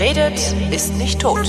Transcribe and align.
Wer 0.00 0.16
redet, 0.16 0.40
ist 0.72 0.94
nicht 0.94 1.20
tot. 1.20 1.46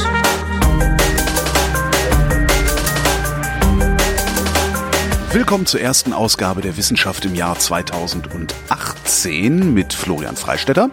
Willkommen 5.32 5.66
zur 5.66 5.80
ersten 5.80 6.12
Ausgabe 6.12 6.60
der 6.60 6.76
Wissenschaft 6.76 7.24
im 7.24 7.34
Jahr 7.34 7.58
2018 7.58 9.74
mit 9.74 9.94
Florian 9.94 10.36
Freistetter 10.36 10.90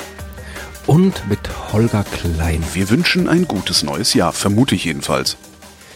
und 0.86 1.28
mit 1.28 1.40
Holger 1.72 2.04
Klein. 2.04 2.62
Wir 2.74 2.90
wünschen 2.90 3.28
ein 3.28 3.48
gutes 3.48 3.82
neues 3.82 4.14
Jahr, 4.14 4.32
vermute 4.32 4.76
ich 4.76 4.84
jedenfalls. 4.84 5.36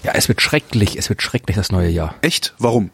Ja, 0.03 0.14
es 0.17 0.26
wird 0.26 0.43
schrecklich, 0.43 0.99
es 0.99 1.11
wird 1.11 1.22
schrecklich 1.22 1.57
das 1.57 1.71
neue 1.71 1.90
Jahr. 1.90 2.17
Echt? 2.22 2.54
Warum? 2.58 2.90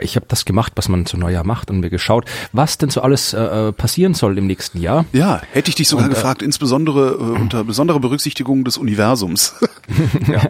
Ich 0.00 0.16
habe 0.16 0.26
das 0.28 0.44
gemacht, 0.44 0.72
was 0.76 0.88
man 0.88 1.06
zu 1.06 1.16
Neujahr 1.16 1.44
macht 1.44 1.70
und 1.70 1.80
mir 1.80 1.90
geschaut, 1.90 2.24
was 2.52 2.78
denn 2.78 2.90
so 2.90 3.02
alles 3.02 3.32
äh, 3.32 3.68
äh, 3.68 3.72
passieren 3.72 4.14
soll 4.14 4.38
im 4.38 4.46
nächsten 4.46 4.80
Jahr. 4.80 5.04
Ja, 5.12 5.42
hätte 5.52 5.68
ich 5.68 5.74
dich 5.74 5.88
sogar 5.88 6.06
und, 6.06 6.12
äh, 6.12 6.14
gefragt, 6.14 6.42
insbesondere 6.42 7.12
äh, 7.12 7.40
unter 7.40 7.64
besonderer 7.64 8.00
Berücksichtigung 8.00 8.64
des 8.64 8.78
Universums. 8.78 9.54
ja, 10.28 10.42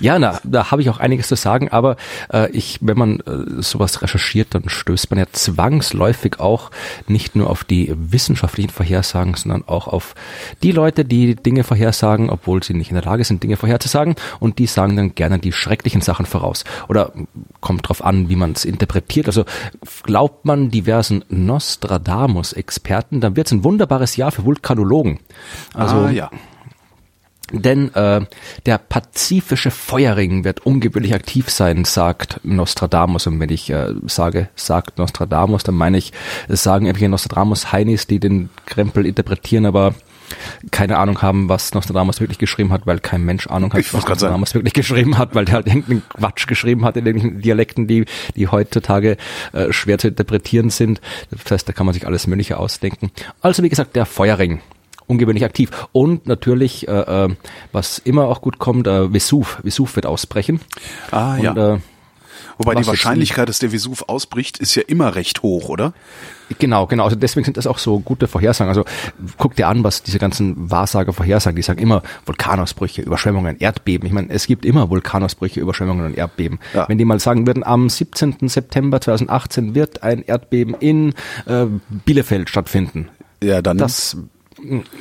ja 0.00 0.18
na, 0.18 0.40
da 0.44 0.70
habe 0.70 0.82
ich 0.82 0.90
auch 0.90 0.98
einiges 0.98 1.28
zu 1.28 1.36
sagen, 1.36 1.68
aber 1.70 1.96
äh, 2.32 2.50
ich, 2.50 2.78
wenn 2.80 2.98
man 2.98 3.20
äh, 3.20 3.62
sowas 3.62 4.02
recherchiert, 4.02 4.54
dann 4.54 4.68
stößt 4.68 5.10
man 5.10 5.18
ja 5.18 5.26
zwangsläufig 5.32 6.40
auch 6.40 6.70
nicht 7.06 7.36
nur 7.36 7.50
auf 7.50 7.64
die 7.64 7.92
wissenschaftlichen 7.96 8.70
Vorhersagen, 8.70 9.34
sondern 9.34 9.64
auch 9.66 9.88
auf 9.88 10.14
die 10.62 10.72
Leute, 10.72 11.04
die 11.04 11.34
Dinge 11.34 11.64
vorhersagen, 11.64 12.30
obwohl 12.30 12.62
sie 12.62 12.74
nicht 12.74 12.90
in 12.90 12.94
der 12.94 13.04
Lage 13.04 13.24
sind, 13.24 13.42
Dinge 13.42 13.56
vorherzusagen 13.56 14.14
und 14.38 14.58
die 14.58 14.66
sagen 14.66 14.96
dann 14.96 15.14
gerne 15.14 15.38
die 15.38 15.52
schrecklichen 15.52 16.00
Sachen 16.00 16.26
voraus. 16.26 16.64
Oder 16.88 17.12
kommt 17.60 17.88
drauf 17.88 18.04
an, 18.04 18.19
wie 18.28 18.36
man 18.36 18.52
es 18.52 18.64
interpretiert. 18.64 19.26
Also 19.26 19.44
glaubt 20.02 20.44
man 20.44 20.70
diversen 20.70 21.24
Nostradamus-Experten, 21.28 23.20
dann 23.20 23.36
wird 23.36 23.46
es 23.46 23.52
ein 23.52 23.64
wunderbares 23.64 24.16
Jahr 24.16 24.32
für 24.32 24.44
Vulkanologen. 24.44 25.20
Also 25.74 25.96
ah, 25.96 26.10
ja. 26.10 26.30
Denn 27.52 27.92
äh, 27.94 28.20
der 28.66 28.78
pazifische 28.78 29.70
Feuerring 29.70 30.44
wird 30.44 30.64
ungewöhnlich 30.64 31.14
aktiv 31.14 31.50
sein, 31.50 31.84
sagt 31.84 32.40
Nostradamus. 32.44 33.26
Und 33.26 33.40
wenn 33.40 33.50
ich 33.50 33.70
äh, 33.70 33.92
sage, 34.06 34.48
sagt 34.54 34.98
Nostradamus, 34.98 35.64
dann 35.64 35.74
meine 35.74 35.98
ich, 35.98 36.12
es 36.48 36.62
sagen 36.62 36.86
irgendwelche 36.86 37.08
Nostradamus-Heinis, 37.08 38.06
die 38.06 38.20
den 38.20 38.50
Krempel 38.66 39.04
interpretieren, 39.04 39.66
aber 39.66 39.94
keine 40.70 40.98
Ahnung 40.98 41.22
haben, 41.22 41.48
was 41.48 41.74
Nostradamus 41.74 42.20
wirklich 42.20 42.38
geschrieben 42.38 42.72
hat, 42.72 42.86
weil 42.86 42.98
kein 42.98 43.24
Mensch 43.24 43.46
Ahnung 43.46 43.72
hat, 43.72 43.80
ich 43.80 43.92
was 43.92 44.06
Nostradamus 44.06 44.54
wirklich 44.54 44.74
geschrieben 44.74 45.18
hat, 45.18 45.34
weil 45.34 45.44
der 45.44 45.54
halt 45.54 45.66
irgendeinen 45.66 46.02
Quatsch 46.08 46.46
geschrieben 46.46 46.84
hat 46.84 46.96
in 46.96 47.04
den 47.04 47.40
Dialekten, 47.40 47.86
die, 47.86 48.04
die 48.36 48.48
heutzutage 48.48 49.16
äh, 49.52 49.72
schwer 49.72 49.98
zu 49.98 50.08
interpretieren 50.08 50.70
sind. 50.70 51.00
Das 51.30 51.50
heißt, 51.50 51.68
da 51.68 51.72
kann 51.72 51.86
man 51.86 51.92
sich 51.92 52.06
alles 52.06 52.26
Mögliche 52.26 52.58
ausdenken. 52.58 53.10
Also 53.40 53.62
wie 53.62 53.68
gesagt, 53.68 53.96
der 53.96 54.06
Feuerring 54.06 54.60
ungewöhnlich 55.10 55.44
aktiv. 55.44 55.70
Und 55.92 56.26
natürlich, 56.26 56.88
äh, 56.88 56.92
äh, 56.92 57.28
was 57.72 57.98
immer 57.98 58.28
auch 58.28 58.40
gut 58.40 58.58
kommt, 58.58 58.86
äh, 58.86 59.12
Vesuv. 59.12 59.58
Vesuv 59.62 59.96
wird 59.96 60.06
ausbrechen. 60.06 60.60
Ah, 61.10 61.34
und, 61.34 61.42
ja. 61.42 61.74
Äh, 61.74 61.78
Wobei 62.60 62.74
die 62.74 62.86
Wahrscheinlichkeit, 62.86 63.48
dass 63.48 63.58
der 63.58 63.72
Vesuv 63.72 64.04
ausbricht, 64.06 64.58
ist 64.58 64.74
ja 64.74 64.82
immer 64.86 65.14
recht 65.14 65.42
hoch, 65.42 65.70
oder? 65.70 65.94
Genau, 66.58 66.86
genau. 66.86 67.04
Also 67.04 67.16
deswegen 67.16 67.46
sind 67.46 67.56
das 67.56 67.66
auch 67.66 67.78
so 67.78 68.00
gute 68.00 68.28
Vorhersagen. 68.28 68.68
Also 68.68 68.84
guck 69.38 69.56
dir 69.56 69.66
an, 69.66 69.82
was 69.82 70.02
diese 70.02 70.18
ganzen 70.18 70.70
Wahrsager 70.70 71.14
vorhersagen. 71.14 71.56
Die 71.56 71.62
sagen 71.62 71.80
immer 71.80 72.02
Vulkanausbrüche, 72.26 73.00
Überschwemmungen, 73.00 73.58
Erdbeben. 73.58 74.06
Ich 74.06 74.12
meine, 74.12 74.28
es 74.28 74.46
gibt 74.46 74.66
immer 74.66 74.90
Vulkanausbrüche, 74.90 75.58
Überschwemmungen 75.58 76.04
und 76.04 76.18
Erdbeben. 76.18 76.58
Ja. 76.74 76.86
Wenn 76.86 76.98
die 76.98 77.06
mal 77.06 77.18
sagen 77.18 77.46
würden, 77.46 77.64
am 77.64 77.88
17. 77.88 78.48
September 78.48 79.00
2018 79.00 79.74
wird 79.74 80.02
ein 80.02 80.22
Erdbeben 80.22 80.74
in 80.78 81.14
äh, 81.46 81.64
Bielefeld 82.04 82.50
stattfinden. 82.50 83.08
Ja, 83.42 83.62
dann. 83.62 83.78
Das 83.78 84.18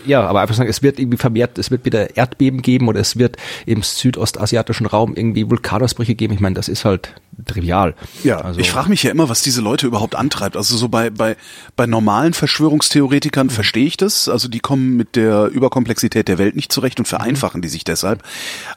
ja, 0.06 0.28
aber 0.28 0.42
einfach 0.42 0.56
sagen, 0.56 0.70
es 0.70 0.82
wird 0.82 1.00
irgendwie 1.00 1.18
vermehrt, 1.18 1.58
es 1.58 1.72
wird 1.72 1.86
wieder 1.86 2.18
Erdbeben 2.18 2.62
geben 2.62 2.88
oder 2.88 3.00
es 3.00 3.18
wird 3.18 3.38
im 3.66 3.82
südostasiatischen 3.82 4.86
Raum 4.86 5.16
irgendwie 5.16 5.50
Vulkanausbrüche 5.50 6.16
geben. 6.16 6.34
Ich 6.34 6.40
meine, 6.40 6.56
das 6.56 6.68
ist 6.68 6.86
halt 6.86 7.14
trivial. 7.46 7.96
Ja, 8.24 8.42
also, 8.42 8.60
ich 8.60 8.72
frage 8.72 8.90
mich 8.90 9.04
ja 9.04 9.12
immer, 9.12 9.30
was 9.30 9.42
diese 9.42 9.62
Leute 9.62 9.88
überhaupt 9.88 10.16
antreibt. 10.16 10.58
Also 10.58 10.78
so 10.78 10.90
bei, 10.90 11.10
bei, 11.10 11.36
bei 11.76 11.86
normalen 11.86 12.34
Verschwörungstheoretikern 12.34 13.48
mhm. 13.48 13.52
verstehe 13.52 13.86
ich 13.86 13.98
das. 13.98 14.30
Also 14.30 14.48
die 14.48 14.60
kommen 14.60 14.98
mit 14.98 15.16
der 15.16 15.48
Überkomplexität 15.48 16.28
der 16.28 16.38
Welt 16.38 16.56
nicht 16.56 16.72
zurecht 16.72 17.00
und 17.00 17.08
vereinfachen 17.08 17.62
die 17.62 17.70
sich 17.70 17.84
deshalb. 17.84 18.24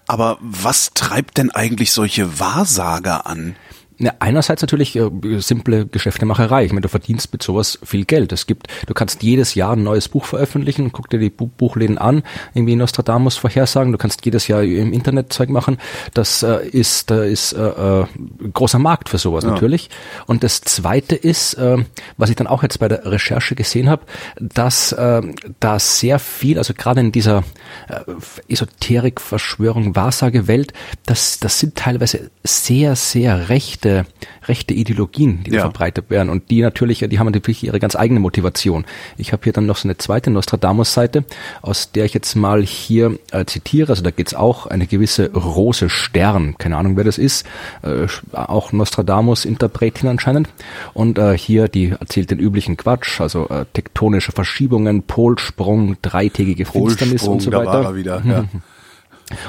Aber 0.06 0.38
was 0.40 0.92
treibt 0.94 1.38
denn 1.38 1.50
eigentlich 1.50 1.92
solche 1.92 2.38
Wahrsager 2.38 3.26
an? 3.26 3.56
Ja, 4.02 4.14
einerseits 4.18 4.62
natürlich 4.62 4.96
äh, 4.96 5.10
simple 5.38 5.86
Geschäftemacherei. 5.86 6.64
Ich 6.64 6.72
meine, 6.72 6.80
du 6.80 6.88
verdienst 6.88 7.32
mit 7.32 7.40
sowas 7.40 7.78
viel 7.84 8.04
Geld. 8.04 8.32
Es 8.32 8.48
gibt, 8.48 8.66
du 8.88 8.94
kannst 8.94 9.22
jedes 9.22 9.54
Jahr 9.54 9.74
ein 9.74 9.84
neues 9.84 10.08
Buch 10.08 10.24
veröffentlichen, 10.24 10.90
guck 10.90 11.08
dir 11.08 11.20
die 11.20 11.30
Bu 11.30 11.46
Buchläden 11.46 11.98
an, 11.98 12.24
irgendwie 12.52 12.74
Nostradamus 12.74 13.36
Vorhersagen. 13.36 13.92
Du 13.92 13.98
kannst 13.98 14.24
jedes 14.24 14.48
Jahr 14.48 14.64
im 14.64 14.92
Internet 14.92 15.32
Zeug 15.32 15.50
machen. 15.50 15.78
Das 16.14 16.42
äh, 16.42 16.66
ist, 16.66 17.12
da 17.12 17.22
ist 17.22 17.52
äh, 17.52 17.60
äh, 18.00 18.06
großer 18.52 18.80
Markt 18.80 19.08
für 19.08 19.18
sowas 19.18 19.44
ja. 19.44 19.50
natürlich. 19.50 19.88
Und 20.26 20.42
das 20.42 20.62
Zweite 20.62 21.14
ist, 21.14 21.54
äh, 21.54 21.84
was 22.16 22.28
ich 22.28 22.34
dann 22.34 22.48
auch 22.48 22.64
jetzt 22.64 22.80
bei 22.80 22.88
der 22.88 23.06
Recherche 23.06 23.54
gesehen 23.54 23.88
habe, 23.88 24.02
dass 24.40 24.90
äh, 24.90 25.22
da 25.60 25.78
sehr 25.78 26.18
viel, 26.18 26.58
also 26.58 26.74
gerade 26.74 26.98
in 26.98 27.12
dieser 27.12 27.44
äh, 27.88 28.00
Esoterik, 28.48 29.20
Verschwörung, 29.20 29.94
Wahrsagewelt, 29.94 30.72
das, 31.06 31.38
das 31.38 31.60
sind 31.60 31.76
teilweise 31.76 32.32
sehr, 32.42 32.96
sehr 32.96 33.48
rechte 33.48 33.91
rechte, 33.92 34.06
rechte 34.44 34.74
Ideologien, 34.74 35.44
die 35.44 35.52
ja. 35.52 35.60
verbreitet 35.62 36.10
werden. 36.10 36.28
Und 36.28 36.50
die 36.50 36.62
natürlich, 36.62 36.98
die 37.08 37.18
haben 37.18 37.30
natürlich 37.30 37.64
ihre 37.64 37.78
ganz 37.78 37.96
eigene 37.96 38.20
Motivation. 38.20 38.84
Ich 39.16 39.32
habe 39.32 39.42
hier 39.44 39.52
dann 39.52 39.66
noch 39.66 39.76
so 39.76 39.86
eine 39.86 39.96
zweite 39.96 40.30
Nostradamus-Seite, 40.30 41.24
aus 41.60 41.92
der 41.92 42.04
ich 42.04 42.14
jetzt 42.14 42.34
mal 42.34 42.62
hier 42.62 43.18
äh, 43.30 43.44
zitiere. 43.44 43.90
Also 43.90 44.02
da 44.02 44.10
geht's 44.10 44.34
auch 44.34 44.66
eine 44.66 44.86
gewisse 44.86 45.32
Rose 45.32 45.88
Stern, 45.88 46.56
keine 46.58 46.76
Ahnung 46.76 46.96
wer 46.96 47.04
das 47.04 47.18
ist, 47.18 47.46
äh, 47.82 48.06
auch 48.32 48.72
Nostradamus-Interpretin 48.72 50.08
anscheinend. 50.08 50.48
Und 50.94 51.18
äh, 51.18 51.36
hier, 51.36 51.68
die 51.68 51.90
erzählt 51.98 52.30
den 52.30 52.38
üblichen 52.38 52.76
Quatsch, 52.76 53.20
also 53.20 53.48
äh, 53.48 53.64
tektonische 53.72 54.32
Verschiebungen, 54.32 55.02
Polsprung, 55.02 55.96
dreitägige 56.02 56.64
Finsternis 56.64 57.22
und 57.24 57.40
so 57.40 57.52
weiter. 57.52 57.64
Da 57.64 57.72
war 57.72 57.84
er 57.84 57.94
wieder, 57.94 58.22
ja. 58.24 58.44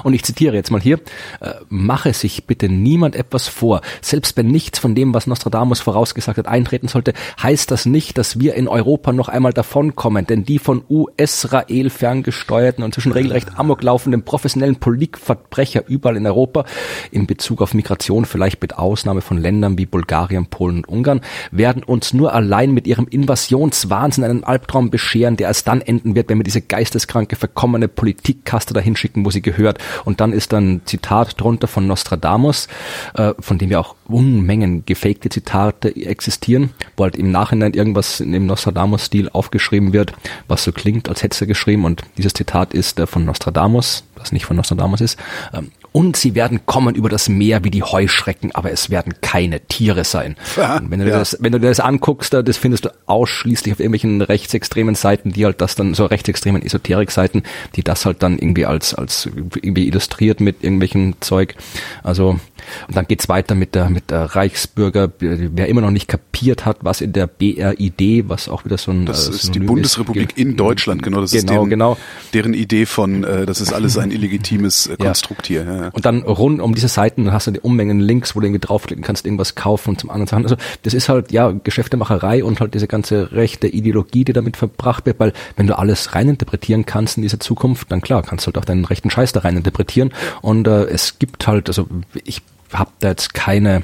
Und 0.03 0.13
ich 0.13 0.23
zitiere 0.23 0.55
jetzt 0.55 0.71
mal 0.71 0.81
hier, 0.81 0.99
äh, 1.41 1.53
mache 1.69 2.13
sich 2.13 2.45
bitte 2.45 2.69
niemand 2.69 3.15
etwas 3.15 3.47
vor. 3.47 3.81
Selbst 4.01 4.37
wenn 4.37 4.47
nichts 4.47 4.79
von 4.79 4.95
dem, 4.95 5.13
was 5.13 5.27
Nostradamus 5.27 5.79
vorausgesagt 5.79 6.37
hat, 6.37 6.47
eintreten 6.47 6.87
sollte, 6.87 7.13
heißt 7.41 7.71
das 7.71 7.85
nicht, 7.85 8.17
dass 8.17 8.39
wir 8.39 8.55
in 8.55 8.67
Europa 8.67 9.11
noch 9.13 9.29
einmal 9.29 9.53
davonkommen. 9.53 10.27
Denn 10.27 10.45
die 10.45 10.59
von 10.59 10.83
US-Rael 10.89 11.89
ferngesteuerten 11.89 12.83
und 12.83 12.93
zwischen 12.93 13.11
regelrecht 13.11 13.57
amok 13.57 13.83
laufenden 13.83 14.23
professionellen 14.23 14.77
Politikverbrecher 14.77 15.83
überall 15.87 16.17
in 16.17 16.25
Europa, 16.25 16.65
in 17.11 17.27
Bezug 17.27 17.61
auf 17.61 17.73
Migration 17.73 18.25
vielleicht 18.25 18.61
mit 18.61 18.77
Ausnahme 18.77 19.21
von 19.21 19.37
Ländern 19.37 19.77
wie 19.77 19.85
Bulgarien, 19.85 20.47
Polen 20.47 20.77
und 20.77 20.87
Ungarn, 20.87 21.21
werden 21.51 21.83
uns 21.83 22.13
nur 22.13 22.33
allein 22.33 22.71
mit 22.71 22.87
ihrem 22.87 23.07
Invasionswahnsinn 23.07 24.23
einen 24.23 24.43
Albtraum 24.43 24.89
bescheren, 24.89 25.37
der 25.37 25.47
erst 25.47 25.67
dann 25.67 25.81
enden 25.81 26.15
wird, 26.15 26.29
wenn 26.29 26.37
wir 26.37 26.43
diese 26.43 26.61
geisteskranke, 26.61 27.35
verkommene 27.35 27.87
Politikkaste 27.87 28.73
dahin 28.73 28.95
schicken, 28.95 29.25
wo 29.25 29.29
sie 29.29 29.41
gehört 29.41 29.72
gehört. 29.73 30.05
Und 30.05 30.21
dann 30.21 30.33
ist 30.33 30.53
dann 30.53 30.81
Zitat 30.85 31.39
drunter 31.39 31.67
von 31.67 31.87
Nostradamus, 31.87 32.67
äh, 33.15 33.33
von 33.39 33.57
dem 33.57 33.71
ja 33.71 33.79
auch 33.79 33.95
Unmengen 34.07 34.85
gefakte 34.85 35.29
Zitate 35.29 35.95
existieren, 35.95 36.71
wo 36.97 37.03
halt 37.03 37.15
im 37.15 37.31
Nachhinein 37.31 37.73
irgendwas 37.73 38.19
in 38.19 38.31
dem 38.31 38.45
Nostradamus-Stil 38.45 39.29
aufgeschrieben 39.29 39.93
wird, 39.93 40.13
was 40.47 40.63
so 40.63 40.71
klingt, 40.71 41.09
als 41.09 41.23
hätte 41.23 41.43
er 41.43 41.47
geschrieben. 41.47 41.85
Und 41.85 42.03
dieses 42.17 42.33
Zitat 42.33 42.73
ist 42.73 42.99
äh, 42.99 43.07
von 43.07 43.25
Nostradamus, 43.25 44.03
was 44.15 44.31
nicht 44.31 44.45
von 44.45 44.57
Nostradamus 44.57 45.01
ist. 45.01 45.19
Ähm, 45.53 45.71
und 45.93 46.17
sie 46.17 46.35
werden 46.35 46.65
kommen 46.65 46.95
über 46.95 47.07
das 47.07 47.29
Meer 47.29 47.63
wie 47.63 47.71
die 47.71 47.83
Heuschrecken, 47.83 48.53
aber 48.53 48.71
es 48.71 48.89
werden 48.89 49.13
keine 49.21 49.61
Tiere 49.61 50.03
sein. 50.03 50.35
Ja, 50.57 50.81
wenn 50.83 50.99
du, 50.99 51.07
ja. 51.07 51.19
das, 51.19 51.37
wenn 51.39 51.53
du 51.53 51.59
dir 51.59 51.69
das 51.69 51.79
anguckst, 51.79 52.33
das 52.33 52.57
findest 52.57 52.85
du 52.85 52.89
ausschließlich 53.05 53.73
auf 53.73 53.79
irgendwelchen 53.79 54.21
rechtsextremen 54.21 54.95
Seiten, 54.95 55.31
die 55.31 55.45
halt 55.45 55.61
das 55.61 55.75
dann, 55.75 55.93
so 55.93 56.05
rechtsextremen 56.05 56.63
Esoterik-Seiten, 56.63 57.43
die 57.75 57.83
das 57.83 58.05
halt 58.05 58.23
dann 58.23 58.37
irgendwie 58.39 58.65
als, 58.65 58.95
als 58.95 59.27
irgendwie 59.27 59.87
illustriert 59.87 60.41
mit 60.41 60.63
irgendwelchen 60.63 61.15
Zeug. 61.21 61.55
Also 62.01 62.39
und 62.87 62.95
dann 62.95 63.07
geht's 63.07 63.29
weiter 63.29 63.55
mit 63.55 63.75
der, 63.75 63.89
mit 63.89 64.09
der 64.11 64.23
Reichsbürger, 64.35 65.11
wer 65.19 65.67
immer 65.67 65.81
noch 65.81 65.91
nicht 65.91 66.07
kapiert 66.07 66.65
hat, 66.65 66.77
was 66.81 67.01
in 67.01 67.13
der 67.13 67.27
BRID, 67.27 68.29
was 68.29 68.49
auch 68.49 68.65
wieder 68.65 68.77
so 68.77 68.91
ein 68.91 69.05
Das 69.05 69.27
äh, 69.27 69.31
ist 69.31 69.55
die 69.55 69.59
Bundesrepublik 69.59 70.31
ist. 70.31 70.37
in 70.37 70.55
Deutschland, 70.55 71.03
genau. 71.03 71.21
Das 71.21 71.31
genau, 71.31 71.41
ist 71.41 71.49
deren, 71.49 71.69
genau. 71.69 71.97
deren 72.33 72.53
Idee 72.53 72.85
von, 72.85 73.23
äh, 73.23 73.45
das 73.45 73.61
ist 73.61 73.73
alles 73.73 73.97
ein 73.97 74.11
illegitimes 74.11 74.87
äh, 74.87 74.95
Konstrukt 74.99 75.47
hier. 75.47 75.63
Ja. 75.63 75.89
Und 75.89 76.05
dann 76.05 76.23
rund 76.23 76.61
um 76.61 76.75
diese 76.75 76.87
Seiten 76.87 77.31
hast 77.31 77.47
du 77.47 77.51
die 77.51 77.59
Unmengen 77.59 77.99
Links, 77.99 78.35
wo 78.35 78.39
du 78.39 78.47
irgendwie 78.47 78.65
draufklicken 78.65 79.03
kannst, 79.03 79.25
irgendwas 79.25 79.55
kaufen 79.55 79.89
und 79.89 79.99
zum 79.99 80.09
anderen 80.09 80.27
Sachen. 80.27 80.43
Also 80.43 80.55
das 80.83 80.93
ist 80.93 81.09
halt, 81.09 81.31
ja, 81.31 81.51
Geschäftemacherei 81.51 82.43
und 82.43 82.59
halt 82.59 82.73
diese 82.73 82.87
ganze 82.87 83.31
rechte 83.31 83.67
Ideologie, 83.67 84.25
die 84.25 84.33
damit 84.33 84.57
verbracht 84.57 85.05
wird, 85.05 85.19
weil 85.19 85.33
wenn 85.55 85.67
du 85.67 85.77
alles 85.77 86.15
reininterpretieren 86.15 86.85
kannst 86.85 87.17
in 87.17 87.23
dieser 87.23 87.39
Zukunft, 87.39 87.91
dann 87.91 88.01
klar, 88.01 88.23
kannst 88.23 88.45
du 88.45 88.47
halt 88.47 88.57
auch 88.57 88.65
deinen 88.65 88.85
rechten 88.85 89.09
Scheiß 89.09 89.31
da 89.31 89.41
reininterpretieren. 89.41 90.13
Und 90.41 90.67
äh, 90.67 90.85
es 90.85 91.19
gibt 91.19 91.47
halt, 91.47 91.67
also 91.67 91.87
ich 92.23 92.41
habe 92.73 92.91
da 92.99 93.09
jetzt 93.09 93.33
keine 93.33 93.83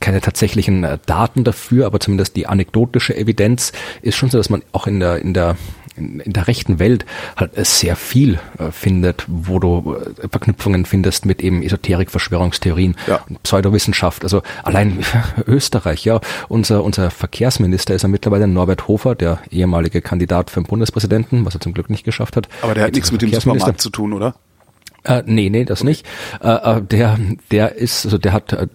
keine 0.00 0.20
tatsächlichen 0.20 0.82
äh, 0.84 0.98
Daten 1.06 1.44
dafür, 1.44 1.86
aber 1.86 2.00
zumindest 2.00 2.36
die 2.36 2.46
anekdotische 2.48 3.16
Evidenz 3.16 3.72
ist 4.02 4.16
schon 4.16 4.30
so, 4.30 4.36
dass 4.38 4.50
man 4.50 4.62
auch 4.72 4.86
in 4.86 5.00
der 5.00 5.18
in 5.18 5.32
der 5.32 5.56
in, 5.94 6.22
der 6.24 6.48
rechten 6.48 6.78
Welt 6.78 7.04
halt 7.36 7.52
sehr 7.66 7.96
viel 7.96 8.38
äh, 8.58 8.70
findet, 8.70 9.24
wo 9.28 9.58
du 9.58 9.94
äh, 9.94 10.28
Verknüpfungen 10.28 10.86
findest 10.86 11.26
mit 11.26 11.42
eben 11.42 11.62
Esoterik, 11.62 12.10
Verschwörungstheorien 12.10 12.96
Ja. 13.06 13.20
und 13.28 13.42
Pseudowissenschaft. 13.42 14.24
Also 14.24 14.42
allein 14.62 15.04
Österreich, 15.46 16.04
ja, 16.04 16.20
unser, 16.48 16.82
unser 16.82 17.10
Verkehrsminister 17.10 17.94
ist 17.94 18.02
ja 18.02 18.08
mittlerweile 18.08 18.48
Norbert 18.48 18.88
Hofer, 18.88 19.14
der 19.14 19.40
ehemalige 19.50 20.00
Kandidat 20.00 20.50
für 20.50 20.60
den 20.60 20.66
Bundespräsidenten, 20.66 21.44
was 21.44 21.54
er 21.54 21.60
zum 21.60 21.74
Glück 21.74 21.90
nicht 21.90 22.04
geschafft 22.04 22.36
hat. 22.36 22.48
Aber 22.62 22.74
der 22.74 22.84
hat 22.84 22.94
nichts 22.94 23.12
mit 23.12 23.22
dem. 23.22 23.32
Supermarkt 23.32 23.80
zu 23.80 23.90
tun, 23.90 24.12
oder? 24.12 24.34
Äh, 25.04 25.22
nee, 25.26 25.50
nee, 25.50 25.64
das 25.64 25.82
nicht. 25.82 26.06
Äh, 26.40 26.48
äh, 26.48 26.82
der, 26.82 27.18
der 27.50 27.74
ist, 27.74 28.04
also 28.04 28.18
der 28.18 28.32
hat 28.32 28.52
äh, 28.52 28.68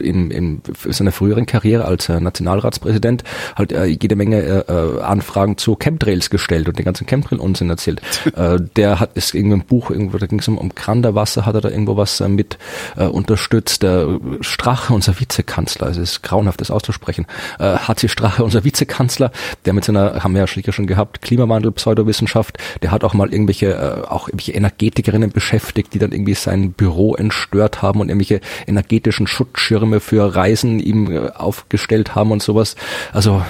in, 0.00 0.30
in 0.30 0.62
seiner 0.90 1.12
früheren 1.12 1.46
Karriere 1.46 1.86
als 1.86 2.08
äh, 2.08 2.20
Nationalratspräsident 2.20 3.24
halt 3.56 3.72
äh, 3.72 3.86
jede 3.86 4.14
Menge 4.14 4.64
äh, 4.68 5.00
Anfragen 5.02 5.56
zu 5.56 5.76
Chemtrails 5.76 6.28
gestellt 6.28 6.68
und 6.68 6.78
den 6.78 6.84
ganzen 6.84 7.06
Chemtrail-Unsinn 7.06 7.70
erzählt. 7.70 8.02
äh, 8.36 8.58
der 8.76 9.00
hat 9.00 9.12
ist 9.14 9.34
irgendwie 9.34 9.56
ein 9.56 9.64
Buch, 9.64 9.90
irgendwo, 9.90 10.18
da 10.18 10.26
ging 10.26 10.40
es 10.40 10.48
um, 10.48 10.58
um 10.58 10.74
Kranderwasser, 10.74 11.46
hat 11.46 11.54
er 11.54 11.62
da 11.62 11.70
irgendwo 11.70 11.96
was 11.96 12.20
äh, 12.20 12.28
mit 12.28 12.58
äh, 12.96 13.04
unterstützt. 13.04 13.82
Der 13.82 14.20
Strache, 14.40 14.92
unser 14.92 15.18
Vizekanzler, 15.18 15.88
es 15.88 15.96
ist 15.96 16.22
grauenhaft, 16.22 16.60
das 16.60 16.70
auszusprechen, 16.70 17.26
äh, 17.58 17.76
HC 17.76 18.08
Strache, 18.08 18.44
unser 18.44 18.64
Vizekanzler, 18.64 19.32
der 19.64 19.72
mit 19.72 19.84
seiner, 19.84 20.22
haben 20.22 20.34
wir 20.34 20.40
ja 20.40 20.46
schon 20.46 20.62
schon 20.70 20.86
gehabt, 20.86 21.22
Klimawandel, 21.22 21.72
Pseudowissenschaft, 21.72 22.58
der 22.82 22.90
hat 22.90 23.02
auch 23.04 23.14
mal 23.14 23.32
irgendwelche, 23.32 23.72
äh, 23.72 24.06
auch 24.08 24.28
irgendwelche 24.28 24.52
Energetikerinnen 24.52 25.30
beschäftigt, 25.30 25.61
die 25.92 25.98
dann 25.98 26.12
irgendwie 26.12 26.34
sein 26.34 26.72
Büro 26.72 27.14
entstört 27.14 27.82
haben 27.82 28.00
und 28.00 28.08
irgendwelche 28.08 28.40
energetischen 28.66 29.26
Schutzschirme 29.26 30.00
für 30.00 30.34
Reisen 30.34 30.78
ihm 30.80 31.10
äh, 31.10 31.28
aufgestellt 31.30 32.14
haben 32.14 32.32
und 32.32 32.42
sowas. 32.42 32.76
Also 33.12 33.42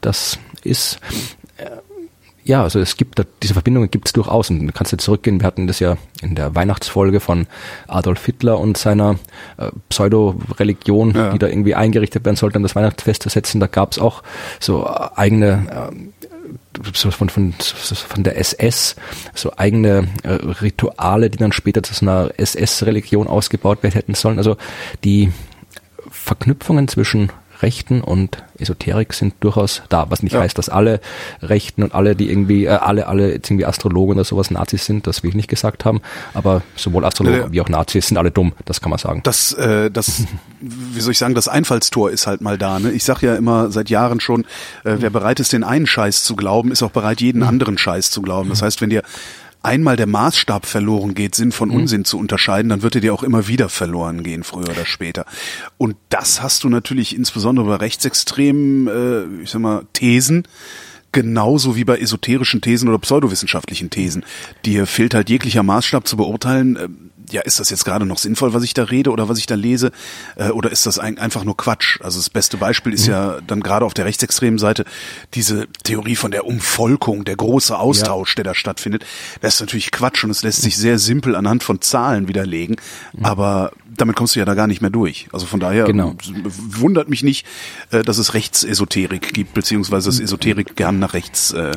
das 0.00 0.38
ist 0.62 0.98
äh, 1.56 1.64
ja, 2.44 2.62
also 2.62 2.78
es 2.78 2.96
gibt 2.96 3.18
da, 3.18 3.24
diese 3.42 3.54
Verbindungen 3.54 3.90
gibt 3.90 4.06
es 4.06 4.12
durchaus 4.12 4.50
und 4.50 4.64
du 4.64 4.72
kannst 4.72 4.92
jetzt 4.92 5.02
zurückgehen. 5.02 5.40
Wir 5.40 5.46
hatten 5.48 5.66
das 5.66 5.80
ja 5.80 5.96
in 6.22 6.36
der 6.36 6.54
Weihnachtsfolge 6.54 7.18
von 7.18 7.48
Adolf 7.88 8.24
Hitler 8.24 8.60
und 8.60 8.76
seiner 8.76 9.16
äh, 9.56 9.70
Pseudo-Religion, 9.88 11.12
Ja. 11.12 11.30
die 11.32 11.38
da 11.40 11.48
irgendwie 11.48 11.74
eingerichtet 11.74 12.24
werden 12.24 12.36
sollte, 12.36 12.56
an 12.56 12.62
das 12.62 12.76
Weihnachtsfest 12.76 13.24
zu 13.24 13.28
setzen. 13.30 13.58
Da 13.58 13.66
gab 13.66 13.90
es 13.92 13.98
auch 13.98 14.22
so 14.60 14.84
äh, 14.86 15.08
eigene 15.16 15.66
so 15.72 15.96
von, 16.92 17.30
von, 17.30 17.52
von 17.52 18.22
der 18.22 18.38
SS, 18.38 18.96
so 19.34 19.52
eigene 19.56 20.08
äh, 20.22 20.32
Rituale, 20.32 21.30
die 21.30 21.38
dann 21.38 21.52
später 21.52 21.82
zu 21.82 21.94
einer 22.02 22.30
SS-Religion 22.36 23.26
ausgebaut 23.26 23.82
werden 23.82 23.94
hätten 23.94 24.14
sollen. 24.14 24.38
Also 24.38 24.56
die 25.04 25.32
Verknüpfungen 26.10 26.88
zwischen 26.88 27.30
Rechten 27.62 28.00
und 28.00 28.42
Esoterik 28.58 29.12
sind 29.12 29.34
durchaus 29.40 29.82
da, 29.88 30.06
was 30.10 30.22
nicht 30.22 30.32
Ja. 30.32 30.40
heißt, 30.40 30.56
dass 30.58 30.68
alle 30.68 31.00
Rechten 31.42 31.82
und 31.82 31.94
alle, 31.94 32.16
die 32.16 32.30
irgendwie, 32.30 32.64
äh, 32.66 32.68
alle, 32.70 33.06
alle 33.08 33.32
jetzt 33.32 33.50
irgendwie 33.50 33.66
Astrologen 33.66 34.14
oder 34.16 34.24
sowas 34.24 34.50
Nazis 34.50 34.84
sind, 34.86 35.06
das 35.06 35.22
will 35.22 35.30
ich 35.30 35.36
nicht 35.36 35.48
gesagt 35.48 35.84
haben, 35.84 36.00
aber 36.34 36.62
sowohl 36.76 37.04
Astrologen 37.04 37.40
Ja. 37.40 37.52
wie 37.52 37.60
auch 37.60 37.68
Nazis 37.68 38.08
sind 38.08 38.16
alle 38.18 38.30
dumm, 38.30 38.52
das 38.64 38.80
kann 38.80 38.90
man 38.90 38.98
sagen. 38.98 39.20
Das, 39.24 39.52
äh, 39.54 39.90
das, 39.90 40.24
wie 40.60 41.00
soll 41.00 41.12
ich 41.12 41.18
sagen, 41.18 41.34
das 41.34 41.48
Einfallstor 41.48 42.10
ist 42.10 42.26
halt 42.26 42.40
mal 42.40 42.58
da. 42.58 42.78
Ne? 42.78 42.90
Ich 42.92 43.04
sag 43.04 43.22
ja 43.22 43.34
immer 43.36 43.70
seit 43.70 43.90
Jahren 43.90 44.20
schon, 44.20 44.42
äh, 44.84 44.96
wer 44.98 45.10
bereit 45.10 45.40
ist, 45.40 45.52
den 45.52 45.64
einen 45.64 45.86
Scheiß 45.86 46.24
zu 46.24 46.36
glauben, 46.36 46.72
ist 46.72 46.82
auch 46.82 46.90
bereit, 46.90 47.20
jeden 47.20 47.42
anderen 47.42 47.78
Scheiß 47.78 48.10
zu 48.10 48.22
glauben. 48.22 48.48
Das 48.48 48.62
heißt, 48.62 48.80
wenn 48.80 48.90
dir 48.90 49.02
einmal 49.66 49.96
der 49.96 50.06
Maßstab 50.06 50.64
verloren 50.64 51.14
geht, 51.14 51.34
Sinn 51.34 51.52
von 51.52 51.70
Unsinn 51.70 52.04
zu 52.04 52.18
unterscheiden, 52.18 52.68
dann 52.68 52.82
wird 52.82 52.94
er 52.94 53.00
dir 53.00 53.12
auch 53.12 53.24
immer 53.24 53.48
wieder 53.48 53.68
verloren 53.68 54.22
gehen, 54.22 54.44
früher 54.44 54.70
oder 54.70 54.86
später. 54.86 55.26
Und 55.76 55.96
das 56.08 56.40
hast 56.40 56.64
du 56.64 56.68
natürlich 56.68 57.14
insbesondere 57.14 57.66
bei 57.66 57.76
rechtsextremen, 57.76 58.86
äh, 58.86 59.42
ich 59.42 59.50
sag 59.50 59.60
mal, 59.60 59.84
Thesen, 59.92 60.46
genauso 61.10 61.76
wie 61.76 61.84
bei 61.84 61.98
esoterischen 61.98 62.60
Thesen 62.60 62.88
oder 62.88 62.98
pseudowissenschaftlichen 62.98 63.90
Thesen. 63.90 64.24
Dir 64.64 64.86
fehlt 64.86 65.14
halt 65.14 65.30
jeglicher 65.30 65.62
Maßstab 65.62 66.06
zu 66.06 66.16
beurteilen, 66.16 66.76
äh, 66.76 66.88
ja, 67.30 67.42
ist 67.42 67.60
das 67.60 67.70
jetzt 67.70 67.84
gerade 67.84 68.06
noch 68.06 68.18
sinnvoll, 68.18 68.54
was 68.54 68.62
ich 68.62 68.74
da 68.74 68.84
rede 68.84 69.10
oder 69.10 69.28
was 69.28 69.38
ich 69.38 69.46
da 69.46 69.54
lese, 69.54 69.90
äh, 70.36 70.50
oder 70.50 70.70
ist 70.70 70.86
das 70.86 70.98
ein, 70.98 71.18
einfach 71.18 71.44
nur 71.44 71.56
Quatsch? 71.56 72.00
Also 72.02 72.18
das 72.18 72.30
beste 72.30 72.56
Beispiel 72.56 72.92
ist 72.92 73.06
ja 73.06 73.38
dann 73.46 73.60
gerade 73.60 73.84
auf 73.84 73.94
der 73.94 74.04
rechtsextremen 74.04 74.58
Seite 74.58 74.84
diese 75.34 75.66
Theorie 75.84 76.16
von 76.16 76.30
der 76.30 76.46
Umvolkung, 76.46 77.24
der 77.24 77.36
große 77.36 77.78
Austausch, 77.78 78.34
der 78.34 78.44
da 78.44 78.54
stattfindet. 78.54 79.04
Das 79.40 79.54
ist 79.54 79.60
natürlich 79.60 79.90
Quatsch 79.90 80.24
und 80.24 80.30
es 80.30 80.42
lässt 80.42 80.62
sich 80.62 80.76
sehr 80.76 80.98
simpel 80.98 81.34
anhand 81.36 81.62
von 81.62 81.80
Zahlen 81.80 82.28
widerlegen, 82.28 82.76
aber 83.22 83.72
damit 83.96 84.16
kommst 84.16 84.34
du 84.34 84.40
ja 84.40 84.44
da 84.44 84.54
gar 84.54 84.66
nicht 84.66 84.80
mehr 84.82 84.90
durch. 84.90 85.28
Also 85.32 85.46
von 85.46 85.60
daher 85.60 85.84
Genau. 85.84 86.14
wundert 86.54 87.08
mich 87.08 87.22
nicht, 87.22 87.46
äh, 87.90 88.02
dass 88.02 88.18
es 88.18 88.34
Rechtsesoterik 88.34 89.32
gibt, 89.32 89.54
beziehungsweise 89.54 90.08
dass 90.08 90.20
Esoterik 90.20 90.76
gern 90.76 90.98
nach 90.98 91.14
rechts 91.14 91.52
äh, 91.52 91.72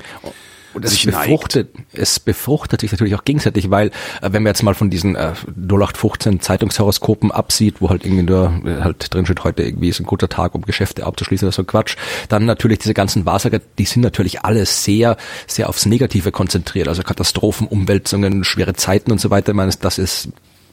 Und 0.74 0.86
es 0.86 0.92
sich 0.92 1.06
neigt. 1.06 1.30
befruchtet, 1.30 1.76
es 1.94 2.20
befruchtet 2.20 2.82
sich 2.82 2.92
natürlich 2.92 3.16
auch 3.16 3.24
gegenseitig, 3.24 3.70
weil 3.72 3.88
äh, 4.22 4.32
wenn 4.32 4.44
man 4.44 4.48
jetzt 4.48 4.64
mal 4.64 4.76
von 4.76 4.90
diesen 4.90 5.16
äh, 5.16 5.34
0815 5.48 6.42
Zeitungshoroskopen 6.42 7.32
absieht, 7.32 7.82
wo 7.82 7.90
halt 7.90 8.06
irgendwie 8.06 8.24
nur 8.24 8.62
äh, 8.66 8.82
halt 8.82 9.14
drin 9.14 9.26
steht, 9.26 9.44
heute 9.44 9.64
irgendwie 9.64 9.90
ist 9.90 10.00
ein 10.00 10.06
guter 10.06 10.30
Tag, 10.30 10.56
um 10.56 10.62
Geschäfte 10.62 11.06
abzuschließen 11.06 11.48
oder 11.48 11.56
so 11.56 11.64
Quatsch, 11.64 11.96
dann 12.28 12.46
natürlich 12.46 12.80
diese 12.80 12.94
ganzen 12.94 13.26
Wahrsager, 13.26 13.60
die 13.78 13.86
sind 13.86 14.02
natürlich 14.02 14.44
alle 14.44 14.66
sehr, 14.66 15.18
sehr 15.48 15.70
aufs 15.70 15.86
Negative 15.86 16.32
konzentriert, 16.32 16.88
also 16.88 17.04
Katastrophen, 17.04 17.68
Umwälzungen, 17.68 18.44
schwere 18.44 18.74
Zeiten 18.74 19.12
und 19.12 19.20
so 19.20 19.30
weiter. 19.30 19.50
Ich 19.52 19.56
meine, 19.56 19.72
das 19.80 19.98
ist 19.98 20.30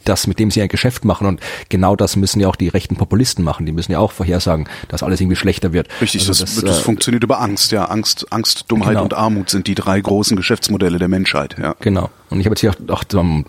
das, 0.08 0.26
mit 0.26 0.38
dem 0.38 0.50
sie 0.50 0.62
ein 0.62 0.68
Geschäft 0.68 1.04
machen. 1.04 1.26
Und 1.26 1.40
genau 1.68 1.96
das 1.96 2.16
müssen 2.16 2.40
ja 2.40 2.48
auch 2.48 2.56
die 2.56 2.68
rechten 2.68 2.96
Populisten 2.96 3.44
machen. 3.44 3.66
Die 3.66 3.72
müssen 3.72 3.92
ja 3.92 3.98
auch 3.98 4.12
vorhersagen, 4.12 4.68
dass 4.88 5.02
alles 5.02 5.20
irgendwie 5.20 5.36
schlechter 5.36 5.72
wird. 5.72 5.88
Richtig, 6.00 6.26
Also 6.28 6.44
das, 6.44 6.54
das, 6.56 6.78
äh, 6.78 6.82
funktioniert 6.82 7.24
über 7.24 7.40
Angst, 7.40 7.72
ja. 7.72 7.86
Angst, 7.86 8.26
Angst, 8.32 8.64
Dummheit 8.68 8.90
Genau. 8.90 9.02
und 9.04 9.14
Armut 9.14 9.50
sind 9.50 9.66
die 9.66 9.74
drei 9.74 10.00
großen 10.00 10.36
Geschäftsmodelle 10.36 10.98
der 10.98 11.08
Menschheit, 11.08 11.56
ja. 11.58 11.74
Genau. 11.80 12.10
Und 12.28 12.40
ich 12.40 12.46
habe 12.46 12.54
jetzt 12.54 12.60
hier 12.60 12.70
auch, 12.70 12.94
auch 12.94 13.04
zum, 13.04 13.44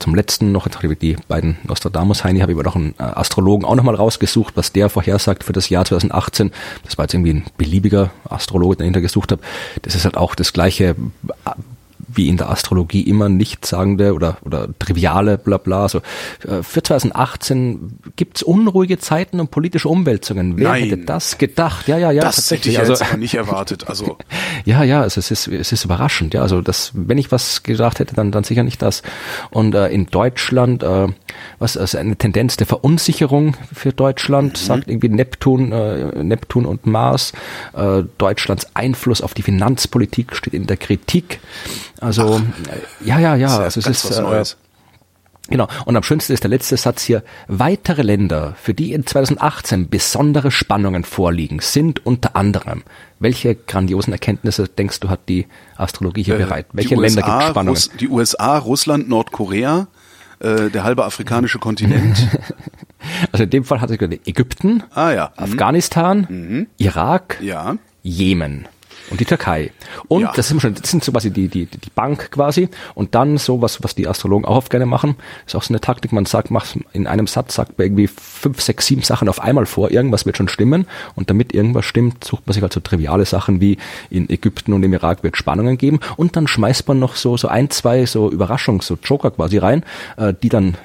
zum 0.00 0.14
letzten 0.14 0.50
noch, 0.50 0.66
jetzt 0.66 0.76
habe 0.76 0.92
ich 0.92 0.98
die 0.98 1.16
beiden 1.28 1.58
Nostradamus-Heini, 1.64 2.40
habe 2.40 2.52
ich 2.52 2.56
aber 2.58 2.64
noch 2.64 2.74
einen 2.74 2.94
äh, 2.98 3.02
Astrologen 3.02 3.64
auch 3.64 3.76
nochmal 3.76 3.94
rausgesucht, 3.94 4.56
was 4.56 4.72
der 4.72 4.88
vorhersagt 4.88 5.44
für 5.44 5.52
das 5.52 5.68
Jahr 5.68 5.84
2018. 5.84 6.50
Das 6.84 6.98
war 6.98 7.04
jetzt 7.04 7.14
irgendwie 7.14 7.34
ein 7.34 7.44
beliebiger 7.56 8.10
Astrologe, 8.28 8.76
den 8.76 8.86
ich 8.86 8.92
dahinter 8.92 9.00
gesucht 9.00 9.32
habe. 9.32 9.42
Das 9.82 9.94
ist 9.94 10.04
halt 10.04 10.16
auch 10.16 10.34
das 10.34 10.52
gleiche 10.52 10.96
wie 12.16 12.28
in 12.28 12.36
der 12.36 12.50
Astrologie 12.50 13.02
immer 13.02 13.28
nichtssagende 13.28 14.14
oder, 14.14 14.38
oder 14.44 14.68
triviale 14.78 15.38
Blabla. 15.38 15.82
Also 15.82 15.98
äh, 16.46 16.62
für 16.62 16.82
2018 16.82 17.98
gibt's 18.16 18.42
unruhige 18.42 18.98
Zeiten 18.98 19.40
und 19.40 19.50
politische 19.50 19.88
Umwälzungen. 19.88 20.56
Wer 20.56 20.70
Nein. 20.70 20.84
hätte 20.84 20.98
das 20.98 21.38
gedacht? 21.38 21.88
Ja, 21.88 21.98
ja, 21.98 22.10
ja, 22.10 22.22
das 22.22 22.50
hätte 22.50 22.68
ich. 22.68 22.78
Also 22.78 22.92
jetzt 22.94 23.16
nicht 23.16 23.34
erwartet. 23.34 23.88
Also 23.88 24.18
ja, 24.64 24.82
ja, 24.82 25.02
also 25.02 25.18
es 25.18 25.30
ist, 25.30 25.48
es 25.48 25.72
ist 25.72 25.84
überraschend. 25.84 26.34
Ja, 26.34 26.42
also 26.42 26.60
das, 26.60 26.92
wenn 26.94 27.18
ich 27.18 27.30
was 27.32 27.62
gesagt 27.62 27.98
hätte, 27.98 28.14
dann, 28.14 28.32
dann 28.32 28.44
sicher 28.44 28.62
nicht 28.62 28.82
das. 28.82 29.02
Und 29.50 29.74
äh, 29.74 29.88
in 29.88 30.06
Deutschland, 30.06 30.82
äh, 30.82 31.08
was 31.58 31.76
also 31.76 31.98
eine 31.98 32.16
Tendenz 32.16 32.56
der 32.56 32.66
Verunsicherung 32.66 33.56
für 33.72 33.92
Deutschland, 33.92 34.56
sagt 34.56 34.88
irgendwie 34.88 35.08
Neptun, 35.08 35.72
äh, 35.72 36.22
Neptun 36.22 36.66
und 36.66 36.86
Mars. 36.86 37.32
Äh, 37.74 38.04
Deutschlands 38.18 38.68
Einfluss 38.74 39.20
auf 39.20 39.34
die 39.34 39.42
Finanzpolitik 39.42 40.34
steht 40.34 40.54
in 40.54 40.66
der 40.66 40.76
Kritik. 40.76 41.40
Also 42.06 42.36
äh, 42.36 43.04
ja, 43.06 43.18
ja, 43.18 43.34
ja. 43.34 43.48
ja 43.48 43.58
also 43.58 43.80
es 43.80 43.86
ist 43.86 44.08
was 44.08 44.18
äh, 44.18 44.22
Neues. 44.22 44.56
Genau. 45.48 45.68
Und 45.84 45.96
am 45.96 46.02
schönsten 46.02 46.32
ist 46.32 46.42
der 46.42 46.50
letzte 46.50 46.76
Satz 46.76 47.02
hier. 47.02 47.22
Weitere 47.46 48.02
Länder, 48.02 48.54
für 48.60 48.74
die 48.74 48.92
in 48.92 49.06
2018 49.06 49.88
besondere 49.88 50.50
Spannungen 50.50 51.04
vorliegen, 51.04 51.60
sind 51.60 52.04
unter 52.04 52.34
anderem. 52.34 52.82
Welche 53.20 53.54
grandiosen 53.54 54.12
Erkenntnisse 54.12 54.68
denkst 54.68 55.00
du, 55.00 55.08
hat 55.08 55.28
die 55.28 55.46
Astrologie 55.76 56.24
hier 56.24 56.36
bereit? 56.36 56.66
Welche 56.72 56.94
Äh, 56.94 56.96
die 56.96 57.02
Länder 57.02 57.22
USA, 57.22 57.38
gibt 57.38 57.50
Spannungen? 57.50 57.76
Russ, 57.76 57.90
die 58.00 58.08
USA, 58.08 58.58
Russland, 58.58 59.08
Nordkorea, 59.08 59.86
äh, 60.40 60.70
der 60.70 60.84
halbe 60.84 61.04
afrikanische 61.04 61.58
Kontinent. 61.58 62.28
Also 63.30 63.44
in 63.44 63.50
dem 63.50 63.62
Fall 63.62 63.80
hat 63.80 63.88
sich 63.88 63.98
gesagt, 63.98 64.26
Ägypten, 64.26 64.82
ah 64.92 65.12
ja. 65.12 65.30
Mhm. 65.36 65.44
Afghanistan, 65.44 66.66
Irak, 66.76 67.38
Ja. 67.40 67.76
Jemen 68.02 68.66
und 69.10 69.20
die 69.20 69.24
Türkei. 69.24 69.70
Und 70.08 70.22
Ja. 70.22 70.32
das 70.34 70.48
sind 70.48 70.60
schon, 70.60 70.74
das 70.74 70.90
sind 70.90 71.04
so 71.04 71.12
quasi 71.12 71.30
die, 71.30 71.48
die, 71.48 71.66
die 71.66 71.90
Bank 71.94 72.30
quasi. 72.30 72.68
Und 72.94 73.14
dann 73.14 73.38
so 73.38 73.62
was, 73.62 73.82
was 73.82 73.94
die 73.94 74.06
Astrologen 74.08 74.44
auch 74.44 74.56
oft 74.56 74.70
gerne 74.70 74.86
machen, 74.86 75.16
ist 75.46 75.54
auch 75.54 75.62
so 75.62 75.72
eine 75.72 75.80
Taktik. 75.80 76.12
Man 76.12 76.26
sagt, 76.26 76.50
macht 76.50 76.78
in 76.92 77.06
einem 77.06 77.26
Satz 77.26 77.54
sagt 77.54 77.78
man 77.78 77.86
irgendwie 77.86 78.08
fünf, 78.08 78.60
sechs, 78.60 78.86
sieben 78.86 79.02
Sachen 79.02 79.28
auf 79.28 79.40
einmal 79.40 79.66
vor. 79.66 79.90
Irgendwas 79.90 80.26
wird 80.26 80.36
schon 80.36 80.48
stimmen. 80.48 80.86
Und 81.14 81.30
damit 81.30 81.54
irgendwas 81.54 81.84
stimmt, 81.84 82.24
sucht 82.24 82.46
man 82.46 82.54
sich 82.54 82.62
halt 82.62 82.72
so 82.72 82.80
triviale 82.80 83.24
Sachen 83.24 83.60
wie 83.60 83.78
in 84.10 84.28
Ägypten 84.28 84.72
und 84.72 84.82
im 84.82 84.92
Irak 84.92 85.22
wird 85.22 85.36
Spannungen 85.36 85.78
geben. 85.78 86.00
Und 86.16 86.36
dann 86.36 86.46
schmeißt 86.48 86.86
man 86.88 86.98
noch 86.98 87.16
so, 87.16 87.36
so 87.36 87.48
ein, 87.48 87.70
zwei 87.70 88.06
so 88.06 88.30
Überraschungs, 88.30 88.86
so 88.86 88.98
Joker 89.02 89.30
quasi 89.30 89.58
rein, 89.58 89.84
äh, 90.16 90.34
die 90.42 90.48
dann 90.48 90.76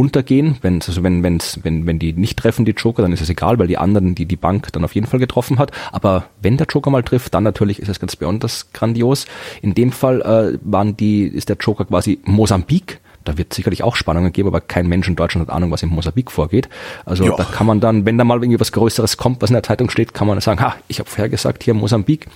untergehen, 0.00 0.56
wenn, 0.62 0.80
also 0.80 1.02
wenn, 1.02 1.22
wenn's, 1.22 1.60
wenn, 1.62 1.86
wenn 1.86 1.98
die 1.98 2.14
nicht 2.14 2.38
treffen, 2.38 2.64
die 2.64 2.72
Joker, 2.72 3.02
dann 3.02 3.12
ist 3.12 3.20
es 3.20 3.28
egal, 3.28 3.58
weil 3.58 3.66
die 3.66 3.76
anderen, 3.76 4.14
die 4.14 4.24
die 4.24 4.36
Bank 4.36 4.72
dann 4.72 4.82
auf 4.82 4.94
jeden 4.94 5.06
Fall 5.06 5.20
getroffen 5.20 5.58
hat. 5.58 5.72
Aber 5.92 6.24
wenn 6.40 6.56
der 6.56 6.66
Joker 6.66 6.90
mal 6.90 7.02
trifft, 7.02 7.34
dann 7.34 7.44
natürlich 7.44 7.78
ist 7.78 7.88
es 7.88 8.00
ganz 8.00 8.16
besonders 8.16 8.72
grandios. 8.72 9.26
In 9.60 9.74
dem 9.74 9.92
Fall 9.92 10.22
äh, 10.22 10.58
waren 10.62 10.96
die, 10.96 11.24
ist 11.24 11.50
der 11.50 11.58
Joker 11.58 11.84
quasi 11.84 12.18
Mosambik 12.24 12.99
da 13.24 13.36
wird 13.36 13.52
sicherlich 13.52 13.82
auch 13.82 13.96
Spannungen 13.96 14.32
geben, 14.32 14.48
aber 14.48 14.60
kein 14.60 14.86
Mensch 14.88 15.06
in 15.08 15.16
Deutschland 15.16 15.48
hat 15.48 15.54
Ahnung, 15.54 15.70
was 15.70 15.82
in 15.82 15.90
Mosambik 15.90 16.30
vorgeht. 16.30 16.68
Also 17.04 17.24
Ja. 17.24 17.36
da 17.36 17.44
kann 17.44 17.66
man 17.66 17.80
dann, 17.80 18.06
wenn 18.06 18.16
da 18.16 18.24
mal 18.24 18.38
irgendwie 18.42 18.60
was 18.60 18.72
Größeres 18.72 19.16
kommt, 19.16 19.42
was 19.42 19.50
in 19.50 19.54
der 19.54 19.62
Zeitung 19.62 19.90
steht, 19.90 20.14
kann 20.14 20.26
man 20.26 20.40
sagen, 20.40 20.60
ha, 20.60 20.74
ich 20.88 20.98
habe 20.98 21.08
vorher 21.08 21.28
gesagt, 21.28 21.62
hier 21.62 21.74
Mosambik 21.74 22.26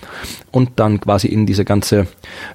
und 0.50 0.72
dann 0.76 1.00
quasi 1.00 1.28
in 1.28 1.46
diese 1.46 1.64
ganze 1.64 2.06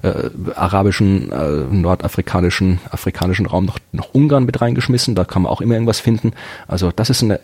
äh, 0.02 0.30
arabischen, 0.54 1.32
äh, 1.32 1.64
nordafrikanischen, 1.74 2.78
afrikanischen 2.90 3.46
Raum 3.46 3.64
noch, 3.64 3.78
noch 3.92 4.14
Ungarn 4.14 4.44
mit 4.44 4.60
reingeschmissen, 4.60 5.14
da 5.14 5.24
kann 5.24 5.42
man 5.42 5.50
auch 5.52 5.60
immer 5.60 5.74
irgendwas 5.74 6.00
finden. 6.00 6.32
Also 6.68 6.92
das 6.94 7.10
ist 7.10 7.22
eine 7.22 7.40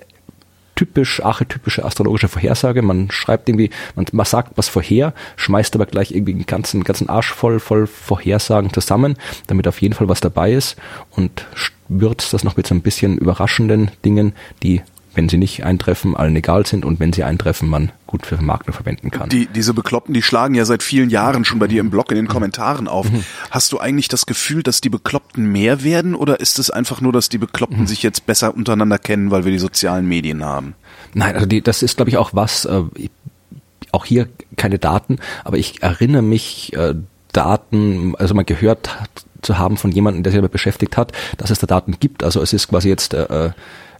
typisch 0.76 1.20
archetypische 1.24 1.84
astrologische 1.84 2.28
Vorhersage. 2.28 2.82
Man 2.82 3.10
schreibt 3.10 3.48
irgendwie, 3.48 3.70
man, 3.96 4.06
man 4.12 4.26
sagt 4.26 4.52
was 4.56 4.68
vorher, 4.68 5.12
schmeißt 5.34 5.74
aber 5.74 5.86
gleich 5.86 6.12
irgendwie 6.12 6.32
einen 6.32 6.46
ganzen, 6.46 6.84
ganzen 6.84 7.08
Arsch 7.08 7.32
voll, 7.32 7.58
voll 7.58 7.88
Vorhersagen 7.88 8.72
zusammen, 8.72 9.16
damit 9.48 9.66
auf 9.66 9.82
jeden 9.82 9.94
Fall 9.94 10.08
was 10.08 10.20
dabei 10.20 10.52
ist 10.52 10.76
und 11.10 11.46
würzt 11.88 12.32
das 12.32 12.44
noch 12.44 12.56
mit 12.56 12.66
so 12.66 12.74
ein 12.74 12.82
bisschen 12.82 13.18
überraschenden 13.18 13.90
Dingen, 14.04 14.34
die, 14.62 14.82
wenn 15.16 15.28
sie 15.28 15.38
nicht 15.38 15.64
eintreffen, 15.64 16.14
allen 16.16 16.36
egal 16.36 16.66
sind 16.66 16.84
und 16.84 17.00
wenn 17.00 17.12
sie 17.12 17.24
eintreffen, 17.24 17.68
man 17.68 17.90
gut 18.06 18.26
für 18.26 18.36
Vermarktung 18.36 18.74
verwenden 18.74 19.10
kann. 19.10 19.28
Die, 19.28 19.46
diese 19.46 19.74
Bekloppten, 19.74 20.14
die 20.14 20.22
schlagen 20.22 20.54
ja 20.54 20.64
seit 20.64 20.82
vielen 20.82 21.10
Jahren 21.10 21.44
schon 21.44 21.58
bei 21.58 21.66
dir 21.66 21.80
im 21.80 21.90
Blog 21.90 22.10
in 22.10 22.16
den 22.16 22.28
Kommentaren 22.28 22.86
auf. 22.86 23.10
Mhm. 23.10 23.24
Hast 23.50 23.72
du 23.72 23.78
eigentlich 23.78 24.08
das 24.08 24.26
Gefühl, 24.26 24.62
dass 24.62 24.80
die 24.80 24.90
Bekloppten 24.90 25.50
mehr 25.50 25.82
werden 25.82 26.14
oder 26.14 26.40
ist 26.40 26.58
es 26.58 26.70
einfach 26.70 27.00
nur, 27.00 27.12
dass 27.12 27.28
die 27.28 27.38
Bekloppten 27.38 27.80
Mhm. 27.80 27.86
sich 27.86 28.02
jetzt 28.02 28.26
besser 28.26 28.54
untereinander 28.54 28.98
kennen, 28.98 29.30
weil 29.30 29.44
wir 29.44 29.52
die 29.52 29.58
sozialen 29.58 30.06
Medien 30.06 30.44
haben? 30.44 30.74
Nein, 31.14 31.34
also 31.34 31.46
die, 31.46 31.62
das 31.62 31.82
ist, 31.82 31.96
glaube 31.96 32.10
ich, 32.10 32.18
auch 32.18 32.30
was, 32.34 32.64
äh, 32.66 32.82
auch 33.92 34.04
hier 34.04 34.28
keine 34.56 34.78
Daten, 34.78 35.18
aber 35.44 35.56
ich 35.56 35.82
erinnere 35.82 36.22
mich, 36.22 36.72
äh, 36.74 36.94
Daten, 37.32 38.14
also 38.16 38.34
mal 38.34 38.44
gehört 38.44 39.00
hat, 39.00 39.10
zu 39.42 39.58
haben 39.58 39.76
von 39.76 39.92
jemandem, 39.92 40.22
der 40.22 40.32
sich 40.32 40.38
damit 40.38 40.52
beschäftigt 40.52 40.96
hat, 40.96 41.12
dass 41.36 41.50
es 41.50 41.58
da 41.58 41.66
Daten 41.66 41.96
gibt. 42.00 42.24
Also 42.24 42.40
es 42.40 42.52
ist 42.52 42.68
quasi 42.68 42.88
jetzt 42.88 43.14
äh, 43.14 43.50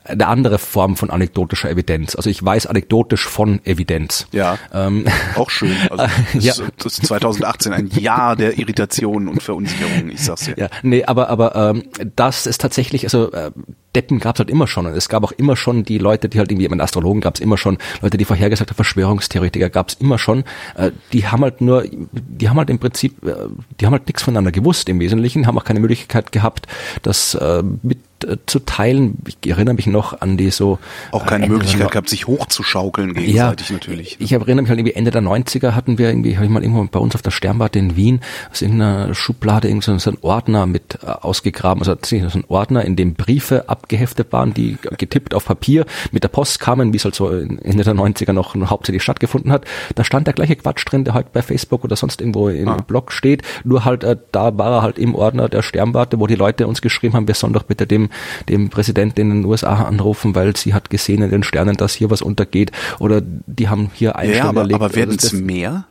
eine 0.08 0.26
andere 0.26 0.58
Form 0.58 0.96
von 0.96 1.10
anekdotischer 1.10 1.70
Evidenz. 1.70 2.14
Also 2.16 2.30
ich 2.30 2.42
weiß 2.44 2.66
anekdotisch 2.66 3.26
von 3.26 3.60
Evidenz. 3.64 4.26
Ja. 4.32 4.58
Ähm, 4.72 5.06
Auch 5.36 5.50
schön. 5.50 5.74
Also 5.90 6.04
das, 6.34 6.44
Ja. 6.44 6.52
ist, 6.52 6.62
das 6.78 6.98
ist 6.98 7.06
2018 7.06 7.72
ein 7.72 7.88
Jahr 7.88 8.36
der 8.36 8.58
Irritationen 8.58 9.28
und 9.28 9.42
Verunsicherungen, 9.42 10.10
ich 10.10 10.20
sag's 10.22 10.44
dir. 10.46 10.54
Ja, 10.56 10.68
nee, 10.82 11.04
aber 11.04 11.28
aber 11.30 11.54
ähm, 11.56 11.84
das 12.16 12.46
ist 12.46 12.60
tatsächlich, 12.60 13.04
also 13.04 13.32
äh, 13.32 13.50
Deppen 13.94 14.18
gab's 14.20 14.38
halt 14.38 14.50
immer 14.50 14.66
schon 14.66 14.84
und 14.86 14.92
es 14.94 15.08
gab 15.08 15.24
auch 15.24 15.32
immer 15.32 15.56
schon 15.56 15.82
die 15.84 15.96
Leute, 15.98 16.28
die 16.28 16.38
halt 16.38 16.50
irgendwie, 16.52 16.68
mit 16.68 16.80
Astrologen 16.80 17.20
gab's 17.22 17.40
immer 17.40 17.56
schon, 17.56 17.78
Leute, 18.02 18.18
die 18.18 18.26
vorhergesagt 18.26 18.70
haben, 18.70 18.76
Verschwörungstheoretiker 18.76 19.70
gab's 19.70 19.94
immer 20.00 20.18
schon, 20.18 20.44
äh, 20.76 20.90
die 21.12 21.26
haben 21.26 21.42
halt 21.42 21.60
nur, 21.62 21.84
die 22.12 22.48
haben 22.48 22.58
halt 22.58 22.68
im 22.70 22.78
Prinzip, 22.78 23.24
äh, 23.26 23.34
die 23.80 23.86
haben 23.86 23.92
halt 23.92 24.06
nichts 24.06 24.22
voneinander 24.22 24.52
gewusst 24.52 24.88
im 24.88 25.00
Wesentlichen, 25.00 25.46
haben 25.46 25.58
auch 25.58 25.64
keine 25.64 25.80
Möglichkeit 25.80 26.30
gehabt, 26.32 26.66
das 27.02 27.34
äh, 27.34 27.62
mit 27.82 27.98
zu 28.46 28.60
teilen. 28.60 29.18
Ich 29.26 29.50
erinnere 29.50 29.74
mich 29.74 29.86
noch 29.86 30.20
an 30.20 30.36
die 30.36 30.50
so 30.50 30.78
Auch 31.12 31.26
keine 31.26 31.44
äh, 31.44 31.46
Ende 31.46 31.58
Möglichkeit 31.58 31.90
gehabt, 31.90 32.08
sich 32.08 32.26
hochzuschaukeln 32.26 33.14
gegenseitig 33.14 33.70
natürlich. 33.70 34.16
ich 34.20 34.32
erinnere 34.32 34.62
mich 34.62 34.68
halt 34.70 34.78
irgendwie 34.78 34.94
Ende 34.94 35.10
der 35.10 35.22
90er 35.22 35.72
hatten 35.72 35.98
wir 35.98 36.08
irgendwie, 36.08 36.36
habe 36.36 36.46
ich 36.46 36.50
mal 36.50 36.62
irgendwo 36.62 36.84
bei 36.84 36.98
uns 36.98 37.14
auf 37.14 37.22
der 37.22 37.30
Sternwarte 37.30 37.78
in 37.78 37.96
Wien 37.96 38.20
aus 38.50 38.62
irgendeiner 38.62 39.14
Schublade 39.14 39.68
irgend 39.68 39.84
so 39.84 39.92
ein 39.92 40.18
Ordner 40.22 40.66
mit 40.66 40.98
äh, 41.02 41.06
ausgegraben, 41.10 41.82
also 41.82 41.96
so 42.02 42.16
ein 42.38 42.44
Ordner, 42.48 42.84
in 42.84 42.96
dem 42.96 43.14
Briefe 43.14 43.68
abgeheftet 43.68 44.32
waren, 44.32 44.54
die 44.54 44.78
getippt 44.96 45.34
auf 45.34 45.46
Papier 45.46 45.84
mit 46.12 46.22
der 46.22 46.28
Post 46.28 46.60
kamen, 46.60 46.92
wie 46.92 46.96
es 46.96 47.04
halt 47.04 47.14
so 47.14 47.28
Ende 47.30 47.84
der 47.84 47.94
90er 47.94 48.32
noch 48.32 48.54
hauptsächlich 48.70 49.02
stattgefunden 49.02 49.52
hat. 49.52 49.64
Da 49.94 50.04
stand 50.04 50.26
der 50.26 50.34
gleiche 50.34 50.56
Quatsch 50.56 50.84
drin, 50.86 51.04
der 51.04 51.14
halt 51.14 51.32
bei 51.32 51.42
Facebook 51.42 51.84
oder 51.84 51.96
sonst 51.96 52.20
irgendwo 52.20 52.48
im 52.48 52.68
Ah. 52.68 52.76
Blog 52.86 53.12
steht, 53.12 53.42
nur 53.64 53.84
halt 53.84 54.04
äh, 54.04 54.16
da 54.32 54.56
war 54.58 54.72
er 54.78 54.82
halt 54.82 54.98
im 54.98 55.14
Ordner 55.14 55.48
der 55.48 55.62
Sternwarte, 55.62 56.18
wo 56.20 56.26
die 56.26 56.34
Leute 56.34 56.66
uns 56.66 56.82
geschrieben 56.82 57.14
haben, 57.14 57.28
wir 57.28 57.34
sollen 57.34 57.52
doch 57.52 57.62
bitte 57.62 57.86
dem, 57.86 58.05
dem 58.48 58.68
Präsidenten 58.70 59.20
in 59.20 59.30
den 59.30 59.44
USA 59.44 59.74
anrufen, 59.84 60.34
weil 60.34 60.56
sie 60.56 60.74
hat 60.74 60.90
gesehen 60.90 61.22
in 61.22 61.30
den 61.30 61.42
Sternen, 61.42 61.76
dass 61.76 61.94
hier 61.94 62.10
was 62.10 62.22
untergeht 62.22 62.72
oder 62.98 63.20
die 63.22 63.68
haben 63.68 63.90
hier 63.94 64.10
Ja, 64.10 64.14
Einstellungen 64.16 64.48
aber, 64.48 64.60
erlegt. 64.62 64.80
aber 64.80 64.94
werden 64.94 65.10
Also 65.12 65.26
es 65.26 65.32
das- 65.32 65.40
mehr? 65.40 65.84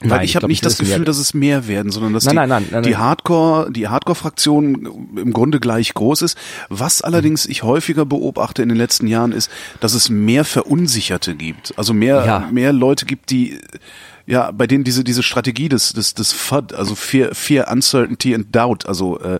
Nein, 0.00 0.10
Weil 0.10 0.24
ich 0.24 0.30
ich 0.30 0.36
habe 0.36 0.46
nicht 0.46 0.64
das 0.64 0.74
es 0.74 0.78
Gefühl, 0.78 0.98
mehr- 0.98 1.04
dass 1.06 1.18
es 1.18 1.34
mehr 1.34 1.66
werden, 1.66 1.90
sondern 1.90 2.12
dass 2.12 2.24
Nein, 2.24 2.34
die, 2.34 2.38
nein, 2.38 2.48
nein, 2.48 2.66
nein, 2.70 2.82
die 2.84 2.90
nein. 2.90 2.98
Hardcore, 3.00 3.72
die 3.72 3.88
Hardcore-Fraktion 3.88 4.88
im 5.16 5.32
Grunde 5.32 5.58
gleich 5.58 5.92
groß 5.92 6.22
ist. 6.22 6.38
Was 6.68 7.02
allerdings 7.02 7.46
ich 7.46 7.64
häufiger 7.64 8.06
beobachte 8.06 8.62
in 8.62 8.68
den 8.68 8.78
letzten 8.78 9.08
Jahren 9.08 9.32
ist, 9.32 9.50
dass 9.80 9.94
es 9.94 10.08
mehr 10.08 10.44
Verunsicherte 10.44 11.34
gibt. 11.34 11.74
Also 11.76 11.94
mehr, 11.94 12.24
Ja. 12.24 12.48
mehr 12.52 12.72
Leute 12.72 13.06
gibt, 13.06 13.30
die 13.30 13.58
ja, 14.24 14.50
bei 14.52 14.66
denen 14.68 14.84
diese 14.84 15.02
diese 15.04 15.22
Strategie 15.24 15.68
des 15.68 15.94
des 15.94 16.14
des 16.14 16.32
FUD, 16.32 16.74
also 16.74 16.94
Fear, 16.94 17.34
Fear, 17.34 17.68
Uncertainty 17.72 18.34
and 18.36 18.54
Doubt, 18.54 18.86
also 18.86 19.18
äh, 19.18 19.38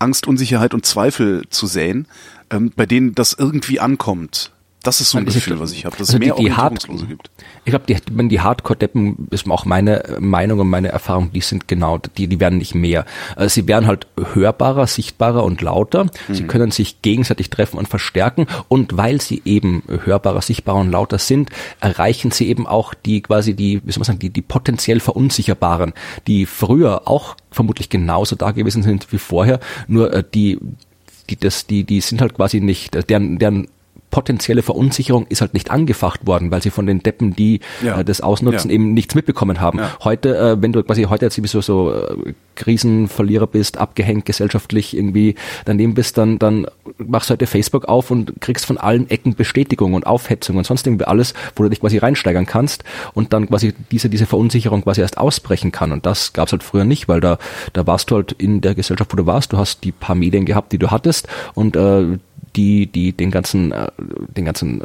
Angst, 0.00 0.26
Unsicherheit 0.26 0.74
und 0.74 0.86
Zweifel 0.86 1.42
zu 1.50 1.66
säen, 1.66 2.06
ähm, 2.50 2.72
bei 2.74 2.86
denen 2.86 3.14
das 3.14 3.32
irgendwie 3.32 3.80
ankommt. 3.80 4.52
Das 4.82 5.00
ist 5.00 5.10
so 5.10 5.18
ein 5.18 5.26
Also 5.26 5.38
Gefühl, 5.38 5.60
was 5.60 5.72
ich 5.72 5.84
habe, 5.84 5.96
dass 5.96 6.08
also 6.08 6.16
es 6.16 6.26
mehr 6.26 6.34
die, 6.36 6.44
die 6.44 6.52
Hard, 6.52 6.72
Orientierungslose 6.72 7.06
gibt. 7.06 7.30
Ich 7.64 7.70
glaube, 7.70 7.84
die, 7.86 7.98
wenn 8.12 8.30
die 8.30 8.40
Hardcore-Deppen, 8.40 9.28
ist 9.30 9.48
auch 9.50 9.66
meine 9.66 10.16
Meinung 10.20 10.60
und 10.60 10.70
meine 10.70 10.88
Erfahrung, 10.88 11.32
die 11.32 11.42
sind 11.42 11.68
genau, 11.68 11.98
die, 11.98 12.28
die 12.28 12.40
werden 12.40 12.58
nicht 12.58 12.74
mehr. 12.74 13.04
Äh, 13.36 13.48
Sie 13.48 13.68
werden 13.68 13.86
halt 13.86 14.06
hörbarer, 14.34 14.86
sichtbarer 14.86 15.44
und 15.44 15.60
lauter. 15.60 16.06
Sie 16.30 16.44
können 16.44 16.70
sich 16.70 17.02
gegenseitig 17.02 17.50
treffen 17.50 17.78
und 17.78 17.88
verstärken. 17.88 18.46
Und 18.68 18.96
weil 18.96 19.20
sie 19.20 19.42
eben 19.44 19.82
hörbarer, 20.04 20.40
sichtbarer 20.40 20.78
und 20.78 20.90
lauter 20.90 21.18
sind, 21.18 21.50
erreichen 21.80 22.30
sie 22.30 22.48
eben 22.48 22.66
auch 22.66 22.94
die 22.94 23.20
quasi 23.20 23.54
die, 23.54 23.82
wie 23.84 23.92
soll 23.92 24.00
man 24.00 24.06
sagen, 24.06 24.18
die, 24.18 24.30
die 24.30 24.42
potenziell 24.42 25.00
Verunsicherbaren, 25.00 25.92
die 26.26 26.46
früher 26.46 27.06
auch 27.06 27.36
vermutlich 27.50 27.90
genauso 27.90 28.36
da 28.36 28.52
gewesen 28.52 28.82
sind 28.82 29.12
wie 29.12 29.18
vorher, 29.18 29.60
nur 29.88 30.12
äh, 30.12 30.24
die, 30.34 30.58
die, 31.28 31.36
das, 31.36 31.66
die, 31.66 31.84
die 31.84 32.00
sind 32.00 32.20
halt 32.20 32.34
quasi 32.34 32.60
nicht, 32.60 32.94
äh, 32.96 33.02
deren, 33.02 33.38
deren 33.38 33.68
potenzielle 34.10 34.62
Verunsicherung 34.62 35.26
ist 35.28 35.40
halt 35.40 35.54
nicht 35.54 35.70
angefacht 35.70 36.26
worden, 36.26 36.50
weil 36.50 36.62
sie 36.62 36.70
von 36.70 36.86
den 36.86 37.02
Deppen, 37.02 37.34
die 37.34 37.60
Ja. 37.82 38.00
äh, 38.00 38.04
das 38.04 38.20
ausnutzen, 38.20 38.70
Ja. 38.70 38.74
eben 38.74 38.92
nichts 38.94 39.14
mitbekommen 39.14 39.60
haben. 39.60 39.78
Ja. 39.78 39.96
Heute, 40.04 40.36
äh, 40.36 40.60
wenn 40.62 40.72
du 40.72 40.82
quasi 40.82 41.04
heute 41.04 41.26
jetzt 41.26 41.36
sowieso 41.36 41.60
so 41.60 41.92
äh, 41.92 42.32
Krisenverlierer 42.56 43.46
bist, 43.46 43.78
abgehängt 43.78 44.26
gesellschaftlich 44.26 44.96
irgendwie 44.96 45.34
daneben 45.64 45.94
bist, 45.94 46.18
dann, 46.18 46.38
dann 46.38 46.66
machst 46.98 47.30
du 47.30 47.32
heute 47.32 47.46
Facebook 47.46 47.86
auf 47.86 48.10
und 48.10 48.34
kriegst 48.40 48.66
von 48.66 48.78
allen 48.78 49.08
Ecken 49.10 49.34
Bestätigung 49.34 49.94
und 49.94 50.06
Aufhetzung 50.06 50.56
und 50.56 50.66
sonst 50.66 50.86
irgendwie 50.86 51.06
alles, 51.06 51.34
wo 51.56 51.62
du 51.62 51.70
dich 51.70 51.80
quasi 51.80 51.98
reinsteigern 51.98 52.46
kannst 52.46 52.84
und 53.14 53.32
dann 53.32 53.48
quasi 53.48 53.74
diese, 53.90 54.08
diese 54.10 54.26
Verunsicherung 54.26 54.82
quasi 54.82 55.00
erst 55.00 55.18
ausbrechen 55.18 55.72
kann. 55.72 55.92
Und 55.92 56.04
das 56.06 56.32
gab's 56.32 56.52
halt 56.52 56.62
früher 56.62 56.84
nicht, 56.84 57.08
weil 57.08 57.20
da, 57.20 57.38
da 57.72 57.86
warst 57.86 58.10
du 58.10 58.16
halt 58.16 58.32
in 58.32 58.60
der 58.60 58.74
Gesellschaft, 58.74 59.12
wo 59.12 59.16
du 59.16 59.26
warst, 59.26 59.52
du 59.52 59.56
hast 59.58 59.84
die 59.84 59.92
paar 59.92 60.14
Medien 60.16 60.44
gehabt, 60.44 60.72
die 60.72 60.78
du 60.78 60.90
hattest 60.90 61.28
und 61.54 61.76
äh, 61.76 62.18
die, 62.56 62.86
die 62.86 63.12
den 63.12 63.30
ganzen, 63.30 63.72
äh, 63.72 63.88
den 64.36 64.44
ganzen 64.44 64.80
äh, 64.80 64.84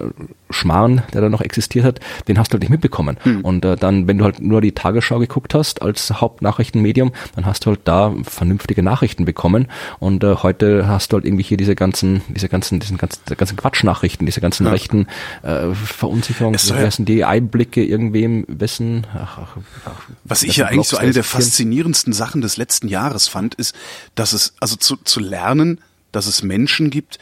Schmarrn, 0.52 1.02
der 1.14 1.22
da 1.22 1.30
noch 1.30 1.42
existiert 1.42 1.86
hat, 1.86 2.00
den 2.28 2.38
hast 2.38 2.50
du 2.50 2.54
halt 2.54 2.62
nicht 2.62 2.70
mitbekommen. 2.70 3.18
Und 3.44 3.66
äh, 3.66 3.76
dann, 3.76 4.08
wenn 4.08 4.18
du 4.20 4.24
halt 4.26 4.40
nur 4.42 4.62
die 4.62 4.74
Tagesschau 4.74 5.20
geguckt 5.20 5.54
hast 5.54 5.82
als 5.82 6.12
Hauptnachrichtenmedium, 6.22 7.12
dann 7.36 7.46
hast 7.46 7.66
du 7.66 7.72
halt 7.72 7.82
da 7.86 8.14
vernünftige 8.24 8.84
Nachrichten 8.84 9.26
bekommen. 9.26 9.68
Und 10.00 10.24
äh, 10.24 10.36
heute 10.36 10.88
hast 10.88 11.12
du 11.12 11.18
halt 11.18 11.26
irgendwie 11.26 11.44
hier 11.44 11.58
diese 11.58 11.76
ganzen, 11.76 12.22
diese 12.30 12.50
ganzen, 12.50 12.80
diesen 12.80 12.98
ganzen, 12.98 13.20
ganzen 13.36 13.58
Quatschnachrichten, 13.58 14.26
diese 14.26 14.42
ganzen 14.42 14.68
rechten 14.68 15.08
äh, 15.42 15.74
Verunsicherungen, 15.74 16.60
ja- 16.60 16.92
sind 16.92 17.10
die 17.10 17.26
Einblicke 17.26 17.84
irgendwem, 17.84 18.46
wessen, 18.48 19.08
ach, 19.16 19.40
ach, 19.40 19.58
ach, 19.86 19.92
Was 20.24 20.44
ich 20.44 20.50
wessen 20.50 20.60
ja 20.60 20.66
eigentlich 20.68 20.88
so 20.88 20.98
eine 20.98 21.12
der 21.14 21.24
faszinierendsten 21.24 22.14
Sachen 22.14 22.42
des 22.42 22.58
letzten 22.58 22.88
Jahres 22.88 23.28
fand, 23.28 23.56
ist, 23.56 23.76
dass 24.14 24.34
es, 24.34 24.54
also 24.60 24.76
zu, 24.76 24.98
zu 24.98 25.20
lernen, 25.20 25.80
dass 26.12 26.28
es 26.28 26.44
Menschen 26.44 26.90
gibt, 26.92 27.20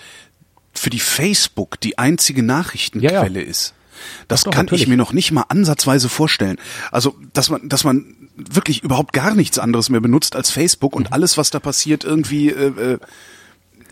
für 0.74 0.90
die 0.90 1.00
Facebook 1.00 1.80
die 1.80 1.98
einzige 1.98 2.44
Nachrichtenquelle 2.44 3.40
Ja, 3.40 3.46
ja. 3.46 3.50
ist. 3.50 3.74
Das 4.28 4.44
Doch, 4.44 4.52
kann 4.52 4.66
ich 4.66 4.72
natürlich. 4.72 4.88
mir 4.90 4.98
noch 4.98 5.14
nicht 5.14 5.32
mal 5.32 5.46
ansatzweise 5.48 6.10
vorstellen. 6.10 6.58
Also, 6.92 7.16
dass 7.32 7.50
man, 7.50 7.70
dass 7.70 7.84
man 7.84 8.16
wirklich 8.36 8.84
überhaupt 8.84 9.14
gar 9.14 9.36
nichts 9.36 9.60
anderes 9.60 9.90
mehr 9.90 10.02
benutzt 10.02 10.36
als 10.36 10.50
Facebook 10.52 10.96
und 10.96 11.14
alles, 11.14 11.38
was 11.38 11.52
da 11.52 11.60
passiert, 11.60 12.04
irgendwie 12.04 12.50
äh, 12.50 12.94
äh, 12.94 12.98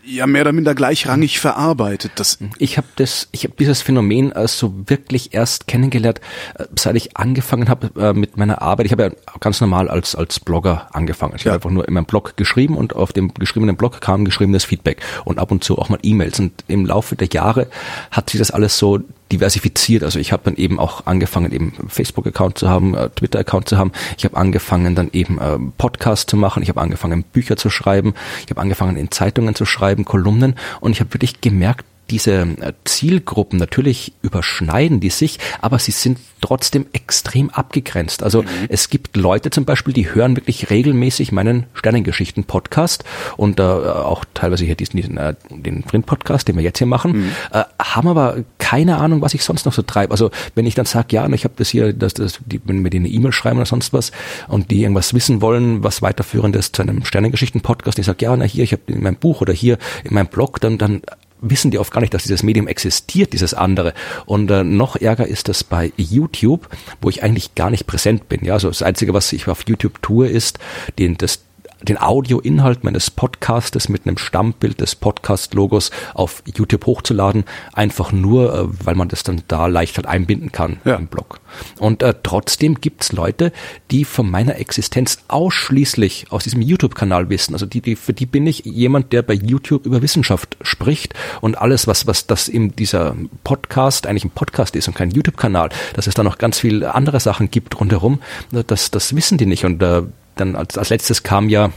ja 0.04 0.26
mehr 0.26 0.42
oder 0.42 0.52
minder 0.52 0.74
gleichrangig 0.74 1.38
verarbeitet. 1.40 2.12
Das 2.16 2.38
Ich 2.58 2.76
habe 2.76 2.86
das, 2.96 3.28
ich 3.32 3.44
habe 3.44 3.54
dieses 3.58 3.82
Phänomen 3.82 4.32
äh, 4.32 4.48
so 4.48 4.74
wirklich 4.86 5.34
erst 5.34 5.66
kennengelernt, 5.66 6.20
äh, 6.56 6.64
seit 6.78 6.96
ich 6.96 7.16
angefangen 7.16 7.68
habe 7.68 7.90
äh, 8.00 8.12
mit 8.12 8.36
meiner 8.36 8.62
Arbeit. 8.62 8.86
Ich 8.86 8.92
habe 8.92 9.02
ja 9.04 9.10
ganz 9.40 9.60
normal 9.60 9.88
als 9.88 10.14
als 10.14 10.40
Blogger 10.40 10.88
angefangen. 10.92 11.34
Ich 11.36 11.44
Ja. 11.44 11.52
habe 11.52 11.58
einfach 11.58 11.70
nur 11.70 11.86
in 11.86 11.94
meinem 11.94 12.06
Blog 12.06 12.36
geschrieben 12.36 12.76
und 12.76 12.94
auf 12.96 13.12
dem 13.12 13.32
geschriebenen 13.34 13.76
Blog 13.76 14.00
kam 14.00 14.24
geschriebenes 14.24 14.64
Feedback 14.64 15.00
und 15.24 15.38
ab 15.38 15.50
und 15.50 15.62
zu 15.64 15.78
auch 15.78 15.88
mal 15.88 15.98
E-Mails. 16.02 16.40
Und 16.40 16.52
im 16.68 16.84
Laufe 16.86 17.16
der 17.16 17.28
Jahre 17.28 17.68
hat 18.10 18.30
sich 18.30 18.38
das 18.38 18.50
alles 18.50 18.78
so 18.78 19.00
diversifiziert. 19.32 20.04
Also 20.04 20.18
ich 20.18 20.30
habe 20.32 20.42
dann 20.44 20.56
eben 20.56 20.78
auch 20.78 21.06
angefangen, 21.06 21.52
eben 21.52 21.72
Facebook-Account 21.88 22.58
zu 22.58 22.68
haben, 22.68 22.94
äh, 22.94 23.08
Twitter-Account 23.08 23.68
zu 23.68 23.78
haben. 23.78 23.92
Ich 24.18 24.24
habe 24.26 24.36
angefangen, 24.36 24.94
dann 24.94 25.08
eben 25.12 25.38
äh, 25.40 25.58
Podcast 25.78 26.28
zu 26.28 26.36
machen. 26.36 26.62
Ich 26.62 26.68
habe 26.68 26.80
angefangen, 26.80 27.22
Bücher 27.24 27.56
zu 27.56 27.70
schreiben. 27.70 28.12
Ich 28.44 28.50
habe 28.50 28.60
angefangen, 28.60 28.96
in 28.96 29.10
Zeitungen 29.10 29.54
zu 29.54 29.64
schreiben, 29.64 29.91
Kolumnen. 30.04 30.56
Und 30.80 30.92
ich 30.92 31.00
habe 31.00 31.12
wirklich 31.14 31.40
gemerkt, 31.40 31.84
diese 32.12 32.42
äh, 32.42 32.72
Zielgruppen, 32.84 33.58
natürlich 33.58 34.12
überschneiden 34.20 35.00
die 35.00 35.08
sich, 35.08 35.38
aber 35.62 35.78
sie 35.78 35.92
sind 35.92 36.18
trotzdem 36.42 36.86
extrem 36.92 37.48
abgegrenzt. 37.48 38.22
Also 38.22 38.42
mhm. 38.42 38.48
es 38.68 38.90
gibt 38.90 39.16
Leute 39.16 39.50
zum 39.50 39.64
Beispiel, 39.64 39.94
die 39.94 40.14
hören 40.14 40.36
wirklich 40.36 40.68
regelmäßig 40.68 41.32
meinen 41.32 41.64
Sternengeschichten-Podcast 41.72 43.04
und 43.38 43.58
äh, 43.58 43.62
auch 43.62 44.26
teilweise 44.34 44.66
hier 44.66 44.74
diesen, 44.74 44.98
diesen 44.98 45.16
äh, 45.16 45.34
den 45.48 45.84
Print-Podcast, 45.84 46.48
den 46.48 46.56
wir 46.56 46.62
jetzt 46.62 46.78
hier 46.78 46.86
machen, 46.86 47.12
mhm. 47.12 47.30
äh, 47.50 47.64
haben 47.80 48.08
aber 48.08 48.44
keine 48.58 48.98
Ahnung, 48.98 49.22
was 49.22 49.32
ich 49.32 49.42
sonst 49.42 49.64
noch 49.64 49.72
so 49.72 49.82
treibe. 49.82 50.12
Also 50.12 50.30
wenn 50.54 50.66
ich 50.66 50.74
dann 50.74 50.84
sage, 50.84 51.16
ja, 51.16 51.26
ich 51.30 51.44
habe 51.44 51.54
das 51.56 51.70
hier, 51.70 51.94
dass 51.94 52.12
das, 52.12 52.40
die, 52.44 52.60
wenn 52.64 52.80
mir 52.80 52.90
die 52.90 52.98
eine 52.98 53.08
E-Mail 53.08 53.32
schreiben 53.32 53.56
oder 53.56 53.66
sonst 53.66 53.94
was 53.94 54.12
und 54.48 54.70
die 54.70 54.82
irgendwas 54.82 55.14
wissen 55.14 55.40
wollen, 55.40 55.82
was 55.82 56.02
weiterführendes 56.02 56.72
zu 56.72 56.82
einem 56.82 57.06
Sternengeschichten-Podcast, 57.06 57.98
ich 57.98 58.04
sage, 58.06 58.26
ja, 58.26 58.36
na 58.36 58.44
hier, 58.44 58.64
ich 58.64 58.72
habe 58.72 58.82
in 58.88 59.02
meinem 59.02 59.16
Buch 59.16 59.40
oder 59.40 59.54
hier 59.54 59.78
in 60.04 60.12
meinem 60.12 60.26
Blog, 60.26 60.60
dann, 60.60 60.76
dann 60.76 61.00
wissen 61.42 61.70
die 61.70 61.78
oft 61.78 61.92
gar 61.92 62.00
nicht, 62.00 62.14
dass 62.14 62.22
dieses 62.22 62.42
Medium 62.42 62.66
existiert, 62.66 63.32
dieses 63.34 63.52
andere. 63.52 63.92
Und 64.24 64.50
äh, 64.50 64.64
noch 64.64 64.96
ärger 64.96 65.26
ist 65.26 65.48
das 65.48 65.64
bei 65.64 65.92
YouTube, 65.96 66.68
wo 67.02 67.10
ich 67.10 67.22
eigentlich 67.22 67.54
gar 67.54 67.68
nicht 67.68 67.86
präsent 67.86 68.28
bin. 68.28 68.44
Ja, 68.44 68.54
also 68.54 68.68
das 68.68 68.82
Einzige, 68.82 69.12
was 69.12 69.32
ich 69.32 69.48
auf 69.48 69.64
YouTube 69.66 70.00
tue, 70.00 70.28
ist 70.28 70.58
den, 70.98 71.18
das 71.18 71.40
den 71.82 71.98
Audioinhalt 71.98 72.84
meines 72.84 73.10
Podcastes 73.10 73.88
mit 73.88 74.06
einem 74.06 74.18
Stammbild 74.18 74.80
des 74.80 74.94
Podcast-Logos 74.94 75.90
auf 76.14 76.42
YouTube 76.54 76.86
hochzuladen, 76.86 77.44
einfach 77.72 78.12
nur, 78.12 78.54
äh, 78.54 78.64
weil 78.84 78.94
man 78.94 79.08
das 79.08 79.22
dann 79.22 79.42
da 79.48 79.66
leicht 79.66 79.96
halt 79.96 80.06
einbinden 80.06 80.52
kann 80.52 80.78
ja. 80.84 80.94
im 80.96 81.06
Blog. 81.06 81.40
Und 81.78 82.02
äh, 82.02 82.14
trotzdem 82.22 82.80
gibt's 82.80 83.12
Leute, 83.12 83.52
die 83.90 84.04
von 84.04 84.30
meiner 84.30 84.56
Existenz 84.56 85.18
ausschließlich 85.28 86.26
aus 86.30 86.44
diesem 86.44 86.62
YouTube-Kanal 86.62 87.28
wissen. 87.28 87.54
Also 87.54 87.66
die, 87.66 87.80
die, 87.80 87.96
für 87.96 88.12
die 88.12 88.26
bin 88.26 88.46
ich 88.46 88.64
jemand, 88.64 89.12
der 89.12 89.22
bei 89.22 89.34
YouTube 89.34 89.86
über 89.86 90.02
Wissenschaft 90.02 90.56
spricht 90.62 91.14
und 91.40 91.58
alles, 91.58 91.86
was, 91.86 92.06
was 92.06 92.26
das 92.26 92.48
in 92.48 92.74
dieser 92.76 93.16
Podcast 93.44 94.06
eigentlich 94.06 94.24
ein 94.24 94.30
Podcast 94.30 94.76
ist 94.76 94.88
und 94.88 94.94
kein 94.94 95.10
YouTube-Kanal, 95.10 95.70
dass 95.94 96.06
es 96.06 96.14
da 96.14 96.22
noch 96.22 96.38
ganz 96.38 96.58
viel 96.58 96.84
andere 96.84 97.20
Sachen 97.20 97.50
gibt 97.50 97.78
rundherum, 97.80 98.20
das, 98.50 98.90
das 98.90 99.14
wissen 99.14 99.38
die 99.38 99.46
nicht. 99.46 99.64
Und 99.64 99.82
äh, 99.82 100.02
dann 100.36 100.56
als, 100.56 100.78
als 100.78 100.90
letztes 100.90 101.22
kam 101.22 101.48
ja 101.48 101.70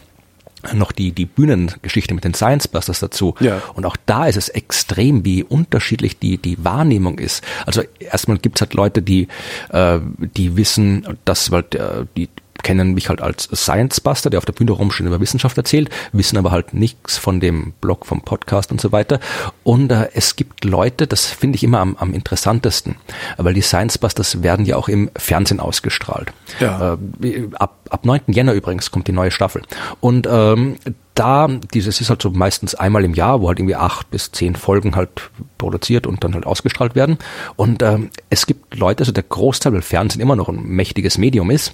noch 0.74 0.92
die, 0.92 1.12
die 1.12 1.26
Bühnengeschichte 1.26 2.14
mit 2.14 2.24
den 2.24 2.34
Science 2.34 2.68
Busters 2.68 3.00
dazu. 3.00 3.36
Ja. 3.40 3.62
Und 3.76 3.86
auch 3.86 3.98
da 4.06 4.26
ist 4.26 4.36
es 4.36 4.50
extrem, 4.50 5.24
wie 5.26 5.44
unterschiedlich 5.44 6.18
die, 6.18 6.38
die 6.38 6.64
Wahrnehmung 6.64 7.20
ist. 7.20 7.44
Also 7.66 7.84
erstmal 8.00 8.38
gibt's 8.38 8.62
halt 8.62 8.74
Leute, 8.74 9.02
die, 9.02 9.28
äh, 9.70 10.00
die 10.20 10.58
wissen, 10.58 11.18
dass 11.26 11.52
halt, 11.52 11.76
äh, 11.76 12.06
die 12.18 12.30
kennen 12.64 12.94
mich 12.94 13.10
halt 13.10 13.22
als 13.22 13.50
Science 13.54 14.02
Buster, 14.02 14.30
der 14.30 14.38
auf 14.38 14.46
der 14.46 14.54
Bühne 14.54 14.72
rumsteht 14.72 15.06
über 15.06 15.20
Wissenschaft 15.20 15.58
erzählt, 15.58 15.90
wissen 16.12 16.38
aber 16.38 16.52
halt 16.52 16.74
nichts 16.74 17.18
von 17.18 17.40
dem 17.40 17.74
Blog, 17.82 18.06
vom 18.06 18.22
Podcast 18.22 18.72
und 18.72 18.82
so 18.82 18.92
weiter. 18.92 19.20
Und 19.64 19.92
äh, 19.92 20.10
es 20.14 20.36
gibt 20.36 20.64
Leute, 20.66 21.08
das 21.08 21.26
finde 21.26 21.58
ich 21.58 21.64
immer 21.64 21.80
am, 21.80 21.96
am 21.98 22.14
interessantesten, 22.14 22.96
weil 23.38 23.54
die 23.54 23.62
Science 23.62 23.98
Busters 23.98 24.42
werden 24.44 24.66
ja 24.66 24.78
auch 24.78 24.88
im 24.88 25.10
Fernsehen 25.16 25.60
ausgestrahlt. 25.60 26.34
Ja. 26.60 26.98
Äh, 27.22 27.48
ab, 27.56 27.78
ab 27.90 28.06
9. 28.06 28.22
Jänner 28.28 28.54
übrigens 28.54 28.92
kommt 28.92 29.08
die 29.08 29.12
neue 29.12 29.32
Staffel. 29.32 29.62
Und 30.00 30.28
ähm, 30.30 30.78
da, 31.16 31.48
dieses 31.74 32.02
ist 32.02 32.10
halt 32.10 32.22
so 32.22 32.30
meistens 32.30 32.76
einmal 32.76 33.06
im 33.06 33.14
Jahr, 33.14 33.42
wo 33.42 33.48
halt 33.48 33.60
irgendwie 33.60 33.76
acht 33.76 34.12
bis 34.12 34.32
zehn 34.32 34.56
Folgen 34.56 34.96
halt 34.96 35.32
produziert 35.58 36.08
und 36.08 36.24
dann 36.24 36.34
halt 36.34 36.46
ausgestrahlt 36.46 36.94
werden. 36.94 37.18
Und 37.56 37.82
ähm, 37.82 38.10
es 38.30 38.46
gibt 38.46 38.76
Leute, 38.76 39.02
also 39.02 39.14
der 39.14 39.24
Großteil, 39.24 39.74
weil 39.74 39.82
Fernsehen 39.82 40.22
immer 40.22 40.36
noch 40.36 40.50
ein 40.50 40.62
mächtiges 40.64 41.18
Medium 41.18 41.52
ist, 41.52 41.74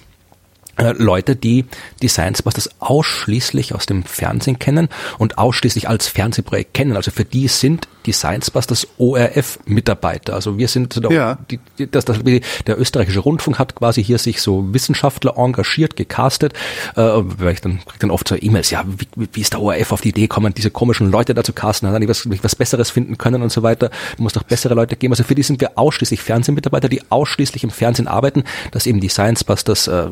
Leute, 0.78 1.36
die 1.36 1.66
die 2.00 2.08
Science 2.08 2.42
Busters 2.42 2.70
ausschließlich 2.80 3.74
aus 3.74 3.86
dem 3.86 4.04
Fernsehen 4.04 4.58
kennen 4.58 4.88
und 5.18 5.38
ausschließlich 5.38 5.88
als 5.88 6.08
Fernsehprojekt 6.08 6.74
kennen. 6.74 6.96
Also 6.96 7.10
für 7.10 7.24
die 7.24 7.48
sind 7.48 7.88
die 8.06 8.12
Science 8.12 8.50
Busters 8.50 8.86
ORF-Mitarbeiter. 8.98 10.34
Also 10.34 10.58
wir 10.58 10.68
sind 10.68 10.92
so 10.94 11.10
ja. 11.10 11.38
die, 11.50 11.60
die, 11.78 11.90
das, 11.90 12.04
das, 12.04 12.18
der 12.22 12.80
österreichische 12.80 13.20
Rundfunk 13.20 13.58
hat 13.58 13.74
quasi 13.74 14.02
hier 14.02 14.18
sich 14.18 14.40
so 14.40 14.72
Wissenschaftler 14.72 15.34
engagiert, 15.36 15.96
gecastet. 15.96 16.54
Äh, 16.96 17.00
weil 17.02 17.52
ich 17.52 17.60
dann 17.60 17.80
krieg 17.86 18.00
dann 18.00 18.10
oft 18.10 18.26
so 18.26 18.34
E-Mails, 18.34 18.70
ja, 18.70 18.84
wie, 18.86 19.28
wie 19.32 19.40
ist 19.40 19.52
der 19.52 19.60
ORF 19.60 19.92
auf 19.92 20.00
die 20.00 20.08
Idee 20.08 20.22
gekommen, 20.22 20.54
diese 20.54 20.70
komischen 20.70 21.10
Leute 21.10 21.34
da 21.34 21.44
zu 21.44 21.52
casten, 21.52 21.88
hat 21.88 21.94
er 21.94 22.00
nicht 22.00 22.08
was, 22.08 22.28
was 22.42 22.56
Besseres 22.56 22.90
finden 22.90 23.18
können 23.18 23.42
und 23.42 23.52
so 23.52 23.62
weiter. 23.62 23.90
Du 24.16 24.22
musst 24.22 24.36
doch 24.36 24.42
bessere 24.42 24.74
Leute 24.74 24.96
geben. 24.96 25.12
Also 25.12 25.24
für 25.24 25.34
die 25.34 25.42
sind 25.42 25.60
wir 25.60 25.78
ausschließlich 25.78 26.20
Fernsehmitarbeiter, 26.20 26.88
die 26.88 27.02
ausschließlich 27.10 27.62
im 27.64 27.70
Fernsehen 27.70 28.08
arbeiten, 28.08 28.44
dass 28.72 28.86
eben 28.86 29.00
die 29.00 29.08
Science 29.08 29.44
Busters 29.44 29.86
äh, 29.86 30.06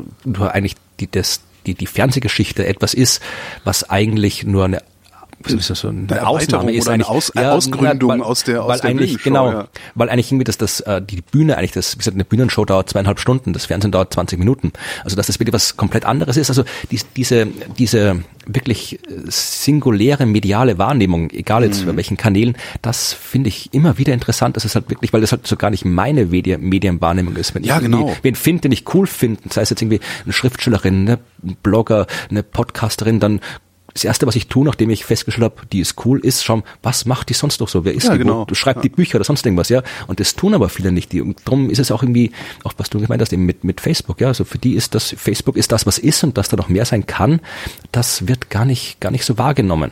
eigentlich 0.51 0.75
die, 0.99 1.09
das, 1.09 1.41
die, 1.65 1.73
die 1.73 1.87
Fernsehgeschichte 1.87 2.65
etwas 2.65 2.93
ist, 2.93 3.21
was 3.63 3.89
eigentlich 3.89 4.43
nur 4.43 4.65
eine 4.65 4.83
ist 5.47 5.69
das 5.69 5.79
so 5.79 5.89
eine, 5.89 6.07
eine 6.09 6.27
Ausnahme 6.27 6.71
ist 6.71 6.89
eine 6.89 7.07
Aus, 7.07 7.31
ja, 7.35 7.53
Ausgründung 7.53 8.09
weil, 8.09 8.21
aus 8.21 8.43
der 8.43 8.63
aus 8.63 8.69
weil 8.69 8.79
der 8.79 8.89
eigentlich 8.89 9.23
genau, 9.23 9.51
ja. 9.51 9.67
weil 9.95 10.09
eigentlich 10.09 10.31
irgendwie 10.31 10.43
das 10.43 10.57
das 10.57 10.79
äh, 10.81 11.01
die 11.01 11.21
Bühne 11.21 11.57
eigentlich 11.57 11.71
das 11.71 11.95
wie 11.95 11.99
gesagt 11.99 12.15
eine 12.15 12.25
Bühnenshow 12.25 12.65
dauert 12.65 12.89
zweieinhalb 12.89 13.19
Stunden, 13.19 13.53
das 13.53 13.65
Fernsehen 13.65 13.91
dauert 13.91 14.13
20 14.13 14.39
Minuten. 14.39 14.71
Also 15.03 15.15
dass 15.15 15.27
das 15.27 15.39
wirklich 15.39 15.53
was 15.53 15.77
komplett 15.77 16.05
anderes 16.05 16.37
ist. 16.37 16.49
Also 16.49 16.63
die, 16.91 16.99
diese 17.15 17.47
diese 17.77 18.23
wirklich 18.45 18.99
singuläre 19.27 20.25
mediale 20.25 20.77
Wahrnehmung, 20.77 21.29
egal 21.31 21.63
jetzt 21.63 21.83
mhm. 21.83 21.87
bei 21.87 21.97
welchen 21.97 22.17
Kanälen, 22.17 22.55
das 22.81 23.13
finde 23.13 23.49
ich 23.49 23.73
immer 23.73 23.97
wieder 23.97 24.13
interessant. 24.13 24.55
Das 24.55 24.65
ist 24.65 24.75
halt 24.75 24.89
wirklich, 24.89 25.13
weil 25.13 25.21
das 25.21 25.31
halt 25.31 25.45
so 25.47 25.55
gar 25.55 25.69
nicht 25.69 25.85
meine 25.85 26.27
Medi 26.27 26.57
Medienwahrnehmung 26.57 27.35
ist. 27.35 27.55
Wenn 27.55 27.63
ja, 27.63 27.77
ich 27.77 27.83
genau. 27.83 28.15
wen 28.21 28.35
finde, 28.35 28.61
den 28.61 28.71
ich 28.71 28.93
cool 28.93 29.07
finde, 29.07 29.41
sei 29.49 29.61
es 29.61 29.69
jetzt 29.69 29.81
irgendwie 29.81 29.99
eine 30.23 30.33
Schriftstellerin, 30.33 31.07
eine 31.07 31.19
Blogger, 31.63 32.07
eine 32.29 32.43
Podcasterin, 32.43 33.19
dann 33.19 33.41
das 33.93 34.03
erste, 34.03 34.27
was 34.27 34.35
ich 34.35 34.47
tue, 34.47 34.65
nachdem 34.65 34.89
ich 34.89 35.05
festgestellt 35.05 35.43
habe, 35.43 35.67
die 35.71 35.79
ist 35.79 36.05
cool, 36.05 36.19
ist 36.19 36.43
schon, 36.43 36.63
was 36.81 37.05
macht 37.05 37.29
die 37.29 37.33
sonst 37.33 37.59
noch 37.59 37.67
so? 37.67 37.85
Wer 37.85 37.93
ist 37.93 38.05
ja, 38.05 38.13
die? 38.13 38.19
Genau. 38.19 38.45
Du 38.45 38.55
schreibst 38.55 38.77
ja. 38.77 38.81
die 38.83 38.89
Bücher 38.89 39.15
oder 39.15 39.25
sonst 39.25 39.45
irgendwas, 39.45 39.69
ja? 39.69 39.83
Und 40.07 40.19
das 40.19 40.35
tun 40.35 40.53
aber 40.53 40.69
viele 40.69 40.91
nicht. 40.91 41.11
Die, 41.11 41.21
und 41.21 41.39
darum 41.45 41.69
ist 41.69 41.79
es 41.79 41.91
auch 41.91 42.03
irgendwie, 42.03 42.31
auch 42.63 42.73
was 42.77 42.89
du 42.89 42.99
gemeint 42.99 43.21
hast, 43.21 43.33
eben 43.33 43.45
mit, 43.45 43.63
mit 43.63 43.81
Facebook, 43.81 44.21
ja? 44.21 44.27
Also 44.27 44.43
für 44.43 44.57
die 44.57 44.73
ist 44.73 44.95
das, 44.95 45.15
Facebook 45.17 45.57
ist 45.57 45.71
das, 45.71 45.85
was 45.85 45.97
ist 45.97 46.23
und 46.23 46.37
dass 46.37 46.49
da 46.49 46.57
noch 46.57 46.69
mehr 46.69 46.85
sein 46.85 47.05
kann, 47.05 47.41
das 47.91 48.27
wird 48.27 48.49
gar 48.49 48.65
nicht, 48.65 48.99
gar 48.99 49.11
nicht 49.11 49.25
so 49.25 49.37
wahrgenommen. 49.37 49.91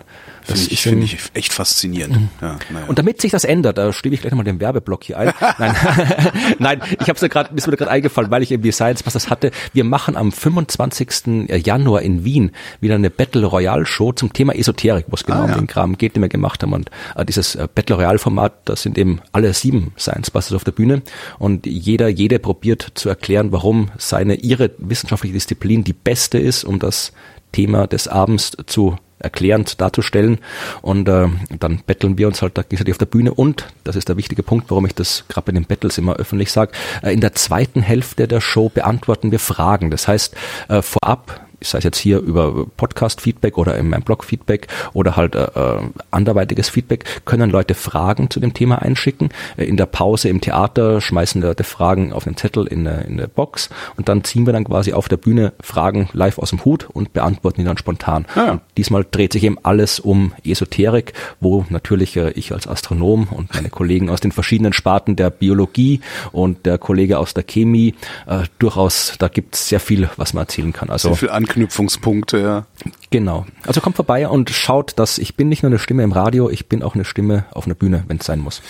Das 0.50 0.60
finde 0.62 0.74
ich, 0.74 0.82
find 0.82 1.04
ich 1.04 1.18
echt 1.34 1.54
faszinierend. 1.54 2.16
Mhm. 2.16 2.30
Ja, 2.42 2.60
naja. 2.70 2.86
Und 2.88 3.00
damit 3.00 3.22
sich 3.22 3.32
das 3.32 3.44
ändert, 3.44 3.78
da 3.78 3.94
stebe 3.94 4.16
ich 4.16 4.22
gleich 4.22 4.32
nochmal 4.32 4.46
den 4.46 4.60
Werbeblock 4.60 5.04
hier 5.04 5.18
ein. 5.18 5.34
Nein, 5.58 5.76
Nein 6.60 6.82
ich 6.92 7.10
habe 7.10 7.14
es 7.14 7.22
gerade, 7.30 7.56
ist 7.56 7.68
mir 7.68 7.78
gerade 7.78 7.92
eingefallen, 7.92 8.32
weil 8.32 8.44
ich 8.44 8.52
irgendwie 8.52 8.72
Science 8.72 9.04
das 9.04 9.30
hatte. 9.30 9.52
Wir 9.74 9.84
machen 9.84 10.16
am 10.16 10.32
25. 10.32 11.50
Januar 11.66 12.02
in 12.02 12.24
Wien 12.24 12.52
wieder 12.80 12.96
eine 12.96 13.10
Battle 13.10 13.46
Royale 13.46 13.86
Show 13.86 14.12
zum 14.12 14.34
Thema 14.34 14.56
Esoterik, 14.56 15.06
wo 15.08 15.16
es 15.16 15.24
genau 15.24 15.40
ah, 15.40 15.44
um 15.44 15.50
ja. 15.50 15.56
den 15.58 15.68
Kram 15.68 15.98
geht, 15.98 16.16
den 16.16 16.22
wir 16.22 16.30
gemacht 16.30 16.64
haben. 16.64 16.74
Und 16.74 16.90
äh, 17.16 17.26
dieses 17.26 17.56
äh, 17.56 17.68
Battle 17.74 17.96
Royale 17.96 18.20
Format, 18.20 18.54
das 18.66 18.84
sind 18.84 18.98
eben 18.98 19.22
alle 19.32 19.54
sieben 19.54 19.94
Science 19.98 20.32
Busters 20.32 20.56
auf 20.56 20.64
der 20.64 20.72
Bühne 20.72 21.02
und 21.38 21.66
jeder, 21.66 22.08
jede 22.08 22.40
probiert 22.40 22.92
zu 22.96 23.10
erklären, 23.10 23.52
warum 23.52 23.92
seine, 23.98 24.36
ihre 24.36 24.72
wissenschaftliche 24.78 25.34
Disziplin 25.34 25.84
die 25.84 25.94
beste 25.94 26.38
ist, 26.38 26.64
um 26.64 26.80
das 26.80 27.14
Thema 27.52 27.88
des 27.88 28.08
Abends 28.08 28.52
zu 28.68 28.98
erklärend 29.20 29.80
darzustellen. 29.82 30.40
Und 30.82 31.08
äh, 31.08 31.28
dann 31.58 31.82
betteln 31.86 32.18
wir 32.18 32.28
uns 32.28 32.42
halt 32.42 32.58
da 32.58 32.62
gegenseitig 32.62 32.94
auf 32.94 32.98
der 32.98 33.06
Bühne. 33.06 33.34
Und, 33.34 33.68
das 33.84 33.96
ist 33.96 34.10
der 34.10 34.18
wichtige 34.18 34.44
Punkt, 34.44 34.70
warum 34.70 34.86
ich 34.86 34.96
das 34.96 35.26
gerade 35.28 35.46
bei 35.46 35.52
den 35.52 35.66
Battles 35.66 35.98
immer 35.98 36.16
öffentlich 36.16 36.52
sage, 36.52 36.72
äh, 37.04 37.14
in 37.14 37.22
der 37.22 37.34
zweiten 37.34 37.82
Hälfte 37.82 38.28
der 38.28 38.42
Show 38.42 38.70
beantworten 38.70 39.32
wir 39.32 39.40
Fragen. 39.40 39.92
Das 39.92 40.08
heißt, 40.08 40.36
äh, 40.70 40.82
vorab 40.82 41.49
sei 41.62 41.80
es 41.80 41.84
jetzt 41.84 41.98
hier 41.98 42.20
über 42.20 42.66
Podcast-Feedback 42.78 43.58
oder 43.58 43.78
in 43.78 43.90
meinem 43.90 44.04
Blog-Feedback 44.04 44.68
oder 44.94 45.16
halt 45.16 45.36
äh, 45.36 45.44
äh, 45.44 45.82
anderweitiges 46.12 46.70
Feedback, 46.70 47.06
können 47.26 47.50
Leute 47.50 47.74
Fragen 47.74 48.30
zu 48.30 48.40
dem 48.40 48.54
Thema 48.54 48.82
einschicken. 48.82 49.30
Äh, 49.58 49.66
in 49.66 49.78
der 49.78 49.86
Pause 49.86 50.30
im 50.30 50.42
Theater 50.42 51.02
schmeißen 51.02 51.42
Leute 51.42 51.64
Fragen 51.64 52.14
auf 52.14 52.26
einen 52.28 52.38
Zettel 52.38 52.68
in 52.68 52.88
eine, 52.88 53.02
in 53.04 53.14
eine 53.14 53.28
Box 53.28 53.70
und 53.98 54.10
dann 54.10 54.24
ziehen 54.24 54.46
wir 54.46 54.54
dann 54.54 54.64
quasi 54.64 54.94
auf 54.94 55.10
der 55.10 55.18
Bühne 55.18 55.54
Fragen 55.62 56.10
live 56.14 56.38
aus 56.38 56.50
dem 56.50 56.64
Hut 56.66 56.88
und 56.92 57.14
beantworten 57.14 57.62
die 57.62 57.66
dann 57.66 57.78
spontan. 57.78 58.26
Ah. 58.36 58.52
Und 58.52 58.62
diesmal 58.78 59.06
dreht 59.10 59.34
sich 59.34 59.44
eben 59.44 59.58
alles 59.64 60.00
um 60.00 60.34
Esoterik, 60.44 61.14
wo 61.40 61.66
natürlich 61.70 62.16
äh, 62.18 62.32
ich 62.32 62.54
als 62.54 62.68
Astronom 62.68 63.28
und 63.32 63.54
meine 63.54 63.70
Kollegen 63.70 64.10
aus 64.10 64.22
den 64.22 64.32
verschiedenen 64.32 64.74
Sparten 64.74 65.16
der 65.16 65.30
Biologie 65.30 66.02
und 66.32 66.66
der 66.66 66.78
Kollege 66.78 67.20
aus 67.20 67.34
der 67.34 67.44
Chemie 67.44 67.96
äh, 68.28 68.44
durchaus, 68.60 69.16
da 69.20 69.28
gibt 69.28 69.56
es 69.56 69.70
sehr 69.70 69.80
viel, 69.80 70.10
was 70.18 70.34
man 70.34 70.44
erzählen 70.44 70.74
kann. 70.74 70.90
Also 70.90 71.10
Anknüpfungspunkte, 71.50 72.40
ja. 72.40 72.66
Genau. 73.12 73.46
Also 73.66 73.82
kommt 73.82 73.96
vorbei 73.96 74.28
und 74.28 74.52
schaut, 74.52 74.94
dass 74.98 75.18
ich 75.18 75.36
bin 75.36 75.50
nicht 75.50 75.64
nur 75.64 75.72
eine 75.72 75.80
Stimme 75.80 76.04
im 76.04 76.12
Radio, 76.12 76.50
ich 76.50 76.68
bin 76.68 76.84
auch 76.84 76.94
eine 76.94 77.06
Stimme 77.06 77.46
auf 77.52 77.66
einer 77.66 77.74
Bühne, 77.74 78.04
wenn 78.08 78.18
es 78.18 78.26
sein 78.26 78.40
muss. 78.40 78.62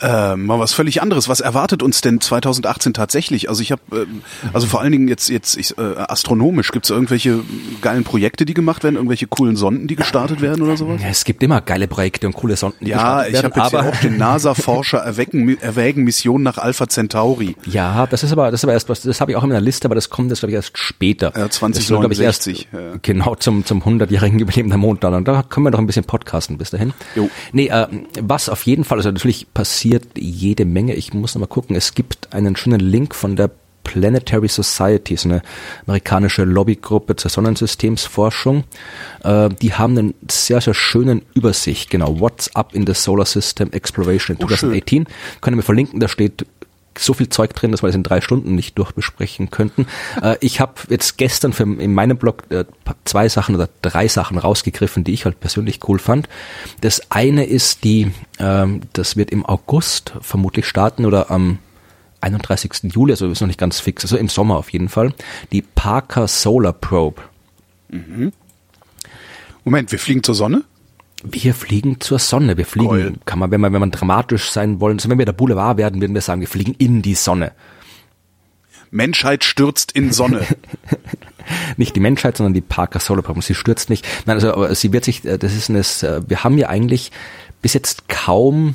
Äh, 0.00 0.36
mal 0.36 0.60
was 0.60 0.72
völlig 0.72 1.02
anderes. 1.02 1.28
Was 1.28 1.40
erwartet 1.40 1.82
uns 1.82 2.00
denn 2.00 2.20
2018 2.20 2.94
tatsächlich? 2.94 3.48
Also 3.48 3.60
ich 3.60 3.72
habe, 3.72 3.82
äh, 3.92 4.06
also 4.52 4.68
vor 4.68 4.80
allen 4.80 4.92
Dingen 4.92 5.08
jetzt 5.08 5.28
jetzt 5.28 5.56
ich, 5.56 5.76
äh, 5.78 5.82
astronomisch 5.96 6.70
gibt 6.70 6.84
es 6.86 6.90
irgendwelche 6.90 7.40
geilen 7.80 8.04
Projekte, 8.04 8.44
die 8.44 8.54
gemacht 8.54 8.84
werden, 8.84 8.94
irgendwelche 8.94 9.26
coolen 9.26 9.56
Sonden, 9.56 9.88
die 9.88 9.96
gestartet 9.96 10.40
werden 10.40 10.62
oder 10.62 10.76
sowas? 10.76 11.00
Es 11.04 11.24
gibt 11.24 11.42
immer 11.42 11.60
geile 11.60 11.88
Projekte 11.88 12.28
und 12.28 12.34
coole 12.34 12.56
Sonden, 12.56 12.84
die 12.84 12.92
ja, 12.92 13.24
gestartet 13.24 13.32
werden. 13.32 13.52
Ja, 13.52 13.58
ich 13.58 13.72
habe 13.72 13.84
ja 13.84 13.90
auch 13.90 14.00
den 14.00 14.16
NASA-Forscher 14.16 14.98
erwecken 14.98 15.60
erwägen 15.60 16.04
Mission 16.04 16.44
nach 16.44 16.58
Alpha 16.58 16.88
Centauri. 16.88 17.56
Ja, 17.66 18.06
das 18.06 18.22
ist 18.22 18.30
aber 18.30 18.52
das 18.52 18.60
ist 18.60 18.64
aber 18.64 18.74
erst 18.74 18.88
was, 18.88 19.02
das 19.02 19.20
habe 19.20 19.32
ich 19.32 19.36
auch 19.36 19.42
in 19.42 19.48
meiner 19.48 19.60
Liste, 19.60 19.86
aber 19.86 19.96
das 19.96 20.08
kommt 20.08 20.30
jetzt 20.30 20.38
glaube 20.40 20.52
ich 20.52 20.56
erst 20.56 20.78
später. 20.78 21.32
Ja, 21.36 21.50
20 21.50 21.88
140. 22.28 22.68
Ja. 22.72 22.78
Genau, 23.02 23.34
zum, 23.34 23.64
zum 23.64 23.82
100-jährigen 23.82 24.38
Jubiläum 24.38 24.68
der 24.68 24.78
Mondlandung. 24.78 25.24
Da 25.24 25.42
können 25.42 25.66
wir 25.66 25.70
noch 25.70 25.78
ein 25.78 25.86
bisschen 25.86 26.04
podcasten 26.04 26.58
bis 26.58 26.70
dahin. 26.70 26.92
Jo. 27.14 27.30
Nee, 27.52 27.68
äh, 27.68 27.86
was 28.20 28.48
auf 28.48 28.62
jeden 28.64 28.84
Fall, 28.84 28.98
also 28.98 29.10
natürlich 29.10 29.52
passiert 29.52 30.06
jede 30.16 30.64
Menge. 30.64 30.94
Ich 30.94 31.12
muss 31.14 31.34
nochmal 31.34 31.48
gucken. 31.48 31.76
Es 31.76 31.94
gibt 31.94 32.32
einen 32.32 32.56
schönen 32.56 32.80
Link 32.80 33.14
von 33.14 33.36
der 33.36 33.50
Planetary 33.88 34.48
Society, 34.48 35.14
ist 35.14 35.24
eine 35.24 35.40
amerikanische 35.86 36.44
Lobbygruppe 36.44 37.16
zur 37.16 37.30
Sonnensystemsforschung. 37.30 38.64
Äh, 39.24 39.48
die 39.62 39.72
haben 39.72 39.96
einen 39.96 40.14
sehr, 40.30 40.60
sehr 40.60 40.74
schönen 40.74 41.22
Übersicht, 41.32 41.88
genau, 41.88 42.20
What's 42.20 42.54
Up 42.54 42.74
in 42.74 42.86
the 42.86 42.92
Solar 42.92 43.24
System 43.24 43.72
Exploration 43.72 44.36
in 44.36 44.46
2018. 44.46 45.04
Schön. 45.06 45.14
Können 45.40 45.56
wir 45.56 45.62
verlinken, 45.62 46.00
da 46.00 46.08
steht 46.08 46.44
so 46.98 47.14
viel 47.14 47.28
Zeug 47.28 47.54
drin, 47.54 47.70
dass 47.70 47.82
wir 47.82 47.88
das 47.88 47.96
in 47.96 48.02
drei 48.02 48.20
Stunden 48.20 48.54
nicht 48.54 48.78
durchbesprechen 48.78 49.50
könnten. 49.50 49.86
Äh, 50.22 50.36
ich 50.40 50.60
habe 50.60 50.74
jetzt 50.88 51.18
gestern 51.18 51.52
für, 51.52 51.62
in 51.62 51.92
meinem 51.94 52.16
Blog 52.16 52.44
äh, 52.50 52.64
zwei 53.04 53.28
Sachen 53.28 53.54
oder 53.54 53.68
drei 53.82 54.08
Sachen 54.08 54.38
rausgegriffen, 54.38 55.04
die 55.04 55.12
ich 55.12 55.24
halt 55.26 55.38
persönlich 55.38 55.80
cool 55.86 55.98
fand. 55.98 56.28
Das 56.80 57.10
eine 57.10 57.44
ist 57.44 57.84
die, 57.84 58.10
ähm, 58.38 58.80
das 58.94 59.16
wird 59.16 59.30
im 59.30 59.44
August 59.44 60.14
vermutlich 60.20 60.66
starten 60.66 61.04
oder 61.04 61.30
am 61.30 61.58
31. 62.20 62.92
Juli, 62.92 63.12
also 63.12 63.30
ist 63.30 63.40
noch 63.40 63.46
nicht 63.46 63.60
ganz 63.60 63.80
fix, 63.80 64.04
also 64.04 64.16
im 64.16 64.28
Sommer 64.28 64.56
auf 64.56 64.70
jeden 64.70 64.88
Fall, 64.88 65.12
die 65.52 65.62
Parker 65.62 66.26
Solar 66.26 66.72
Probe. 66.72 67.22
Moment, 69.64 69.92
wir 69.92 69.98
fliegen 69.98 70.22
zur 70.22 70.34
Sonne? 70.34 70.64
Wir 71.24 71.54
fliegen 71.54 72.00
zur 72.00 72.18
Sonne. 72.18 72.56
Wir 72.56 72.66
fliegen, 72.66 72.88
Geil. 72.88 73.14
kann 73.24 73.38
man, 73.38 73.50
wenn 73.50 73.60
man, 73.60 73.72
wenn 73.72 73.80
man 73.80 73.90
dramatisch 73.90 74.50
sein 74.50 74.80
wollen, 74.80 74.98
also 74.98 75.08
wenn 75.08 75.18
wir 75.18 75.26
der 75.26 75.32
Boulevard 75.32 75.76
werden, 75.76 76.00
würden 76.00 76.14
wir 76.14 76.20
sagen, 76.20 76.40
wir 76.40 76.48
fliegen 76.48 76.74
in 76.78 77.02
die 77.02 77.14
Sonne. 77.14 77.52
Menschheit 78.90 79.44
stürzt 79.44 79.92
in 79.92 80.12
Sonne. 80.12 80.46
Nicht 81.76 81.96
die 81.96 82.00
Menschheit, 82.00 82.36
sondern 82.36 82.54
die 82.54 82.60
Parker 82.60 83.00
Solar 83.00 83.22
Probe. 83.22 83.42
Sie 83.42 83.54
stürzt 83.54 83.90
nicht. 83.90 84.06
Nein, 84.26 84.36
also 84.36 84.52
aber 84.52 84.74
sie 84.74 84.92
wird 84.92 85.04
sich, 85.04 85.24
äh, 85.24 85.38
das 85.38 85.54
ist 85.54 85.70
eine, 85.70 85.80
äh, 85.80 86.22
wir 86.28 86.44
haben 86.44 86.58
ja 86.58 86.68
eigentlich 86.68 87.10
bis 87.62 87.74
jetzt 87.74 88.08
kaum 88.08 88.74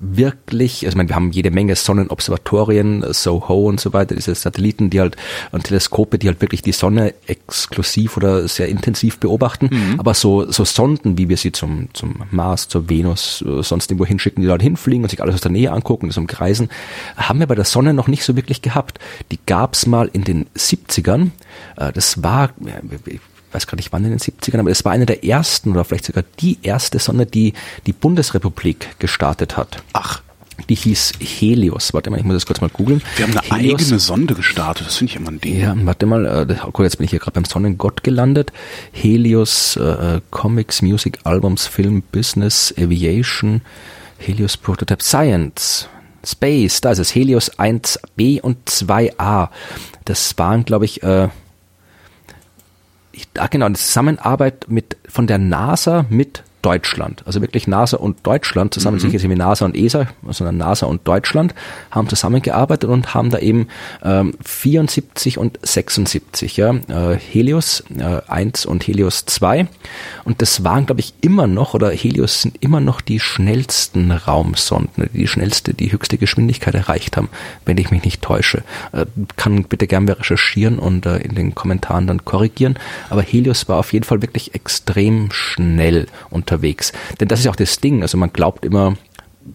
wirklich, 0.00 0.84
also 0.84 0.88
ich 0.90 0.96
meine, 0.96 1.08
wir 1.08 1.16
haben 1.16 1.32
jede 1.32 1.50
Menge 1.50 1.74
Sonnenobservatorien, 1.74 3.04
SOHO 3.12 3.68
und 3.68 3.80
so 3.80 3.92
weiter, 3.92 4.14
diese 4.14 4.34
Satelliten, 4.34 4.90
die 4.90 5.00
halt 5.00 5.16
und 5.50 5.64
Teleskope, 5.64 6.18
die 6.18 6.28
halt 6.28 6.40
wirklich 6.40 6.62
die 6.62 6.72
Sonne 6.72 7.14
exklusiv 7.26 8.16
oder 8.16 8.46
sehr 8.46 8.68
intensiv 8.68 9.18
beobachten. 9.18 9.70
Aber 9.98 10.14
so, 10.14 10.50
so 10.50 10.64
Sonden, 10.64 11.18
wie 11.18 11.28
wir 11.28 11.36
sie 11.36 11.52
zum, 11.52 11.88
zum 11.94 12.22
Mars, 12.30 12.68
zur 12.68 12.88
Venus, 12.88 13.42
äh, 13.46 13.62
sonst 13.62 13.90
irgendwo 13.90 14.06
hinschicken, 14.06 14.42
die 14.42 14.48
dort 14.48 14.62
hinfliegen 14.62 15.02
und 15.04 15.10
sich 15.10 15.20
alles 15.22 15.34
aus 15.34 15.40
der 15.40 15.50
Nähe 15.50 15.72
angucken, 15.72 16.08
das 16.08 16.16
umkreisen, 16.16 16.68
haben 17.16 17.40
wir 17.40 17.46
bei 17.46 17.54
der 17.56 17.64
Sonne 17.64 17.92
noch 17.92 18.08
nicht 18.08 18.24
so 18.24 18.36
wirklich 18.36 18.62
gehabt. 18.62 18.98
Die 19.32 19.38
gab's 19.46 19.86
mal 19.86 20.08
in 20.12 20.24
den 20.24 20.46
70ern. 20.56 21.30
Äh, 21.76 21.92
Das 21.92 22.22
war, 22.22 22.50
weiß 23.52 23.66
gar 23.66 23.76
nicht 23.76 23.92
wann 23.92 24.04
in 24.04 24.10
den 24.10 24.18
70ern, 24.18 24.58
aber 24.60 24.70
es 24.70 24.84
war 24.84 24.92
eine 24.92 25.06
der 25.06 25.24
ersten 25.24 25.70
oder 25.72 25.84
vielleicht 25.84 26.04
sogar 26.06 26.24
die 26.40 26.58
erste 26.62 26.98
Sonne, 26.98 27.26
die 27.26 27.54
die 27.86 27.92
Bundesrepublik 27.92 28.98
gestartet 28.98 29.56
hat. 29.56 29.82
Ach, 29.92 30.20
Die 30.68 30.74
hieß 30.74 31.12
Helios. 31.20 31.94
Warte 31.94 32.10
mal, 32.10 32.18
ich 32.18 32.24
muss 32.24 32.34
das 32.34 32.44
kurz 32.46 32.60
mal 32.60 32.68
googeln. 32.68 33.00
wir 33.16 33.26
haben 33.28 33.38
eine 33.38 33.48
Helios. 33.62 33.80
eigene 33.82 33.98
Sonde 34.00 34.34
gestartet. 34.34 34.86
Das 34.88 34.96
finde 34.96 35.12
ich 35.12 35.16
immer 35.16 35.30
ein 35.30 35.40
Ding. 35.40 35.58
Ja, 35.60 35.72
warte 35.84 36.04
mal, 36.04 36.26
äh, 36.26 36.46
das- 36.46 36.58
oh, 36.64 36.82
jetzt 36.82 36.98
bin 36.98 37.04
ich 37.04 37.10
hier 37.10 37.20
gerade 37.20 37.32
beim 37.32 37.44
Sonnengott 37.44 38.02
gelandet. 38.02 38.52
Helios, 38.92 39.76
äh, 39.76 40.20
Comics, 40.30 40.82
Music, 40.82 41.20
Albums, 41.24 41.66
Film, 41.66 42.02
Business, 42.10 42.74
Aviation, 42.76 43.60
Helios 44.18 44.56
Prototype 44.56 45.02
Science, 45.02 45.88
Space, 46.26 46.80
da 46.80 46.90
ist 46.90 46.98
es, 46.98 47.14
Helios 47.14 47.52
1b 47.58 48.40
und 48.40 48.68
2a. 48.68 49.50
Das 50.04 50.36
waren, 50.38 50.64
glaube 50.64 50.84
ich, 50.86 51.02
äh, 51.04 51.28
ich, 53.18 53.28
ah, 53.38 53.48
genau, 53.48 53.66
eine 53.66 53.74
Zusammenarbeit 53.74 54.66
mit, 54.68 54.96
von 55.08 55.26
der 55.26 55.38
NASA 55.38 56.06
mit 56.08 56.44
Deutschland. 56.68 57.22
Also 57.24 57.40
wirklich 57.40 57.66
NASA 57.66 57.96
und 57.96 58.26
Deutschland 58.26 58.74
zusammen, 58.74 58.98
sicher 58.98 59.14
nicht 59.14 59.30
wie 59.30 59.34
NASA 59.34 59.64
und 59.64 59.74
ESA, 59.74 60.06
sondern 60.28 60.58
NASA 60.58 60.84
und 60.84 61.08
Deutschland 61.08 61.54
haben 61.90 62.10
zusammengearbeitet 62.10 62.90
und 62.90 63.14
haben 63.14 63.30
da 63.30 63.38
eben 63.38 63.68
ähm, 64.04 64.34
74 64.44 65.38
und 65.38 65.58
76, 65.62 66.58
ja, 66.58 66.74
äh, 66.74 67.16
Helios 67.16 67.84
äh, 67.98 68.20
1 68.28 68.66
und 68.66 68.86
Helios 68.86 69.24
2. 69.24 69.66
Und 70.24 70.42
das 70.42 70.62
waren, 70.62 70.84
glaube 70.84 71.00
ich, 71.00 71.14
immer 71.22 71.46
noch, 71.46 71.72
oder 71.72 71.90
Helios 71.90 72.42
sind 72.42 72.62
immer 72.62 72.80
noch 72.80 73.00
die 73.00 73.18
schnellsten 73.18 74.10
Raumsonden, 74.10 75.08
die 75.14 75.26
schnellste, 75.26 75.72
die 75.72 75.90
höchste 75.90 76.18
Geschwindigkeit 76.18 76.74
erreicht 76.74 77.16
haben, 77.16 77.30
wenn 77.64 77.78
ich 77.78 77.90
mich 77.90 78.04
nicht 78.04 78.20
täusche. 78.20 78.62
Äh, 78.92 79.06
kann 79.36 79.64
bitte 79.64 79.86
gern 79.86 80.06
wer 80.06 80.18
recherchieren 80.18 80.78
und 80.78 81.06
äh, 81.06 81.16
in 81.16 81.34
den 81.34 81.54
Kommentaren 81.54 82.06
dann 82.06 82.26
korrigieren. 82.26 82.78
Aber 83.08 83.22
Helios 83.22 83.70
war 83.70 83.78
auf 83.78 83.94
jeden 83.94 84.04
Fall 84.04 84.20
wirklich 84.20 84.54
extrem 84.54 85.30
schnell 85.30 86.08
unterwegs. 86.28 86.57
Denn 87.20 87.28
das 87.28 87.40
ist 87.40 87.48
auch 87.48 87.56
das 87.56 87.80
Ding. 87.80 88.02
Also 88.02 88.18
man 88.18 88.32
glaubt 88.32 88.64
immer, 88.64 88.96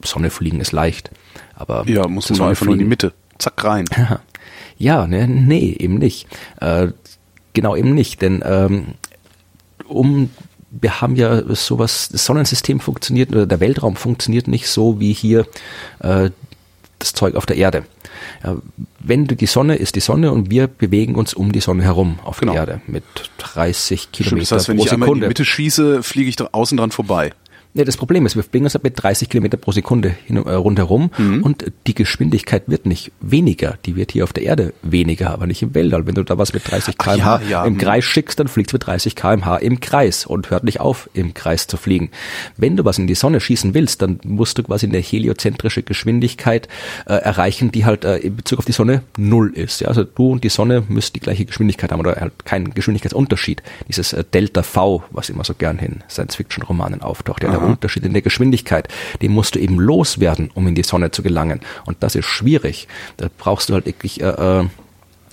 Sonne 0.03 0.29
fliegen 0.29 0.59
ist 0.59 0.71
leicht. 0.71 1.11
Aber 1.55 1.87
Ja, 1.87 2.07
muss 2.07 2.29
man 2.29 2.49
einfach 2.49 2.65
nur 2.65 2.73
in 2.75 2.79
die 2.79 2.85
Mitte. 2.85 3.13
Zack, 3.37 3.63
rein. 3.63 3.85
ja, 4.77 5.07
ne, 5.07 5.27
nee, 5.27 5.75
eben 5.79 5.95
nicht. 5.95 6.27
Äh, 6.59 6.89
genau 7.53 7.75
eben 7.75 7.93
nicht, 7.93 8.21
denn 8.21 8.43
ähm, 8.45 8.95
um 9.87 10.29
wir 10.81 11.01
haben 11.01 11.15
ja 11.15 11.43
sowas, 11.53 12.09
das 12.11 12.25
Sonnensystem 12.25 12.79
funktioniert 12.79 13.31
oder 13.31 13.45
der 13.45 13.59
Weltraum 13.59 13.95
funktioniert 13.95 14.47
nicht 14.47 14.67
so 14.67 14.99
wie 14.99 15.13
hier 15.13 15.45
äh, 15.99 16.31
das 16.97 17.13
Zeug 17.13 17.35
auf 17.35 17.45
der 17.45 17.57
Erde. 17.57 17.83
Ja, 18.43 18.57
wenn 18.99 19.25
du 19.25 19.36
die 19.36 19.45
Sonne 19.45 19.75
ist 19.75 19.95
die 19.95 19.99
Sonne 19.99 20.31
und 20.31 20.49
wir 20.49 20.67
bewegen 20.67 21.15
uns 21.15 21.33
um 21.33 21.51
die 21.51 21.59
Sonne 21.59 21.83
herum 21.83 22.19
auf 22.23 22.39
Genau. 22.39 22.53
der 22.53 22.62
Erde 22.62 22.81
mit 22.88 23.03
30 23.38 24.01
Stimmt, 24.01 24.13
Kilometer 24.13 24.55
das 24.55 24.62
heißt, 24.63 24.69
wenn 24.69 24.77
pro 24.77 24.86
ich 24.86 24.91
einmal 24.91 25.07
in 25.09 25.13
die. 25.15 25.27
Mitte 25.27 25.45
schieße, 25.45 26.03
fliege 26.03 26.29
ich 26.29 26.36
außen 26.51 26.77
dran 26.77 26.91
vorbei. 26.91 27.31
Ja, 27.75 27.83
das 27.83 27.97
Problem 27.97 28.23
ist, 28.27 28.36
wir 28.36 28.43
bewegen 28.43 28.65
uns 28.65 28.77
mit 28.83 29.01
30 29.01 29.29
Kilometer 29.29 29.57
pro 29.57 29.71
Sekunde 29.71 30.15
hin, 30.25 30.38
äh, 30.38 30.53
rundherum 30.53 31.09
Mhm. 31.17 31.41
und 31.41 31.71
die 31.88 31.95
Geschwindigkeit 31.95 32.63
wird 32.67 32.86
nicht 32.86 33.12
weniger. 33.19 33.79
Die 33.86 33.95
wird 33.95 34.12
hier 34.12 34.25
auf 34.25 34.31
der 34.31 34.43
Erde 34.43 34.73
weniger, 34.83 35.31
aber 35.31 35.47
nicht 35.47 35.63
im 35.63 35.73
Weltall. 35.73 36.05
Wenn 36.05 36.13
du 36.13 36.23
da 36.23 36.38
was 36.38 36.53
mit 36.53 36.69
30 36.69 36.95
Ach 36.99 37.03
kmh 37.03 37.17
ja, 37.17 37.41
ja, 37.49 37.65
im 37.65 37.73
mhm. 37.73 37.77
Kreis 37.79 38.05
schickst, 38.05 38.39
dann 38.39 38.47
fliegst 38.47 38.73
du 38.73 38.75
mit 38.75 38.86
30 38.86 39.15
kmh 39.15 39.57
im 39.57 39.79
Kreis 39.79 40.27
und 40.27 40.51
hört 40.51 40.63
nicht 40.65 40.81
auf, 40.81 41.09
im 41.15 41.33
Kreis 41.33 41.65
zu 41.65 41.77
fliegen. 41.77 42.12
Wenn 42.57 42.77
du 42.77 42.86
was 42.86 42.99
in 42.99 43.07
die 43.07 43.15
Sonne 43.15 43.39
schießen 43.41 43.73
willst, 43.73 44.03
dann 44.03 44.19
musst 44.23 44.59
du 44.59 44.63
quasi 44.63 44.86
eine 44.86 44.99
heliozentrische 44.99 45.81
Geschwindigkeit 45.81 46.67
äh, 47.07 47.15
erreichen, 47.15 47.71
die 47.71 47.86
halt 47.86 48.05
äh, 48.05 48.17
in 48.17 48.36
Bezug 48.36 48.59
auf 48.59 48.65
die 48.65 48.71
Sonne 48.71 49.01
null 49.17 49.51
ist. 49.51 49.81
Ja, 49.81 49.88
also 49.88 50.03
du 50.03 50.33
und 50.33 50.43
die 50.43 50.49
Sonne 50.49 50.83
müsst 50.89 51.15
die 51.15 51.19
gleiche 51.21 51.45
Geschwindigkeit 51.45 51.91
haben 51.91 52.01
oder 52.01 52.17
halt 52.17 52.45
keinen 52.45 52.75
Geschwindigkeitsunterschied. 52.75 53.63
Dieses 53.88 54.13
äh, 54.13 54.23
Delta 54.31 54.62
V, 54.62 55.03
was 55.09 55.31
immer 55.31 55.43
so 55.43 55.55
gern 55.55 55.79
in 55.79 56.03
Science-Fiction-Romanen 56.07 57.01
auftaucht, 57.01 57.41
ja, 57.41 57.62
Unterschied 57.63 58.06
in 58.06 58.13
der 58.13 58.21
Geschwindigkeit, 58.21 58.88
den 59.21 59.32
musst 59.32 59.56
du 59.56 59.60
eben 59.60 59.80
loswerden, 59.80 60.52
um 60.54 60.67
in 60.67 60.76
die 60.76 60.84
Sonne 60.84 61.12
zu 61.12 61.23
gelangen. 61.23 61.62
Und 61.86 61.97
das 62.02 62.15
ist 62.15 62.26
schwierig. 62.26 62.88
Da 63.17 63.28
brauchst 63.38 63.69
du 63.69 63.73
halt 63.73 63.86
wirklich 63.86 64.21
äh, 64.21 64.62
äh, 64.62 64.65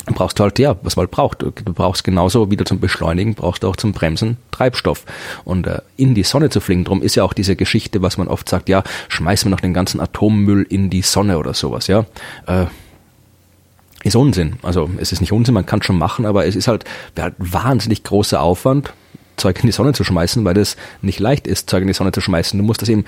brauchst 0.07 0.39
du 0.39 0.43
halt, 0.43 0.59
ja, 0.59 0.77
was 0.83 0.97
man 0.97 1.05
halt 1.05 1.11
braucht. 1.11 1.43
Du 1.43 1.51
du 1.51 1.73
brauchst 1.73 2.05
genauso 2.05 2.51
wieder 2.51 2.65
zum 2.65 2.81
Beschleunigen, 2.81 3.35
brauchst 3.35 3.63
du 3.63 3.69
auch 3.69 3.77
zum 3.77 3.93
Bremsen 3.93 4.37
Treibstoff. 4.51 5.05
Und 5.45 5.67
äh, 5.67 5.81
in 5.97 6.15
die 6.15 6.23
Sonne 6.23 6.51
zu 6.51 6.61
fliegen, 6.61 6.85
drum 6.85 7.03
ist 7.03 7.17
ja 7.17 7.25
auch 7.25 7.33
diese 7.33 7.57
Geschichte, 7.57 8.03
was 8.03 8.17
man 8.17 8.29
oft 8.29 8.49
sagt, 8.49 8.69
ja, 8.69 8.83
schmeißen 9.09 9.47
wir 9.47 9.51
noch 9.51 9.61
den 9.61 9.75
ganzen 9.75 10.01
Atommüll 10.01 10.67
in 10.69 10.91
die 10.91 11.03
Sonne 11.03 11.39
oder 11.39 11.55
sowas, 11.55 11.87
ja. 11.87 12.07
Äh, 12.47 12.67
ist 14.03 14.17
Unsinn. 14.17 14.55
Also 14.63 14.89
es 14.99 15.13
ist 15.13 15.21
nicht 15.21 15.33
Unsinn, 15.33 15.55
man 15.55 15.67
kann 15.67 15.83
schon 15.83 15.99
machen, 15.99 16.25
aber 16.25 16.47
es 16.47 16.57
ist 16.57 16.69
halt, 16.69 16.85
halt 17.19 17.35
wahnsinnig 17.39 18.03
großer 18.03 18.41
Aufwand, 18.41 18.95
Zeug 19.41 19.59
in 19.61 19.67
die 19.67 19.73
Sonne 19.73 19.93
zu 19.93 20.05
schmeißen, 20.05 20.45
weil 20.45 20.57
es 20.59 20.77
nicht 21.03 21.19
leicht 21.19 21.47
ist, 21.47 21.69
Zeug 21.71 21.83
in 21.83 21.89
die 21.89 21.95
Sonne 21.95 22.13
zu 22.13 22.21
schmeißen. 22.21 22.59
Du 22.59 22.65
musst 22.65 22.83
das 22.83 22.89
eben, 22.89 23.05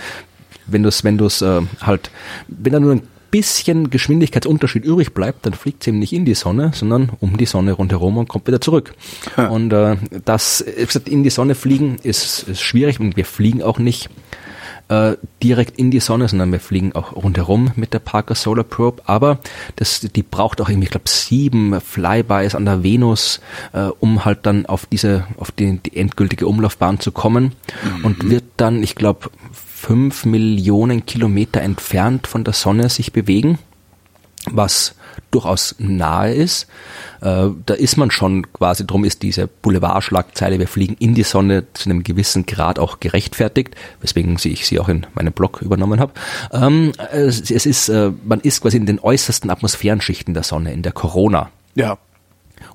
wenn 0.66 0.83
du 0.83 0.88
es, 0.88 1.05
wenn 1.05 1.18
du 1.18 1.27
es 1.27 1.42
äh, 1.42 1.61
halt, 1.81 2.11
wenn 2.49 2.73
da 2.73 2.81
nur 2.81 2.92
ein 2.92 3.03
bisschen 3.31 3.90
Geschwindigkeitsunterschied 3.90 4.85
übrig 4.85 5.14
bleibt, 5.14 5.47
dann 5.47 5.55
fliegt 5.55 5.83
es 5.83 5.88
eben 5.88 5.99
nicht 5.99 6.12
in 6.12 6.25
die 6.25 6.35
Sonne, 6.35 6.71
sondern 6.75 7.11
um 7.21 7.37
die 7.37 7.47
Sonne 7.47 7.73
rundherum 7.73 8.18
und 8.18 8.29
kommt 8.29 8.47
wieder 8.47 8.61
zurück. 8.61 8.95
Und 9.51 9.73
äh, 9.73 9.97
das, 10.25 10.64
wie 10.66 10.85
gesagt, 10.85 11.09
in 11.09 11.23
die 11.23 11.31
Sonne 11.31 11.55
fliegen 11.55 11.97
ist, 12.03 12.49
ist 12.49 12.61
schwierig 12.61 13.01
und 13.01 13.16
wir 13.16 13.25
fliegen 13.25 13.62
auch 13.62 13.79
nicht 13.79 14.11
äh, 14.93 15.17
direkt 15.43 15.79
in 15.79 15.91
die 15.91 16.01
Sonne, 16.01 16.29
sondern 16.29 16.53
wir 16.53 16.61
fliegen 16.61 16.95
auch 16.95 17.15
rundherum 17.15 17.71
mit 17.77 17.95
der 17.95 17.99
Parker 17.99 18.35
Solar 18.35 18.65
Probe. 18.65 19.03
Aber 19.07 19.39
das, 19.77 20.01
die 20.01 20.23
braucht 20.23 20.61
auch 20.61 20.69
irgendwie, 20.69 20.87
ich 20.87 20.91
glaube, 20.91 21.09
sieben 21.09 21.81
Flybys 21.81 22.55
an 22.55 22.67
der 22.67 22.83
Venus, 22.83 23.41
äh, 23.73 23.85
um 24.01 24.25
halt 24.27 24.41
dann 24.45 24.67
auf 24.67 24.85
diese, 24.87 25.25
auf 25.39 25.51
die, 25.51 25.79
die 25.79 25.97
endgültige 25.97 26.47
Umlaufbahn 26.47 27.01
zu 27.01 27.11
kommen 27.11 27.53
und 28.03 28.29
wird 28.29 28.45
dann, 28.59 28.83
ich 28.83 28.95
glaube, 28.95 29.31
fünf 29.53 30.27
Millionen 30.27 31.07
Kilometer 31.07 31.63
entfernt 31.63 32.27
von 32.27 32.45
der 32.45 32.55
Sonne 32.55 32.89
sich 32.89 33.13
bewegen 33.13 33.59
was 34.51 34.95
durchaus 35.31 35.75
nahe 35.79 36.35
ist. 36.35 36.66
Äh, 37.20 37.48
da 37.66 37.75
ist 37.75 37.96
man 37.96 38.11
schon 38.11 38.53
quasi, 38.53 38.87
drum 38.87 39.05
ist 39.05 39.22
diese 39.22 39.46
Boulevardschlagzeile, 39.46 40.59
wir 40.59 40.68
fliegen 40.68 40.96
in 40.98 41.14
die 41.14 41.22
Sonne 41.22 41.64
zu 41.75 41.90
einem 41.90 42.03
gewissen 42.05 42.46
Grad 42.46 42.79
auch 42.79 43.01
gerechtfertigt, 43.01 43.75
weswegen 44.01 44.38
ich 44.42 44.66
sie 44.66 44.81
auch 44.81 44.88
in 44.88 45.07
meinem 45.14 45.33
Blog 45.33 45.62
übernommen 45.62 46.01
habe. 46.01 46.12
Ähm, 46.53 46.92
es, 47.12 47.51
es 47.51 47.66
ist, 47.66 47.88
äh, 47.88 48.12
man 48.25 48.40
ist 48.40 48.61
quasi 48.62 48.77
in 48.77 48.87
den 48.87 49.01
äußersten 49.01 49.51
Atmosphärenschichten 49.51 50.35
der 50.35 50.42
Sonne, 50.42 50.72
in 50.72 50.83
der 50.83 50.92
Corona. 50.92 51.51
Ja. 51.75 51.98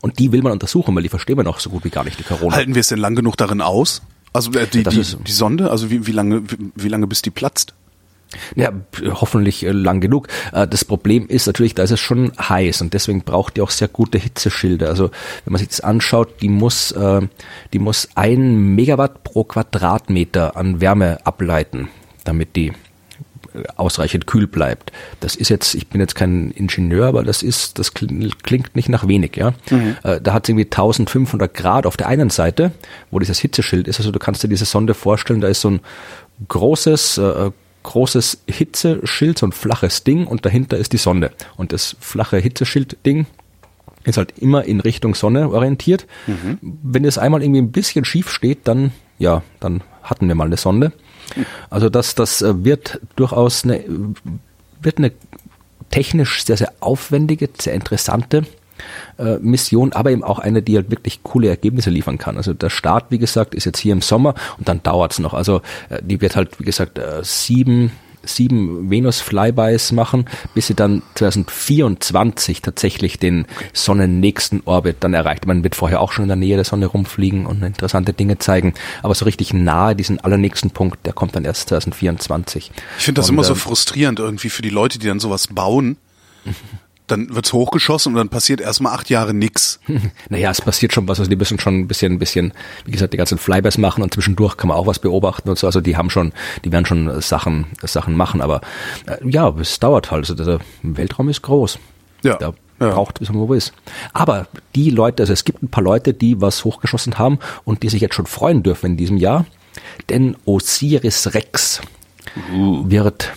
Und 0.02 0.20
die 0.20 0.32
will 0.32 0.42
man 0.42 0.52
untersuchen, 0.52 0.96
weil 0.96 1.04
die 1.04 1.10
verstehen 1.10 1.38
wir 1.38 1.44
noch 1.44 1.60
so 1.60 1.70
gut 1.70 1.84
wie 1.86 1.90
gar 1.90 2.04
nicht, 2.04 2.20
die 2.20 2.24
Corona. 2.24 2.56
Halten 2.56 2.76
wir 2.76 2.82
es 2.82 2.88
denn 2.88 3.00
lang 3.00 3.16
genug 3.16 3.38
darin 3.38 3.62
aus? 3.62 4.02
Also 4.34 4.52
äh, 4.52 4.68
die, 4.68 4.84
die, 4.84 5.02
die 5.02 5.32
Sonde, 5.32 5.72
also 5.72 5.90
wie, 5.90 6.06
wie 6.06 6.12
lange, 6.12 6.44
wie, 6.50 6.72
wie 6.76 6.90
lange 6.90 7.08
bis 7.08 7.22
die 7.22 7.32
platzt? 7.32 7.74
Ja, 8.56 8.72
hoffentlich 9.14 9.66
äh, 9.66 9.72
lang 9.72 10.02
genug. 10.02 10.28
Äh, 10.52 10.68
Das 10.68 10.84
Problem 10.84 11.28
ist 11.28 11.48
natürlich, 11.48 11.76
da 11.76 11.84
ist 11.84 11.92
es 11.92 12.00
schon 12.00 12.32
heiß 12.38 12.82
und 12.82 12.94
deswegen 12.94 13.22
braucht 13.22 13.56
die 13.58 13.62
auch 13.62 13.70
sehr 13.72 13.88
gute 13.88 14.18
Hitzeschilde. 14.18 14.88
Also 14.90 15.12
wenn 15.46 15.54
man 15.54 15.60
sich 15.60 15.70
das 15.70 15.82
anschaut, 15.82 16.42
die 16.42 16.50
muss, 16.50 16.92
äh, 16.92 17.22
die 17.74 17.80
muss 17.80 18.10
ein 18.16 18.76
Megawatt 18.76 19.24
pro 19.24 19.44
Quadratmeter 19.46 20.58
an 20.58 20.82
Wärme 20.82 21.26
ableiten, 21.26 21.88
damit 22.26 22.56
die 22.56 22.74
ausreichend 23.76 24.28
kühl 24.28 24.46
bleibt. 24.46 24.92
Das 25.20 25.36
ist 25.36 25.50
jetzt, 25.50 25.74
ich 25.74 25.88
bin 25.88 26.00
jetzt 26.00 26.14
kein 26.14 26.52
Ingenieur, 26.52 27.08
aber 27.08 27.24
das 27.24 27.42
ist, 27.42 27.80
das 27.80 27.96
kl- 27.96 28.32
klingt 28.44 28.76
nicht 28.76 28.88
nach 28.90 29.08
wenig, 29.08 29.36
ja. 29.36 29.54
Äh, 30.04 30.22
Da 30.22 30.34
hat 30.34 30.44
es 30.46 30.50
irgendwie 30.50 30.66
1500 30.66 31.52
Grad 31.54 31.86
auf 31.88 31.98
der 31.98 32.08
einen 32.08 32.30
Seite, 32.30 32.72
wo 33.10 33.18
dieses 33.20 33.40
Hitzeschild 33.40 33.88
ist. 33.88 34.00
Also 34.00 34.12
du 34.12 34.20
kannst 34.20 34.44
dir 34.44 34.48
diese 34.48 34.66
Sonde 34.66 34.94
vorstellen, 34.94 35.42
da 35.42 35.48
ist 35.48 35.62
so 35.62 35.72
ein 35.72 35.80
großes, 36.48 37.18
äh, 37.18 37.52
großes 37.88 38.44
Hitzeschild, 38.48 39.38
so 39.40 39.48
ein 39.48 39.54
flaches 39.54 40.04
Ding 40.04 40.28
und 40.28 40.46
dahinter 40.46 40.78
ist 40.78 40.92
die 40.92 40.98
Sonne. 40.98 41.32
Und 41.56 41.72
das 41.72 41.96
flache 42.02 42.38
Hitzeschild-Ding 42.38 43.26
ist 44.04 44.18
halt 44.18 44.38
immer 44.40 44.66
in 44.66 44.82
Richtung 44.82 45.16
Sonne 45.16 45.50
orientiert. 45.50 46.06
Wenn 46.62 47.06
es 47.06 47.18
einmal 47.18 47.42
irgendwie 47.42 47.62
ein 47.62 47.72
bisschen 47.72 48.04
schief 48.04 48.30
steht, 48.30 48.68
dann, 48.68 48.92
ja, 49.20 49.42
dann 49.62 49.84
hatten 50.04 50.28
wir 50.28 50.36
mal 50.36 50.48
eine 50.48 50.58
Sonde. 50.58 50.92
Also 51.70 51.90
das, 51.90 52.16
das 52.16 52.42
äh, 52.42 52.64
wird 52.64 53.02
durchaus 53.16 53.64
eine, 53.64 53.84
wird 54.82 54.98
eine 54.98 55.12
technisch 55.90 56.46
sehr, 56.46 56.58
sehr 56.58 56.74
aufwendige, 56.80 57.50
sehr 57.58 57.74
interessante 57.74 58.46
äh, 59.18 59.38
Mission, 59.38 59.94
aber 59.94 60.12
eben 60.12 60.24
auch 60.24 60.40
eine, 60.40 60.62
die 60.62 60.76
halt 60.76 60.92
wirklich 60.92 61.24
coole 61.24 61.50
Ergebnisse 61.50 61.90
liefern 61.90 62.18
kann. 62.18 62.38
Also 62.38 62.54
der 62.54 62.70
Start, 62.70 63.06
wie 63.10 63.18
gesagt, 63.18 63.56
ist 63.56 63.66
jetzt 63.66 63.80
hier 63.80 63.94
im 63.94 64.02
Sommer 64.02 64.36
und 64.58 64.68
dann 64.68 64.84
dauert's 64.84 65.20
noch. 65.20 65.34
Also 65.34 65.62
äh, 65.90 66.02
die 66.02 66.22
wird 66.22 66.36
halt, 66.36 66.60
wie 66.60 66.66
gesagt, 66.66 66.98
äh, 66.98 67.22
sieben 67.24 67.92
sieben 68.28 68.90
Venus-Flybys 68.90 69.92
machen, 69.92 70.26
bis 70.54 70.68
sie 70.68 70.76
dann 70.76 71.02
2024 71.16 72.62
tatsächlich 72.62 73.20
den 73.20 73.46
sonnennächsten 73.74 74.62
Orbit 74.66 74.98
dann 75.00 75.14
erreicht. 75.14 75.46
Man 75.48 75.64
wird 75.64 75.76
vorher 75.76 76.02
auch 76.02 76.12
schon 76.12 76.24
in 76.24 76.30
der 76.30 76.38
Nähe 76.38 76.56
der 76.56 76.66
Sonne 76.66 76.88
rumfliegen 76.88 77.46
und 77.46 77.64
interessante 77.64 78.14
Dinge 78.14 78.38
zeigen, 78.38 78.74
aber 79.04 79.16
so 79.16 79.26
richtig 79.26 79.54
nahe 79.54 79.96
diesen 79.96 80.20
allernächsten 80.20 80.72
Punkt, 80.72 81.06
der 81.06 81.14
kommt 81.14 81.36
dann 81.36 81.46
erst 81.46 81.70
2024. 81.70 82.72
Ich 82.98 83.06
finde 83.06 83.20
das 83.20 83.30
Und, 83.30 83.36
immer 83.36 83.44
so 83.44 83.54
ähm, 83.54 83.60
frustrierend 83.60 84.20
irgendwie 84.20 84.50
für 84.50 84.62
die 84.62 84.70
Leute, 84.70 85.00
die 85.00 85.08
dann 85.08 85.20
sowas 85.20 85.48
bauen. 85.48 85.98
Dann 87.08 87.34
wird's 87.34 87.54
hochgeschossen 87.54 88.14
und 88.14 88.18
dann 88.18 88.30
passiert 88.30 88.60
erstmal 88.60 88.94
acht 88.94 89.10
Jahre 89.10 89.34
nix. 89.34 89.80
Naja, 90.30 90.52
es 90.52 90.62
passiert 90.62 90.94
schon 90.94 91.08
was, 91.08 91.20
also 91.20 91.30
die 91.30 91.38
müssen 91.38 91.60
schon 91.60 91.80
ein 91.80 91.88
bisschen, 91.88 92.14
ein 92.14 92.20
bisschen, 92.20 92.54
wie 92.86 92.92
gesagt, 92.92 93.14
die 93.14 93.18
ganzen 93.18 93.38
Flybys 93.38 93.78
machen 93.78 94.04
und 94.04 94.14
zwischendurch 94.14 94.58
kann 94.58 94.68
man 94.68 94.78
auch 94.78 94.88
was 94.88 95.00
beobachten 95.00 95.50
und 95.50 95.58
so. 95.58 95.68
Also 95.68 95.80
die 95.80 95.96
haben 95.96 96.10
schon, 96.10 96.34
die 96.66 96.72
werden 96.72 96.86
schon 96.86 97.22
Sachen, 97.22 97.68
Sachen 97.82 98.16
machen, 98.16 98.42
aber 98.42 98.62
äh, 99.06 99.18
ja, 99.28 99.50
es 99.60 99.80
dauert 99.80 100.12
halt. 100.12 100.30
Also 100.30 100.36
der 100.36 100.60
Weltraum 100.84 101.30
ist 101.30 101.42
groß. 101.42 101.80
Ja, 102.24 102.36
Da 102.36 102.54
ja. 102.80 102.90
braucht 102.90 103.20
bis 103.20 103.30
man 103.30 103.40
wo 103.40 103.54
ist. 103.54 103.74
Aber 104.14 104.48
die 104.76 104.90
Leute, 104.90 105.24
also 105.24 105.34
es 105.34 105.46
gibt 105.46 105.64
ein 105.64 105.70
paar 105.70 105.84
Leute, 105.84 106.14
die 106.14 106.42
was 106.42 106.66
hochgeschossen 106.66 107.18
haben 107.18 107.40
und 107.64 107.84
die 107.84 107.90
sich 107.90 108.02
jetzt 108.02 108.16
schon 108.16 108.26
freuen 108.26 108.64
dürfen 108.64 108.92
in 108.92 108.98
diesem 108.98 109.18
Jahr. 109.18 109.46
Denn 110.10 110.36
Osiris 110.46 111.34
Rex 111.34 111.82
wird 112.52 113.34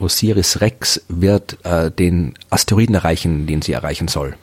Osiris 0.00 0.60
Rex 0.60 1.02
wird 1.08 1.58
äh, 1.64 1.90
den 1.90 2.34
Asteroiden 2.50 2.94
erreichen, 2.94 3.46
den 3.46 3.62
sie 3.62 3.72
erreichen 3.72 4.08
soll. 4.08 4.36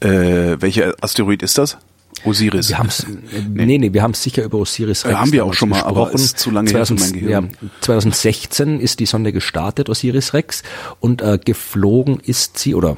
Äh, 0.00 0.60
welcher 0.60 0.94
Asteroid 1.00 1.42
ist 1.42 1.58
das? 1.58 1.78
Osiris. 2.24 2.68
Wir 2.68 2.78
haben's, 2.78 3.06
nee. 3.54 3.78
nee, 3.78 3.92
wir 3.92 4.02
haben 4.02 4.14
sicher 4.14 4.44
über 4.44 4.58
Osiris 4.58 5.04
Äh, 5.04 5.14
haben 5.14 5.32
wir 5.32 5.44
auch 5.44 5.54
schon 5.54 5.70
mal, 5.70 5.82
aber 5.82 6.04
gesprochen. 6.04 6.24
ist 6.24 6.38
zu 6.38 6.50
lange 6.50 6.70
her 6.70 6.86
für 6.86 6.94
mein 6.94 7.12
Gehirn. 7.12 7.50
Ja, 7.60 7.68
2016 7.80 8.80
ist 8.80 9.00
die 9.00 9.06
Sonde 9.06 9.32
gestartet, 9.32 9.88
Osiris 9.88 10.34
Rex, 10.34 10.62
und 11.00 11.22
äh, 11.22 11.38
geflogen 11.42 12.20
ist 12.20 12.58
sie, 12.58 12.74
oder 12.74 12.96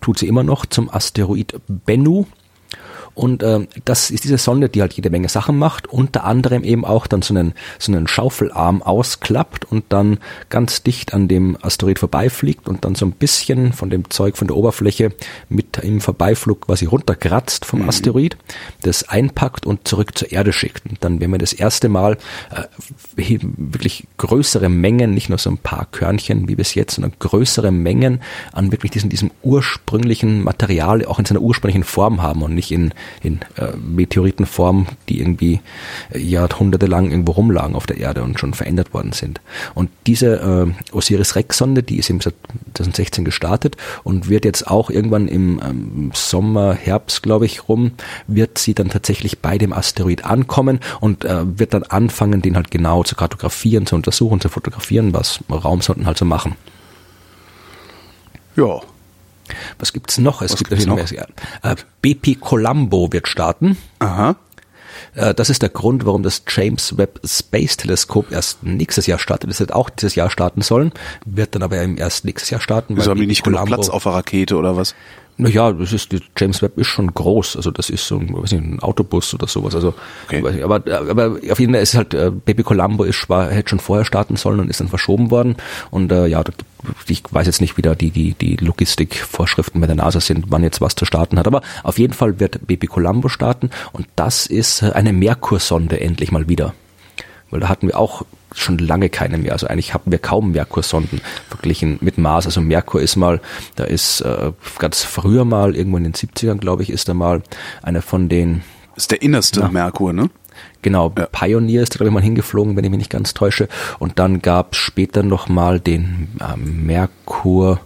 tut 0.00 0.18
sie 0.18 0.26
immer 0.26 0.42
noch, 0.42 0.66
zum 0.66 0.88
Asteroid 0.90 1.54
Bennu. 1.68 2.26
Und 3.16 3.42
ähm, 3.42 3.66
das 3.86 4.10
ist 4.10 4.24
diese 4.24 4.36
Sonde, 4.36 4.68
die 4.68 4.82
halt 4.82 4.92
jede 4.92 5.08
Menge 5.08 5.30
Sachen 5.30 5.56
macht, 5.56 5.86
unter 5.86 6.24
anderem 6.24 6.62
eben 6.64 6.84
auch 6.84 7.06
dann 7.06 7.22
so 7.22 7.32
einen, 7.32 7.54
so 7.78 7.90
einen 7.90 8.06
Schaufelarm 8.06 8.82
ausklappt 8.82 9.64
und 9.64 9.84
dann 9.88 10.18
ganz 10.50 10.82
dicht 10.82 11.14
an 11.14 11.26
dem 11.26 11.56
Asteroid 11.62 11.98
vorbeifliegt 11.98 12.68
und 12.68 12.84
dann 12.84 12.94
so 12.94 13.06
ein 13.06 13.12
bisschen 13.12 13.72
von 13.72 13.88
dem 13.88 14.10
Zeug 14.10 14.36
von 14.36 14.48
der 14.48 14.56
Oberfläche 14.56 15.14
mit 15.48 15.78
im 15.78 16.02
Vorbeiflug 16.02 16.66
quasi 16.66 16.84
runterkratzt 16.84 17.64
vom 17.64 17.88
Asteroid, 17.88 18.36
das 18.82 19.08
einpackt 19.08 19.64
und 19.64 19.88
zurück 19.88 20.16
zur 20.18 20.30
Erde 20.30 20.52
schickt. 20.52 20.84
Und 20.84 21.02
dann, 21.02 21.18
wenn 21.18 21.30
wir 21.30 21.38
das 21.38 21.54
erste 21.54 21.88
Mal 21.88 22.18
äh, 22.50 22.64
wirklich 23.16 24.06
größere 24.18 24.68
Mengen, 24.68 25.14
nicht 25.14 25.30
nur 25.30 25.38
so 25.38 25.48
ein 25.48 25.58
paar 25.58 25.86
Körnchen 25.90 26.48
wie 26.48 26.54
bis 26.54 26.74
jetzt, 26.74 26.96
sondern 26.96 27.14
größere 27.18 27.72
Mengen 27.72 28.20
an 28.52 28.72
wirklich 28.72 28.92
diesem, 28.92 29.08
diesem 29.08 29.30
ursprünglichen 29.42 30.44
Material 30.44 31.02
auch 31.06 31.18
in 31.18 31.24
seiner 31.24 31.40
ursprünglichen 31.40 31.84
Form 31.84 32.20
haben 32.20 32.42
und 32.42 32.54
nicht 32.54 32.70
in, 32.70 32.92
in 33.22 33.40
äh, 33.56 33.76
Meteoritenform, 33.76 34.86
die 35.08 35.20
irgendwie 35.20 35.60
äh, 36.10 36.18
jahrhundertelang 36.18 37.10
irgendwo 37.10 37.32
rumlagen 37.32 37.74
auf 37.74 37.86
der 37.86 37.98
Erde 37.98 38.22
und 38.22 38.38
schon 38.38 38.54
verändert 38.54 38.94
worden 38.94 39.12
sind. 39.12 39.40
Und 39.74 39.90
diese 40.06 40.36
äh, 40.36 40.94
Osiris-Rex-Sonde, 40.94 41.82
die 41.82 41.98
ist 41.98 42.10
im 42.10 42.20
2016 42.20 43.24
gestartet 43.24 43.76
und 44.04 44.28
wird 44.28 44.44
jetzt 44.44 44.66
auch 44.66 44.90
irgendwann 44.90 45.28
im 45.28 45.60
ähm, 45.64 46.10
Sommer, 46.14 46.74
Herbst, 46.74 47.22
glaube 47.22 47.46
ich, 47.46 47.68
rum, 47.68 47.92
wird 48.26 48.58
sie 48.58 48.74
dann 48.74 48.88
tatsächlich 48.88 49.40
bei 49.40 49.58
dem 49.58 49.72
Asteroid 49.72 50.24
ankommen 50.24 50.80
und 51.00 51.24
äh, 51.24 51.58
wird 51.58 51.74
dann 51.74 51.84
anfangen, 51.84 52.42
den 52.42 52.56
halt 52.56 52.70
genau 52.70 53.02
zu 53.04 53.16
kartografieren, 53.16 53.86
zu 53.86 53.96
untersuchen, 53.96 54.40
zu 54.40 54.48
fotografieren, 54.48 55.12
was 55.12 55.40
Raumsonden 55.50 56.06
halt 56.06 56.18
so 56.18 56.24
machen. 56.24 56.56
Ja. 58.56 58.80
Was 59.78 59.92
gibt's 59.92 60.18
noch? 60.18 60.42
Es 60.42 60.52
Was 60.52 60.58
gibt 60.64 60.86
noch? 60.86 60.96
mehr. 60.96 61.26
Äh, 61.62 61.76
BP 62.02 62.36
Colombo 62.40 63.12
wird 63.12 63.28
starten. 63.28 63.76
Aha. 63.98 64.36
Äh, 65.14 65.34
Das 65.34 65.50
ist 65.50 65.62
der 65.62 65.68
Grund, 65.68 66.06
warum 66.06 66.22
das 66.22 66.42
James 66.48 66.96
Webb 66.96 67.20
Space 67.24 67.76
Teleskop 67.76 68.30
erst 68.32 68.62
nächstes 68.62 69.06
Jahr 69.06 69.18
startet. 69.18 69.50
Das 69.50 69.60
hätte 69.60 69.74
auch 69.76 69.90
dieses 69.90 70.14
Jahr 70.14 70.30
starten 70.30 70.62
sollen, 70.62 70.92
wird 71.24 71.54
dann 71.54 71.62
aber 71.62 71.76
erst 71.76 72.24
nächstes 72.24 72.50
Jahr 72.50 72.60
starten. 72.60 72.96
Wieso 72.96 73.10
haben 73.10 73.20
die 73.20 73.26
nicht 73.26 73.44
genug 73.44 73.60
Colombo- 73.60 73.74
Platz 73.76 73.88
auf 73.88 74.04
der 74.04 74.12
Rakete 74.12 74.56
oder 74.56 74.76
was? 74.76 74.94
Naja, 75.38 75.70
das 75.72 75.92
ist, 75.92 76.12
die 76.12 76.20
James 76.36 76.62
Webb 76.62 76.78
ist 76.78 76.86
schon 76.86 77.12
groß, 77.12 77.56
also 77.56 77.70
das 77.70 77.90
ist 77.90 78.06
so 78.06 78.16
ein, 78.16 78.32
weiß 78.32 78.52
nicht, 78.52 78.64
ein 78.64 78.80
Autobus 78.80 79.34
oder 79.34 79.46
sowas, 79.46 79.74
also, 79.74 79.92
Okay. 80.26 80.40
nicht, 80.40 80.64
aber, 80.64 80.76
aber 80.76 81.38
auf 81.50 81.60
jeden 81.60 81.74
Fall 81.74 81.82
ist 81.82 81.94
halt, 81.94 82.14
äh, 82.14 82.30
Baby 82.30 82.62
Colombo 82.62 83.04
ist, 83.04 83.28
war, 83.28 83.50
hätte 83.50 83.70
schon 83.70 83.80
vorher 83.80 84.06
starten 84.06 84.36
sollen 84.36 84.60
und 84.60 84.70
ist 84.70 84.80
dann 84.80 84.88
verschoben 84.88 85.30
worden. 85.30 85.56
Und, 85.90 86.10
äh, 86.10 86.26
ja, 86.26 86.42
ich 87.06 87.22
weiß 87.30 87.46
jetzt 87.46 87.60
nicht, 87.60 87.76
wie 87.76 87.82
da 87.82 87.94
die, 87.94 88.10
die, 88.10 88.32
die 88.32 88.56
Logistikvorschriften 88.56 89.80
bei 89.80 89.86
der 89.86 89.96
NASA 89.96 90.20
sind, 90.20 90.46
wann 90.48 90.62
jetzt 90.62 90.80
was 90.80 90.94
zu 90.94 91.04
starten 91.04 91.38
hat, 91.38 91.46
aber 91.46 91.60
auf 91.82 91.98
jeden 91.98 92.14
Fall 92.14 92.40
wird 92.40 92.66
Baby 92.66 92.86
Colombo 92.86 93.28
starten. 93.28 93.70
Und 93.92 94.06
das 94.16 94.46
ist 94.46 94.82
äh, 94.82 94.92
eine 94.92 95.12
Merkursonde 95.12 96.00
endlich 96.00 96.32
mal 96.32 96.48
wieder. 96.48 96.72
Weil 97.50 97.60
da 97.60 97.68
hatten 97.68 97.86
wir 97.86 97.98
auch 97.98 98.22
schon 98.52 98.78
lange 98.78 99.08
keine 99.08 99.38
mehr. 99.38 99.52
Also 99.52 99.66
eigentlich 99.66 99.94
hatten 99.94 100.10
wir 100.10 100.18
kaum 100.18 100.52
Merkursonden 100.52 101.20
verglichen 101.48 101.98
mit 102.00 102.18
Mars. 102.18 102.46
Also 102.46 102.60
Merkur 102.60 103.00
ist 103.00 103.16
mal, 103.16 103.40
da 103.76 103.84
ist 103.84 104.20
äh, 104.22 104.52
ganz 104.78 105.02
früher 105.02 105.44
mal, 105.44 105.76
irgendwo 105.76 105.98
in 105.98 106.04
den 106.04 106.14
70ern, 106.14 106.58
glaube 106.58 106.82
ich, 106.82 106.90
ist 106.90 107.08
da 107.08 107.14
mal 107.14 107.42
einer 107.82 108.02
von 108.02 108.28
den, 108.28 108.62
Ist 108.96 109.10
der 109.10 109.22
innerste 109.22 109.60
Ja. 109.60 109.68
Merkur, 109.68 110.12
ne? 110.12 110.30
genau, 110.82 111.12
Ja. 111.18 111.26
Pioneer 111.26 111.82
ist 111.82 111.94
da, 111.94 111.98
glaube 111.98 112.08
ich, 112.08 112.14
mal 112.14 112.22
hingeflogen, 112.22 112.76
wenn 112.76 112.84
ich 112.84 112.90
mich 112.90 112.98
nicht 112.98 113.10
ganz 113.10 113.34
täusche. 113.34 113.68
Und 113.98 114.18
dann 114.18 114.40
gab 114.42 114.72
es 114.72 114.78
später 114.78 115.22
noch 115.22 115.48
mal 115.48 115.78
den 115.80 116.28
äh, 116.40 116.56
Merkur, 116.56 117.80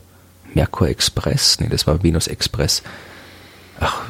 Merkur 0.54 0.88
Express, 0.88 1.58
nee, 1.60 1.68
das 1.68 1.86
war 1.86 2.02
Venus 2.02 2.26
Express. 2.28 2.82
Ach, 3.80 4.02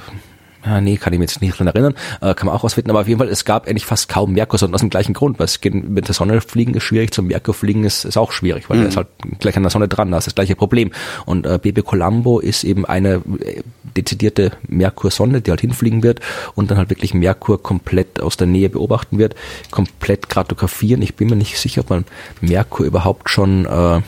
ja, 0.64 0.81
nee, 0.81 0.96
kann 0.96 1.12
ich 1.12 1.18
mich 1.18 1.31
jetzt 1.31 1.40
nicht 1.40 1.59
dran 1.59 1.68
erinnern, 1.68 1.94
äh, 2.20 2.35
kann 2.35 2.46
man 2.46 2.55
auch 2.55 2.64
rausfinden, 2.64 2.90
aber 2.90 3.01
auf 3.01 3.09
jeden 3.09 3.18
Fall, 3.18 3.29
es 3.29 3.44
gab 3.44 3.66
eigentlich 3.66 3.87
fast 3.87 4.09
kaum 4.09 4.33
Merkursonden 4.33 4.75
aus 4.75 4.81
dem 4.81 4.90
gleichen 4.90 5.14
Grund, 5.14 5.38
weil 5.38 5.46
es 5.46 5.59
mit 5.64 6.09
der 6.09 6.14
Sonne 6.14 6.40
fliegen 6.40 6.75
ist 6.75 6.83
schwierig, 6.83 7.12
zum 7.12 7.29
Merkur 7.29 7.55
fliegen 7.55 7.85
ist, 7.85 8.05
ist 8.05 8.18
auch 8.18 8.33
schwierig, 8.33 8.68
weil 8.68 8.79
der 8.79 8.88
ist 8.88 8.96
halt 8.96 9.09
gleich 9.38 9.57
an 9.57 9.62
der 9.62 9.70
Sonne 9.70 9.88
dran, 9.88 10.11
da 10.11 10.18
ist 10.18 10.27
das 10.27 10.35
gleiche 10.35 10.57
Problem. 10.57 10.90
Und 11.25 11.46
äh, 11.46 11.59
BB 11.61 11.83
Colombo 11.83 12.40
ist 12.40 12.64
eben 12.64 12.85
eine 12.85 13.23
äh, 13.40 13.62
dezidierte 13.96 14.53
Merkursonde, 14.68 15.40
die 15.40 15.51
halt 15.51 15.62
hinfliegen 15.62 16.03
wird 16.03 16.20
und 16.55 16.70
dann 16.70 16.79
halt 16.79 16.90
wirklich 16.90 17.14
Merkur 17.14 17.62
komplett 17.62 18.20
aus 18.20 18.37
der 18.37 18.46
Nähe 18.46 18.68
beobachten 18.68 19.18
wird, 19.18 19.35
komplett 19.70 20.29
kartografieren. 20.29 21.01
Ich 21.01 21.14
bin 21.14 21.29
mir 21.29 21.37
nicht 21.37 21.59
sicher, 21.59 21.81
ob 21.81 21.90
man 21.90 22.05
Merkur 22.40 22.85
überhaupt 22.85 23.31
schon, 23.31 23.64
äh, 23.64 24.01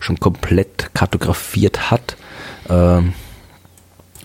schon 0.00 0.20
komplett 0.20 0.94
kartografiert 0.94 1.90
hat. 1.90 2.16
Ähm, 2.70 3.12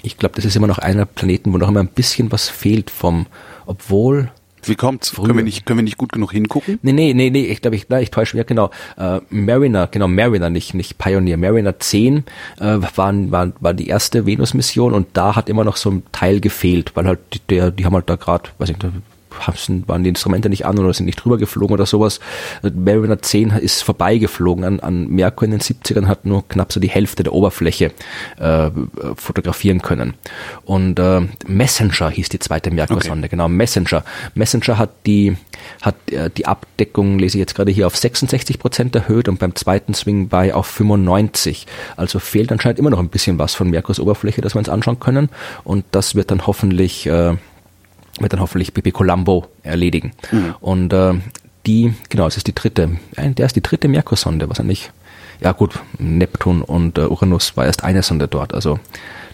ich 0.03 0.17
glaube, 0.17 0.35
das 0.35 0.45
ist 0.45 0.55
immer 0.55 0.67
noch 0.67 0.79
einer 0.79 1.05
Planeten, 1.05 1.53
wo 1.53 1.57
noch 1.57 1.69
immer 1.69 1.79
ein 1.79 1.87
bisschen 1.87 2.31
was 2.31 2.49
fehlt 2.49 2.89
vom, 2.89 3.25
obwohl, 3.65 4.31
Wie 4.63 4.75
kommt's? 4.75 5.09
Früher. 5.09 5.27
Können 5.27 5.37
wir 5.37 5.43
nicht, 5.43 5.65
können 5.65 5.79
wir 5.79 5.83
nicht 5.83 5.97
gut 5.97 6.11
genug 6.11 6.31
hingucken? 6.31 6.79
Nee, 6.81 6.91
nee, 6.91 7.13
nee, 7.13 7.29
nee, 7.29 7.45
ich 7.45 7.61
glaube, 7.61 7.75
ich, 7.75 7.89
ich 7.89 8.11
täusche 8.11 8.35
mich, 8.35 8.41
ja, 8.41 8.43
genau. 8.43 8.69
Äh, 8.97 9.19
Mariner, 9.29 9.87
genau, 9.87 10.07
Mariner, 10.07 10.49
nicht, 10.49 10.73
nicht 10.73 10.97
Pioneer. 10.97 11.37
Mariner 11.37 11.79
10 11.79 12.23
äh, 12.59 12.77
waren, 12.95 13.31
war, 13.31 13.53
war 13.59 13.73
die 13.73 13.87
erste 13.87 14.25
Venus-Mission 14.25 14.93
und 14.93 15.07
da 15.13 15.35
hat 15.35 15.49
immer 15.49 15.63
noch 15.63 15.77
so 15.77 15.89
ein 15.89 16.03
Teil 16.11 16.39
gefehlt, 16.41 16.91
weil 16.95 17.05
halt 17.05 17.19
der, 17.49 17.71
die 17.71 17.85
haben 17.85 17.93
halt 17.93 18.09
da 18.09 18.15
gerade, 18.15 18.49
weiß 18.57 18.69
ich 18.69 18.77
nicht, 18.77 18.93
waren 19.87 20.03
die 20.03 20.09
Instrumente 20.09 20.49
nicht 20.49 20.65
an 20.65 20.77
oder 20.79 20.93
sind 20.93 21.05
nicht 21.05 21.23
drüber 21.23 21.37
geflogen 21.37 21.73
oder 21.73 21.85
sowas. 21.85 22.19
Mariner 22.61 23.21
10 23.21 23.51
ist 23.51 23.83
vorbeigeflogen 23.83 24.63
an, 24.63 24.79
an 24.79 25.07
Merkur 25.07 25.45
in 25.45 25.51
den 25.51 25.61
70ern, 25.61 26.07
hat 26.07 26.25
nur 26.25 26.47
knapp 26.47 26.73
so 26.73 26.79
die 26.79 26.89
Hälfte 26.89 27.23
der 27.23 27.33
Oberfläche 27.33 27.91
äh, 28.39 28.69
fotografieren 29.15 29.81
können. 29.81 30.13
Und 30.65 30.99
äh, 30.99 31.21
Messenger 31.47 32.09
hieß 32.09 32.29
die 32.29 32.39
zweite 32.39 32.71
Merkur-Sonde, 32.71 33.25
okay. 33.25 33.29
genau, 33.29 33.47
Messenger. 33.47 34.03
Messenger 34.35 34.77
hat 34.77 34.91
die, 35.05 35.37
hat 35.81 35.95
äh, 36.11 36.29
die 36.29 36.45
Abdeckung, 36.45 37.19
lese 37.19 37.37
ich 37.37 37.39
jetzt 37.39 37.55
gerade 37.55 37.71
hier, 37.71 37.87
auf 37.87 37.97
66 37.97 38.59
Prozent 38.59 38.95
erhöht 38.95 39.29
und 39.29 39.39
beim 39.39 39.55
zweiten 39.55 39.93
Swing 39.93 40.27
bei 40.27 40.53
auf 40.53 40.67
95. 40.67 41.67
Also 41.95 42.19
fehlt 42.19 42.51
anscheinend 42.51 42.79
immer 42.79 42.89
noch 42.89 42.99
ein 42.99 43.09
bisschen 43.09 43.39
was 43.39 43.55
von 43.55 43.69
Merkurs 43.69 43.99
Oberfläche, 43.99 44.41
dass 44.41 44.55
wir 44.55 44.59
uns 44.59 44.69
anschauen 44.69 44.99
können. 44.99 45.29
Und 45.63 45.85
das 45.91 46.15
wird 46.15 46.31
dann 46.31 46.47
hoffentlich 46.47 47.07
äh, 47.07 47.35
wird 48.19 48.33
dann 48.33 48.39
hoffentlich 48.39 48.73
Pipi 48.73 48.91
Colombo 48.91 49.45
erledigen. 49.63 50.13
Mhm. 50.31 50.55
Und 50.59 50.93
äh, 50.93 51.13
die, 51.65 51.93
genau, 52.09 52.27
es 52.27 52.37
ist 52.37 52.47
die 52.47 52.55
dritte, 52.55 52.97
der 53.17 53.45
ist 53.45 53.55
die 53.55 53.61
dritte 53.61 53.87
Merkursonde, 53.87 54.49
was 54.49 54.59
eigentlich, 54.59 54.91
ja 55.41 55.51
gut, 55.51 55.79
Neptun 55.99 56.61
und 56.61 56.97
äh, 56.97 57.01
Uranus 57.01 57.57
war 57.57 57.65
erst 57.65 57.83
eine 57.83 58.03
Sonde 58.03 58.27
dort, 58.27 58.53
also 58.53 58.79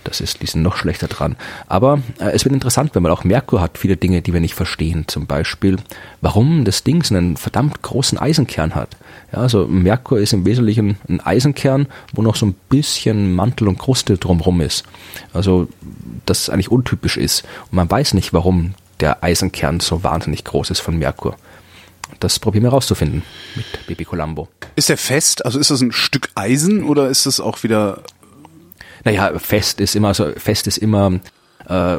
das 0.04 0.22
ist, 0.22 0.42
die 0.42 0.48
sind 0.48 0.62
noch 0.62 0.76
schlechter 0.76 1.08
dran. 1.08 1.36
Aber 1.68 2.02
äh, 2.20 2.32
es 2.32 2.46
wird 2.46 2.54
interessant, 2.54 2.96
wenn 2.96 3.04
man 3.04 3.12
auch 3.12 3.24
Merkur 3.24 3.62
hat 3.62 3.78
viele 3.78 3.98
Dinge, 3.98 4.22
die 4.22 4.34
wir 4.34 4.39
nicht 4.39 4.56
verstehen. 4.56 5.06
Zum 5.08 5.26
Beispiel, 5.26 5.78
warum 6.22 6.66
das 6.66 6.84
Ding 6.84 7.04
so 7.04 7.16
einen 7.16 7.38
verdammt 7.38 7.82
großen 7.82 8.18
Eisenkern 8.18 8.76
hat. 8.76 8.98
Ja, 9.32 9.39
also 9.39 9.68
Merkur 9.68 10.20
ist 10.20 10.34
im 10.34 10.46
Wesentlichen 10.46 10.98
ein 11.08 11.20
Eisenkern, 11.22 11.88
wo 12.13 12.22
noch 12.22 12.36
so 12.36 12.46
ein 12.46 12.56
bisschen 12.70 13.34
Mantel 13.34 13.68
und 13.68 13.80
Kruste 13.80 14.18
drumherum 14.18 14.62
ist. 14.62 14.84
Also 15.34 15.68
das 16.26 16.50
eigentlich 16.50 16.72
untypisch 16.72 17.18
ist. 17.18 17.44
Und 17.72 17.78
man 17.78 17.89
weiß 17.89 18.13
nicht, 18.13 18.34
warum 18.34 18.76
der 19.00 19.24
Eisenkern 19.24 19.80
so 19.80 20.04
wahnsinnig 20.04 20.44
groß 20.44 20.70
ist 20.70 20.80
von 20.80 20.98
Merkur. 20.98 21.36
Das 22.20 22.39
probieren 22.39 22.63
wir 22.63 22.70
rauszufinden 22.70 23.24
mit 23.56 23.66
Baby 23.88 24.06
Colombo. 24.06 24.48
Ist 24.76 24.89
der 24.89 24.98
fest? 24.98 25.46
Also 25.46 25.60
ist 25.60 25.72
das 25.72 25.82
ein 25.82 25.92
Stück 25.92 26.30
Eisen 26.36 26.84
oder 26.84 27.10
ist 27.10 27.26
das 27.26 27.39
auch 27.39 27.63
wieder? 27.63 28.02
Naja, 29.04 29.38
fest 29.38 29.82
ist 29.82 29.96
immer, 29.96 30.10
also 30.10 30.32
fest 30.38 30.68
ist 30.68 30.78
immer 30.78 31.20
äh, 31.68 31.98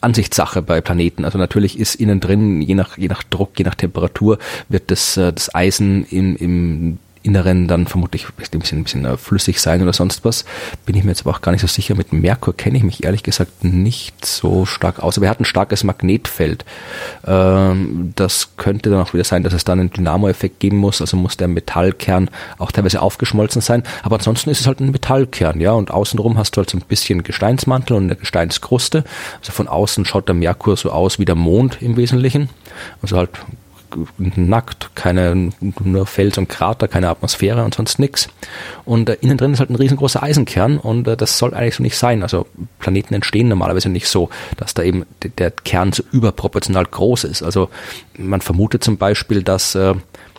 Ansichtssache 0.00 0.62
bei 0.62 0.80
Planeten. 0.80 1.24
Also 1.24 1.38
natürlich 1.38 1.78
ist 1.78 1.94
innen 1.94 2.20
drin, 2.20 2.60
je 2.60 2.74
nach, 2.74 2.98
je 2.98 3.08
nach 3.08 3.22
Druck, 3.22 3.58
je 3.58 3.64
nach 3.64 3.74
Temperatur, 3.74 4.38
wird 4.68 4.90
das, 4.90 5.16
äh, 5.16 5.32
das 5.32 5.54
Eisen 5.54 6.04
im, 6.06 6.36
im 6.36 6.98
Inneren 7.24 7.68
dann 7.68 7.86
vermutlich 7.86 8.26
ein 8.26 8.32
bisschen, 8.36 8.80
ein 8.80 8.84
bisschen 8.84 9.04
äh, 9.06 9.16
flüssig 9.16 9.58
sein 9.60 9.82
oder 9.82 9.94
sonst 9.94 10.24
was. 10.24 10.44
Bin 10.84 10.94
ich 10.94 11.04
mir 11.04 11.10
jetzt 11.10 11.22
aber 11.22 11.30
auch 11.30 11.40
gar 11.40 11.52
nicht 11.52 11.62
so 11.62 11.66
sicher. 11.66 11.94
Mit 11.94 12.12
Merkur 12.12 12.54
kenne 12.54 12.76
ich 12.76 12.84
mich 12.84 13.02
ehrlich 13.02 13.22
gesagt 13.22 13.64
nicht 13.64 14.26
so 14.26 14.66
stark 14.66 15.00
aus. 15.02 15.16
Aber 15.16 15.26
er 15.26 15.30
hat 15.30 15.40
ein 15.40 15.46
starkes 15.46 15.84
Magnetfeld. 15.84 16.66
Ähm, 17.26 18.12
das 18.14 18.56
könnte 18.58 18.90
dann 18.90 19.00
auch 19.00 19.14
wieder 19.14 19.24
sein, 19.24 19.42
dass 19.42 19.54
es 19.54 19.64
dann 19.64 19.80
einen 19.80 19.90
Dynamo-Effekt 19.90 20.60
geben 20.60 20.76
muss. 20.76 21.00
Also 21.00 21.16
muss 21.16 21.38
der 21.38 21.48
Metallkern 21.48 22.28
auch 22.58 22.70
teilweise 22.70 23.00
aufgeschmolzen 23.00 23.62
sein. 23.62 23.84
Aber 24.02 24.16
ansonsten 24.16 24.50
ist 24.50 24.60
es 24.60 24.66
halt 24.66 24.80
ein 24.80 24.90
Metallkern, 24.90 25.60
ja. 25.60 25.72
Und 25.72 25.90
außenrum 25.90 26.36
hast 26.36 26.52
du 26.52 26.58
halt 26.58 26.68
so 26.68 26.76
ein 26.76 26.84
bisschen 26.86 27.22
Gesteinsmantel 27.22 27.96
und 27.96 28.04
eine 28.04 28.16
Gesteinskruste. 28.16 29.02
Also 29.40 29.52
von 29.52 29.66
außen 29.66 30.04
schaut 30.04 30.28
der 30.28 30.34
Merkur 30.34 30.76
so 30.76 30.90
aus 30.90 31.18
wie 31.18 31.24
der 31.24 31.36
Mond 31.36 31.80
im 31.80 31.96
Wesentlichen. 31.96 32.50
Also 33.00 33.16
halt 33.16 33.30
nackt, 34.18 34.94
keine, 34.94 35.50
nur 35.82 36.06
Fels 36.06 36.38
und 36.38 36.48
Krater, 36.48 36.88
keine 36.88 37.08
Atmosphäre 37.08 37.64
und 37.64 37.74
sonst 37.74 37.98
nichts. 37.98 38.28
Und 38.84 39.08
äh, 39.08 39.16
innen 39.20 39.38
drin 39.38 39.52
ist 39.52 39.60
halt 39.60 39.70
ein 39.70 39.76
riesengroßer 39.76 40.22
Eisenkern 40.22 40.78
und 40.78 41.08
äh, 41.08 41.16
das 41.16 41.38
soll 41.38 41.54
eigentlich 41.54 41.76
so 41.76 41.82
nicht 41.82 41.96
sein. 41.96 42.22
Also 42.22 42.46
Planeten 42.78 43.14
entstehen 43.14 43.48
normalerweise 43.48 43.88
nicht 43.88 44.08
so, 44.08 44.30
dass 44.56 44.74
da 44.74 44.82
eben 44.82 45.04
der 45.38 45.50
Kern 45.50 45.92
so 45.92 46.02
überproportional 46.12 46.84
groß 46.84 47.24
ist. 47.24 47.42
Also 47.42 47.70
man 48.16 48.40
vermutet 48.40 48.84
zum 48.84 48.96
Beispiel, 48.96 49.42
dass 49.42 49.74
äh, 49.74 49.94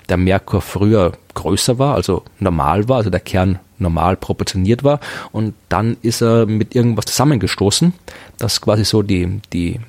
der 0.09 0.17
Merkur 0.17 0.61
früher 0.61 1.13
größer 1.33 1.79
war, 1.79 1.95
also 1.95 2.23
normal 2.39 2.87
war, 2.87 2.97
also 2.97 3.09
der 3.09 3.19
Kern 3.19 3.59
normal 3.77 4.17
proportioniert 4.17 4.83
war 4.83 4.99
und 5.31 5.53
dann 5.69 5.97
ist 6.01 6.21
er 6.21 6.45
mit 6.45 6.75
irgendwas 6.75 7.05
zusammengestoßen, 7.05 7.93
das 8.37 8.61
quasi 8.61 8.85
so 8.85 9.01
die, 9.01 9.41
die 9.53 9.79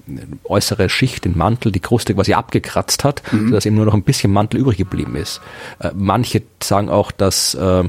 äußere 0.45 0.89
Schicht, 0.89 1.25
den 1.25 1.37
Mantel, 1.37 1.73
die 1.73 1.81
Kruste 1.81 2.15
quasi 2.15 2.35
abgekratzt 2.35 3.05
hat, 3.05 3.23
mhm. 3.33 3.49
sodass 3.49 3.67
eben 3.67 3.77
nur 3.77 3.87
noch 3.87 3.95
ein 3.95 4.03
bisschen 4.03 4.33
Mantel 4.33 4.61
übrig 4.61 4.79
geblieben 4.79 5.17
ist. 5.17 5.41
Äh, 5.79 5.91
manche 5.95 6.43
sagen 6.63 6.89
auch, 6.89 7.11
dass 7.13 7.55
äh, 7.55 7.85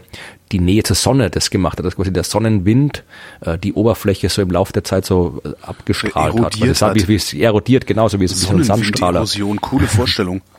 die 0.51 0.60
Nähe 0.60 0.83
zur 0.83 0.95
Sonne 0.95 1.29
das 1.29 1.49
gemacht 1.49 1.77
hat, 1.77 1.86
dass 1.86 1.95
quasi 1.95 2.12
der 2.12 2.23
Sonnenwind 2.23 3.03
äh, 3.41 3.57
die 3.57 3.73
Oberfläche 3.73 4.29
so 4.29 4.41
im 4.41 4.49
Laufe 4.49 4.73
der 4.73 4.83
Zeit 4.83 5.05
so 5.05 5.41
äh, 5.43 5.49
abgestrahlt 5.62 6.36
erodiert 6.36 6.81
hat. 6.81 6.89
hat. 6.89 6.95
Wie, 6.95 7.07
wie 7.07 7.15
es 7.15 7.33
erodiert, 7.33 7.88
genauso 7.88 8.19
wie 8.19 8.25
es 8.25 8.49
ein 8.49 8.63
Sandstrahler. 8.63 9.19
Erosion, 9.19 9.60
coole 9.62 9.88
Vorstellung. 9.88 10.41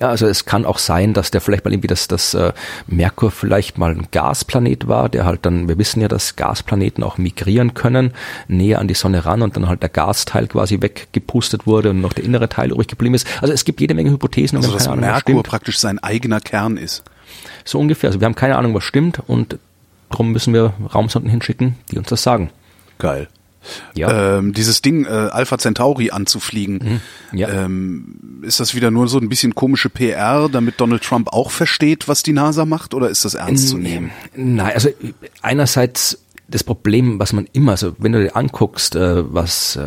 Ja, 0.00 0.08
also 0.08 0.26
es 0.26 0.44
kann 0.44 0.64
auch 0.64 0.78
sein, 0.78 1.14
dass 1.14 1.30
der 1.30 1.40
vielleicht 1.40 1.64
mal 1.64 1.72
irgendwie 1.72 1.88
das, 1.88 2.08
das 2.08 2.34
äh, 2.34 2.52
Merkur 2.86 3.30
vielleicht 3.30 3.78
mal 3.78 3.90
ein 3.90 4.08
Gasplanet 4.10 4.88
war, 4.88 5.08
der 5.08 5.24
halt 5.24 5.46
dann, 5.46 5.68
wir 5.68 5.78
wissen 5.78 6.00
ja, 6.00 6.08
dass 6.08 6.36
Gasplaneten 6.36 7.04
auch 7.04 7.18
migrieren 7.18 7.74
können, 7.74 8.12
näher 8.48 8.78
an 8.78 8.88
die 8.88 8.94
Sonne 8.94 9.24
ran 9.24 9.42
und 9.42 9.56
dann 9.56 9.68
halt 9.68 9.82
der 9.82 9.88
Gasteil 9.88 10.46
quasi 10.46 10.80
weggepustet 10.80 11.66
wurde 11.66 11.90
und 11.90 12.00
noch 12.00 12.12
der 12.12 12.24
innere 12.24 12.48
Teil 12.48 12.70
übrig 12.70 12.88
geblieben 12.88 13.14
ist. 13.14 13.26
Also 13.40 13.52
es 13.52 13.64
gibt 13.64 13.80
jede 13.80 13.94
Menge 13.94 14.10
Hypothesen. 14.10 14.58
Also 14.58 14.72
dass 14.72 14.88
Ahnung, 14.88 15.00
Merkur 15.00 15.42
praktisch 15.42 15.78
sein 15.78 15.98
eigener 15.98 16.40
Kern 16.40 16.76
ist. 16.76 17.02
So 17.64 17.78
ungefähr. 17.78 18.08
Also 18.08 18.20
wir 18.20 18.26
haben 18.26 18.34
keine 18.34 18.56
Ahnung, 18.56 18.74
was 18.74 18.84
stimmt 18.84 19.20
und 19.26 19.58
darum 20.10 20.32
müssen 20.32 20.54
wir 20.54 20.72
Raumsonden 20.94 21.30
hinschicken, 21.30 21.76
die 21.90 21.98
uns 21.98 22.08
das 22.08 22.22
sagen. 22.22 22.50
Geil 22.98 23.28
ja. 23.94 24.38
ähm, 24.38 24.52
dieses 24.52 24.82
Ding 24.82 25.04
äh, 25.04 25.08
Alpha 25.08 25.58
Centauri 25.58 26.10
anzufliegen. 26.10 27.00
Mhm. 27.32 27.38
Ja. 27.38 27.48
Ähm, 27.48 28.40
ist 28.42 28.60
das 28.60 28.74
wieder 28.74 28.90
nur 28.90 29.08
so 29.08 29.18
ein 29.18 29.28
bisschen 29.28 29.54
komische 29.54 29.90
PR, 29.90 30.48
damit 30.50 30.80
Donald 30.80 31.02
Trump 31.02 31.28
auch 31.32 31.50
versteht, 31.50 32.08
was 32.08 32.22
die 32.22 32.32
NASA 32.32 32.64
macht, 32.64 32.94
oder 32.94 33.08
ist 33.08 33.24
das 33.24 33.34
ernst 33.34 33.68
zu 33.68 33.78
nehmen? 33.78 34.10
Nein, 34.34 34.72
also 34.74 34.88
einerseits 35.42 36.18
das 36.50 36.64
Problem, 36.64 37.18
was 37.18 37.32
man 37.32 37.46
immer, 37.52 37.72
also 37.72 37.94
wenn 37.98 38.12
du 38.12 38.22
dir 38.22 38.36
anguckst, 38.36 38.96
äh, 38.96 39.32
was, 39.32 39.76
äh, 39.76 39.82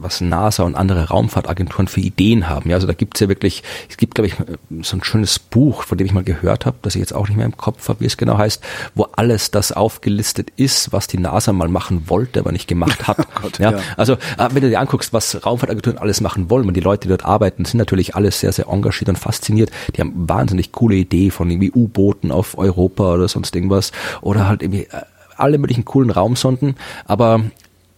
was 0.00 0.20
NASA 0.20 0.62
und 0.62 0.74
andere 0.74 1.08
Raumfahrtagenturen 1.08 1.88
für 1.88 2.00
Ideen 2.00 2.48
haben, 2.48 2.70
ja, 2.70 2.76
also 2.76 2.86
da 2.86 2.94
gibt's 2.94 3.20
ja 3.20 3.28
wirklich, 3.28 3.62
es 3.88 3.96
gibt, 3.96 4.14
glaube 4.14 4.28
ich, 4.28 4.34
so 4.82 4.96
ein 4.96 5.04
schönes 5.04 5.38
Buch, 5.38 5.82
von 5.82 5.98
dem 5.98 6.06
ich 6.06 6.12
mal 6.12 6.24
gehört 6.24 6.66
habe, 6.66 6.76
das 6.82 6.94
ich 6.94 7.00
jetzt 7.00 7.14
auch 7.14 7.28
nicht 7.28 7.36
mehr 7.36 7.46
im 7.46 7.56
Kopf 7.56 7.88
habe, 7.88 8.00
wie 8.00 8.06
es 8.06 8.16
genau 8.16 8.38
heißt, 8.38 8.62
wo 8.94 9.04
alles 9.16 9.50
das 9.50 9.72
aufgelistet 9.72 10.50
ist, 10.56 10.92
was 10.92 11.06
die 11.06 11.18
NASA 11.18 11.52
mal 11.52 11.68
machen 11.68 12.08
wollte, 12.08 12.40
aber 12.40 12.52
nicht 12.52 12.68
gemacht 12.68 13.06
hat. 13.06 13.18
oh 13.20 13.40
Gott, 13.42 13.58
ja, 13.58 13.72
ja, 13.72 13.78
Also 13.96 14.14
äh, 14.14 14.48
wenn 14.52 14.62
du 14.62 14.70
dir 14.70 14.80
anguckst, 14.80 15.12
was 15.12 15.44
Raumfahrtagenturen 15.44 15.98
alles 15.98 16.20
machen 16.20 16.50
wollen, 16.50 16.66
und 16.66 16.74
die 16.74 16.80
Leute, 16.80 17.02
die 17.02 17.08
dort 17.08 17.24
arbeiten, 17.24 17.64
sind 17.64 17.78
natürlich 17.78 18.14
alles 18.14 18.40
sehr, 18.40 18.52
sehr 18.52 18.68
engagiert 18.68 19.08
und 19.08 19.18
fasziniert. 19.18 19.70
Die 19.94 20.00
haben 20.00 20.28
wahnsinnig 20.28 20.72
coole 20.72 20.96
Idee 20.96 21.30
von 21.30 21.50
irgendwie 21.50 21.70
U-Booten 21.72 22.32
auf 22.32 22.56
Europa 22.58 23.14
oder 23.14 23.28
sonst 23.28 23.54
irgendwas 23.54 23.92
oder 24.22 24.48
halt 24.48 24.62
irgendwie 24.62 24.84
äh, 24.84 25.02
alle 25.36 25.58
möglichen 25.58 25.84
coolen 25.84 26.10
Raumsonden, 26.10 26.76
aber 27.06 27.40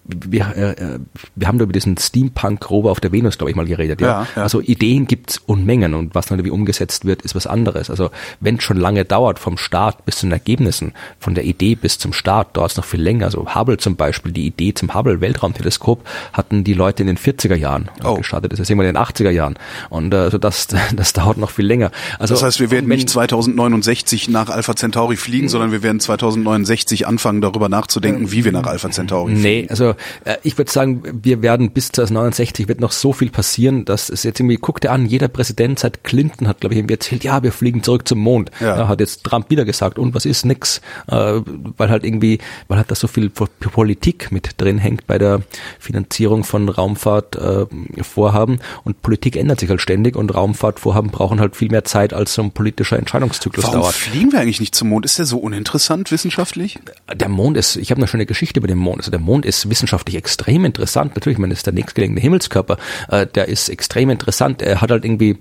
wir, 0.08 0.56
äh, 0.56 0.70
äh, 0.72 0.98
wir 1.34 1.48
haben 1.48 1.58
da 1.58 1.64
über 1.64 1.72
diesen 1.72 1.96
Steampunk-Rover 1.98 2.90
auf 2.90 3.00
der 3.00 3.12
Venus, 3.12 3.36
glaube 3.36 3.50
ich, 3.50 3.56
mal 3.56 3.66
geredet. 3.66 4.00
Ja? 4.00 4.06
Ja, 4.06 4.26
ja. 4.36 4.42
Also 4.42 4.60
Ideen 4.60 5.06
gibt's 5.06 5.38
Unmengen 5.44 5.94
und 5.94 6.14
was 6.14 6.26
dann 6.26 6.38
irgendwie 6.38 6.52
umgesetzt 6.52 7.04
wird, 7.04 7.22
ist 7.22 7.34
was 7.34 7.46
anderes. 7.46 7.90
Also 7.90 8.10
wenn 8.40 8.56
es 8.56 8.62
schon 8.62 8.78
lange 8.78 9.04
dauert, 9.04 9.38
vom 9.38 9.58
Start 9.58 10.04
bis 10.06 10.16
zu 10.16 10.26
den 10.26 10.32
Ergebnissen, 10.32 10.92
von 11.18 11.34
der 11.34 11.44
Idee 11.44 11.74
bis 11.74 11.98
zum 11.98 12.12
Start, 12.12 12.56
dauert 12.56 12.70
es 12.70 12.76
noch 12.76 12.84
viel 12.84 13.02
länger. 13.02 13.26
Also 13.26 13.54
Hubble 13.54 13.76
zum 13.76 13.96
Beispiel, 13.96 14.32
die 14.32 14.46
Idee 14.46 14.72
zum 14.72 14.94
Hubble-Weltraumteleskop 14.94 16.06
hatten 16.32 16.64
die 16.64 16.74
Leute 16.74 17.02
in 17.02 17.08
den 17.08 17.18
40er 17.18 17.56
Jahren 17.56 17.90
oh. 18.02 18.14
gestartet. 18.14 18.52
Das 18.52 18.60
ist 18.60 18.70
irgendwann 18.70 18.88
in 18.88 18.94
den 18.94 19.02
80er 19.02 19.30
Jahren. 19.30 19.58
Und 19.90 20.14
äh, 20.14 20.16
also 20.16 20.38
das, 20.38 20.68
das 20.96 21.12
dauert 21.12 21.36
noch 21.36 21.50
viel 21.50 21.66
länger. 21.66 21.90
Also, 22.18 22.34
das 22.34 22.42
heißt, 22.42 22.60
wir 22.60 22.70
werden 22.70 22.88
nicht 22.88 23.10
2069 23.10 24.30
nach 24.30 24.48
Alpha 24.48 24.74
Centauri 24.74 25.16
fliegen, 25.16 25.50
sondern 25.50 25.70
wir 25.70 25.82
werden 25.82 26.00
2069 26.00 27.06
anfangen, 27.06 27.42
darüber 27.42 27.68
nachzudenken, 27.68 28.32
wie 28.32 28.44
wir 28.44 28.52
nach 28.52 28.66
Alpha 28.66 28.90
Centauri 28.90 29.32
fliegen. 29.32 29.42
Nee, 29.42 29.66
also 29.68 29.94
äh, 30.24 30.36
ich 30.42 30.58
würde 30.58 30.70
sagen, 30.70 31.02
wir 31.22 31.42
werden 31.42 31.70
bis 31.72 31.92
2069 31.92 32.68
wird 32.68 32.80
noch 32.80 32.92
so 32.92 33.12
viel 33.12 33.30
passieren, 33.30 33.84
dass 33.84 34.08
es 34.08 34.22
jetzt 34.22 34.40
irgendwie, 34.40 34.56
guckt 34.56 34.84
ihr 34.84 34.92
an, 34.92 35.06
jeder 35.06 35.28
Präsident 35.28 35.78
seit 35.78 36.04
Clinton 36.04 36.48
hat, 36.48 36.60
glaube 36.60 36.74
ich, 36.74 36.78
irgendwie 36.78 36.94
erzählt, 36.94 37.24
ja, 37.24 37.42
wir 37.42 37.52
fliegen 37.52 37.82
zurück 37.82 38.06
zum 38.06 38.18
Mond. 38.18 38.50
Ja. 38.60 38.76
ja 38.76 38.88
hat 38.88 39.00
jetzt 39.00 39.24
Trump 39.24 39.50
wieder 39.50 39.64
gesagt, 39.64 39.98
und 39.98 40.14
was 40.14 40.24
ist 40.24 40.44
nix? 40.44 40.80
Äh, 41.08 41.40
weil 41.76 41.90
halt 41.90 42.04
irgendwie, 42.04 42.38
weil 42.68 42.78
halt 42.78 42.90
da 42.90 42.94
so 42.94 43.08
viel 43.08 43.30
Politik 43.30 44.32
mit 44.32 44.60
drin 44.60 44.78
hängt 44.78 45.06
bei 45.06 45.18
der 45.18 45.42
Finanzierung 45.78 46.44
von 46.44 46.68
Raumfahrtvorhaben 46.68 48.56
äh, 48.56 48.84
und 48.84 49.02
Politik 49.02 49.36
ändert 49.36 49.60
sich 49.60 49.70
halt 49.70 49.80
ständig 49.80 50.16
und 50.16 50.34
Raumfahrtvorhaben 50.34 51.10
brauchen 51.10 51.40
halt 51.40 51.56
viel 51.56 51.70
mehr 51.70 51.84
Zeit, 51.84 52.12
als 52.12 52.34
so 52.34 52.42
ein 52.42 52.52
politischer 52.52 52.98
Entscheidungszyklus 52.98 53.64
Warum 53.66 53.80
dauert. 53.80 53.94
fliegen 53.94 54.32
wir 54.32 54.40
eigentlich 54.40 54.60
nicht 54.60 54.74
zum 54.74 54.88
Mond? 54.88 55.04
Ist 55.04 55.18
der 55.18 55.26
so 55.26 55.38
uninteressant 55.38 56.10
wissenschaftlich? 56.10 56.78
Der 57.14 57.28
Mond 57.28 57.56
ist, 57.56 57.76
ich 57.76 57.90
habe 57.90 57.98
eine 57.98 58.08
schöne 58.08 58.26
Geschichte 58.26 58.60
über 58.60 58.68
den 58.68 58.78
Mond. 58.78 58.98
Also 58.98 59.10
der 59.10 59.20
Mond 59.20 59.44
ist 59.44 59.68
wissenschaftlich 59.68 59.87
wissenschaftlich 59.88 60.16
extrem 60.16 60.64
interessant. 60.64 61.14
Natürlich, 61.14 61.36
ich 61.36 61.40
meine, 61.40 61.52
das 61.52 61.60
ist 61.60 61.66
der 61.66 61.72
nächstgelegene 61.72 62.20
Himmelskörper, 62.20 62.76
äh, 63.08 63.26
der 63.26 63.48
ist 63.48 63.68
extrem 63.68 64.10
interessant. 64.10 64.60
Er 64.60 64.80
hat 64.80 64.90
halt 64.90 65.04
irgendwie, 65.04 65.38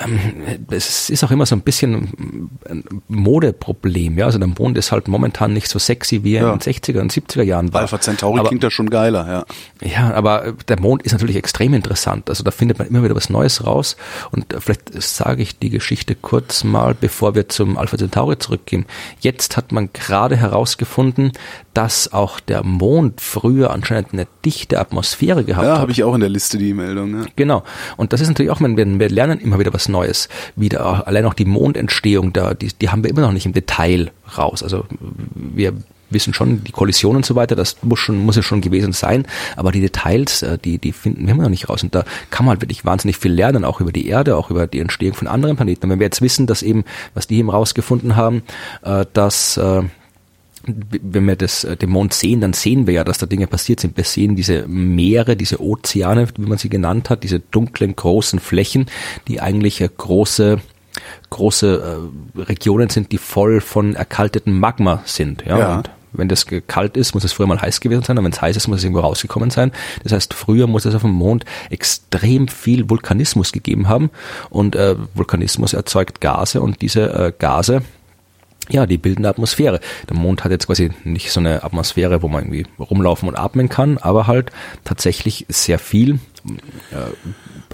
ähm, 0.00 0.20
es 0.70 1.10
ist 1.10 1.22
auch 1.22 1.30
immer 1.30 1.46
so 1.46 1.54
ein 1.54 1.60
bisschen 1.60 2.50
ein 2.68 2.84
Modeproblem. 3.08 4.18
Ja, 4.18 4.26
also 4.26 4.38
der 4.38 4.48
Mond 4.48 4.76
ist 4.76 4.90
halt 4.90 5.06
momentan 5.06 5.52
nicht 5.52 5.68
so 5.68 5.78
sexy, 5.78 6.24
wie 6.24 6.34
er 6.34 6.42
ja. 6.42 6.52
in 6.52 6.58
den 6.58 6.72
60er 6.72 7.00
und 7.00 7.12
70er 7.12 7.42
Jahren 7.42 7.72
war. 7.72 7.82
Alpha 7.82 8.00
Centauri 8.00 8.40
aber, 8.40 8.48
klingt 8.48 8.64
da 8.64 8.70
schon 8.70 8.90
geiler, 8.90 9.28
ja. 9.28 9.88
Ja, 9.88 10.12
aber 10.14 10.54
der 10.68 10.80
Mond 10.80 11.02
ist 11.02 11.12
natürlich 11.12 11.36
extrem 11.36 11.74
interessant. 11.74 12.28
Also 12.28 12.42
da 12.42 12.50
findet 12.50 12.78
man 12.78 12.88
immer 12.88 13.04
wieder 13.04 13.14
was 13.14 13.30
Neues 13.30 13.64
raus. 13.64 13.96
Und 14.32 14.46
vielleicht 14.58 15.00
sage 15.00 15.42
ich 15.42 15.58
die 15.58 15.70
Geschichte 15.70 16.14
kurz 16.14 16.64
mal, 16.64 16.94
bevor 16.94 17.34
wir 17.34 17.48
zum 17.48 17.78
Alpha 17.78 17.96
Centauri 17.96 18.38
zurückgehen. 18.38 18.86
Jetzt 19.20 19.56
hat 19.56 19.70
man 19.72 19.90
gerade 19.92 20.36
herausgefunden, 20.36 21.32
dass 21.74 22.12
auch 22.12 22.40
der 22.40 22.64
Mond 22.64 23.20
früher 23.20 23.70
anscheinend 23.90 24.12
eine 24.12 24.26
dichte 24.44 24.78
Atmosphäre 24.78 25.44
gehabt 25.44 25.64
ja, 25.64 25.70
hat. 25.70 25.76
Ja, 25.76 25.80
habe 25.80 25.92
ich 25.92 26.02
auch 26.04 26.14
in 26.14 26.20
der 26.20 26.30
Liste 26.30 26.58
die 26.58 26.74
Meldung. 26.74 27.20
Ja. 27.20 27.26
Genau. 27.36 27.62
Und 27.96 28.12
das 28.12 28.20
ist 28.20 28.28
natürlich 28.28 28.50
auch, 28.50 28.60
wenn 28.60 28.76
wir, 28.76 28.86
wir 28.98 29.08
lernen 29.08 29.40
immer 29.40 29.58
wieder 29.58 29.72
was 29.72 29.88
Neues. 29.88 30.28
Wieder 30.56 31.06
allein 31.06 31.24
auch 31.26 31.34
die 31.34 31.44
Mondentstehung, 31.44 32.32
da, 32.32 32.54
die, 32.54 32.68
die 32.68 32.88
haben 32.88 33.02
wir 33.02 33.10
immer 33.10 33.22
noch 33.22 33.32
nicht 33.32 33.46
im 33.46 33.52
Detail 33.52 34.10
raus. 34.36 34.62
Also 34.62 34.84
wir 35.34 35.74
wissen 36.10 36.32
schon 36.32 36.64
die 36.64 36.72
Kollision 36.72 37.16
und 37.16 37.26
so 37.26 37.34
weiter, 37.34 37.56
das 37.56 37.76
muss 37.82 37.98
schon, 37.98 38.18
muss 38.18 38.36
ja 38.36 38.42
schon 38.42 38.60
gewesen 38.60 38.92
sein, 38.92 39.26
aber 39.56 39.72
die 39.72 39.80
Details, 39.80 40.42
äh, 40.42 40.58
die, 40.58 40.78
die 40.78 40.92
finden 40.92 41.26
wir 41.26 41.32
immer 41.32 41.42
noch 41.44 41.50
nicht 41.50 41.68
raus. 41.68 41.82
Und 41.82 41.94
da 41.94 42.04
kann 42.30 42.46
man 42.46 42.54
halt 42.54 42.62
wirklich 42.62 42.84
wahnsinnig 42.84 43.16
viel 43.16 43.32
lernen, 43.32 43.64
auch 43.64 43.80
über 43.80 43.92
die 43.92 44.06
Erde, 44.06 44.36
auch 44.36 44.50
über 44.50 44.66
die 44.66 44.80
Entstehung 44.80 45.14
von 45.14 45.28
anderen 45.28 45.56
Planeten. 45.56 45.84
Und 45.84 45.90
wenn 45.90 45.98
wir 45.98 46.06
jetzt 46.06 46.22
wissen, 46.22 46.46
dass 46.46 46.62
eben, 46.62 46.84
was 47.14 47.26
die 47.26 47.38
eben 47.38 47.50
rausgefunden 47.50 48.16
haben, 48.16 48.42
äh, 48.82 49.04
dass 49.12 49.56
äh, 49.56 49.82
wenn 50.66 51.26
wir 51.26 51.36
das, 51.36 51.64
äh, 51.64 51.76
den 51.76 51.90
Mond 51.90 52.14
sehen, 52.14 52.40
dann 52.40 52.52
sehen 52.52 52.86
wir 52.86 52.94
ja, 52.94 53.04
dass 53.04 53.18
da 53.18 53.26
Dinge 53.26 53.46
passiert 53.46 53.80
sind. 53.80 53.96
Wir 53.96 54.04
sehen 54.04 54.36
diese 54.36 54.66
Meere, 54.66 55.36
diese 55.36 55.60
Ozeane, 55.60 56.28
wie 56.36 56.46
man 56.46 56.58
sie 56.58 56.68
genannt 56.68 57.10
hat, 57.10 57.22
diese 57.22 57.40
dunklen, 57.40 57.94
großen 57.96 58.38
Flächen, 58.40 58.86
die 59.28 59.40
eigentlich 59.40 59.80
äh, 59.80 59.88
große 59.96 60.60
große 61.30 62.10
äh, 62.36 62.40
Regionen 62.40 62.88
sind, 62.88 63.10
die 63.10 63.18
voll 63.18 63.60
von 63.60 63.96
erkaltetem 63.96 64.58
Magma 64.58 65.02
sind. 65.04 65.44
Ja. 65.44 65.58
ja. 65.58 65.76
Und 65.76 65.90
wenn 66.12 66.28
das 66.28 66.46
kalt 66.68 66.96
ist, 66.96 67.14
muss 67.14 67.24
es 67.24 67.32
früher 67.32 67.46
mal 67.46 67.60
heiß 67.60 67.80
gewesen 67.80 68.04
sein, 68.04 68.16
und 68.16 68.24
wenn 68.24 68.32
es 68.32 68.40
heiß 68.40 68.56
ist, 68.56 68.68
muss 68.68 68.78
es 68.78 68.84
irgendwo 68.84 69.00
rausgekommen 69.00 69.50
sein. 69.50 69.72
Das 70.04 70.12
heißt, 70.12 70.32
früher 70.32 70.66
muss 70.66 70.84
es 70.84 70.94
auf 70.94 71.02
dem 71.02 71.10
Mond 71.10 71.44
extrem 71.70 72.46
viel 72.48 72.88
Vulkanismus 72.88 73.50
gegeben 73.52 73.88
haben 73.88 74.10
und 74.50 74.76
äh, 74.76 74.94
Vulkanismus 75.14 75.72
erzeugt 75.72 76.20
Gase 76.20 76.60
und 76.60 76.82
diese 76.82 77.12
äh, 77.12 77.32
Gase 77.36 77.82
ja, 78.70 78.86
die 78.86 78.98
bilden 78.98 79.20
eine 79.20 79.28
Atmosphäre. 79.28 79.80
Der 80.08 80.16
Mond 80.16 80.44
hat 80.44 80.50
jetzt 80.50 80.66
quasi 80.66 80.90
nicht 81.04 81.32
so 81.32 81.40
eine 81.40 81.64
Atmosphäre, 81.64 82.22
wo 82.22 82.28
man 82.28 82.44
irgendwie 82.44 82.66
rumlaufen 82.78 83.28
und 83.28 83.36
atmen 83.36 83.68
kann, 83.68 83.98
aber 83.98 84.26
halt 84.26 84.50
tatsächlich 84.84 85.46
sehr 85.48 85.78
viel 85.78 86.18
äh, 86.92 87.10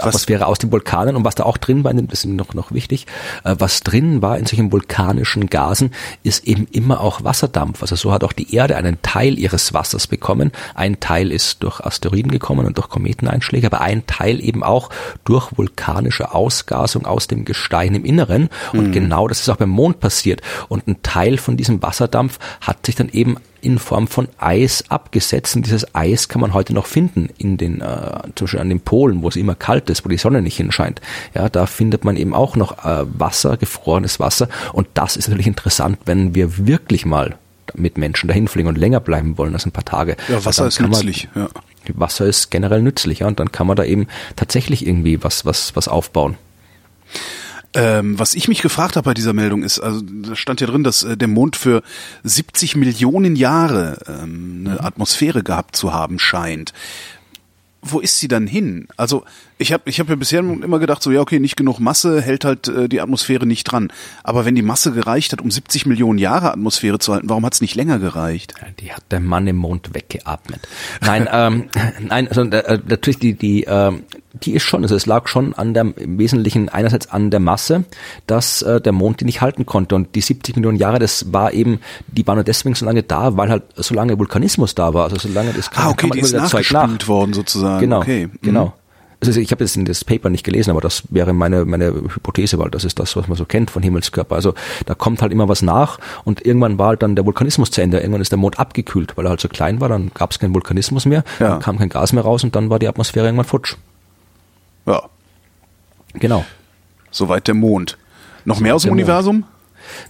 Atmosphäre 0.03 0.47
aus 0.47 0.59
den 0.59 0.73
Vulkanen 0.73 1.17
und 1.17 1.25
was 1.25 1.35
da 1.35 1.45
auch 1.45 1.57
drin 1.57 1.85
war, 1.85 1.93
das 1.95 2.25
ist 2.25 2.27
noch, 2.27 2.55
noch 2.55 2.73
wichtig, 2.73 3.07
äh, 3.45 3.57
was 3.59 3.81
drin 3.81 4.23
war 4.23 4.39
in 4.39 4.47
solchen 4.47 4.73
vulkanischen 4.73 5.49
Gasen, 5.49 5.93
ist 6.23 6.47
eben 6.47 6.67
immer 6.73 7.01
auch 7.01 7.25
Wasserdampf. 7.25 7.83
Also 7.83 7.97
so 7.97 8.13
hat 8.13 8.25
auch 8.25 8.33
die 8.33 8.55
Erde 8.55 8.77
einen 8.77 9.01
Teil 9.03 9.39
ihres 9.39 9.75
Wassers 9.75 10.07
bekommen. 10.07 10.53
Ein 10.75 11.01
Teil 11.01 11.33
ist 11.33 11.63
durch 11.63 11.81
Asteroiden 11.81 12.31
gekommen 12.31 12.67
und 12.67 12.79
durch 12.79 12.89
Kometeneinschläge, 12.89 13.67
aber 13.67 13.81
ein 13.81 14.07
Teil 14.07 14.43
eben 14.43 14.63
auch 14.63 14.91
durch 15.25 15.57
vulkanische 15.57 16.35
Ausgasung 16.35 17.07
aus 17.07 17.27
dem 17.27 17.45
Gestein 17.45 17.95
im 17.95 18.05
Inneren. 18.05 18.49
Und 18.73 18.89
mhm. 18.89 18.93
genau 18.93 19.29
das 19.29 19.41
ist 19.41 19.49
auch 19.49 19.57
beim 19.57 19.71
Mond 19.71 20.01
passiert. 20.01 20.41
Und 20.69 20.87
ein 20.87 21.03
Teil 21.03 21.39
von 21.39 21.57
diesem 21.57 21.83
Wasserdampf 21.83 22.39
hat 22.61 22.87
sich 22.87 22.95
dann 22.95 23.09
eben 23.09 23.37
in 23.63 23.79
Form 23.79 24.09
von 24.09 24.29
Eis 24.39 24.85
abgesetzt. 24.89 25.57
Und 25.57 25.67
dieses 25.67 25.95
Eis 25.95 26.29
kann 26.29 26.41
man 26.41 26.55
heute 26.55 26.75
noch 26.75 26.87
finden 26.87 27.29
in 27.39 27.57
den, 27.57 27.81
äh, 27.81 28.21
zum 28.35 28.47
Beispiel 28.47 28.61
an 28.61 28.69
den 28.69 28.81
Polen, 28.81 29.23
wo 29.23 29.29
es 29.29 29.37
immer 29.37 29.55
kalt 29.55 29.91
ist, 29.91 30.05
wo 30.05 30.09
die 30.09 30.19
Sonne 30.19 30.43
nicht 30.43 30.57
hinscheint. 30.57 31.01
Ja, 31.35 31.49
da 31.49 31.67
findet 31.67 32.05
man 32.05 32.17
eben 32.17 32.35
auch 32.35 32.57
noch 32.57 32.85
äh, 32.85 33.05
Wasser, 33.19 33.57
gefrorenes 33.57 34.21
Wasser. 34.21 34.49
Und 34.73 34.89
das 34.95 35.17
ist 35.17 35.29
natürlich 35.29 35.47
interessant, 35.47 35.99
wenn 36.07 36.35
wir 36.35 36.67
wirklich 36.67 37.07
mal 37.07 37.37
mit 37.75 37.99
Menschen 37.99 38.29
dahin 38.29 38.49
fliegen 38.49 38.69
und 38.69 38.79
länger 38.79 39.01
bleiben 39.01 39.39
wollen 39.39 39.55
als 39.55 39.67
ein 39.67 39.73
paar 39.73 39.85
Tage. 39.85 40.17
Ja, 40.29 40.45
Wasser 40.45 40.67
ist 40.67 40.81
nützlich. 40.81 41.29
Man, 41.35 41.45
ja. 41.45 41.51
Wasser 41.95 42.27
ist 42.27 42.51
generell 42.51 42.83
nützlich, 42.83 43.21
ja, 43.21 43.27
und 43.27 43.41
dann 43.41 43.53
kann 43.53 43.67
man 43.67 43.77
da 43.77 43.85
eben 43.85 44.07
tatsächlich 44.37 44.87
irgendwie 44.87 45.23
was, 45.23 45.45
was, 45.47 45.75
was 45.77 45.89
aufbauen. 45.89 46.37
Ähm, 47.73 48.19
was 48.19 48.35
ich 48.35 48.49
mich 48.49 48.63
gefragt 48.63 48.97
habe 48.97 49.05
bei 49.05 49.15
dieser 49.15 49.33
Meldung 49.33 49.63
ist, 49.63 49.79
also 49.79 50.01
da 50.03 50.35
stand 50.35 50.61
ja 50.61 50.67
drin, 50.67 50.83
dass 50.83 51.05
äh, 51.05 51.17
der 51.17 51.29
Mond 51.29 51.55
für 51.55 51.83
70 52.25 52.75
Millionen 52.75 53.37
Jahre 53.37 53.99
ähm, 54.09 54.65
eine 54.67 54.83
Atmosphäre 54.83 55.45
gehabt 55.45 55.77
zu 55.77 55.93
haben 55.93 56.19
scheint. 56.19 56.73
Wo 57.81 58.01
ist 58.01 58.19
sie 58.19 58.27
dann 58.27 58.49
hin? 58.49 58.89
Also 58.97 59.25
ich 59.61 59.73
habe 59.73 59.83
ich 59.87 60.01
hab 60.01 60.09
ja 60.09 60.17
bisher 60.17 60.41
immer 60.41 60.79
gedacht, 60.79 61.03
so 61.03 61.11
ja, 61.11 61.21
okay, 61.21 61.39
nicht 61.39 61.57
genug 61.57 61.79
Masse 61.81 62.21
hält 62.23 62.45
halt 62.45 62.69
äh, 62.69 62.89
die 62.89 63.01
Atmosphäre 63.01 63.47
nicht 63.47 63.65
dran. 63.65 63.93
Aber 64.25 64.45
wenn 64.45 64.55
die 64.55 64.63
Masse 64.63 64.93
gereicht 64.93 65.33
hat, 65.33 65.41
um 65.41 65.51
70 65.51 65.87
Millionen 65.87 66.19
Jahre 66.19 66.53
Atmosphäre 66.53 66.99
zu 66.99 67.13
halten, 67.13 67.29
warum 67.29 67.45
hat 67.45 67.55
es 67.55 67.61
nicht 67.61 67.75
länger 67.75 67.99
gereicht? 67.99 68.55
Die 68.81 68.93
hat 68.93 69.03
der 69.11 69.21
Mann 69.21 69.47
im 69.47 69.57
Mond 69.57 69.95
weggeatmet. 69.95 70.61
Nein, 71.03 71.29
ähm, 71.33 71.69
nein, 72.01 72.29
also 72.29 72.43
äh, 72.43 72.79
natürlich 72.87 73.19
die 73.19 73.35
die 73.35 73.65
äh, 73.65 73.93
die 74.43 74.53
ist 74.53 74.63
schon, 74.63 74.83
also 74.83 74.95
es 74.95 75.07
lag 75.07 75.29
schon 75.29 75.55
an 75.55 75.75
der 75.75 75.93
im 75.97 76.19
Wesentlichen 76.19 76.69
einerseits 76.69 77.11
an 77.11 77.31
der 77.31 77.41
Masse, 77.41 77.85
dass 78.27 78.63
äh, 78.63 78.81
der 78.81 78.93
Mond 78.93 79.21
die 79.21 79.25
nicht 79.25 79.41
halten 79.41 79.67
konnte 79.67 79.95
und 79.95 80.15
die 80.15 80.21
70 80.21 80.57
Millionen 80.57 80.79
Jahre, 80.79 80.99
das 80.99 81.33
war 81.33 81.53
eben, 81.53 81.81
die 82.07 82.27
waren 82.27 82.37
nur 82.37 82.45
deswegen 82.45 82.75
so 82.75 82.87
lange 82.87 83.03
da, 83.03 83.37
weil 83.37 83.51
halt 83.51 83.65
so 83.77 83.95
lange 83.95 84.19
Vulkanismus 84.19 84.75
da 84.75 84.95
war, 84.95 85.05
also 85.05 85.17
so 85.17 85.29
lange 85.29 85.53
das 85.53 85.71
kann, 85.71 85.85
ah, 85.85 85.91
okay, 85.91 86.01
kann 86.03 86.09
man 86.11 86.19
die 86.19 86.25
ist 86.25 86.33
nachgespült 86.33 87.01
nach. 87.01 87.09
worden 87.09 87.33
sozusagen. 87.33 87.81
Genau, 87.81 88.01
okay. 88.01 88.29
genau. 88.41 88.67
Mhm. 88.67 88.73
Also 89.23 89.39
ich 89.39 89.51
habe 89.53 89.63
jetzt 89.63 89.77
in 89.77 89.85
das 89.85 90.03
Paper 90.03 90.31
nicht 90.31 90.45
gelesen, 90.45 90.71
aber 90.71 90.81
das 90.81 91.03
wäre 91.11 91.35
meine, 91.35 91.67
meine 91.67 91.89
Hypothese, 91.89 92.59
weil 92.59 92.71
das 92.71 92.85
ist 92.85 92.99
das, 92.99 93.17
was 93.17 93.29
man 93.29 93.37
so 93.37 93.45
kennt 93.45 93.71
von 93.71 93.83
Himmelskörper. 93.83 94.35
Also 94.35 94.55
da 94.87 94.95
kommt 94.95 95.21
halt 95.21 95.31
immer 95.31 95.49
was 95.49 95.61
nach 95.61 95.99
und 96.25 96.47
irgendwann 96.47 96.79
war 96.79 96.89
halt 96.89 97.03
dann 97.03 97.17
der 97.17 97.27
Vulkanismus 97.27 97.71
zu 97.71 97.83
Ende. 97.83 97.99
Irgendwann 97.99 98.23
ist 98.23 98.33
der 98.33 98.39
Mond 98.39 98.59
abgekühlt, 98.59 99.17
weil 99.17 99.27
er 99.27 99.31
halt 99.31 99.41
so 99.41 99.49
klein 99.49 99.81
war, 99.81 99.91
dann 99.91 100.11
gab 100.15 100.31
es 100.31 100.39
keinen 100.39 100.55
Vulkanismus 100.55 101.05
mehr, 101.05 101.23
ja. 101.39 101.49
dann 101.49 101.61
kam 101.61 101.79
kein 101.79 101.91
Gas 101.91 102.13
mehr 102.15 102.23
raus 102.23 102.45
und 102.45 102.57
dann 102.57 102.71
war 102.71 102.79
die 102.79 102.89
Atmosphäre 102.89 103.27
irgendwann 103.27 103.47
futsch. 103.47 103.77
Ja. 104.87 105.03
Genau. 106.15 106.45
Soweit 107.11 107.47
der 107.47 107.55
Mond. 107.55 107.99
Noch 108.47 108.57
so 108.57 108.63
mehr 108.63 108.75
aus 108.75 108.83
dem 108.83 108.93
Universum? 108.93 109.41
Mond. 109.41 109.51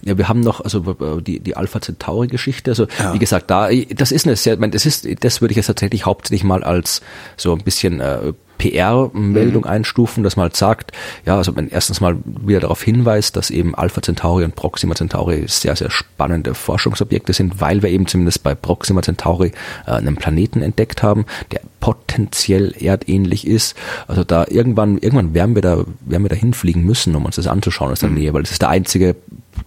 Ja, 0.03 0.17
wir 0.17 0.27
haben 0.27 0.41
noch 0.41 0.61
also 0.61 1.19
die 1.21 1.39
die 1.39 1.55
Alpha 1.55 1.81
Centauri 1.81 2.27
Geschichte. 2.27 2.71
Also 2.71 2.87
ja. 2.99 3.13
wie 3.13 3.19
gesagt, 3.19 3.49
da 3.49 3.69
das 3.71 4.11
ist 4.11 4.25
eine 4.25 4.35
sehr, 4.35 4.57
das 4.57 4.85
ist 4.85 5.07
das 5.23 5.41
würde 5.41 5.51
ich 5.51 5.57
jetzt 5.57 5.67
tatsächlich 5.67 6.05
hauptsächlich 6.05 6.43
mal 6.43 6.63
als 6.63 7.01
so 7.37 7.53
ein 7.53 7.63
bisschen 7.63 7.99
äh, 7.99 8.33
PR-Meldung 8.61 9.63
mhm. 9.63 9.69
einstufen, 9.69 10.23
dass 10.23 10.35
man 10.35 10.43
halt 10.43 10.55
sagt, 10.55 10.91
ja, 11.25 11.35
also 11.35 11.51
man 11.51 11.69
erstens 11.69 11.99
mal 11.99 12.17
wieder 12.25 12.59
darauf 12.59 12.83
hinweist, 12.83 13.35
dass 13.35 13.49
eben 13.49 13.73
Alpha 13.73 14.01
Centauri 14.03 14.43
und 14.43 14.55
Proxima 14.55 14.93
Centauri 14.93 15.45
sehr, 15.47 15.75
sehr 15.75 15.89
spannende 15.89 16.53
Forschungsobjekte 16.53 17.33
sind, 17.33 17.59
weil 17.59 17.81
wir 17.81 17.89
eben 17.89 18.05
zumindest 18.05 18.43
bei 18.43 18.53
Proxima 18.53 19.01
Centauri 19.01 19.51
äh, 19.87 19.91
einen 19.91 20.15
Planeten 20.15 20.61
entdeckt 20.61 21.01
haben, 21.01 21.25
der 21.51 21.61
potenziell 21.79 22.75
erdähnlich 22.79 23.47
ist. 23.47 23.75
Also 24.07 24.23
da 24.23 24.45
irgendwann, 24.47 24.99
irgendwann 24.99 25.33
werden 25.33 25.55
wir 25.55 25.63
da, 25.63 25.83
werden 26.01 26.23
wir 26.23 26.29
da 26.29 26.35
hinfliegen 26.35 26.83
müssen, 26.83 27.15
um 27.15 27.25
uns 27.25 27.37
das 27.37 27.47
anzuschauen 27.47 27.91
aus 27.91 28.01
der 28.01 28.09
mhm. 28.09 28.15
Nähe, 28.15 28.33
weil 28.33 28.43
das 28.43 28.51
ist 28.51 28.61
der 28.61 28.69
einzige 28.69 29.15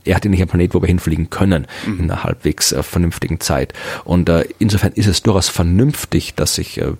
erdähnliche 0.04 0.46
Planet, 0.46 0.74
wo 0.74 0.82
wir 0.82 0.86
hinfliegen 0.86 1.30
können 1.30 1.66
mhm. 1.86 1.98
in 1.98 2.10
einer 2.10 2.22
halbwegs 2.22 2.70
äh, 2.70 2.84
vernünftigen 2.84 3.40
Zeit. 3.40 3.72
Und 4.04 4.28
äh, 4.28 4.44
insofern 4.60 4.92
ist 4.92 5.08
es 5.08 5.22
durchaus 5.22 5.48
vernünftig, 5.48 6.34
dass 6.34 6.54
sich 6.54 6.80
äh, 6.80 6.92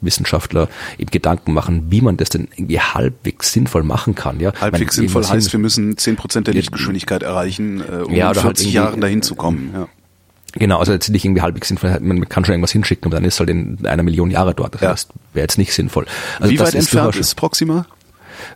Wissenschaftler 0.00 0.68
eben 0.98 1.10
Gedanken 1.10 1.52
machen, 1.52 1.86
wie 1.90 2.00
man 2.00 2.16
das 2.16 2.30
denn 2.30 2.48
irgendwie 2.54 2.80
halbwegs 2.80 3.52
sinnvoll 3.52 3.82
machen 3.82 4.14
kann. 4.14 4.40
Ja? 4.40 4.52
Halbwegs 4.60 4.96
meine, 4.96 5.08
sinnvoll 5.08 5.24
heißt, 5.24 5.52
wir 5.52 5.60
müssen 5.60 5.96
zehn 5.96 6.16
Prozent 6.16 6.46
der 6.46 6.54
Lichtgeschwindigkeit 6.54 7.22
erreichen, 7.22 7.80
äh, 7.80 8.02
um 8.02 8.14
ja, 8.14 8.28
in 8.28 8.34
40 8.34 8.66
halt 8.66 8.74
Jahren 8.74 9.00
dahin 9.00 9.22
zu 9.22 9.34
kommen. 9.34 9.70
Ja. 9.72 9.88
Genau, 10.58 10.78
also 10.78 10.92
jetzt 10.92 11.10
nicht 11.10 11.24
irgendwie 11.24 11.42
halbwegs 11.42 11.68
sinnvoll, 11.68 11.98
man 12.00 12.28
kann 12.28 12.44
schon 12.44 12.54
irgendwas 12.54 12.72
hinschicken, 12.72 13.06
aber 13.06 13.16
dann 13.16 13.24
ist 13.24 13.38
halt 13.38 13.50
in 13.50 13.84
einer 13.86 14.02
Million 14.02 14.30
Jahre 14.30 14.54
dort. 14.54 14.74
Das 14.74 14.80
ja. 14.80 14.90
heißt, 14.90 15.10
wäre 15.34 15.44
jetzt 15.44 15.58
nicht 15.58 15.74
sinnvoll. 15.74 16.06
Also 16.40 16.50
Wie 16.50 16.58
weit 16.58 16.74
entfernt 16.74 17.16
ist 17.16 17.34
Proxima? 17.34 17.86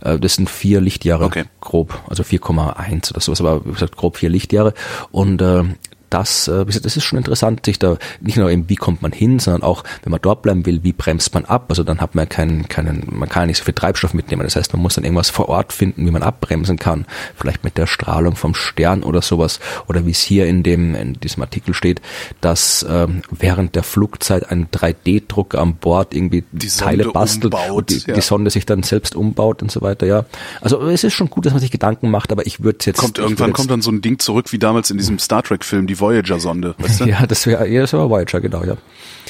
Äh, 0.01 0.19
das 0.19 0.35
sind 0.35 0.49
vier 0.49 0.81
Lichtjahre 0.81 1.25
okay. 1.25 1.45
grob, 1.61 2.01
also 2.09 2.23
4,1 2.23 3.11
oder 3.11 3.21
sowas, 3.21 3.41
aber 3.41 3.65
wie 3.67 3.73
gesagt 3.73 3.97
grob 3.97 4.17
vier 4.17 4.31
Lichtjahre. 4.31 4.75
Und 5.11 5.43
äh, 5.43 5.65
das, 6.11 6.49
äh, 6.49 6.65
das 6.65 6.97
ist 6.97 7.05
schon 7.05 7.19
interessant, 7.19 7.65
sich 7.65 7.79
da 7.79 7.97
nicht 8.21 8.37
nur 8.37 8.51
eben, 8.51 8.69
wie 8.69 8.77
kommt 8.77 9.03
man 9.03 9.13
hin, 9.13 9.39
sondern 9.39 9.63
auch, 9.63 9.85
wenn 10.03 10.11
man 10.11 10.21
dort 10.21 10.43
bleiben 10.43 10.67
will, 10.67 10.83
wie 10.83 10.93
bremst 10.93 11.33
man 11.35 11.45
ab? 11.45 11.67
Also 11.69 11.83
dann 11.85 12.01
hat 12.01 12.15
man 12.15 12.29
keinen, 12.29 12.69
keinen, 12.69 13.07
man 13.11 13.29
kann 13.29 13.45
ja 13.45 13.47
nicht 13.47 13.59
so 13.59 13.65
viel 13.65 13.75
Treibstoff 13.75 14.15
mitnehmen. 14.15 14.43
Das 14.43 14.57
heißt, 14.57 14.73
man 14.73 14.83
muss 14.83 14.95
dann 14.95 15.05
irgendwas 15.05 15.31
vor 15.31 15.49
Ort 15.49 15.73
finden, 15.73 16.07
wie 16.07 16.11
man 16.11 16.23
abbremsen 16.23 16.79
kann. 16.79 17.07
Vielleicht 17.37 17.65
mit 17.65 17.79
der 17.79 17.87
Strahlung 17.87 18.37
vom 18.37 18.55
Stern 18.55 19.03
oder 19.03 19.23
sowas. 19.23 19.61
Oder 19.89 20.05
wie 20.07 20.11
es 20.11 20.21
hier 20.21 20.47
in 20.47 20.63
dem, 20.63 20.95
in 20.95 21.15
diesem 21.15 21.43
Artikel 21.43 21.75
steht, 21.75 22.01
dass 22.41 22.85
ähm, 22.89 23.23
während 23.31 23.75
der 23.75 23.83
Flugzeit 23.83 24.51
ein 24.51 24.69
3D-Drucker 24.69 25.61
an 25.61 25.77
Bord 25.77 26.15
irgendwie 26.15 26.45
die 26.53 26.69
Teile 26.69 27.05
Sonde 27.05 27.13
bastelt 27.13 27.55
umbaut, 27.55 27.71
und 27.71 27.91
die, 27.91 28.09
ja. 28.09 28.15
die 28.15 28.21
Sonde 28.21 28.51
sich 28.51 28.67
dann 28.67 28.83
selbst 28.83 29.15
umbaut 29.15 29.63
und 29.63 29.71
so 29.71 29.83
weiter, 29.83 30.07
ja. 30.07 30.25
Also 30.61 30.81
es 30.89 31.05
ist 31.05 31.15
schon 31.15 31.31
gut, 31.31 31.47
dass 31.47 31.53
man 31.53 31.61
sich 31.61 31.71
Gedanken 31.71 32.11
macht, 32.11 32.33
aber 32.33 32.47
ich 32.47 32.63
würde 32.63 32.79
jetzt. 32.85 32.99
Kommt 32.99 33.19
irgendwann 33.19 33.53
kommt 33.53 33.71
dann 33.71 33.83
so 33.83 33.91
ein 33.91 34.03
Ding 34.03 34.19
zurück 34.19 34.53
wie 34.53 34.59
damals 34.59 34.91
in 34.91 34.99
diesem 34.99 35.19
Star 35.19 35.43
Trek-Film, 35.43 35.87
die 35.87 36.00
Voyager-Sonde, 36.01 36.75
weißt 36.79 37.01
du? 37.01 37.05
Ja, 37.11 37.27
das 37.27 37.47
wäre 37.47 37.67
ja, 37.69 37.81
das 37.83 37.93
wäre 37.93 38.09
Voyager, 38.09 38.41
genau, 38.41 38.65
ja. 38.65 38.77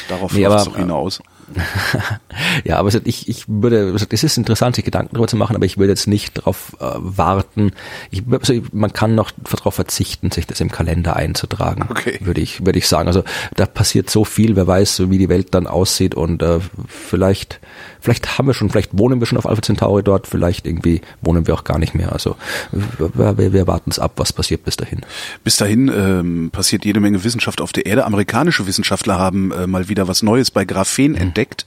Darauf 0.08 0.32
Nee, 0.32 0.44
läuft 0.44 0.54
es 0.56 0.62
aber- 0.62 0.70
doch 0.72 0.78
hinaus. 0.78 1.20
ja, 2.64 2.76
aber 2.78 2.90
ich, 3.06 3.28
ich 3.28 3.44
würde, 3.48 3.96
es 4.10 4.22
ist 4.22 4.36
interessant, 4.38 4.76
sich 4.76 4.84
Gedanken 4.84 5.14
darüber 5.14 5.26
zu 5.26 5.36
machen, 5.36 5.56
aber 5.56 5.64
ich 5.64 5.78
würde 5.78 5.92
jetzt 5.92 6.06
nicht 6.06 6.38
darauf 6.38 6.76
äh, 6.78 6.84
warten. 6.96 7.72
Ich, 8.12 8.22
also 8.30 8.54
man 8.72 8.92
kann 8.92 9.16
noch 9.16 9.32
darauf 9.32 9.74
verzichten, 9.74 10.30
sich 10.30 10.46
das 10.46 10.60
im 10.60 10.70
Kalender 10.70 11.16
einzutragen, 11.16 11.86
Okay. 11.90 12.18
würde 12.20 12.40
ich, 12.40 12.64
würde 12.64 12.78
ich 12.78 12.86
sagen. 12.86 13.08
Also 13.08 13.24
da 13.56 13.66
passiert 13.66 14.10
so 14.10 14.24
viel, 14.24 14.54
wer 14.54 14.68
weiß, 14.68 15.10
wie 15.10 15.18
die 15.18 15.28
Welt 15.28 15.48
dann 15.54 15.66
aussieht 15.66 16.14
und 16.14 16.40
äh, 16.42 16.60
vielleicht, 16.86 17.58
vielleicht 18.01 18.38
haben 18.38 18.46
wir 18.46 18.55
schon, 18.55 18.70
vielleicht 18.70 18.96
wohnen 18.96 19.20
wir 19.20 19.26
schon 19.26 19.38
auf 19.38 19.46
Alpha 19.46 19.62
Centauri 19.62 20.03
dort, 20.03 20.26
vielleicht 20.26 20.66
irgendwie 20.66 21.01
wohnen 21.20 21.46
wir 21.46 21.55
auch 21.55 21.64
gar 21.64 21.78
nicht 21.78 21.94
mehr. 21.94 22.12
Also 22.12 22.36
wir, 22.72 23.53
wir, 23.53 23.66
warten 23.66 23.90
es 23.90 23.98
ab, 23.98 24.12
was 24.16 24.32
passiert 24.32 24.64
bis 24.64 24.76
dahin. 24.76 25.01
Bis 25.44 25.57
dahin 25.57 25.88
ähm, 25.88 26.51
passiert 26.51 26.84
jede 26.84 27.01
Menge 27.01 27.22
Wissenschaft 27.24 27.61
auf 27.61 27.72
der 27.72 27.86
Erde. 27.86 28.05
Amerikanische 28.05 28.66
Wissenschaftler 28.66 29.18
haben 29.18 29.53
äh, 29.53 29.66
mal 29.66 29.88
wieder 29.88 30.09
was 30.09 30.22
Neues 30.22 30.51
bei 30.51 30.64
Graphen 30.64 31.14
entdeckt. 31.14 31.66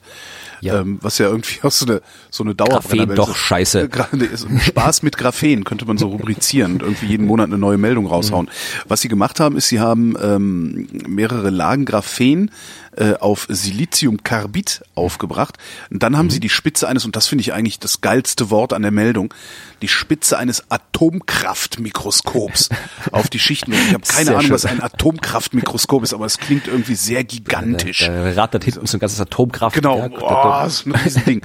Ja. 0.63 0.81
Ähm, 0.81 0.99
was 1.01 1.17
ja 1.17 1.27
irgendwie 1.27 1.59
auch 1.63 1.71
so 1.71 1.85
eine, 1.85 2.01
so 2.29 2.43
eine 2.43 2.55
Dauerbrenner 2.55 3.05
Graphen 3.07 3.15
doch 3.15 3.35
scheiße. 3.35 3.89
Ein 4.11 4.59
Spaß 4.61 5.03
mit 5.03 5.17
Graphen 5.17 5.63
könnte 5.63 5.85
man 5.85 5.97
so 5.97 6.07
rubrizieren 6.07 6.73
und 6.73 6.81
irgendwie 6.83 7.07
jeden 7.07 7.25
Monat 7.27 7.47
eine 7.47 7.57
neue 7.57 7.77
Meldung 7.77 8.07
raushauen. 8.07 8.49
Was 8.87 9.01
sie 9.01 9.07
gemacht 9.09 9.39
haben, 9.39 9.57
ist, 9.57 9.67
sie 9.67 9.79
haben 9.79 10.15
ähm, 10.21 10.87
mehrere 11.07 11.49
Lagen 11.49 11.85
Graphen 11.85 12.51
äh, 12.95 13.13
auf 13.15 13.47
Siliziumkarbid 13.49 14.83
aufgebracht. 14.95 15.57
Und 15.89 16.03
dann 16.03 16.17
haben 16.17 16.29
sie 16.29 16.39
die 16.39 16.49
Spitze 16.49 16.87
eines, 16.87 17.05
und 17.05 17.15
das 17.15 17.27
finde 17.27 17.41
ich 17.41 17.53
eigentlich 17.53 17.79
das 17.79 18.01
geilste 18.01 18.49
Wort 18.49 18.73
an 18.73 18.81
der 18.83 18.91
Meldung, 18.91 19.33
die 19.81 19.87
Spitze 19.87 20.37
eines 20.37 20.63
Atomkraftmikroskops 20.69 22.69
auf 23.11 23.29
die 23.29 23.39
Schichten. 23.39 23.73
Ich 23.73 23.93
habe 23.93 24.03
keine 24.05 24.25
Sehr 24.25 24.33
Ahnung, 24.33 24.41
schön. 24.43 24.51
was 24.53 24.65
ein 24.65 24.81
Atomkraftmikroskop 24.81 26.03
ist, 26.03 26.13
aber 26.13 26.25
es 26.25 26.37
klingt 26.37 26.67
irgendwie 26.67 26.95
sehr 26.95 27.23
gigantisch. 27.23 28.05
Da, 28.05 28.31
da 28.31 28.41
rattert 28.41 28.63
hinten 28.63 28.85
so 28.85 28.97
ein 28.97 28.99
ganzes 28.99 29.19
Atomkraftwerk. 29.19 29.83
Genau, 29.83 30.07
Da- 30.07 30.19
oh, 30.53 30.69
so 30.69 30.89
ein 30.89 30.95
Riesending. 30.95 31.41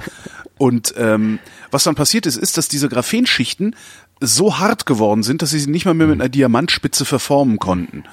Und 0.57 0.93
ähm, 0.97 1.39
was 1.71 1.83
dann 1.83 1.95
passiert 1.95 2.25
ist, 2.25 2.37
ist, 2.37 2.57
dass 2.57 2.67
diese 2.67 2.89
Graphenschichten 2.89 3.75
so 4.21 4.59
hart 4.59 4.85
geworden 4.85 5.23
sind, 5.23 5.41
dass 5.41 5.51
sie 5.51 5.59
sie 5.59 5.69
nicht 5.69 5.85
mal 5.85 5.93
mehr 5.93 6.07
mit 6.07 6.19
einer 6.19 6.29
Diamantspitze 6.29 7.05
verformen 7.05 7.57
konnten. 7.57 8.03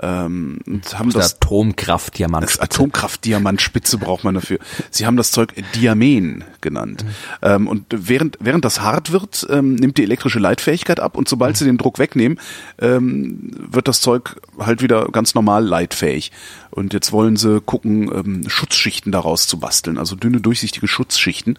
Ähm, 0.00 0.58
und 0.66 0.96
haben 0.98 1.10
das, 1.12 1.38
das 1.38 2.60
Atomkraft-Diamantspitze 2.60 3.98
braucht 3.98 4.22
man 4.22 4.34
dafür. 4.34 4.58
Sie 4.90 5.06
haben 5.06 5.16
das 5.16 5.32
Zeug 5.32 5.54
Diamen 5.74 6.44
genannt. 6.60 7.04
Ähm, 7.42 7.66
und 7.66 7.86
während, 7.90 8.38
während 8.40 8.64
das 8.64 8.80
hart 8.80 9.10
wird, 9.10 9.46
ähm, 9.50 9.74
nimmt 9.74 9.98
die 9.98 10.04
elektrische 10.04 10.38
Leitfähigkeit 10.38 11.00
ab 11.00 11.16
und 11.16 11.28
sobald 11.28 11.56
sie 11.56 11.64
den 11.64 11.78
Druck 11.78 11.98
wegnehmen, 11.98 12.38
ähm, 12.78 13.50
wird 13.56 13.88
das 13.88 14.00
Zeug 14.00 14.36
halt 14.58 14.82
wieder 14.82 15.08
ganz 15.08 15.34
normal 15.34 15.64
leitfähig. 15.64 16.30
Und 16.70 16.92
jetzt 16.92 17.10
wollen 17.10 17.36
sie 17.36 17.60
gucken, 17.60 18.10
ähm, 18.14 18.48
Schutzschichten 18.48 19.10
daraus 19.10 19.48
zu 19.48 19.58
basteln, 19.58 19.98
also 19.98 20.14
dünne, 20.14 20.40
durchsichtige 20.40 20.86
Schutzschichten, 20.86 21.58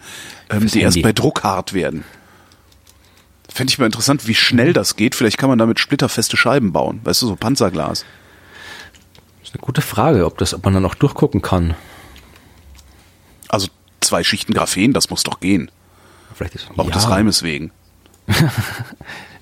ähm, 0.50 0.68
die 0.68 0.82
erst 0.82 0.96
Handy. 0.96 1.02
bei 1.02 1.14
Druck 1.14 1.44
hart 1.44 1.74
werden. 1.74 2.04
Fände 3.52 3.72
ich 3.72 3.80
mal 3.80 3.86
interessant, 3.86 4.28
wie 4.28 4.36
schnell 4.36 4.74
das 4.74 4.96
geht. 4.96 5.16
Vielleicht 5.16 5.38
kann 5.38 5.50
man 5.50 5.58
damit 5.58 5.80
splitterfeste 5.80 6.38
Scheiben 6.38 6.72
bauen. 6.72 7.02
Weißt 7.04 7.22
du, 7.22 7.28
so 7.28 7.36
Panzerglas. 7.36 8.06
Das 9.40 9.50
ist 9.50 9.56
eine 9.56 9.62
gute 9.62 9.82
Frage, 9.82 10.26
ob 10.26 10.38
das, 10.38 10.54
ob 10.54 10.64
man 10.66 10.74
dann 10.74 10.84
noch 10.84 10.96
durchgucken 10.96 11.42
kann. 11.42 11.76
Also 13.48 13.68
zwei 14.02 14.24
Schichten 14.24 14.54
Graphen, 14.54 14.94
das 14.94 15.10
muss 15.10 15.24
doch 15.24 15.40
gehen. 15.40 15.72
Vielleicht 16.36 16.56
ist 16.56 16.68
Auch 16.78 16.86
ja. 16.86 16.92
des 16.92 17.10
Reimes 17.10 17.44
wegen. 17.44 17.72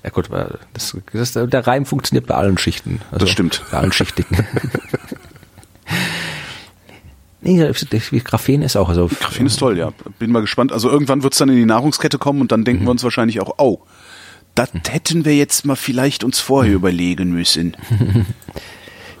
Ja 0.04 0.10
gut, 0.10 0.30
aber 0.30 0.58
das, 0.74 0.96
das, 1.12 1.32
der 1.32 1.66
Reim 1.66 1.84
funktioniert 1.84 2.26
bei 2.26 2.34
allen 2.34 2.56
Schichten. 2.56 3.00
Also 3.10 3.26
Das 3.26 3.30
stimmt. 3.30 3.64
Bei 3.70 3.78
allen 3.78 3.92
Schichtigen. 3.92 4.46
nee, 7.40 7.72
Graphen 8.24 8.62
ist 8.62 8.76
auch 8.76 8.88
also. 8.88 9.08
Graphen 9.20 9.46
ist 9.46 9.58
toll, 9.58 9.78
ja. 9.78 9.92
Bin 10.18 10.32
mal 10.32 10.40
gespannt. 10.40 10.72
Also 10.72 10.90
irgendwann 10.90 11.22
wird's 11.22 11.38
dann 11.38 11.48
in 11.48 11.56
die 11.56 11.66
Nahrungskette 11.66 12.18
kommen 12.18 12.40
und 12.40 12.52
dann 12.52 12.64
denken 12.64 12.84
wir 12.84 12.90
uns 12.90 13.04
wahrscheinlich 13.04 13.40
auch, 13.40 13.54
oh, 13.58 13.80
das 14.54 14.70
hätten 14.88 15.24
wir 15.24 15.36
jetzt 15.36 15.64
mal 15.64 15.76
vielleicht 15.76 16.24
uns 16.24 16.40
vorher 16.40 16.74
überlegen 16.74 17.30
müssen. 17.32 17.76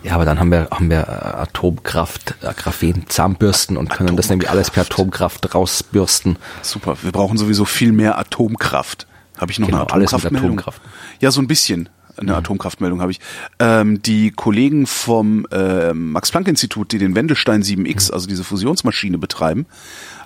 Ja, 0.04 0.14
aber 0.14 0.24
dann 0.24 0.38
haben 0.38 0.50
wir 0.50 0.68
haben 0.70 0.90
wir 0.90 1.00
äh, 1.00 1.10
Atomkraft, 1.42 2.36
äh, 2.42 2.54
Graphen, 2.54 3.06
Zahnbürsten 3.08 3.76
und 3.76 3.90
können 3.90 4.16
das 4.16 4.30
nämlich 4.30 4.48
alles 4.48 4.70
per 4.70 4.82
Atomkraft 4.82 5.54
rausbürsten. 5.54 6.36
Super, 6.62 6.96
wir 7.02 7.10
brauchen 7.10 7.36
sowieso 7.36 7.64
viel 7.64 7.90
mehr 7.92 8.16
Atomkraft. 8.16 9.06
Habe 9.36 9.50
ich 9.50 9.58
noch 9.58 9.66
Genau, 9.66 9.80
eine 9.82 9.92
alles 9.92 10.12
mit 10.12 10.20
Atomkraftmeldung? 10.20 10.58
Atomkraft. 10.60 10.82
Ja, 11.20 11.30
so 11.30 11.40
ein 11.40 11.48
bisschen. 11.48 11.88
Eine 12.18 12.36
Atomkraftmeldung 12.36 13.00
habe 13.00 13.12
ich. 13.12 13.20
Ähm, 13.58 14.02
die 14.02 14.30
Kollegen 14.30 14.86
vom 14.86 15.46
äh, 15.52 15.92
Max-Planck-Institut, 15.92 16.92
die 16.92 16.98
den 16.98 17.14
Wendelstein 17.14 17.62
7X, 17.62 18.12
also 18.12 18.26
diese 18.26 18.44
Fusionsmaschine 18.44 19.18
betreiben, 19.18 19.66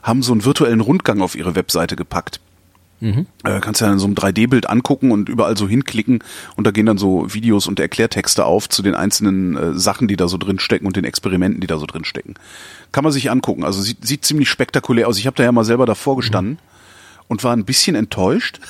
haben 0.02 0.22
so 0.22 0.32
einen 0.32 0.44
virtuellen 0.44 0.80
Rundgang 0.80 1.20
auf 1.20 1.34
ihre 1.34 1.54
Webseite 1.54 1.96
gepackt. 1.96 2.40
Äh, 3.42 3.60
kannst 3.60 3.80
ja 3.80 3.90
in 3.92 3.98
so 3.98 4.06
einem 4.06 4.14
3D-Bild 4.14 4.70
angucken 4.70 5.10
und 5.10 5.28
überall 5.28 5.56
so 5.56 5.68
hinklicken 5.68 6.20
und 6.54 6.66
da 6.66 6.70
gehen 6.70 6.86
dann 6.86 6.98
so 6.98 7.34
Videos 7.34 7.66
und 7.66 7.80
Erklärtexte 7.80 8.44
auf 8.44 8.68
zu 8.68 8.80
den 8.80 8.94
einzelnen 8.94 9.56
äh, 9.56 9.74
Sachen, 9.74 10.06
die 10.06 10.16
da 10.16 10.28
so 10.28 10.38
drin 10.38 10.60
stecken 10.60 10.86
und 10.86 10.94
den 10.94 11.04
Experimenten, 11.04 11.60
die 11.60 11.66
da 11.66 11.78
so 11.78 11.86
drin 11.86 12.04
stecken. 12.04 12.34
Kann 12.92 13.02
man 13.02 13.12
sich 13.12 13.28
angucken. 13.28 13.64
Also 13.64 13.80
sieht, 13.80 14.06
sieht 14.06 14.24
ziemlich 14.24 14.48
spektakulär 14.48 15.08
aus. 15.08 15.18
Ich 15.18 15.26
habe 15.26 15.36
da 15.36 15.42
ja 15.42 15.50
mal 15.50 15.64
selber 15.64 15.84
davor 15.84 16.16
gestanden 16.16 16.58
und 17.26 17.42
war 17.42 17.56
ein 17.56 17.64
bisschen 17.64 17.96
enttäuscht. 17.96 18.60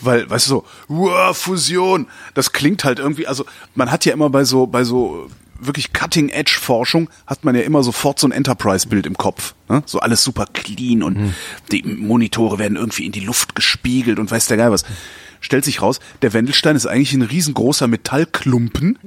Weil, 0.00 0.28
weißt 0.28 0.46
du 0.46 0.50
so, 0.50 0.64
wow, 0.88 1.36
Fusion, 1.36 2.06
das 2.34 2.52
klingt 2.52 2.84
halt 2.84 2.98
irgendwie, 2.98 3.26
also 3.26 3.44
man 3.74 3.90
hat 3.90 4.04
ja 4.04 4.12
immer 4.12 4.30
bei 4.30 4.44
so, 4.44 4.66
bei 4.66 4.84
so 4.84 5.28
wirklich 5.58 5.92
Cutting-Edge-Forschung 5.92 7.08
hat 7.26 7.44
man 7.44 7.54
ja 7.54 7.62
immer 7.62 7.82
sofort 7.82 8.18
so 8.18 8.26
ein 8.26 8.32
Enterprise-Bild 8.32 9.06
im 9.06 9.16
Kopf. 9.16 9.54
Ne? 9.68 9.82
So 9.86 10.00
alles 10.00 10.24
super 10.24 10.46
clean 10.52 11.02
und 11.02 11.34
die 11.70 11.82
Monitore 11.82 12.58
werden 12.58 12.76
irgendwie 12.76 13.06
in 13.06 13.12
die 13.12 13.20
Luft 13.20 13.54
gespiegelt 13.54 14.18
und 14.18 14.30
weiß 14.30 14.46
der 14.46 14.56
Geil 14.56 14.72
was. 14.72 14.84
Stellt 15.40 15.64
sich 15.64 15.82
raus, 15.82 16.00
der 16.22 16.32
Wendelstein 16.32 16.76
ist 16.76 16.86
eigentlich 16.86 17.14
ein 17.14 17.22
riesengroßer 17.22 17.88
Metallklumpen, 17.88 18.98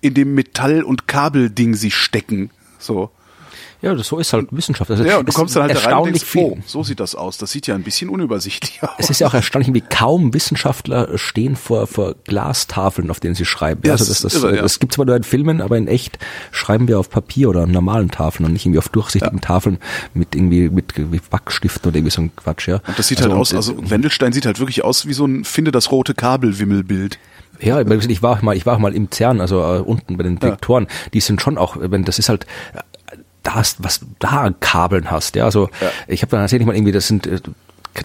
in 0.00 0.14
dem 0.14 0.34
Metall- 0.34 0.82
und 0.84 1.08
Kabelding 1.08 1.74
sie 1.74 1.90
stecken. 1.90 2.50
So. 2.78 3.10
Ja, 3.84 3.94
das, 3.94 4.08
so 4.08 4.18
ist 4.18 4.32
halt 4.32 4.48
Wissenschaft. 4.50 4.90
Also 4.90 5.04
Ja, 5.04 5.18
und 5.18 5.28
du 5.28 5.32
kommst 5.32 5.54
dann 5.54 5.64
halt 5.64 5.72
rein 5.72 5.76
und 5.76 5.84
erstaunlich 5.84 6.32
denkst, 6.32 6.58
oh, 6.58 6.58
so 6.66 6.82
sieht 6.82 7.00
das 7.00 7.14
aus. 7.14 7.36
Das 7.36 7.50
sieht 7.50 7.66
ja 7.66 7.74
ein 7.74 7.82
bisschen 7.82 8.08
unübersichtlich 8.08 8.82
aus. 8.82 8.90
Es 8.96 9.10
ist 9.10 9.20
ja 9.20 9.26
auch 9.26 9.34
erstaunlich, 9.34 9.74
wie 9.74 9.82
kaum 9.82 10.32
Wissenschaftler 10.32 11.18
stehen 11.18 11.54
vor, 11.54 11.86
vor 11.86 12.14
Glastafeln, 12.24 13.10
auf 13.10 13.20
denen 13.20 13.34
sie 13.34 13.44
schreiben. 13.44 13.82
Ja, 13.84 13.92
also 13.92 14.04
es 14.04 14.22
das, 14.22 14.32
das, 14.32 14.42
irre, 14.42 14.56
ja. 14.56 14.62
das 14.62 14.78
gibt 14.78 14.94
zwar 14.94 15.04
nur 15.04 15.16
in 15.16 15.22
Filmen, 15.22 15.60
aber 15.60 15.76
in 15.76 15.86
echt 15.86 16.18
schreiben 16.50 16.88
wir 16.88 16.98
auf 16.98 17.10
Papier 17.10 17.50
oder 17.50 17.66
normalen 17.66 18.10
Tafeln 18.10 18.46
und 18.46 18.54
nicht 18.54 18.64
irgendwie 18.64 18.78
auf 18.78 18.88
durchsichtigen 18.88 19.42
Tafeln 19.42 19.78
mit 20.14 20.34
irgendwie 20.34 20.70
mit 20.70 20.96
mit 20.98 21.22
oder 21.32 21.96
irgendwie 21.96 22.10
so 22.10 22.22
ein 22.22 22.34
Quatsch, 22.36 22.68
ja. 22.68 22.76
Und 22.86 22.98
das 22.98 23.08
sieht 23.08 23.18
also, 23.18 23.30
halt 23.30 23.40
aus, 23.40 23.54
also 23.54 23.90
Wendelstein 23.90 24.32
sieht 24.32 24.46
halt 24.46 24.60
wirklich 24.60 24.82
aus 24.82 25.06
wie 25.06 25.12
so 25.12 25.26
ein 25.26 25.44
Finde 25.44 25.72
das 25.72 25.90
rote 25.90 26.14
Kabel-Wimmelbild. 26.14 27.18
Ja, 27.60 27.80
ich 27.80 28.22
war 28.22 28.32
auch 28.32 28.42
mal, 28.42 28.56
ich 28.56 28.66
war 28.66 28.74
auch 28.74 28.78
mal 28.78 28.94
im 28.94 29.10
CERN, 29.10 29.40
also 29.40 29.60
äh, 29.60 29.78
unten 29.78 30.16
bei 30.16 30.24
den 30.24 30.38
Detektoren. 30.38 30.86
Die 31.12 31.20
sind 31.20 31.40
schon 31.40 31.56
auch, 31.56 31.76
wenn 31.78 32.04
das 32.04 32.18
ist 32.18 32.28
halt, 32.28 32.46
äh, 32.74 32.80
da 33.44 33.54
hast, 33.54 33.82
was 33.84 34.00
du 34.00 34.06
da 34.18 34.42
an 34.42 34.56
Kabeln 34.60 35.10
hast, 35.10 35.36
ja. 35.36 35.44
Also 35.44 35.68
Ja. 35.80 35.90
ich 36.08 36.22
habe 36.22 36.30
dann 36.30 36.40
tatsächlich 36.40 36.66
mal 36.66 36.74
irgendwie, 36.74 36.92
das 36.92 37.06
sind, 37.06 37.26
äh, 37.26 37.38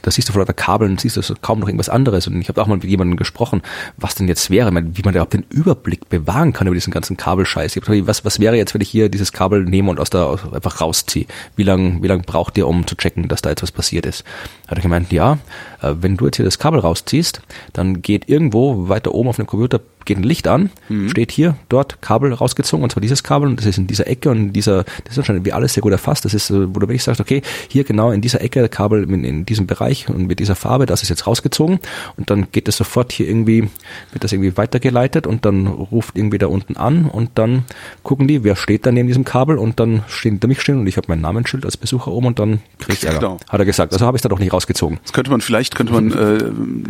da 0.04 0.12
siehst 0.12 0.30
du 0.30 0.34
vor 0.34 0.42
lauter 0.42 0.54
Kabeln, 0.54 1.00
siehst 1.00 1.18
du 1.18 1.22
kaum 1.42 1.60
noch 1.60 1.68
irgendwas 1.68 1.90
anderes. 1.90 2.28
Und 2.28 2.40
ich 2.40 2.48
habe 2.48 2.62
auch 2.62 2.68
mal 2.68 2.76
mit 2.76 2.84
jemandem 2.84 3.18
gesprochen, 3.18 3.64
was 3.98 4.14
denn 4.14 4.28
jetzt 4.28 4.52
wäre, 4.52 4.70
wie 4.72 5.02
man 5.02 5.14
da 5.16 5.18
überhaupt 5.18 5.34
den 5.34 5.46
Überblick 5.50 6.10
bewahren 6.10 6.54
kann 6.54 6.68
über 6.68 6.76
diesen 6.76 6.94
ganzen 6.94 7.18
Kabelscheiß. 7.18 7.76
Ich 7.76 7.82
hab 7.82 7.88
gesagt, 7.90 8.06
was, 8.08 8.24
was 8.24 8.40
wäre 8.40 8.56
jetzt, 8.56 8.76
wenn 8.76 8.82
ich 8.82 8.90
hier 8.90 9.10
dieses 9.10 9.32
Kabel 9.34 9.64
nehme 9.64 9.90
und 9.90 10.00
aus 10.00 10.12
der 10.12 10.28
aus, 10.28 10.42
einfach 10.54 10.80
rausziehe? 10.80 11.26
Wie 11.56 11.64
lang, 11.64 12.04
wie 12.04 12.08
lang 12.08 12.22
braucht 12.22 12.56
ihr, 12.60 12.68
um 12.68 12.86
zu 12.86 12.96
checken, 12.96 13.28
dass 13.30 13.42
da 13.42 13.50
jetzt 13.50 13.64
was 13.64 13.72
passiert 13.72 14.06
ist? 14.06 14.24
Hat 14.68 14.78
er 14.78 14.84
gemeint, 14.84 15.12
ja, 15.12 15.40
äh, 15.82 15.96
wenn 16.00 16.18
du 16.18 16.26
jetzt 16.26 16.36
hier 16.36 16.46
das 16.46 16.60
Kabel 16.60 16.82
rausziehst, 16.82 17.42
dann 17.74 18.04
geht 18.04 18.30
irgendwo 18.30 18.90
weiter 18.90 19.12
oben 19.16 19.30
auf 19.30 19.38
dem 19.38 19.48
Computer 19.48 19.80
geht 20.06 20.18
ein 20.18 20.24
Licht 20.24 20.47
an, 20.47 20.72
steht 21.08 21.32
hier, 21.32 21.56
dort 21.70 22.02
Kabel 22.02 22.34
rausgezogen 22.34 22.84
und 22.84 22.91
zwar 22.91 23.02
dieses 23.02 23.24
Kabel 23.24 23.47
und 23.47 23.60
das 23.60 23.66
ist 23.66 23.78
in 23.78 23.88
dieser 23.88 24.08
Ecke 24.08 24.30
und 24.30 24.38
in 24.38 24.54
dieser, 24.54 24.84
das 25.04 25.12
ist 25.12 25.20
anscheinend 25.20 25.45
wie 25.45 25.54
alles 25.54 25.74
sehr 25.74 25.82
gut 25.82 25.91
erfasst. 25.91 26.26
Das 26.26 26.34
ist, 26.34 26.50
äh, 26.50 26.74
wo 26.74 26.80
du 26.80 26.88
wirklich 26.88 27.04
sagst, 27.04 27.22
okay, 27.22 27.41
hier 27.68 27.84
genau 27.84 28.12
in 28.12 28.22
dieser 28.22 28.41
Ecke 28.41 28.68
Kabel 28.70 29.04
in, 29.04 29.24
in 29.24 29.45
diesem 29.45 29.68
Bereich 29.68 30.10
und 30.10 30.28
mit 30.28 30.39
dieser 30.39 30.56
Farbe, 30.56 30.86
das 30.86 31.04
ist 31.04 31.10
jetzt 31.10 31.28
rausgezogen 31.28 31.80
und 32.18 32.30
dann 32.30 32.47
geht 32.52 32.68
es 32.68 32.78
sofort 32.78 33.12
hier 33.12 33.28
irgendwie, 33.28 33.70
wird 34.12 34.24
das 34.24 34.32
irgendwie 34.32 34.58
weitergeleitet 34.58 35.28
und 35.28 35.45
dann 35.45 35.68
ruft 35.68 36.18
irgendwie 36.18 36.38
da 36.38 36.47
unten 36.47 36.78
an 36.78 37.06
und 37.06 37.32
dann 37.36 37.66
gucken 38.04 38.28
die, 38.28 38.43
wer 38.43 38.56
steht 38.56 38.86
da 38.86 38.91
neben 38.91 39.08
diesem 39.08 39.26
Kabel 39.26 39.58
und 39.58 39.80
dann 39.80 40.04
stehen 40.08 40.39
hinter 40.39 40.47
mich 40.47 40.62
stehen 40.62 40.80
und 40.80 40.88
ich 40.88 40.97
habe 40.97 41.06
mein 41.10 41.22
Namensschild 41.22 41.66
als 41.66 41.76
Besucher 41.78 42.12
oben 42.12 42.28
und 42.28 42.39
dann 42.39 42.62
krieg 42.80 42.95
ich 42.95 43.04
Ärger. 43.06 43.20
Genau. 43.20 43.38
Hat 43.50 43.60
er 43.60 43.66
gesagt. 43.66 43.93
Also 43.93 44.06
habe 44.06 44.18
ich 44.18 44.22
da 44.22 44.30
doch 44.30 44.39
nicht 44.39 44.54
rausgezogen. 44.54 45.00
Das 45.04 45.14
könnte 45.14 45.32
man 45.32 45.41
vielleicht, 45.41 45.76
könnte 45.76 45.93
man 45.93 46.12
äh, 46.12 46.43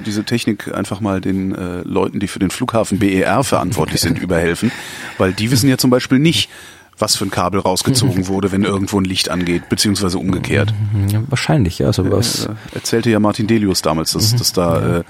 diese 0.06 0.24
Technik 0.24 0.74
einfach 0.74 1.02
mal 1.02 1.20
den 1.20 1.56
äh, 1.56 1.82
Leuten, 1.82 2.20
die 2.20 2.28
für 2.28 2.40
den 2.40 2.52
Flughafen 2.52 2.99
BER 3.00 3.44
verantwortlich 3.44 4.02
sind, 4.02 4.20
überhelfen, 4.22 4.72
weil 5.18 5.34
die 5.34 5.52
wissen 5.52 5.70
ja 5.70 5.78
zum 5.78 5.90
Beispiel 5.90 6.20
nicht, 6.20 6.50
was 6.98 7.16
für 7.16 7.26
ein 7.26 7.32
Kabel 7.32 7.62
rausgezogen 7.62 8.28
wurde, 8.28 8.52
wenn 8.52 8.64
irgendwo 8.64 9.00
ein 9.00 9.06
Licht 9.06 9.30
angeht, 9.30 9.70
beziehungsweise 9.70 10.18
umgekehrt. 10.18 10.74
Ja, 11.10 11.24
wahrscheinlich, 11.30 11.80
ja. 11.80 11.88
Also 11.88 12.12
was, 12.12 12.46
Äh, 12.46 12.50
erzählte 12.76 13.10
ja 13.10 13.20
Martin 13.20 13.48
Delius 13.48 13.82
damals, 13.82 14.12
dass, 14.12 14.36
dass 14.36 14.52
da 14.52 15.04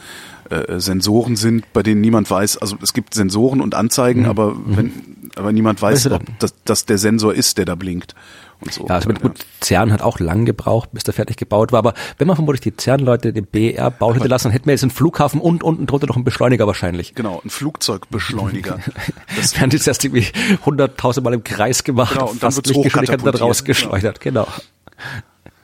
äh, 0.49 0.55
äh, 0.55 0.79
Sensoren 0.79 1.35
sind, 1.35 1.73
bei 1.73 1.81
denen 1.81 2.01
niemand 2.01 2.29
weiß, 2.29 2.57
also 2.57 2.77
es 2.83 2.93
gibt 2.93 3.15
Sensoren 3.15 3.59
und 3.59 3.73
Anzeigen, 3.75 4.27
aber 4.27 4.55
wenn 4.65 4.91
aber 5.35 5.51
niemand 5.51 5.81
weiß, 5.81 6.11
ob 6.11 6.23
das, 6.39 6.53
das 6.65 6.85
der 6.85 6.97
Sensor 6.97 7.33
ist, 7.33 7.57
der 7.57 7.65
da 7.65 7.75
blinkt. 7.75 8.15
Und 8.61 8.73
so. 8.73 8.85
Ja, 8.87 8.95
also 8.95 9.07
mit, 9.07 9.21
gut, 9.21 9.39
CERN 9.61 9.93
hat 9.93 10.01
auch 10.01 10.19
lang 10.19 10.43
gebraucht, 10.45 10.89
bis 10.91 11.03
der 11.05 11.13
fertig 11.13 11.37
gebaut 11.37 11.71
war. 11.71 11.79
Aber 11.79 11.93
wenn 12.17 12.27
man 12.27 12.35
vermutlich 12.35 12.61
die 12.61 12.73
CERN-Leute 12.77 13.31
den 13.31 13.45
BR 13.45 13.89
bauen 13.89 14.15
hätte 14.15 14.27
lassen, 14.27 14.45
dann 14.45 14.51
hätten 14.51 14.65
wir 14.65 14.73
jetzt 14.73 14.83
einen 14.83 14.91
Flughafen 14.91 15.39
und 15.39 15.63
unten 15.63 15.85
drunter 15.87 16.07
noch 16.07 16.15
einen 16.15 16.25
Beschleuniger 16.25 16.67
wahrscheinlich. 16.67 17.15
Genau, 17.15 17.41
ein 17.43 17.49
Flugzeugbeschleuniger. 17.49 18.79
Das, 19.35 19.57
haben 19.59 19.69
das 19.69 19.87
erst 19.87 20.03
irgendwie 20.03 20.27
hunderttausend 20.65 21.23
Mal 21.23 21.33
im 21.33 21.43
Kreis 21.43 21.83
gemacht 21.83 22.13
Genau, 22.13 22.25
und 22.29 22.43
dann 22.43 22.51
fast 22.51 22.65
Lichtgeschwindigkeit 22.67 23.19
hochkatapultiert. 23.19 23.41
rausgeschleudert. 23.49 24.19
Genau. 24.19 24.47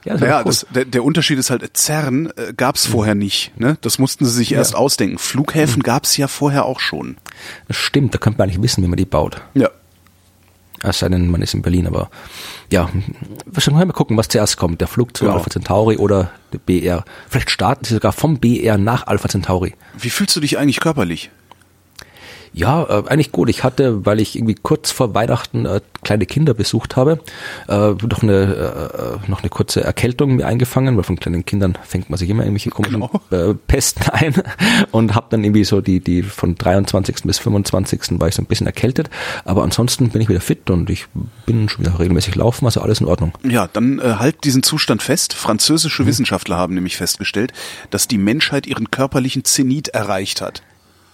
Ja, 0.06 0.14
das 0.14 0.22
naja, 0.22 0.38
cool. 0.40 0.44
das, 0.46 0.66
der, 0.74 0.86
der 0.86 1.04
Unterschied 1.04 1.40
ist 1.40 1.50
halt, 1.50 1.76
CERN 1.76 2.32
äh, 2.38 2.54
gab 2.56 2.76
es 2.76 2.86
vorher 2.86 3.16
nicht. 3.16 3.58
Ne? 3.60 3.78
Das 3.82 3.98
mussten 3.98 4.24
sie 4.26 4.32
sich 4.32 4.52
erst 4.54 4.76
ausdenken. 4.76 5.18
Flughäfen 5.18 5.82
gab 5.82 6.04
es 6.04 6.16
ja 6.16 6.28
vorher 6.28 6.66
auch 6.66 6.80
schon. 6.80 7.18
das 7.68 7.76
stimmt, 7.78 8.14
da 8.14 8.20
könnte 8.20 8.38
man 8.38 8.48
eigentlich 8.50 8.62
wissen, 8.62 8.84
wie 8.84 8.88
man 8.88 8.98
die 8.98 9.06
baut. 9.06 9.42
Ja. 9.56 9.70
Es 10.84 11.00
sei 11.00 11.10
denn, 11.10 11.30
man 11.30 11.42
ist 11.42 11.54
in 11.54 11.62
Berlin, 11.62 11.88
aber 11.88 12.10
ja, 12.72 12.90
wir 13.46 13.62
sollen 13.62 13.78
mal 13.78 13.92
gucken, 13.94 14.18
was 14.18 14.28
zuerst 14.28 14.58
kommt, 14.58 14.82
der 14.82 14.88
Flug 14.88 15.16
zu 15.16 15.26
Genau. 15.26 15.38
Alpha 15.38 15.50
Centauri 15.50 15.98
oder 15.98 16.32
der 16.54 16.60
BR. 16.60 17.06
Vielleicht 17.30 17.50
starten 17.50 17.86
sie 17.86 17.94
sogar 17.96 18.12
vom 18.12 18.40
BR 18.40 18.78
nach 18.78 19.08
Alpha 19.08 19.30
Centauri. 19.30 19.74
Wie 19.98 20.10
fühlst 20.10 20.36
du 20.36 20.40
dich 20.42 20.58
eigentlich 20.58 20.80
körperlich? 20.80 21.32
Ja, 22.58 22.84
äh, 22.84 23.04
eigentlich 23.08 23.34
gut. 23.34 23.50
Ich 23.50 23.66
hatte, 23.66 24.06
weil 24.06 24.22
ich 24.22 24.38
irgendwie 24.38 24.56
kurz 24.56 24.90
vor 24.90 25.14
Weihnachten 25.14 25.66
äh, 25.66 25.82
kleine 26.04 26.26
Kinder 26.26 26.54
besucht 26.54 26.96
habe, 26.96 27.20
äh, 27.68 27.74
noch 27.92 28.24
eine 28.24 29.20
äh, 29.28 29.30
noch 29.30 29.42
eine 29.42 29.50
kurze 29.50 29.84
Erkältung 29.84 30.38
mir 30.38 30.48
eingefangen, 30.48 30.96
weil 30.96 31.04
von 31.04 31.20
kleinen 31.20 31.44
Kindern 31.44 31.78
fängt 31.84 32.10
man 32.10 32.18
sich 32.18 32.30
immer 32.30 32.44
irgendwelche 32.44 32.70
komischen 32.70 33.02
Genau. 33.02 33.22
äh, 33.32 33.54
Pesten 33.68 34.10
ein 34.12 34.34
und 34.92 35.16
habe 35.16 35.28
dann 35.32 35.44
irgendwie 35.44 35.66
so 35.66 35.82
die 35.82 36.00
die 36.00 36.24
von 36.24 36.56
23. 36.56 37.24
bis 37.24 37.40
25. 37.40 38.20
war 38.22 38.30
ich 38.30 38.36
so 38.36 38.42
ein 38.42 38.46
bisschen 38.46 38.68
erkältet, 38.68 39.10
aber 39.44 39.64
ansonsten 39.64 40.10
bin 40.10 40.22
ich 40.22 40.30
wieder 40.30 40.40
fit 40.42 40.70
und 40.70 40.90
ich 40.90 41.08
bin 41.46 41.68
schon 41.68 41.84
wieder 41.86 42.00
regelmäßig 42.00 42.36
laufen, 42.36 42.66
also 42.66 42.80
alles 42.80 43.02
in 43.02 43.08
Ordnung. 43.08 43.34
Ja, 43.44 43.68
dann 43.74 44.00
äh, 44.00 44.16
halt 44.20 44.46
diesen 44.46 44.64
Zustand 44.64 45.04
fest. 45.04 45.34
Französische 45.34 46.04
Mhm. 46.04 46.08
Wissenschaftler 46.08 46.56
haben 46.56 46.74
nämlich 46.76 46.96
festgestellt, 46.96 47.52
dass 47.90 48.08
die 48.08 48.18
Menschheit 48.18 48.66
ihren 48.66 48.92
körperlichen 48.92 49.44
Zenit 49.44 49.90
erreicht 49.90 50.40
hat. 50.40 50.62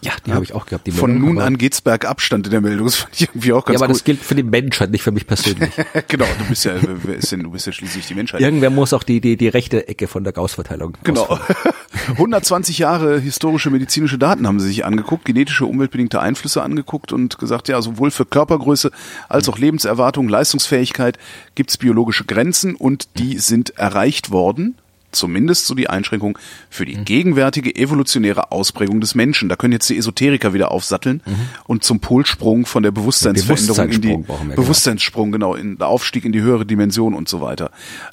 Ja, 0.03 0.13
die 0.25 0.33
habe 0.33 0.43
ich 0.43 0.53
auch 0.53 0.65
gehabt. 0.65 0.87
Die 0.87 0.91
Von 0.91 1.11
Meldung, 1.13 1.33
nun 1.35 1.43
an 1.43 1.57
geht's 1.59 1.81
bergab, 1.81 2.21
stand 2.21 2.47
in 2.47 2.51
der 2.51 2.61
Meldung. 2.61 2.85
Das 2.87 2.95
fand 2.95 3.13
ich 3.15 3.29
irgendwie 3.29 3.53
auch 3.53 3.65
ganz 3.65 3.79
Ja, 3.79 3.85
aber 3.85 3.87
das 3.93 3.99
gut. 3.99 4.05
gilt 4.05 4.19
für 4.19 4.33
die 4.35 4.41
Menschheit, 4.43 4.89
nicht 4.89 5.03
für 5.03 5.11
mich 5.11 5.27
persönlich. 5.27 5.69
genau, 6.07 6.25
du 6.39 6.45
bist 6.45 6.65
ja, 6.65 6.73
wer 6.81 7.15
ist 7.15 7.31
denn, 7.31 7.43
du 7.43 7.51
bist 7.51 7.67
ja 7.67 7.71
schließlich 7.71 8.07
die 8.07 8.15
Menschheit. 8.15 8.41
Irgendwer 8.41 8.71
muss 8.71 8.93
auch 8.93 9.03
die 9.03 9.21
die 9.21 9.37
die 9.37 9.47
rechte 9.47 9.87
Ecke 9.87 10.07
von 10.07 10.23
der 10.23 10.33
Gauss-Verteilung 10.33 10.97
Genau. 11.03 11.25
ausfüllen. 11.25 11.75
120 12.13 12.77
Jahre 12.79 13.19
historische 13.19 13.69
medizinische 13.69 14.17
Daten 14.17 14.47
haben 14.47 14.59
sie 14.59 14.67
sich 14.67 14.85
angeguckt, 14.85 15.25
genetische, 15.25 15.65
umweltbedingte 15.65 16.19
Einflüsse 16.19 16.63
angeguckt 16.63 17.11
und 17.13 17.37
gesagt, 17.37 17.67
ja, 17.67 17.81
sowohl 17.81 18.11
für 18.11 18.25
Körpergröße 18.25 18.91
als 19.29 19.47
auch 19.49 19.57
Lebenserwartung, 19.57 20.27
Leistungsfähigkeit 20.29 21.17
gibt 21.55 21.69
es 21.69 21.77
biologische 21.77 22.25
Grenzen 22.25 22.75
und 22.75 23.07
die 23.19 23.37
sind 23.37 23.77
erreicht 23.77 24.31
worden. 24.31 24.75
Zumindest 25.11 25.67
so 25.67 25.75
die 25.75 25.89
Einschränkung 25.89 26.37
für 26.69 26.85
die 26.85 26.95
gegenwärtige 27.03 27.75
evolutionäre 27.75 28.51
Ausprägung 28.51 29.01
des 29.01 29.15
Menschen. 29.15 29.49
Da 29.49 29.55
können 29.55 29.73
jetzt 29.73 29.89
die 29.89 29.97
Esoteriker 29.97 30.53
wieder 30.53 30.71
aufsatteln 30.71 31.21
und 31.65 31.83
zum 31.83 31.99
Polsprung 31.99 32.65
von 32.65 32.83
der 32.83 32.91
Bewusstseinsveränderung 32.91 33.89
in 33.89 34.01
die 34.01 34.55
Bewusstseinssprung 34.55 35.31
genau. 35.31 35.41
Genau, 35.41 35.55
in 35.55 35.77
der 35.79 35.87
Aufstieg 35.87 36.23
in 36.23 36.31
die 36.31 36.41
höhere 36.41 36.67
Dimension 36.67 37.15
und 37.15 37.27
so 37.27 37.41
weiter. 37.41 37.71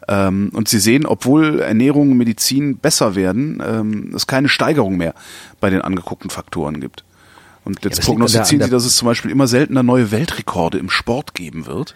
Ähm, 0.08 0.50
und 0.54 0.66
Sie 0.66 0.78
sehen, 0.78 1.04
obwohl 1.04 1.60
Ernährung 1.60 2.12
und 2.12 2.16
Medizin 2.16 2.78
besser 2.78 3.14
werden, 3.14 3.62
ähm, 3.62 4.12
es 4.14 4.26
keine 4.26 4.48
Steigerung 4.48 4.96
mehr 4.96 5.14
bei 5.60 5.68
den 5.68 5.82
angeguckten 5.82 6.30
Faktoren 6.30 6.80
gibt. 6.80 7.04
Und 7.64 7.84
jetzt 7.84 7.98
an 7.98 8.06
prognostizieren 8.06 8.64
Sie, 8.64 8.70
dass 8.70 8.86
es 8.86 8.96
zum 8.96 9.06
Beispiel 9.06 9.30
immer 9.30 9.46
seltener 9.46 9.82
neue 9.82 10.10
Weltrekorde 10.10 10.78
im 10.78 10.88
Sport 10.88 11.34
geben 11.34 11.66
wird. 11.66 11.94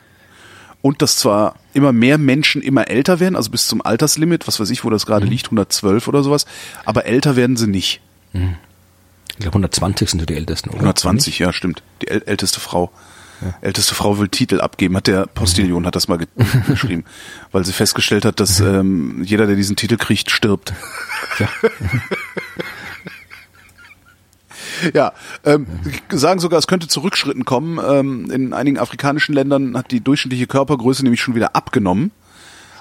Und 0.82 1.00
dass 1.00 1.16
zwar 1.16 1.54
immer 1.74 1.92
mehr 1.92 2.18
Menschen 2.18 2.60
immer 2.60 2.88
älter 2.88 3.20
werden, 3.20 3.36
also 3.36 3.50
bis 3.50 3.66
zum 3.68 3.80
Alterslimit, 3.82 4.46
was 4.48 4.58
weiß 4.60 4.68
ich, 4.70 4.84
wo 4.84 4.90
das 4.90 5.04
Mhm. 5.04 5.10
gerade 5.10 5.26
liegt, 5.26 5.46
112 5.46 6.08
oder 6.08 6.22
sowas, 6.22 6.44
aber 6.84 7.06
älter 7.06 7.36
werden 7.36 7.56
sie 7.56 7.68
nicht. 7.68 8.00
Ich 8.32 8.40
glaube 9.38 9.54
120 9.54 10.10
sind 10.10 10.28
die 10.28 10.34
ältesten, 10.34 10.70
oder? 10.70 10.78
120, 10.78 11.38
ja, 11.38 11.52
stimmt. 11.52 11.82
Die 12.02 12.08
äl 12.08 12.22
älteste 12.26 12.60
Frau. 12.60 12.90
Älteste 13.60 13.94
Frau 13.96 14.18
will 14.18 14.28
Titel 14.28 14.60
abgeben, 14.60 14.96
hat 14.96 15.08
der 15.08 15.26
Postillion 15.26 15.84
hat 15.84 15.96
das 15.96 16.06
mal 16.06 16.16
ge 16.18 16.28
geschrieben, 16.68 17.04
weil 17.50 17.64
sie 17.64 17.72
festgestellt 17.72 18.24
hat, 18.24 18.38
dass 18.38 18.60
ähm, 18.60 19.22
jeder, 19.24 19.46
der 19.48 19.56
diesen 19.56 19.74
Titel 19.74 19.96
kriegt, 19.96 20.30
stirbt. 20.30 20.72
Ja. 21.40 21.48
Ja, 24.94 25.12
ähm, 25.44 25.66
sagen 26.10 26.40
sogar, 26.40 26.58
es 26.58 26.66
könnte 26.66 26.88
zu 26.88 27.00
Rückschritten 27.00 27.44
kommen. 27.44 27.78
Ähm, 27.86 28.30
in 28.30 28.52
einigen 28.52 28.78
afrikanischen 28.78 29.34
Ländern 29.34 29.76
hat 29.76 29.90
die 29.90 30.00
durchschnittliche 30.00 30.46
Körpergröße 30.46 31.02
nämlich 31.02 31.20
schon 31.20 31.34
wieder 31.34 31.54
abgenommen. 31.56 32.10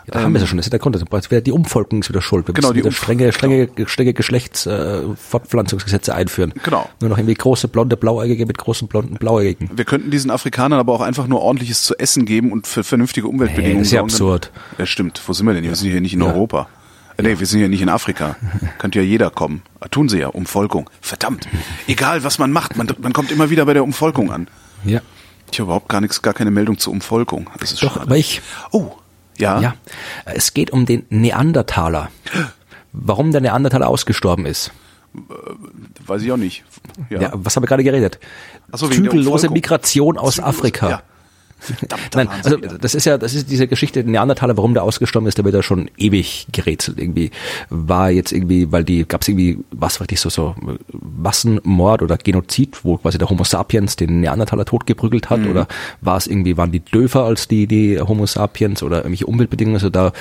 Ja, 0.07 0.13
da 0.15 0.21
haben 0.23 0.33
wir 0.33 0.37
es 0.37 0.43
ja 0.43 0.47
schon, 0.47 0.57
das 0.57 0.65
ist 0.65 0.71
der 0.73 0.79
Grund. 0.79 0.97
Die 1.45 1.51
Umvolkung 1.51 2.01
ist 2.01 2.09
wieder 2.09 2.21
schuld. 2.23 2.47
Wir 2.47 2.55
Genau, 2.55 2.73
müssen 2.73 2.83
die 2.89 2.91
strenge, 2.91 3.31
strenge, 3.31 3.69
strenge 3.85 4.13
Geschlechtsfortfortpflanzungsgesetze 4.13 5.11
äh, 5.11 5.15
Fortpflanzungsgesetze 5.15 6.15
einführen. 6.15 6.53
Genau. 6.63 6.89
Nur 7.01 7.11
noch 7.11 7.17
irgendwie 7.19 7.35
große 7.35 7.67
blonde 7.67 7.97
Blauäugige 7.97 8.45
mit 8.47 8.57
großen 8.57 8.87
blonden 8.87 9.15
Blauäugigen. 9.15 9.69
Wir 9.75 9.85
könnten 9.85 10.09
diesen 10.09 10.31
Afrikanern 10.31 10.79
aber 10.79 10.93
auch 10.93 11.01
einfach 11.01 11.27
nur 11.27 11.41
ordentliches 11.41 11.83
zu 11.83 11.97
essen 11.99 12.25
geben 12.25 12.51
und 12.51 12.65
für 12.65 12.83
vernünftige 12.83 13.27
Umweltbedingungen. 13.27 13.73
Nee, 13.77 13.81
das 13.83 13.87
ist 13.89 13.93
ja 13.93 14.01
absurd. 14.01 14.51
Ja, 14.79 14.87
stimmt. 14.87 15.21
Wo 15.27 15.33
sind 15.33 15.45
wir 15.45 15.53
denn? 15.53 15.63
Wir 15.63 15.75
sind 15.75 15.91
hier 15.91 16.01
nicht 16.01 16.13
in 16.13 16.21
Ja. 16.21 16.27
Europa. 16.33 16.67
Äh, 17.25 17.29
Nee, 17.33 17.39
wir 17.39 17.47
sind 17.47 17.59
hier 17.59 17.69
nicht 17.69 17.81
in 17.81 17.89
Afrika. 17.89 18.35
Könnte 18.77 18.99
ja 18.99 19.05
jeder 19.05 19.29
kommen. 19.29 19.61
Ah, 19.79 19.87
Tun 19.87 20.09
sie 20.09 20.19
ja, 20.19 20.27
Umvolkung. 20.27 20.89
Verdammt. 21.01 21.47
Egal, 21.87 22.23
was 22.23 22.39
man 22.39 22.51
macht, 22.51 22.75
man, 22.77 22.87
man 22.99 23.13
kommt 23.13 23.31
immer 23.31 23.49
wieder 23.49 23.65
bei 23.65 23.73
der 23.73 23.83
Umvolkung 23.83 24.31
an. 24.31 24.47
Ja. 24.83 25.01
Ich 25.51 25.59
habe 25.59 25.67
überhaupt 25.67 25.89
gar 25.89 26.01
nichts, 26.01 26.21
gar 26.21 26.33
keine 26.33 26.51
Meldung 26.51 26.77
zur 26.77 26.93
Umvolkung. 26.93 27.49
Das 27.59 27.71
ist 27.73 27.83
Doch, 27.83 27.93
schade. 27.95 28.05
aber 28.05 28.17
ich, 28.17 28.41
Oh, 28.71 28.91
ja. 29.37 29.59
ja. 29.59 29.73
Es 30.25 30.53
geht 30.53 30.71
um 30.71 30.85
den 30.85 31.05
Neandertaler. 31.09 32.09
Warum 32.93 33.31
der 33.31 33.41
Neandertaler 33.41 33.87
ausgestorben 33.87 34.45
ist. 34.45 34.71
Weiß 36.07 36.21
ich 36.21 36.31
auch 36.31 36.37
nicht. 36.37 36.63
Ja. 37.09 37.21
Ja, 37.21 37.29
was 37.33 37.55
haben 37.55 37.63
wir 37.63 37.67
gerade 37.67 37.83
geredet? 37.83 38.19
So, 38.71 38.87
Zügellose. 38.87 39.49
Migration 39.49 40.17
aus 40.17 40.35
Zügellose- 40.35 40.43
Afrika. 40.43 40.89
Ja. 40.89 41.01
Nein, 42.15 42.27
also 42.43 42.57
das 42.57 42.95
ist 42.95 43.05
ja, 43.05 43.17
das 43.17 43.33
ist 43.33 43.49
diese 43.49 43.67
Geschichte 43.67 44.03
der 44.03 44.11
Neandertaler, 44.11 44.57
warum 44.57 44.73
der 44.73 44.83
ausgestorben 44.83 45.27
ist, 45.27 45.37
da 45.37 45.43
wird 45.43 45.55
ja 45.55 45.63
schon 45.63 45.89
ewig 45.97 46.47
gerätselt 46.51 46.99
irgendwie. 46.99 47.31
War 47.69 48.09
jetzt 48.11 48.31
irgendwie, 48.31 48.71
weil 48.71 48.83
die, 48.83 49.05
gab 49.07 49.21
es 49.21 49.27
irgendwie, 49.27 49.59
was 49.71 49.99
war 49.99 50.07
so, 50.13 50.29
so 50.29 50.55
Massenmord 50.91 52.01
oder 52.01 52.17
Genozid, 52.17 52.83
wo 52.83 52.97
quasi 52.97 53.17
der 53.17 53.29
Homo 53.29 53.43
sapiens 53.43 53.95
den 53.95 54.21
Neandertaler 54.21 54.65
totgeprügelt 54.65 55.29
hat, 55.29 55.39
Mhm. 55.41 55.51
oder 55.51 55.67
war 56.01 56.17
es 56.17 56.27
irgendwie, 56.27 56.57
waren 56.57 56.71
die 56.71 56.79
Döfer 56.81 57.23
als 57.23 57.47
die, 57.47 57.67
die 57.67 57.99
Homo 57.99 58.25
sapiens 58.25 58.83
oder 58.83 58.97
irgendwelche 58.97 59.25
Umweltbedingungen, 59.27 59.75
also 59.77 59.89
da 59.89 60.11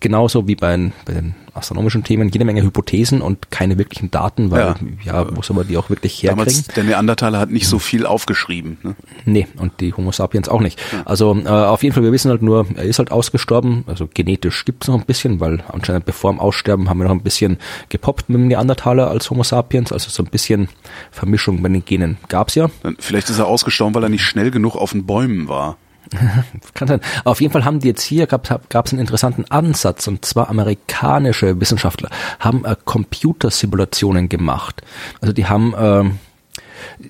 genauso 0.00 0.46
wie 0.48 0.54
bei, 0.54 0.76
den- 0.76 0.92
bei 1.04 1.14
den 1.14 1.34
astronomischen 1.54 2.04
Themen 2.04 2.28
jede 2.28 2.44
Menge 2.44 2.62
Hypothesen 2.62 3.20
und 3.20 3.50
keine 3.50 3.78
wirklichen 3.78 4.12
Daten, 4.12 4.52
weil 4.52 4.76
ja, 5.04 5.26
wo 5.36 5.42
soll 5.42 5.56
man 5.56 5.66
die 5.66 5.76
auch 5.76 5.90
wirklich 5.90 6.22
herkriegen? 6.22 6.38
Damals, 6.46 6.62
der 6.68 6.84
Neandertaler 6.84 7.40
hat 7.40 7.50
nicht 7.50 7.66
so 7.66 7.80
viel 7.80 8.06
aufgeschrieben. 8.06 8.78
Ne? 8.84 8.94
Nee, 9.24 9.48
und 9.56 9.80
die 9.80 9.92
Homo 9.92 10.12
sapiens 10.12 10.48
auch 10.48 10.60
nicht. 10.60 10.80
Also 11.04 11.36
äh, 11.36 11.48
auf 11.48 11.82
jeden 11.82 11.94
Fall, 11.94 12.04
wir 12.04 12.12
wissen 12.12 12.30
halt 12.30 12.42
nur, 12.42 12.66
er 12.76 12.84
ist 12.84 13.00
halt 13.00 13.10
ausgestorben. 13.10 13.82
Also 13.88 14.08
genetisch 14.12 14.64
gibt's 14.64 14.86
noch 14.86 14.94
ein 15.00 15.04
bisschen, 15.04 15.40
weil 15.40 15.64
anscheinend 15.72 16.04
bevor 16.04 16.30
dem 16.32 16.38
Aussterben 16.38 16.88
haben 16.88 16.98
wir 16.98 17.04
noch 17.04 17.12
ein 17.14 17.22
bisschen 17.22 17.58
gepoppt 17.88 18.28
mit 18.28 18.38
dem 18.38 18.46
Neandertaler 18.46 19.10
als 19.10 19.28
Homo 19.30 19.42
sapiens. 19.42 19.90
Also 19.90 20.10
so 20.10 20.22
ein 20.22 20.30
bisschen 20.30 20.68
Vermischung 21.10 21.60
bei 21.60 21.68
den 21.70 21.84
Genen 21.84 22.18
gab's 22.28 22.54
ja. 22.54 22.70
Dann, 22.84 22.96
vielleicht 23.00 23.30
ist 23.30 23.38
er 23.40 23.46
ausgestorben, 23.48 23.94
weil 23.96 24.04
er 24.04 24.08
nicht 24.10 24.22
schnell 24.24 24.52
genug 24.52 24.76
auf 24.76 24.92
den 24.92 25.06
Bäumen 25.06 25.48
war. 25.48 25.76
Kann 26.74 26.88
sein. 26.88 27.00
Auf 27.24 27.40
jeden 27.40 27.52
Fall 27.52 27.64
haben 27.64 27.80
die 27.80 27.88
jetzt 27.88 28.02
hier, 28.02 28.26
gab 28.26 28.46
es 28.86 28.92
einen 28.92 29.00
interessanten 29.00 29.44
Ansatz, 29.50 30.06
und 30.06 30.24
zwar 30.24 30.48
amerikanische 30.48 31.60
Wissenschaftler 31.60 32.10
haben 32.40 32.64
äh, 32.64 32.76
Computersimulationen 32.84 34.28
gemacht. 34.28 34.82
Also 35.20 35.32
die 35.32 35.46
haben... 35.46 35.74
ähm, 35.78 36.18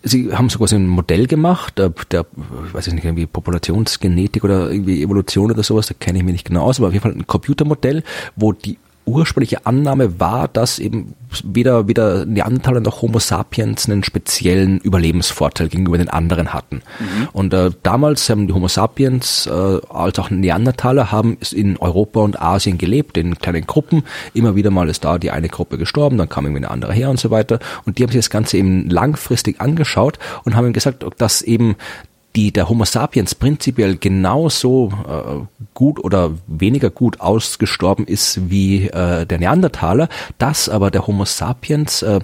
Sie 0.03 0.35
haben 0.35 0.49
so 0.49 0.59
quasi 0.59 0.77
ein 0.77 0.89
Modell 0.89 1.27
gemacht, 1.27 1.79
äh, 1.79 1.91
der, 2.11 2.27
ich 2.67 2.75
weiß 2.75 2.87
nicht, 2.89 3.05
irgendwie 3.05 3.27
Populationsgenetik 3.27 4.43
oder 4.45 4.71
irgendwie 4.71 5.03
Evolution 5.03 5.51
oder 5.51 5.63
sowas, 5.63 5.87
da 5.87 5.95
kenne 5.95 6.19
ich 6.19 6.25
mich 6.25 6.33
nicht 6.33 6.47
genau 6.47 6.65
aus, 6.65 6.79
aber 6.79 6.89
auf 6.89 6.95
jeden 6.95 7.03
Fall 7.03 7.13
ein 7.13 7.27
Computermodell, 7.27 8.03
wo 8.35 8.53
die 8.53 8.79
ursprüngliche 9.09 9.67
Annahme 9.67 10.21
war, 10.21 10.49
dass 10.49 10.79
eben 10.79 11.15
weder, 11.43 11.89
weder 11.89 12.25
Neandertaler 12.25 12.81
noch 12.81 13.03
Homo 13.03 13.19
sapiens 13.19 13.89
einen 13.89 14.03
speziellen 14.05 14.79
Überlebensvorteil 14.79 15.69
gegenüber 15.69 15.99
den 15.99 16.09
anderen 16.09 16.53
hatten. 16.53 16.83
Und 17.33 17.53
äh, 17.53 17.71
damals 17.83 18.29
haben 18.31 18.47
die 18.47 18.53
Homo 18.53 18.69
sapiens 18.69 19.47
äh, 19.47 19.51
als 19.89 20.19
auch 20.19 20.31
Neandertaler 20.31 21.13
haben 21.13 21.37
in 21.53 21.77
Europa 21.77 22.21
und 22.21 22.41
Asien 22.41 22.79
gelebt, 22.79 23.19
in 23.19 23.39
kleinen 23.39 23.67
Gruppen. 23.67 24.05
Immer 24.35 24.57
wieder 24.57 24.71
mal 24.71 24.89
ist 24.89 25.05
da 25.05 25.19
die 25.19 25.31
eine 25.31 25.49
Gruppe 25.49 25.79
gestorben, 25.79 26.19
dann 26.19 26.29
kam 26.29 26.45
irgendwie 26.45 26.65
eine 26.65 26.71
andere 26.71 26.93
her 26.93 27.11
und 27.11 27.21
so 27.21 27.31
weiter. 27.31 27.59
Und 27.85 27.99
die 27.99 28.03
haben 28.03 28.11
sich 28.11 28.21
das 28.21 28.31
Ganze 28.31 28.57
eben 28.59 28.89
langfristig 28.89 29.61
angeschaut 29.61 30.19
und 30.45 30.57
haben 30.57 30.73
gesagt, 30.73 31.05
dass 31.19 31.43
eben 31.43 31.77
die 32.37 32.53
der 32.53 32.69
Homo 32.69 32.85
sapiens 32.85 33.35
prinzipiell 33.35 33.97
genauso 33.97 34.93
äh, 35.09 35.65
gut 35.75 36.03
oder 36.03 36.33
weniger 36.47 36.91
gut 36.91 37.21
ausgestorben 37.21 38.07
ist 38.07 38.51
wie 38.51 38.89
äh, 38.89 39.27
der 39.27 39.39
Neandertaler, 39.39 40.09
dass 40.39 40.69
aber 40.69 40.91
der 40.91 41.07
Homo 41.07 41.25
sapiens 41.25 42.03
äh, 42.03 42.21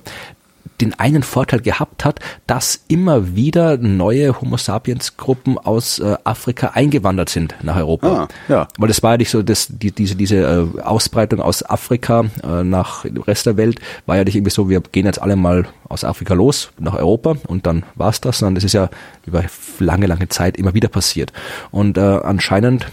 den 0.81 0.99
einen 0.99 1.23
Vorteil 1.23 1.61
gehabt 1.61 2.05
hat, 2.05 2.21
dass 2.47 2.85
immer 2.89 3.35
wieder 3.35 3.77
neue 3.77 4.41
Homo 4.41 4.57
sapiens 4.57 5.17
Gruppen 5.17 5.59
aus 5.59 5.99
äh, 5.99 6.17
Afrika 6.25 6.73
eingewandert 6.75 7.29
sind 7.29 7.55
nach 7.63 7.77
Europa. 7.77 8.09
Ah, 8.09 8.29
ja. 8.49 8.69
Weil 8.79 8.89
das 8.89 9.03
war 9.03 9.13
ja 9.13 9.19
nicht 9.19 9.31
so, 9.31 9.43
dass 9.43 9.69
die, 9.71 9.93
diese, 9.93 10.17
diese 10.17 10.37
äh, 10.37 10.81
Ausbreitung 10.81 11.41
aus 11.41 11.69
Afrika 11.69 12.25
äh, 12.43 12.65
nach 12.65 13.03
dem 13.03 13.23
Rest 13.23 13.47
der 13.47 13.57
Welt 13.57 13.81
war 14.07 14.17
ja 14.17 14.25
nicht 14.25 14.37
irgendwie 14.37 14.51
so, 14.51 14.69
wir 14.69 14.81
gehen 14.81 15.07
jetzt 15.07 15.23
alle 15.23 15.37
mal 15.37 15.67
aus 15.89 16.05
Afrika 16.05 16.35
los 16.35 16.71
nach 16.79 16.95
Europa 16.95 17.37
und 17.47 17.67
dann 17.67 17.85
war's 17.95 18.21
das, 18.21 18.39
sondern 18.39 18.57
das 18.57 18.65
ist 18.65 18.73
ja 18.73 18.91
über 19.27 19.45
lange, 19.79 20.07
lange 20.07 20.29
Zeit 20.29 20.57
immer 20.57 20.75
wieder 20.75 20.89
passiert. 20.89 21.33
Und 21.71 21.99
äh, 21.99 22.01
anscheinend 22.01 22.87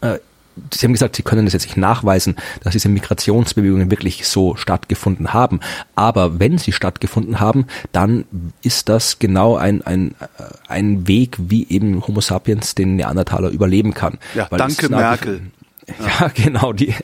äh, 0.00 0.18
Sie 0.72 0.86
haben 0.86 0.92
gesagt, 0.92 1.16
Sie 1.16 1.22
können 1.22 1.44
das 1.46 1.52
jetzt 1.52 1.64
nicht 1.66 1.76
nachweisen, 1.76 2.36
dass 2.62 2.72
diese 2.72 2.88
Migrationsbewegungen 2.88 3.90
wirklich 3.90 4.26
so 4.26 4.56
stattgefunden 4.56 5.32
haben. 5.32 5.60
Aber 5.94 6.38
wenn 6.38 6.58
sie 6.58 6.72
stattgefunden 6.72 7.40
haben, 7.40 7.66
dann 7.92 8.24
ist 8.62 8.88
das 8.88 9.18
genau 9.18 9.56
ein, 9.56 9.82
ein, 9.82 10.14
ein 10.68 11.06
Weg, 11.08 11.36
wie 11.38 11.66
eben 11.68 12.06
Homo 12.06 12.20
sapiens 12.20 12.74
den 12.74 12.96
Neandertaler 12.96 13.50
überleben 13.50 13.94
kann. 13.94 14.18
Ja, 14.34 14.46
Weil 14.50 14.58
danke 14.58 14.88
Merkel. 14.88 15.40
Ja, 16.20 16.28
genau. 16.34 16.72
Die, 16.72 16.94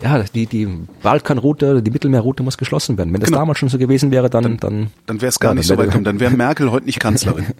ja, 0.00 0.22
die, 0.22 0.46
die 0.46 0.68
Balkanroute, 1.02 1.82
die 1.82 1.90
Mittelmeerroute 1.90 2.44
muss 2.44 2.56
geschlossen 2.56 2.96
werden. 2.96 3.12
Wenn 3.12 3.20
das 3.20 3.26
Genau. 3.28 3.40
damals 3.40 3.58
schon 3.58 3.68
so 3.68 3.76
gewesen 3.76 4.12
wäre, 4.12 4.30
dann, 4.30 4.56
dann, 4.58 4.90
Dann 5.06 5.20
wäre 5.20 5.30
es 5.30 5.40
gar 5.40 5.50
Ja, 5.50 5.54
nicht 5.56 5.66
so 5.66 5.76
weit 5.76 5.86
gekommen. 5.86 6.04
Dann 6.04 6.20
wäre 6.20 6.30
Merkel 6.32 6.70
heute 6.70 6.86
nicht 6.86 7.00
Kanzlerin. 7.00 7.46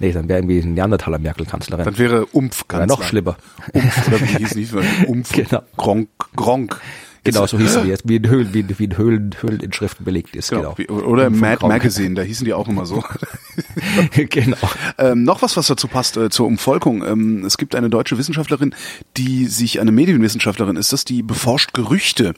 nee, 0.00 0.12
dann 0.12 0.28
wäre 0.28 0.38
irgendwie 0.40 0.62
Neandertaler 0.64 1.18
Merkel 1.18 1.46
Kanzlerin. 1.46 1.84
Dann 1.84 1.98
wäre 1.98 2.26
Umf 2.26 2.64
Wäre 2.68 2.80
Kanzler. 2.80 2.86
noch 2.86 3.02
schlimmer. 3.02 3.36
Umf, 3.72 4.08
oder 4.08 4.20
wie 4.20 4.26
hieß 4.38 4.54
nicht? 4.54 4.72
Umf, 5.06 5.32
Genau. 5.32 5.62
Gronk, 5.76 6.08
Gronk. 6.36 6.80
Genau, 7.24 7.46
so 7.46 7.58
hieß 7.58 7.74
sie 7.74 7.80
jetzt, 7.88 8.08
wie 8.08 8.16
in 8.16 8.28
Höhlen, 8.28 8.54
wie, 8.54 8.60
in- 8.60 8.78
wie 8.78 8.84
in 8.84 8.96
Höhlen, 8.96 9.34
Höhleninschriften 9.40 10.02
belegt 10.04 10.34
ist. 10.34 10.48
Genau. 10.50 10.72
Genau. 10.74 10.92
Oder 11.02 11.26
im 11.26 11.38
Mad. 11.38 11.66
Magazine, 11.66 12.14
da 12.14 12.22
hießen 12.22 12.44
die 12.46 12.54
auch 12.54 12.68
immer 12.68 12.86
so. 12.86 13.02
genau. 14.12 14.56
Ähm, 14.96 15.24
noch 15.24 15.42
was, 15.42 15.56
was 15.56 15.66
dazu 15.66 15.88
passt, 15.88 16.16
äh, 16.16 16.30
zur 16.30 16.46
Umvolkung. 16.46 17.04
Ähm, 17.04 17.44
es 17.44 17.58
gibt 17.58 17.74
eine 17.74 17.90
deutsche 17.90 18.16
Wissenschaftlerin, 18.16 18.74
die 19.16 19.46
sich, 19.46 19.80
eine 19.80 19.92
Medienwissenschaftlerin 19.92 20.76
ist 20.76 20.92
das, 20.92 21.04
die 21.04 21.22
beforscht 21.22 21.74
Gerüchte. 21.74 22.34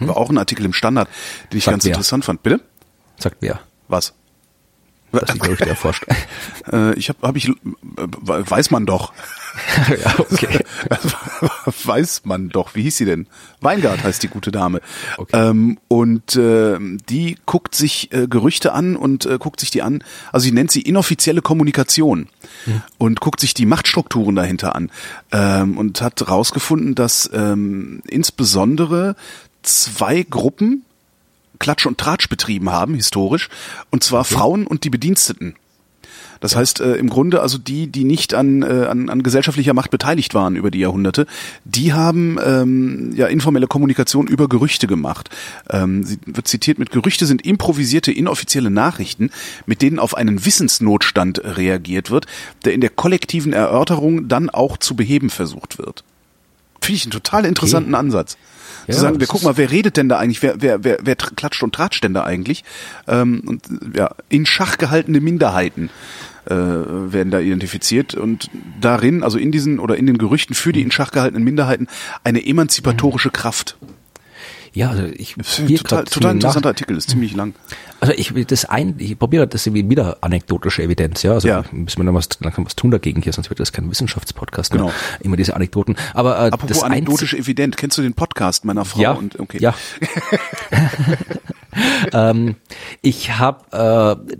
War 0.00 0.16
auch 0.16 0.30
ein 0.30 0.38
Artikel 0.38 0.64
im 0.64 0.72
Standard, 0.72 1.08
den 1.52 1.58
ich 1.58 1.64
Sagt 1.64 1.74
ganz 1.74 1.84
wer? 1.84 1.90
interessant 1.92 2.24
fand. 2.24 2.42
Bitte? 2.42 2.60
Sagt 3.18 3.36
wer? 3.40 3.60
Was? 3.88 4.14
Dass 5.12 5.32
die 5.32 5.38
Gerüchte 5.38 5.68
erforscht. 5.68 6.06
Äh, 6.70 6.94
ich 6.94 7.08
habe, 7.08 7.18
hab 7.26 7.36
ich, 7.36 7.48
äh, 7.48 7.52
weiß 8.26 8.70
man 8.70 8.86
doch. 8.86 9.12
ja, 9.88 10.14
okay. 10.18 10.64
weiß 11.84 12.22
man 12.24 12.48
doch. 12.50 12.76
Wie 12.76 12.82
hieß 12.82 12.96
sie 12.96 13.04
denn? 13.04 13.26
Weingart 13.60 14.04
heißt 14.04 14.22
die 14.22 14.28
gute 14.28 14.52
Dame. 14.52 14.80
Okay. 15.16 15.50
Ähm, 15.50 15.78
und 15.88 16.36
äh, 16.36 16.78
die 17.08 17.36
guckt 17.46 17.74
sich 17.74 18.12
äh, 18.12 18.28
Gerüchte 18.28 18.72
an 18.72 18.94
und 18.94 19.26
äh, 19.26 19.38
guckt 19.38 19.58
sich 19.58 19.70
die 19.72 19.82
an. 19.82 20.04
Also 20.30 20.44
sie 20.44 20.52
nennt 20.52 20.70
sie 20.70 20.82
inoffizielle 20.82 21.42
Kommunikation 21.42 22.28
und 22.98 23.20
guckt 23.20 23.40
sich 23.40 23.54
die 23.54 23.66
Machtstrukturen 23.66 24.36
dahinter 24.36 24.76
an 24.76 24.90
ähm, 25.32 25.76
und 25.78 26.00
hat 26.00 26.28
rausgefunden, 26.28 26.94
dass 26.94 27.28
ähm, 27.34 28.02
insbesondere 28.08 29.16
zwei 29.62 30.22
Gruppen 30.22 30.84
Klatsch 31.62 31.86
und 31.86 31.96
Tratsch 31.96 32.28
betrieben 32.28 32.70
haben, 32.70 32.94
historisch, 32.94 33.48
und 33.90 34.02
zwar 34.02 34.24
Frauen 34.24 34.66
und 34.66 34.82
die 34.82 34.90
Bediensteten. 34.90 35.54
Das 36.40 36.56
heißt, 36.56 36.80
äh, 36.80 36.94
im 36.94 37.08
Grunde 37.08 37.40
also 37.40 37.56
die, 37.56 37.86
die 37.86 38.02
nicht 38.02 38.34
an, 38.34 38.62
äh, 38.62 38.86
an, 38.86 39.08
an 39.08 39.22
gesellschaftlicher 39.22 39.74
Macht 39.74 39.92
beteiligt 39.92 40.34
waren 40.34 40.56
über 40.56 40.72
die 40.72 40.80
Jahrhunderte, 40.80 41.28
die 41.64 41.92
haben 41.92 42.36
ähm, 42.44 43.12
ja 43.14 43.28
informelle 43.28 43.68
Kommunikation 43.68 44.26
über 44.26 44.48
Gerüchte 44.48 44.88
gemacht. 44.88 45.30
Ähm, 45.70 46.02
sie 46.02 46.18
wird 46.26 46.48
zitiert 46.48 46.80
mit 46.80 46.90
Gerüchte 46.90 47.26
sind 47.26 47.46
improvisierte, 47.46 48.10
inoffizielle 48.10 48.70
Nachrichten, 48.70 49.30
mit 49.64 49.82
denen 49.82 50.00
auf 50.00 50.16
einen 50.16 50.44
Wissensnotstand 50.44 51.42
reagiert 51.44 52.10
wird, 52.10 52.26
der 52.64 52.74
in 52.74 52.80
der 52.80 52.90
kollektiven 52.90 53.52
Erörterung 53.52 54.26
dann 54.26 54.50
auch 54.50 54.78
zu 54.78 54.96
beheben 54.96 55.30
versucht 55.30 55.78
wird. 55.78 56.02
Finde 56.82 56.96
ich 56.96 57.04
einen 57.04 57.12
total 57.12 57.44
interessanten 57.44 57.94
Ansatz. 57.94 58.36
Ja, 58.86 58.94
zu 58.94 59.00
sagen, 59.00 59.20
wir 59.20 59.26
gucken 59.26 59.46
mal, 59.46 59.56
wer 59.56 59.70
redet 59.70 59.96
denn 59.96 60.08
da 60.08 60.18
eigentlich, 60.18 60.42
wer, 60.42 60.60
wer, 60.60 60.82
wer, 60.82 60.98
wer 61.02 61.14
klatscht 61.14 61.62
und 61.62 61.74
tratscht 61.74 62.02
denn 62.02 62.14
da 62.14 62.24
eigentlich? 62.24 62.64
Ähm, 63.06 63.42
und 63.46 63.62
ja, 63.94 64.10
in 64.28 64.44
Schach 64.44 64.76
gehaltene 64.78 65.20
Minderheiten 65.20 65.90
äh, 66.46 66.54
werden 66.54 67.30
da 67.30 67.38
identifiziert 67.38 68.14
und 68.14 68.50
darin, 68.80 69.22
also 69.22 69.38
in 69.38 69.52
diesen 69.52 69.78
oder 69.78 69.96
in 69.96 70.06
den 70.06 70.18
Gerüchten 70.18 70.54
für 70.54 70.72
die 70.72 70.82
in 70.82 70.90
Schach 70.90 71.12
gehaltenen 71.12 71.44
Minderheiten 71.44 71.86
eine 72.24 72.44
emanzipatorische 72.44 73.30
Kraft. 73.30 73.76
Ja, 74.74 74.90
also 74.90 75.04
ich 75.04 75.36
probier 75.36 75.78
total, 75.78 76.04
total 76.04 76.32
interessanter 76.32 76.70
Artikel, 76.70 76.96
ist 76.96 77.10
ziemlich 77.10 77.34
lang. 77.34 77.54
Also 78.00 78.14
ich 78.14 78.34
will 78.34 78.46
das 78.46 78.64
ein, 78.64 78.94
ich 78.98 79.18
probiere 79.18 79.46
das 79.46 79.66
irgendwie 79.66 79.88
wieder 79.90 80.16
anekdotische 80.22 80.82
Evidenz, 80.82 81.22
ja. 81.22 81.32
Also 81.32 81.48
Ja. 81.48 81.64
müssen 81.72 81.98
wir 82.00 82.04
dann 82.04 82.14
was, 82.14 82.28
dann 82.28 82.52
kann 82.52 82.64
was 82.64 82.74
tun 82.74 82.90
dagegen 82.90 83.20
hier, 83.20 83.32
sonst 83.34 83.50
wird 83.50 83.60
das 83.60 83.72
kein 83.72 83.90
Wissenschaftspodcast. 83.90 84.72
Genau. 84.72 84.86
Mehr. 84.86 84.94
Immer 85.20 85.36
diese 85.36 85.54
Anekdoten. 85.54 85.96
Aber 86.14 86.36
äh, 86.36 86.50
Apropos 86.50 86.68
das 86.78 86.82
anekdotisch 86.84 87.34
evident, 87.34 87.76
kennst 87.76 87.98
du 87.98 88.02
den 88.02 88.14
Podcast 88.14 88.64
meiner 88.64 88.84
Frau? 88.86 89.00
Ja, 89.02 89.12
Und, 89.12 89.38
okay. 89.38 89.58
ja. 89.60 89.74
ähm, 92.12 92.56
ich 93.02 93.32
habe 93.38 94.18
äh, 94.26 94.34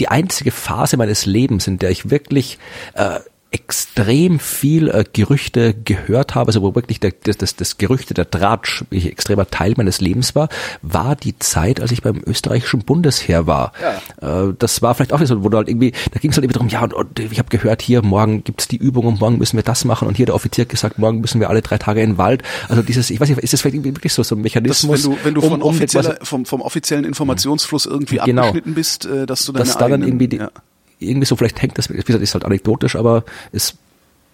die 0.00 0.08
einzige 0.08 0.50
Phase 0.50 0.96
meines 0.96 1.26
Lebens, 1.26 1.66
in 1.66 1.78
der 1.78 1.90
ich 1.90 2.10
wirklich 2.10 2.58
äh, 2.94 3.20
extrem 3.54 4.40
viel 4.40 4.88
äh, 4.88 5.04
Gerüchte 5.12 5.74
gehört 5.74 6.34
habe, 6.34 6.48
also 6.48 6.60
wo 6.62 6.74
wirklich 6.74 6.98
der, 6.98 7.12
das, 7.22 7.38
das, 7.38 7.54
das 7.54 7.78
Gerüchte, 7.78 8.12
der 8.12 8.28
Tratsch 8.28 8.80
wirklich 8.90 9.06
extremer 9.06 9.46
Teil 9.48 9.74
meines 9.76 10.00
Lebens 10.00 10.34
war, 10.34 10.48
war 10.82 11.14
die 11.14 11.38
Zeit, 11.38 11.80
als 11.80 11.92
ich 11.92 12.02
beim 12.02 12.20
österreichischen 12.26 12.80
Bundesheer 12.80 13.46
war. 13.46 13.72
Äh, 14.20 14.52
das 14.58 14.82
war 14.82 14.94
vielleicht 14.96 15.12
auch 15.12 15.24
so, 15.24 15.44
wo 15.44 15.48
du 15.48 15.56
halt 15.56 15.68
irgendwie, 15.68 15.92
da 16.12 16.18
ging 16.18 16.32
es 16.32 16.36
halt 16.36 16.44
irgendwie 16.44 16.54
darum, 16.54 16.68
ja, 16.68 16.82
und, 16.82 16.92
und 16.94 17.20
ich 17.20 17.38
habe 17.38 17.48
gehört, 17.48 17.80
hier 17.80 18.02
morgen 18.02 18.42
gibt's 18.42 18.66
die 18.66 18.76
Übung 18.76 19.06
und 19.06 19.20
morgen 19.20 19.38
müssen 19.38 19.56
wir 19.56 19.62
das 19.62 19.84
machen 19.84 20.08
und 20.08 20.16
hier 20.16 20.26
der 20.26 20.34
Offizier 20.34 20.64
gesagt, 20.64 20.98
morgen 20.98 21.20
müssen 21.20 21.38
wir 21.40 21.48
alle 21.48 21.62
drei 21.62 21.78
Tage 21.78 22.02
in 22.02 22.10
den 22.12 22.18
Wald. 22.18 22.42
Also 22.68 22.82
dieses, 22.82 23.08
ich 23.10 23.20
weiß 23.20 23.28
nicht, 23.28 23.38
ist 23.38 23.52
das 23.52 23.60
vielleicht 23.60 23.76
irgendwie 23.76 23.94
wirklich 23.94 24.12
so, 24.12 24.24
so 24.24 24.34
ein 24.34 24.38
Das, 24.38 24.44
Mechanismus? 24.44 25.04
wenn 25.04 25.12
du, 25.12 25.18
wenn 25.24 25.34
du 25.34 25.40
um- 25.42 25.62
um 25.62 25.74
vom, 26.22 26.44
vom 26.44 26.60
offiziellen 26.60 27.04
Informationsfluss 27.04 27.86
irgendwie 27.86 28.16
Genau. 28.24 28.42
abgeschnitten 28.42 28.74
bist, 28.74 29.06
äh, 29.06 29.26
dass 29.26 29.44
du 29.44 29.52
deine 29.52 29.64
dass 29.64 29.74
da 29.74 29.80
dann 29.88 29.92
eigenen- 30.02 30.08
irgendwie 30.08 30.28
die, 30.28 30.36
ja. 30.38 30.50
Irgendwie 30.98 31.26
so 31.26 31.36
vielleicht 31.36 31.60
hängt 31.62 31.78
das, 31.78 31.90
wie 31.90 31.96
gesagt, 32.00 32.22
ist 32.22 32.34
halt 32.34 32.44
anekdotisch, 32.44 32.96
aber 32.96 33.24
es 33.52 33.76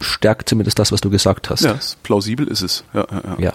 stärkt 0.00 0.48
zumindest 0.48 0.78
das, 0.78 0.92
was 0.92 1.00
du 1.00 1.10
gesagt 1.10 1.50
hast. 1.50 1.62
Ja, 1.62 1.78
plausibel 2.02 2.46
ist 2.48 2.62
es. 2.62 2.84
Ja, 2.94 3.06
ja, 3.10 3.22
ja. 3.24 3.36
Ja. 3.38 3.52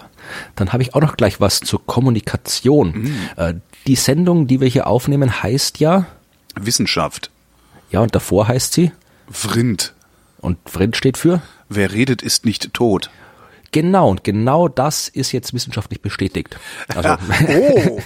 Dann 0.54 0.72
habe 0.72 0.82
ich 0.82 0.94
auch 0.94 1.00
noch 1.00 1.16
gleich 1.16 1.40
was 1.40 1.60
zur 1.60 1.84
Kommunikation. 1.84 2.92
Mhm. 2.92 3.16
Äh, 3.36 3.54
die 3.86 3.96
Sendung, 3.96 4.46
die 4.46 4.60
wir 4.60 4.68
hier 4.68 4.86
aufnehmen, 4.86 5.42
heißt 5.42 5.80
ja, 5.80 6.06
Wissenschaft. 6.54 7.30
ja, 7.90 8.00
und 8.00 8.14
davor 8.14 8.48
heißt 8.48 8.72
sie, 8.72 8.92
Vrind. 9.30 9.94
und 10.40 10.58
Vrind 10.66 10.96
steht 10.96 11.16
für, 11.16 11.42
Wer 11.68 11.92
redet, 11.92 12.22
ist 12.22 12.44
nicht 12.44 12.72
tot. 12.74 13.10
Genau, 13.72 14.10
und 14.10 14.24
genau 14.24 14.68
das 14.68 15.08
ist 15.08 15.32
jetzt 15.32 15.52
wissenschaftlich 15.54 16.00
bestätigt. 16.00 16.58
Also, 16.94 17.16
Oh, 17.48 18.00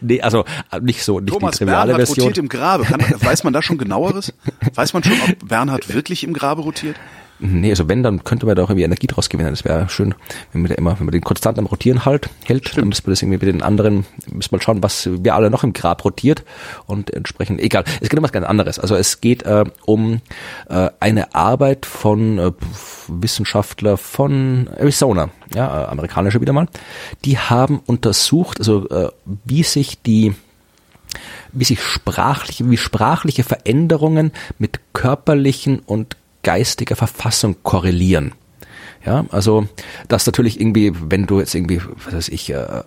nee, 0.00 0.20
also 0.20 0.44
nicht 0.80 1.02
so, 1.04 1.20
nicht 1.20 1.32
Thomas 1.32 1.52
die 1.52 1.58
triviale 1.58 1.92
Bernhard 1.92 2.06
Version. 2.08 2.26
rotiert 2.28 2.38
im 2.38 2.48
Grabe. 2.48 2.84
Kann, 2.84 3.00
weiß 3.00 3.44
man 3.44 3.52
da 3.52 3.62
schon 3.62 3.78
genaueres? 3.78 4.32
Weiß 4.74 4.92
man 4.92 5.02
schon, 5.04 5.16
ob 5.20 5.48
Bernhard 5.48 5.92
wirklich 5.92 6.24
im 6.24 6.32
Grabe 6.32 6.62
rotiert? 6.62 6.96
Nee, 7.46 7.68
also 7.68 7.88
wenn, 7.90 8.02
dann 8.02 8.24
könnte 8.24 8.46
man 8.46 8.56
da 8.56 8.62
auch 8.62 8.70
irgendwie 8.70 8.84
Energie 8.84 9.06
draus 9.06 9.28
gewinnen. 9.28 9.50
Das 9.50 9.66
wäre 9.66 9.86
schön, 9.90 10.14
wenn 10.52 10.62
man 10.62 10.70
da 10.70 10.76
immer, 10.76 10.98
wenn 10.98 11.04
man 11.04 11.12
den 11.12 11.20
konstant 11.20 11.58
am 11.58 11.66
Rotieren 11.66 12.06
halt, 12.06 12.30
hält, 12.44 12.76
dann 12.78 12.88
müsste 12.88 13.06
man 13.06 13.12
das 13.12 13.20
irgendwie 13.20 13.44
mit 13.44 13.54
den 13.54 13.62
anderen, 13.62 14.06
müsste 14.32 14.54
man 14.54 14.62
schauen, 14.62 14.82
was 14.82 15.10
wer 15.12 15.34
alle 15.34 15.50
noch 15.50 15.62
im 15.62 15.74
Grab 15.74 16.02
rotiert 16.06 16.42
und 16.86 17.12
entsprechend, 17.12 17.60
egal. 17.60 17.84
Es 18.00 18.08
geht 18.08 18.18
um 18.18 18.24
was 18.24 18.32
ganz 18.32 18.46
anderes. 18.46 18.78
Also 18.78 18.96
es 18.96 19.20
geht 19.20 19.42
äh, 19.42 19.64
um 19.84 20.22
äh, 20.70 20.88
eine 21.00 21.34
Arbeit 21.34 21.84
von 21.84 22.38
äh, 22.38 22.52
Wissenschaftler 23.08 23.98
von 23.98 24.70
Arizona, 24.76 25.28
ja, 25.54 25.82
äh, 25.82 25.86
amerikanische 25.88 26.40
wieder 26.40 26.54
mal. 26.54 26.68
Die 27.26 27.38
haben 27.38 27.82
untersucht, 27.84 28.58
also 28.58 28.88
äh, 28.88 29.10
wie 29.44 29.64
sich 29.64 30.00
die 30.00 30.34
wie 31.52 31.64
sich 31.64 31.80
sprachliche, 31.80 32.68
wie 32.68 32.76
sprachliche 32.76 33.44
Veränderungen 33.44 34.32
mit 34.58 34.80
körperlichen 34.92 35.78
und 35.78 36.16
geistiger 36.44 36.94
Verfassung 36.94 37.56
korrelieren. 37.64 38.34
Ja, 39.06 39.26
also 39.30 39.68
das 40.08 40.24
natürlich 40.24 40.58
irgendwie, 40.58 40.92
wenn 40.94 41.26
du 41.26 41.38
jetzt 41.38 41.54
irgendwie, 41.54 41.80
was 42.06 42.14
weiß 42.14 42.28
ich, 42.30 42.48
äh, 42.48 42.54
äh, 42.54 42.82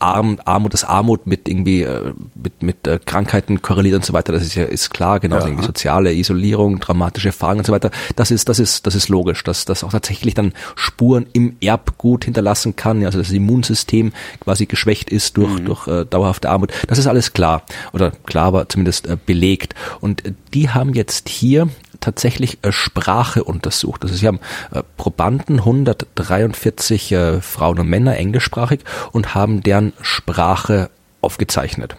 Arm, 0.00 0.40
Armut, 0.44 0.74
das 0.74 0.82
Armut 0.82 1.28
mit 1.28 1.48
irgendwie 1.48 1.82
äh, 1.82 2.12
mit 2.34 2.60
mit 2.60 2.88
äh, 2.88 2.98
Krankheiten 3.04 3.62
korreliert 3.62 3.94
und 3.94 4.04
so 4.04 4.14
weiter, 4.14 4.32
das 4.32 4.42
ist 4.42 4.56
ja 4.56 4.64
ist 4.64 4.90
klar, 4.90 5.20
genau, 5.20 5.38
ja. 5.38 5.46
irgendwie 5.46 5.64
soziale 5.64 6.12
Isolierung, 6.12 6.80
dramatische 6.80 7.28
Erfahrungen 7.28 7.60
und 7.60 7.66
so 7.66 7.72
weiter. 7.72 7.92
Das 8.16 8.32
ist 8.32 8.48
das 8.48 8.58
ist 8.58 8.84
das 8.84 8.96
ist 8.96 9.08
logisch, 9.08 9.44
dass 9.44 9.64
das 9.64 9.84
auch 9.84 9.92
tatsächlich 9.92 10.34
dann 10.34 10.54
Spuren 10.74 11.26
im 11.32 11.56
Erbgut 11.60 12.24
hinterlassen 12.24 12.74
kann, 12.74 13.00
ja, 13.00 13.06
also 13.06 13.18
das 13.18 13.30
Immunsystem 13.30 14.12
quasi 14.40 14.66
geschwächt 14.66 15.08
ist 15.08 15.36
durch 15.36 15.60
mhm. 15.60 15.64
durch 15.66 15.86
äh, 15.86 16.04
dauerhafte 16.04 16.50
Armut. 16.50 16.72
Das 16.88 16.98
ist 16.98 17.06
alles 17.06 17.32
klar 17.32 17.62
oder 17.92 18.10
klar, 18.26 18.46
aber 18.46 18.68
zumindest 18.68 19.06
äh, 19.06 19.16
belegt. 19.24 19.76
Und 20.00 20.24
die 20.52 20.70
haben 20.70 20.94
jetzt 20.94 21.28
hier 21.28 21.68
tatsächlich 22.02 22.58
äh, 22.62 22.72
Sprache 22.72 23.44
untersucht. 23.44 24.02
Also 24.02 24.14
sie 24.14 24.26
haben 24.26 24.40
äh, 24.72 24.82
Probanden, 24.98 25.60
143 25.60 27.12
äh, 27.12 27.40
Frauen 27.40 27.78
und 27.78 27.88
Männer 27.88 28.16
englischsprachig 28.16 28.80
und 29.12 29.34
haben 29.34 29.62
deren 29.62 29.94
Sprache 30.02 30.90
aufgezeichnet. 31.22 31.96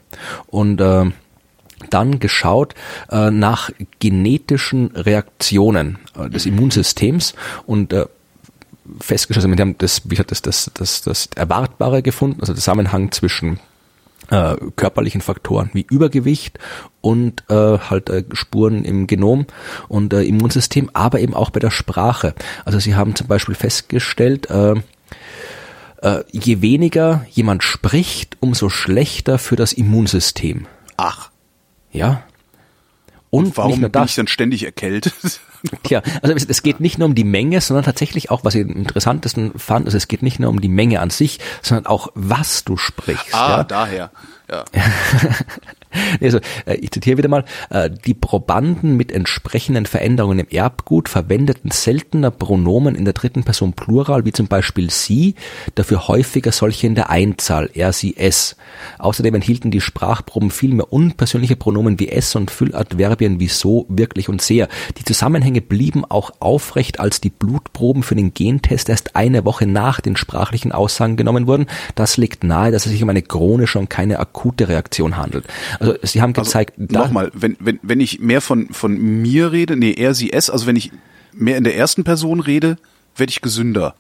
Und 0.47 0.80
äh, 0.80 1.06
dann 1.89 2.20
geschaut 2.20 2.76
äh, 3.12 3.32
nach 3.32 3.70
genetischen 3.99 4.91
Reaktionen 4.95 5.97
äh, 6.18 6.30
des 6.30 6.45
Immunsystems 6.45 7.34
und 7.66 7.93
äh, 7.93 8.06
festgestellt, 8.99 9.45
also 9.45 9.58
wir 9.58 9.62
haben 9.62 9.78
das, 9.78 10.10
wie 10.10 10.18
hat 10.18 10.32
das, 10.32 10.41
das, 10.41 10.70
das, 10.74 11.01
das 11.01 11.30
Erwartbare 11.36 12.01
gefunden, 12.01 12.41
also 12.41 12.54
Zusammenhang 12.54 13.12
zwischen 13.12 13.60
äh, 14.30 14.55
körperlichen 14.76 15.21
Faktoren 15.21 15.69
wie 15.74 15.86
Übergewicht 15.89 16.59
und 17.01 17.43
äh, 17.49 17.78
halt 17.78 18.09
äh, 18.09 18.24
Spuren 18.34 18.86
im 18.86 19.07
Genom 19.07 19.45
und 19.88 20.13
äh, 20.13 20.24
Immunsystem, 20.24 20.89
aber 20.93 21.19
eben 21.19 21.34
auch 21.34 21.49
bei 21.49 21.59
der 21.59 21.71
Sprache. 21.71 22.34
Also 22.65 22.80
sie 22.80 22.95
haben 22.95 23.15
zum 23.15 23.28
Beispiel 23.28 23.55
festgestellt, 23.55 24.49
äh, 24.49 24.76
äh, 26.01 26.24
je 26.32 26.61
weniger 26.61 27.26
jemand 27.32 27.63
spricht, 27.63 28.38
umso 28.39 28.69
schlechter 28.69 29.38
für 29.39 29.55
das 29.55 29.74
Immunsystem. 29.74 30.67
Ach. 30.97 31.30
Ja. 31.91 32.24
Und, 33.30 33.45
und 33.45 33.57
warum 33.57 33.82
bin 33.82 34.03
ich 34.05 34.15
dann 34.15 34.28
ständig 34.28 34.63
erkältet? 34.63 35.13
Tja, 35.84 36.01
also 36.22 36.36
es, 36.36 36.45
es, 36.45 36.61
geht 36.61 36.80
nicht 36.82 36.97
nur 36.97 37.07
um 37.07 37.16
die 37.16 37.24
Menge, 37.24 37.61
sondern 37.61 37.86
tatsächlich 37.86 38.30
auch, 38.30 38.43
was 38.43 38.55
ich 38.55 38.66
am 38.66 38.76
interessantesten 38.76 39.57
fand, 39.57 39.86
also 39.86 39.95
es 39.95 40.09
geht 40.09 40.22
nicht 40.22 40.39
nur 40.39 40.49
um 40.49 40.59
die 40.59 40.70
Menge 40.70 40.99
an 40.99 41.09
sich, 41.09 41.39
sondern 41.61 41.86
auch, 41.86 42.09
was 42.16 42.66
du 42.66 42.76
sprichst. 42.76 43.34
Ah, 43.34 43.57
ja? 43.57 43.64
daher. 43.64 44.11
Ja. 44.51 44.66
also, 46.22 46.39
ich 46.80 46.91
zitiere 46.91 47.18
wieder 47.18 47.30
mal, 47.30 47.46
äh, 47.70 47.89
die 47.89 48.14
Probanden 48.14 48.98
mit 48.98 49.12
entsprechenden 49.12 49.86
Veränderungen 49.86 50.39
im 50.39 50.48
Erbgut 50.50 51.10
verwendeten 51.10 51.72
seltener 51.72 52.32
Pronomen 52.32 52.96
in 52.96 53.06
der 53.06 53.14
dritten 53.14 53.44
Person 53.44 53.74
Plural, 53.74 54.26
wie 54.26 54.32
zum 54.32 54.48
Beispiel 54.48 54.89
sie, 54.89 55.36
dafür 55.76 56.08
häufiger 56.08 56.52
solche 56.52 56.88
in 56.88 56.96
der 56.96 57.10
Einzahl, 57.10 57.70
er, 57.74 57.94
sie, 57.94 58.16
es. 58.18 58.56
Außerdem 59.00 59.36
enthielten 59.36 59.72
die 59.72 59.82
Sprachproben 59.82 60.52
viel 60.52 60.74
mehr 60.74 60.91
unpersönliche 60.91 61.56
Pronomen 61.56 62.00
wie 62.00 62.10
es 62.10 62.36
und 62.36 62.52
Fülladverbien 62.52 63.39
wie 63.39 63.48
so, 63.48 63.86
wirklich 63.89 64.30
und 64.30 64.41
sehr. 64.41 64.68
Die 64.98 65.04
Zusammenhänge 65.04 65.62
blieben 65.62 66.06
auch 66.06 66.32
aufrecht, 66.39 67.00
als 67.00 67.22
die 67.22 67.30
Blutproben 67.30 68.04
für 68.04 68.16
den 68.16 68.34
Gentest 68.34 68.89
erst 68.89 69.16
eine 69.16 69.46
Woche 69.46 69.68
nach 69.68 70.02
den 70.02 70.16
sprachlichen 70.16 70.72
Aussagen 70.72 71.18
genommen 71.18 71.48
wurden. 71.48 71.68
Das 71.96 72.18
legt 72.18 72.44
nahe, 72.44 72.72
dass 72.72 72.86
es 72.86 72.91
sich 72.91 73.04
um 73.04 73.10
eine 73.10 73.22
chronische 73.22 73.80
und 73.80 73.89
keine 73.89 74.20
akute 74.20 74.68
Reaktion 74.68 75.18
handelt. 75.18 75.46
Also 75.84 75.98
Sie 76.04 76.22
haben 76.22 76.34
also 76.36 76.42
gezeigt. 76.42 76.80
Also, 76.80 76.94
Nochmal, 76.94 77.32
wenn, 77.34 77.58
wenn, 77.60 77.80
wenn 77.82 78.00
ich 78.00 78.20
mehr 78.20 78.42
von, 78.42 78.70
von 78.70 78.98
mir 78.98 79.52
rede, 79.52 79.76
nee, 79.76 79.94
er, 79.94 80.14
sie, 80.14 80.32
es, 80.32 80.50
also 80.50 80.68
wenn 80.68 80.76
ich 80.76 80.92
mehr 81.34 81.58
in 81.58 81.64
der 81.64 81.76
ersten 81.76 82.04
Person 82.04 82.40
rede, 82.40 82.78
werde 83.16 83.32
ich 83.32 83.42
gesünder. 83.42 83.96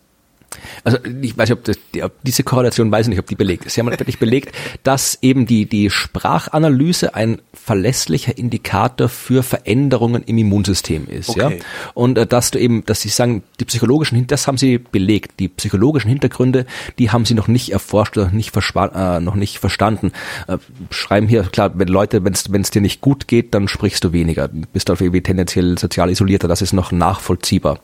Also 0.83 0.97
ich 1.03 1.37
weiß 1.37 1.49
nicht, 1.49 1.57
ob, 1.57 1.63
das, 1.63 1.77
ob 2.01 2.11
diese 2.23 2.43
Korrelation 2.43 2.91
weiß 2.91 3.05
ich 3.05 3.09
nicht, 3.09 3.19
ob 3.19 3.27
die 3.27 3.35
belegt 3.35 3.65
ist. 3.65 3.73
Sie 3.73 3.81
haben 3.81 3.89
wirklich 3.89 4.19
belegt, 4.19 4.55
dass 4.83 5.17
eben 5.21 5.45
die, 5.45 5.65
die 5.65 5.89
Sprachanalyse 5.89 7.15
ein 7.15 7.41
verlässlicher 7.53 8.37
Indikator 8.37 9.09
für 9.09 9.43
Veränderungen 9.43 10.23
im 10.23 10.37
Immunsystem 10.37 11.07
ist. 11.07 11.29
Okay. 11.29 11.57
Ja? 11.57 11.65
Und 11.93 12.17
äh, 12.17 12.25
dass 12.25 12.51
du 12.51 12.59
eben, 12.59 12.85
dass 12.85 13.01
sie 13.01 13.09
sagen, 13.09 13.43
die 13.59 13.65
psychologischen, 13.65 14.27
das 14.27 14.47
haben 14.47 14.57
sie 14.57 14.77
belegt, 14.77 15.39
die 15.39 15.47
psychologischen 15.47 16.09
Hintergründe, 16.09 16.65
die 16.99 17.11
haben 17.11 17.25
sie 17.25 17.33
noch 17.33 17.47
nicht 17.47 17.71
erforscht 17.71 18.17
oder 18.17 18.31
nicht, 18.31 18.55
äh, 18.55 19.19
noch 19.19 19.35
nicht 19.35 19.59
verstanden. 19.59 20.11
Äh, 20.47 20.57
schreiben 20.89 21.27
hier, 21.27 21.43
klar, 21.43 21.71
wenn 21.75 21.87
Leute, 21.87 22.23
wenn 22.23 22.33
es 22.33 22.71
dir 22.71 22.81
nicht 22.81 23.01
gut 23.01 23.27
geht, 23.27 23.53
dann 23.53 23.67
sprichst 23.67 24.03
du 24.03 24.13
weniger, 24.13 24.47
bist 24.47 24.89
du 24.89 24.93
irgendwie 24.93 25.21
tendenziell 25.21 25.77
sozial 25.77 26.09
isolierter, 26.09 26.47
das 26.47 26.61
ist 26.61 26.73
noch 26.73 26.91
nachvollziehbar. 26.91 27.79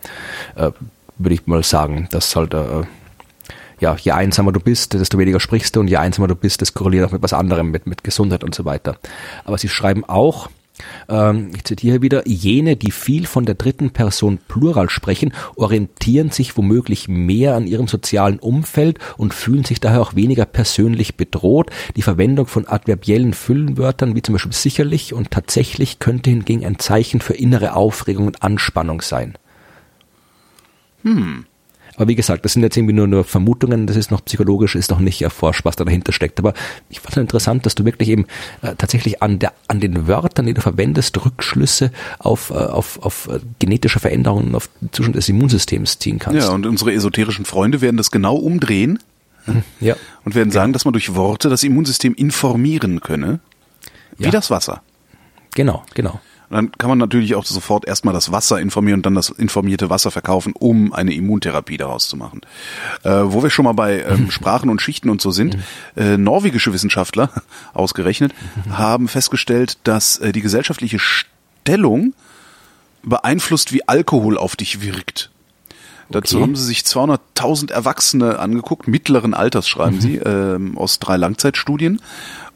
Äh, 0.56 0.72
würde 1.20 1.36
ich 1.36 1.46
mal 1.48 1.64
sagen, 1.64 2.08
dass 2.12 2.36
halt 2.36 2.54
äh, 2.54 2.84
ja, 3.80 3.96
je 3.96 4.12
einsamer 4.12 4.52
du 4.52 4.60
bist, 4.60 4.94
desto 4.94 5.18
weniger 5.18 5.40
sprichst 5.40 5.76
du 5.76 5.80
und 5.80 5.88
je 5.88 5.98
einsamer 5.98 6.28
du 6.28 6.36
bist, 6.36 6.62
das 6.62 6.74
korreliert 6.74 7.06
auch 7.06 7.12
mit 7.12 7.22
was 7.22 7.34
anderem, 7.34 7.72
mit, 7.72 7.88
mit 7.88 8.04
Gesundheit 8.04 8.44
und 8.44 8.54
so 8.54 8.66
weiter. 8.66 8.98
Aber 9.46 9.58
sie 9.58 9.70
schreiben 9.70 10.04
auch, 10.06 10.50
ähm, 11.08 11.52
ich 11.56 11.64
zitiere 11.64 12.02
wieder, 12.02 12.28
jene, 12.28 12.76
die 12.76 12.92
viel 12.92 13.26
von 13.26 13.46
der 13.46 13.56
dritten 13.56 13.92
Person 13.92 14.40
Plural 14.48 14.90
sprechen, 14.90 15.34
orientieren 15.56 16.32
sich 16.32 16.58
womöglich 16.58 17.08
mehr 17.08 17.56
an 17.56 17.68
ihrem 17.68 17.88
sozialen 17.88 18.40
Umfeld 18.40 19.00
und 19.18 19.34
fühlen 19.34 19.64
sich 19.64 19.80
daher 19.80 20.02
auch 20.02 20.16
weniger 20.16 20.46
persönlich 20.46 21.16
bedroht. 21.16 21.70
Die 21.96 22.02
Verwendung 22.02 22.48
von 22.48 22.68
adverbiellen 22.68 23.34
Füllenwörtern 23.34 24.16
wie 24.16 24.22
zum 24.22 24.34
Beispiel 24.34 24.54
sicherlich 24.54 25.14
und 25.14 25.32
tatsächlich 25.32 26.00
könnte 26.00 26.30
hingegen 26.30 26.66
ein 26.66 26.80
Zeichen 26.80 27.22
für 27.22 27.34
innere 27.34 27.76
Aufregung 27.76 28.28
und 28.28 28.44
Anspannung 28.44 29.02
sein. 29.02 29.36
Hm. 31.16 31.46
Aber 32.00 32.08
wie 32.08 32.16
gesagt, 32.16 32.46
das 32.46 32.54
sind 32.54 32.64
jetzt 32.64 32.78
irgendwie 32.78 32.94
nur, 32.94 33.08
nur 33.08 33.26
Vermutungen, 33.26 33.86
das 33.86 33.98
ist 33.98 34.10
noch 34.10 34.24
psychologisch, 34.24 34.76
ist 34.76 34.90
noch 34.90 35.00
nicht 35.00 35.22
erforscht, 35.22 35.66
was 35.66 35.76
da 35.76 35.84
dahinter 35.84 36.14
steckt. 36.14 36.40
Aber 36.40 36.54
ich 36.90 37.02
fand 37.02 37.18
es 37.18 37.22
interessant, 37.22 37.66
dass 37.66 37.76
du 37.76 37.84
wirklich 37.84 38.08
eben 38.08 38.26
äh, 38.62 38.74
tatsächlich 38.78 39.22
an, 39.22 39.38
der, 39.40 39.52
an 39.68 39.82
den 39.82 40.08
Wörtern, 40.08 40.46
die 40.46 40.54
du 40.54 40.62
verwendest, 40.62 41.26
Rückschlüsse 41.26 41.92
auf, 42.20 42.52
äh, 42.52 42.54
auf, 42.54 43.04
auf 43.04 43.28
äh, 43.28 43.40
genetische 43.60 44.00
Veränderungen, 44.00 44.56
auf 44.56 44.70
Zustand 44.94 45.18
des 45.18 45.28
Immunsystems 45.28 46.00
ziehen 46.00 46.20
kannst. 46.20 46.48
Ja, 46.48 46.54
und 46.54 46.66
unsere 46.66 46.94
esoterischen 46.94 47.44
Freunde 47.44 47.82
werden 47.82 47.98
das 47.98 48.12
genau 48.12 48.38
umdrehen. 48.38 49.00
Mhm. 49.46 49.64
Ja. 49.82 49.98
Und 50.24 50.36
werden 50.36 50.52
sagen, 50.52 50.72
ja. 50.72 50.74
dass 50.74 50.86
man 50.86 50.94
durch 50.94 51.16
Worte 51.16 51.50
das 51.50 51.64
Immunsystem 51.64 52.14
informieren 52.14 53.02
könne. 53.02 53.42
Wie 54.18 54.24
ja. 54.26 54.32
das 54.32 54.50
Wasser. 54.50 54.84
Genau, 55.54 55.84
genau. 55.96 56.22
Und 56.50 56.56
dann 56.56 56.72
kann 56.72 56.90
man 56.90 56.98
natürlich 56.98 57.36
auch 57.36 57.46
sofort 57.46 57.88
erstmal 57.88 58.14
das 58.14 58.32
Wasser 58.32 58.60
informieren 58.60 59.00
und 59.00 59.06
dann 59.06 59.16
das 59.16 59.30
informierte 59.30 59.90
Wasser 59.90 60.10
verkaufen, 60.10 60.54
um 60.58 60.94
eine 60.94 61.14
Immuntherapie 61.14 61.78
daraus 61.78 62.10
zu 62.10 62.18
machen. 62.18 62.42
Äh, 63.04 63.12
wo 63.26 63.44
wir 63.44 63.52
schon 63.52 63.66
mal 63.66 63.74
bei 63.74 64.02
ähm. 64.02 64.32
Sprachen 64.32 64.70
und 64.70 64.82
Schichten 64.82 65.10
und 65.10 65.22
so 65.22 65.30
sind, 65.30 65.58
äh, 65.96 66.18
norwegische 66.18 66.74
Wissenschaftler, 66.74 67.30
ausgerechnet, 67.74 68.34
mhm. 68.66 68.78
haben 68.78 69.08
festgestellt, 69.08 69.78
dass 69.84 70.18
äh, 70.18 70.32
die 70.32 70.42
gesellschaftliche 70.42 70.98
Stellung 71.00 72.14
beeinflusst, 73.04 73.72
wie 73.72 73.88
Alkohol 73.88 74.38
auf 74.38 74.56
dich 74.56 74.82
wirkt. 74.82 75.30
Dazu 76.10 76.38
okay. 76.38 76.44
haben 76.44 76.56
sie 76.56 76.66
sich 76.66 76.80
200.000 76.80 77.72
Erwachsene 77.72 78.40
angeguckt, 78.40 78.88
mittleren 78.88 79.36
Alters 79.36 79.70
schreiben 79.70 79.98
mhm. 79.98 80.02
sie, 80.02 80.16
ähm, 80.16 80.78
aus 80.78 80.98
drei 80.98 81.18
Langzeitstudien 81.18 82.02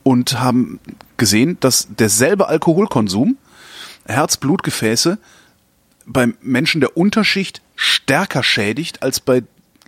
und 0.02 0.40
haben 0.40 0.80
gesehen, 1.18 1.58
dass 1.60 1.88
derselbe 1.96 2.48
Alkoholkonsum 2.48 3.38
Herz-Blutgefäße 4.06 5.18
beim 6.06 6.36
Menschen 6.42 6.82
der 6.82 6.98
Unterschicht 6.98 7.62
stärker 7.76 8.44
schädigt 8.44 9.02
als 9.04 9.20
bei 9.20 9.44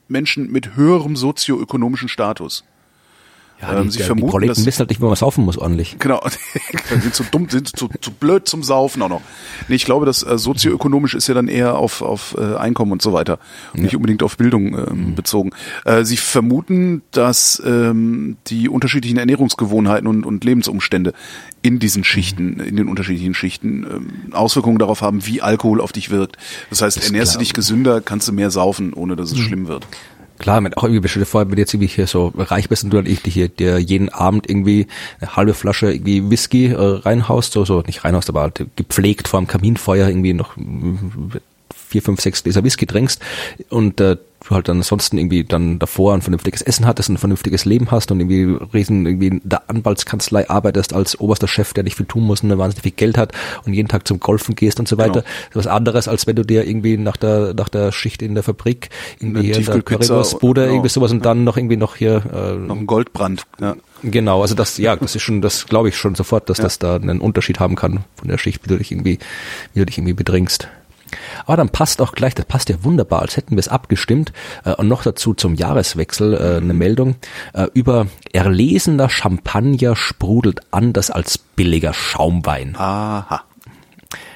Menschen 0.07 0.51
mit 0.51 0.75
höherem 0.75 1.15
sozioökonomischen 1.15 2.09
Status. 2.09 2.63
Ja, 3.61 3.79
ähm, 3.79 3.89
sie 3.89 3.99
der, 3.99 4.07
vermuten, 4.07 4.27
die 4.27 4.31
Proleten 4.31 4.65
wissen 4.65 4.79
halt 4.79 4.89
nicht, 4.89 5.01
wo 5.01 5.07
man 5.07 5.15
saufen 5.15 5.45
muss 5.45 5.57
ordentlich. 5.57 5.95
Genau, 5.99 6.21
sind 6.89 7.15
zu 7.15 7.23
dumm, 7.23 7.49
sind 7.49 7.75
zu, 7.77 7.89
zu 8.01 8.11
blöd 8.11 8.47
zum 8.47 8.63
Saufen 8.63 9.01
auch 9.01 9.09
noch. 9.09 9.21
Nee, 9.67 9.75
ich 9.75 9.85
glaube, 9.85 10.05
das 10.05 10.23
äh, 10.23 10.37
sozioökonomisch 10.37 11.13
ist 11.13 11.27
ja 11.27 11.33
dann 11.33 11.47
eher 11.47 11.77
auf, 11.77 12.01
auf 12.01 12.35
äh, 12.37 12.55
Einkommen 12.55 12.91
und 12.91 13.01
so 13.01 13.13
weiter, 13.13 13.39
ja. 13.73 13.81
nicht 13.81 13.95
unbedingt 13.95 14.23
auf 14.23 14.35
Bildung 14.37 14.77
ähm, 14.77 15.09
mhm. 15.09 15.15
bezogen. 15.15 15.51
Äh, 15.85 16.03
sie 16.03 16.17
vermuten, 16.17 17.01
dass 17.11 17.61
ähm, 17.65 18.37
die 18.47 18.67
unterschiedlichen 18.67 19.17
Ernährungsgewohnheiten 19.17 20.07
und, 20.07 20.25
und 20.25 20.43
Lebensumstände 20.43 21.13
in 21.61 21.79
diesen 21.79 22.03
Schichten, 22.03 22.55
mhm. 22.55 22.59
in 22.61 22.75
den 22.75 22.89
unterschiedlichen 22.89 23.33
Schichten 23.33 23.85
ähm, 23.89 24.33
Auswirkungen 24.33 24.79
darauf 24.79 25.01
haben, 25.01 25.25
wie 25.25 25.41
Alkohol 25.41 25.79
auf 25.79 25.93
dich 25.93 26.09
wirkt. 26.09 26.37
Das 26.69 26.81
heißt, 26.81 26.97
das 26.97 27.05
ernährst 27.05 27.35
du 27.35 27.39
dich 27.39 27.53
gesünder, 27.53 28.01
kannst 28.01 28.27
du 28.27 28.33
mehr 28.33 28.51
saufen, 28.51 28.93
ohne 28.93 29.15
dass 29.15 29.31
es 29.31 29.37
mhm. 29.37 29.41
schlimm 29.41 29.67
wird. 29.67 29.87
Klar, 30.37 30.61
mit 30.61 30.77
auch 30.77 30.83
irgendwie 30.83 31.07
stell 31.07 31.21
dir 31.21 31.25
vor, 31.25 31.49
wenn 31.49 31.57
jetzt 31.57 31.73
irgendwie 31.73 31.87
hier 31.87 32.07
so 32.07 32.33
reich 32.35 32.67
bist 32.67 32.83
und 32.83 32.91
du 32.91 32.99
ich, 32.99 33.21
die 33.21 33.29
hier 33.29 33.47
dir 33.47 33.79
jeden 33.79 34.09
Abend 34.09 34.49
irgendwie 34.49 34.87
eine 35.21 35.35
halbe 35.35 35.53
Flasche 35.53 35.91
irgendwie 35.91 36.29
Whisky 36.29 36.67
äh, 36.67 36.75
reinhaust, 36.75 37.53
so, 37.53 37.63
so 37.63 37.81
nicht 37.81 38.03
reinhaust, 38.03 38.29
aber 38.29 38.41
halt 38.41 38.65
gepflegt 38.75 39.27
vor 39.27 39.39
dem 39.39 39.47
Kaminfeuer 39.47 40.07
irgendwie 40.09 40.33
noch 40.33 40.55
vier, 41.73 42.01
fünf, 42.01 42.19
sechs 42.19 42.43
Gläser 42.43 42.63
Whisky 42.63 42.85
trinkst 42.85 43.21
und 43.69 44.01
äh, 44.01 44.17
du 44.45 44.55
halt 44.55 44.67
dann 44.67 44.77
ansonsten 44.77 45.17
irgendwie 45.17 45.43
dann 45.43 45.79
davor 45.79 46.13
ein 46.13 46.21
vernünftiges 46.21 46.61
Essen 46.61 46.85
hattest, 46.85 47.09
ein 47.09 47.17
vernünftiges 47.17 47.65
Leben 47.65 47.91
hast 47.91 48.11
und 48.11 48.19
irgendwie 48.19 48.57
riesen 48.73 49.05
irgendwie 49.05 49.27
in 49.27 49.41
der 49.43 49.69
Anwaltskanzlei 49.69 50.49
arbeitest 50.49 50.93
als 50.93 51.19
oberster 51.19 51.47
Chef, 51.47 51.73
der 51.73 51.83
nicht 51.83 51.97
viel 51.97 52.05
tun 52.05 52.23
muss 52.23 52.41
und 52.41 52.55
wahnsinnig 52.57 52.83
viel 52.83 52.91
Geld 52.91 53.17
hat 53.17 53.33
und 53.65 53.73
jeden 53.73 53.87
Tag 53.87 54.07
zum 54.07 54.19
Golfen 54.19 54.55
gehst 54.55 54.79
und 54.79 54.87
so 54.87 54.97
weiter. 54.97 55.21
Genau. 55.21 55.25
Was 55.53 55.67
anderes, 55.67 56.07
als 56.07 56.27
wenn 56.27 56.35
du 56.35 56.43
dir 56.43 56.67
irgendwie 56.67 56.97
nach 56.97 57.17
der 57.17 57.53
nach 57.53 57.69
der 57.69 57.91
Schicht 57.91 58.21
in 58.21 58.33
der 58.33 58.43
Fabrik 58.43 58.89
irgendwie 59.19 59.41
hier 59.41 59.57
in 59.57 59.65
der 59.65 59.81
Currywurstbude 59.81 60.61
genau. 60.61 60.73
irgendwie 60.73 60.89
sowas 60.89 61.11
und 61.11 61.25
dann 61.25 61.43
noch 61.43 61.57
irgendwie 61.57 61.77
noch 61.77 61.95
hier 61.95 62.23
äh, 62.33 62.55
Noch 62.55 62.77
ein 62.77 62.87
Goldbrand. 62.87 63.45
Ja. 63.59 63.75
Genau, 64.03 64.41
also 64.41 64.53
das, 64.53 64.77
ja, 64.77 64.95
das 64.95 65.15
ist 65.15 65.23
schon, 65.23 65.41
das 65.41 65.65
glaube 65.65 65.89
ich 65.89 65.97
schon 65.97 66.13
sofort, 66.13 66.49
dass 66.49 66.57
das 66.57 66.77
da 66.77 66.97
einen 66.97 67.21
Unterschied 67.21 67.59
haben 67.59 67.75
kann 67.75 68.03
von 68.15 68.27
der 68.27 68.37
Schicht, 68.37 68.63
wie 68.63 68.67
du 68.67 68.77
dich 68.77 68.91
irgendwie, 68.91 69.17
wie 69.73 69.79
du 69.79 69.85
dich 69.85 69.97
irgendwie 69.97 70.13
bedrängst. 70.13 70.67
Aber 71.45 71.57
dann 71.57 71.69
passt 71.69 72.01
auch 72.01 72.13
gleich, 72.13 72.35
das 72.35 72.45
passt 72.45 72.69
ja 72.69 72.83
wunderbar, 72.83 73.21
als 73.21 73.37
hätten 73.37 73.55
wir 73.55 73.59
es 73.59 73.67
abgestimmt. 73.67 74.33
Äh, 74.63 74.73
und 74.73 74.87
noch 74.87 75.03
dazu 75.03 75.33
zum 75.33 75.55
Jahreswechsel 75.55 76.33
äh, 76.33 76.57
eine 76.57 76.73
Meldung 76.73 77.15
äh, 77.53 77.67
über 77.73 78.07
erlesener 78.33 79.09
Champagner 79.09 79.95
sprudelt 79.95 80.61
anders 80.71 81.11
als 81.11 81.37
billiger 81.37 81.93
Schaumwein. 81.93 82.75
Aha. 82.75 83.43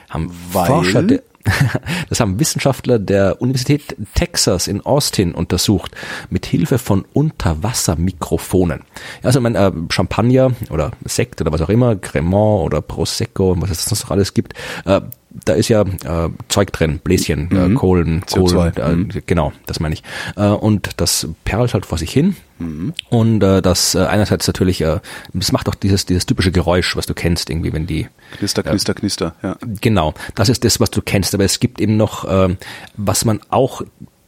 Haben 0.10 0.32
Weil? 0.52 0.68
Forscher 0.68 1.04
der, 1.04 1.22
das 2.10 2.20
haben 2.20 2.40
Wissenschaftler 2.40 3.00
der 3.00 3.42
Universität 3.42 3.96
Texas 4.14 4.68
in 4.68 4.82
Austin 4.82 5.34
untersucht, 5.34 5.96
mit 6.30 6.46
Hilfe 6.46 6.78
von 6.78 7.06
Unterwassermikrofonen. 7.14 8.80
Ja, 9.22 9.26
Also 9.26 9.42
mein 9.42 9.56
äh, 9.56 9.72
Champagner 9.90 10.52
oder 10.70 10.92
Sekt 11.06 11.42
oder 11.42 11.52
was 11.52 11.62
auch 11.62 11.70
immer, 11.70 11.96
Cremant 11.96 12.66
oder 12.66 12.82
Prosecco, 12.82 13.56
was 13.60 13.70
es 13.70 13.86
sonst 13.86 14.04
noch 14.04 14.12
alles 14.12 14.34
gibt, 14.34 14.54
äh, 14.86 15.02
da 15.32 15.54
ist 15.54 15.70
ja 15.70 15.82
äh, 15.82 16.30
Zeug 16.48 16.72
drin, 16.74 17.00
Bläschen, 17.04 17.52
äh, 17.52 17.74
Kohlen, 17.76 18.24
CO2. 18.24 18.72
Kohlen, 18.72 19.10
äh, 19.12 19.22
genau, 19.26 19.54
das 19.66 19.80
meine 19.80 19.94
ich. 19.94 20.04
Äh, 20.36 20.48
und 20.48 20.90
das 20.98 21.28
perlt 21.46 21.74
halt 21.74 21.86
vor 21.86 21.98
sich 21.98 22.12
hin. 22.12 22.36
Und 23.10 23.42
äh, 23.42 23.62
das 23.62 23.96
äh, 23.96 24.00
einerseits 24.00 24.46
natürlich, 24.48 24.82
äh, 24.82 25.00
das 25.34 25.54
macht 25.54 25.70
auch 25.70 25.76
dieses 25.76 26.06
dieses 26.06 26.26
typische 26.26 26.52
Geräusch, 26.52 26.98
was 26.98 27.06
du 27.06 27.14
kennst, 27.14 27.50
irgendwie, 27.50 27.72
wenn 27.72 27.88
die 27.88 28.08
Knister, 28.38 28.64
knister, 28.64 28.94
knister. 28.94 29.36
Ja. 29.42 29.56
Genau, 29.80 30.14
das 30.36 30.50
ist 30.50 30.66
das, 30.66 30.80
was 30.82 30.92
du 30.92 31.02
kennst. 31.02 31.34
Aber 31.34 31.46
es 31.46 31.62
gibt 31.62 31.80
eben 31.80 31.96
noch, 31.96 32.26
ähm, 32.30 32.58
was 32.98 33.24
man 33.24 33.40
auch 33.50 33.82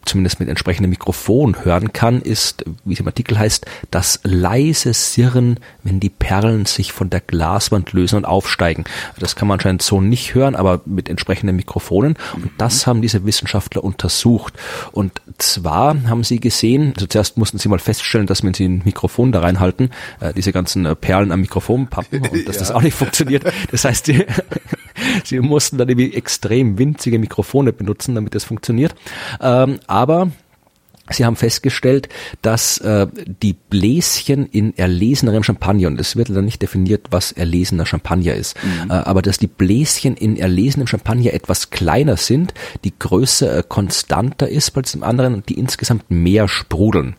zumindest 0.06 0.40
mit 0.40 0.50
entsprechendem 0.50 0.90
Mikrofon 0.90 1.64
hören 1.64 1.94
kann, 1.94 2.22
ist, 2.22 2.66
wie 2.86 2.94
es 2.94 3.00
im 3.00 3.08
Artikel 3.08 3.38
heißt, 3.38 3.66
das 3.92 4.20
leise 4.24 4.94
Sirren, 4.94 5.60
wenn 5.84 6.00
die 6.00 6.10
Perlen 6.10 6.66
sich 6.66 6.92
von 6.92 7.10
der 7.10 7.22
Glaswand 7.22 7.94
lösen 7.94 8.18
und 8.18 8.26
aufsteigen. 8.26 8.84
Das 9.20 9.36
kann 9.36 9.48
man 9.48 9.60
anscheinend 9.60 9.82
so 9.82 10.02
nicht 10.02 10.34
hören, 10.34 10.56
aber 10.56 10.82
mit 10.86 11.10
entsprechenden 11.10 11.56
Mikrofonen. 11.56 12.18
Und 12.34 12.52
das 12.58 12.88
haben 12.88 13.02
diese 13.02 13.26
Wissenschaftler 13.26 13.84
untersucht. 13.84 14.54
Und 14.92 15.22
zwar 15.38 15.96
haben 16.08 16.24
sie 16.24 16.40
gesehen, 16.40 16.94
also 16.96 17.08
zuerst 17.08 17.38
mussten 17.38 17.58
sie 17.58 17.70
mal 17.70 17.80
feststellen, 17.80 18.28
dass 18.28 18.44
wenn 18.44 18.54
sie 18.54 18.68
ein 18.68 18.82
Mikrofon 18.84 19.32
da 19.32 19.42
reinhalten, 19.42 19.92
äh, 20.20 20.34
diese 20.34 20.52
ganzen 20.52 20.86
äh, 20.86 20.96
Perlen 20.96 21.32
am 21.32 21.42
Mikrofon 21.42 21.88
pappen 21.88 22.22
und 22.28 22.48
dass 22.48 22.58
das 22.58 22.72
auch 22.72 22.82
nicht 22.82 22.96
funktioniert. 22.96 23.44
Das 23.72 23.86
heißt, 23.86 24.08
die, 24.08 24.26
Sie 25.24 25.40
mussten 25.40 25.78
dann 25.78 25.90
irgendwie 25.90 26.14
extrem 26.14 26.78
winzige 26.78 27.20
Mikrofone 27.20 27.74
benutzen, 27.74 28.16
damit 28.16 28.36
das 28.36 28.44
funktioniert. 28.44 28.96
Ähm, 29.40 29.80
aber 29.92 30.32
Sie 31.14 31.26
haben 31.26 31.36
festgestellt, 31.36 32.10
dass 32.42 32.78
äh, 32.80 33.08
die 33.42 33.54
Bläschen 33.54 34.46
in 34.48 34.78
erlesenerem 34.78 35.44
Champagner, 35.44 35.88
und 35.88 36.00
es 36.00 36.16
wird 36.16 36.30
dann 36.30 36.46
nicht 36.46 36.62
definiert, 36.62 37.08
was 37.12 37.32
erlesener 37.32 37.86
Champagner 37.86 38.36
ist, 38.36 38.56
äh, 38.90 38.94
aber 38.94 39.22
dass 39.22 39.38
die 39.38 39.48
Bläschen 39.48 40.16
in 40.16 40.38
erlesenem 40.38 40.88
Champagner 40.88 41.34
etwas 41.34 41.70
kleiner 41.70 42.18
sind, 42.18 42.54
die 42.84 42.94
Größe 42.98 43.60
äh, 43.60 43.64
konstanter 43.68 44.48
ist 44.50 44.72
bei 44.72 44.82
dem 44.82 45.04
anderen 45.04 45.34
und 45.36 45.50
die 45.50 45.58
insgesamt 45.60 46.10
mehr 46.10 46.48
sprudeln. 46.48 47.16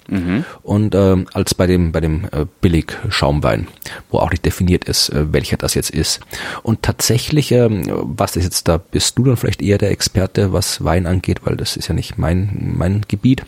Und 0.63 0.95
ähm, 0.95 1.27
als 1.33 1.55
bei 1.55 1.67
dem 1.67 1.93
bei 1.93 2.01
dem 2.01 2.25
äh, 2.33 2.47
Billig-Schaumwein, 2.61 3.67
wo 4.11 4.19
auch 4.19 4.31
nicht 4.31 4.45
definiert 4.45 4.85
ist, 4.85 5.09
äh, 5.11 5.33
welcher 5.33 5.57
das 5.57 5.75
jetzt 5.75 5.91
ist. 5.91 6.21
Und 6.63 6.83
tatsächlich, 6.83 7.53
ähm, 7.53 7.85
was 7.89 8.33
das 8.33 8.45
jetzt 8.45 8.69
da 8.69 8.79
bist 8.79 9.19
du 9.19 9.25
dann 9.25 9.37
vielleicht 9.37 9.63
eher 9.63 9.79
der 9.79 9.91
Experte, 9.91 10.53
was 10.53 10.85
Wein 10.85 11.07
angeht, 11.07 11.41
weil 11.45 11.57
das 11.57 11.77
ist 11.77 11.89
ja 11.89 11.95
nicht 11.95 12.19
mein 12.19 12.75
mein 12.77 13.03
Gebiet. 13.09 13.45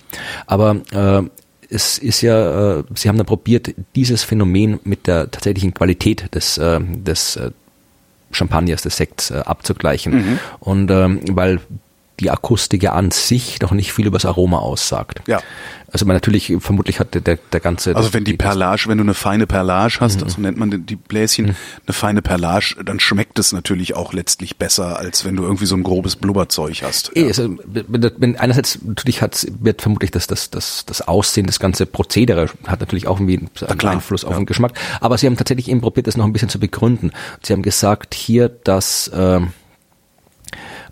Aber 0.46 0.76
äh, 0.92 1.22
es 1.70 1.98
ist 1.98 2.20
ja, 2.20 2.78
äh, 2.78 2.84
sie 2.94 3.08
haben 3.08 3.16
dann 3.16 3.26
probiert, 3.26 3.74
dieses 3.94 4.22
Phänomen 4.22 4.80
mit 4.84 5.06
der 5.06 5.30
tatsächlichen 5.30 5.74
Qualität 5.74 6.34
des, 6.34 6.58
äh, 6.58 6.80
des 6.80 7.36
äh, 7.36 7.50
Champagners, 8.30 8.82
des 8.82 8.96
Sekts 8.96 9.30
äh, 9.30 9.34
abzugleichen. 9.44 10.38
Und 10.60 10.90
ähm, 10.90 11.20
weil 11.30 11.60
die 12.20 12.30
Akustik 12.30 12.82
ja 12.82 12.92
an 12.92 13.10
sich 13.10 13.60
noch 13.60 13.72
nicht 13.72 13.92
viel 13.92 14.06
über 14.06 14.18
das 14.18 14.24
Aroma 14.24 14.58
aussagt. 14.58 15.22
Ja. 15.26 15.40
Also 15.90 16.06
man 16.06 16.16
natürlich, 16.16 16.52
vermutlich 16.58 16.98
hat 16.98 17.14
der, 17.14 17.20
der, 17.20 17.38
der 17.52 17.60
ganze... 17.60 17.94
Also 17.94 18.12
wenn 18.14 18.24
die 18.24 18.36
Perlage, 18.36 18.84
wenn 18.88 18.98
du 18.98 19.04
eine 19.04 19.14
feine 19.14 19.46
Perlage 19.46 19.98
hast, 20.00 20.22
Mhm. 20.22 20.28
so 20.28 20.40
nennt 20.40 20.58
man 20.58 20.86
die- 20.86 20.96
Bläschen, 20.96 21.56
eine 21.86 21.92
feine 21.92 22.20
Perlage, 22.22 22.76
dann 22.84 22.98
schmeckt 22.98 23.38
es 23.38 23.52
natürlich 23.52 23.94
auch 23.94 24.12
letztlich 24.12 24.56
besser, 24.56 24.98
als 24.98 25.24
wenn 25.24 25.36
du 25.36 25.44
irgendwie 25.44 25.66
so 25.66 25.76
ein 25.76 25.82
grobes 25.84 26.16
Blubberzeug 26.16 26.82
hast. 26.82 27.16
Eh, 27.16 27.26
also, 27.26 27.56
wenn, 27.64 28.10
wenn 28.18 28.36
einerseits 28.36 28.78
natürlich 28.82 29.22
hat, 29.22 29.46
wird 29.60 29.82
vermutlich 29.82 30.10
das, 30.10 30.26
das, 30.26 30.50
das, 30.50 30.84
das 30.86 31.02
Aussehen, 31.06 31.46
das 31.46 31.60
ganze 31.60 31.86
Prozedere 31.86 32.48
hat 32.66 32.80
natürlich 32.80 33.06
auch 33.06 33.20
irgendwie 33.20 33.38
einen 33.38 33.78
klar, 33.78 33.92
Einfluss 33.92 34.24
auf 34.24 34.32
ja. 34.32 34.38
den 34.38 34.46
Geschmack. 34.46 34.72
Aber 35.00 35.16
sie 35.18 35.26
haben 35.26 35.36
tatsächlich 35.36 35.68
eben 35.68 35.80
probiert, 35.80 36.06
das 36.08 36.16
noch 36.16 36.24
ein 36.24 36.32
bisschen 36.32 36.48
zu 36.48 36.58
begründen. 36.58 37.12
Sie 37.42 37.52
haben 37.52 37.62
gesagt 37.62 38.14
hier, 38.14 38.48
dass 38.48 39.10
ähm, 39.14 39.52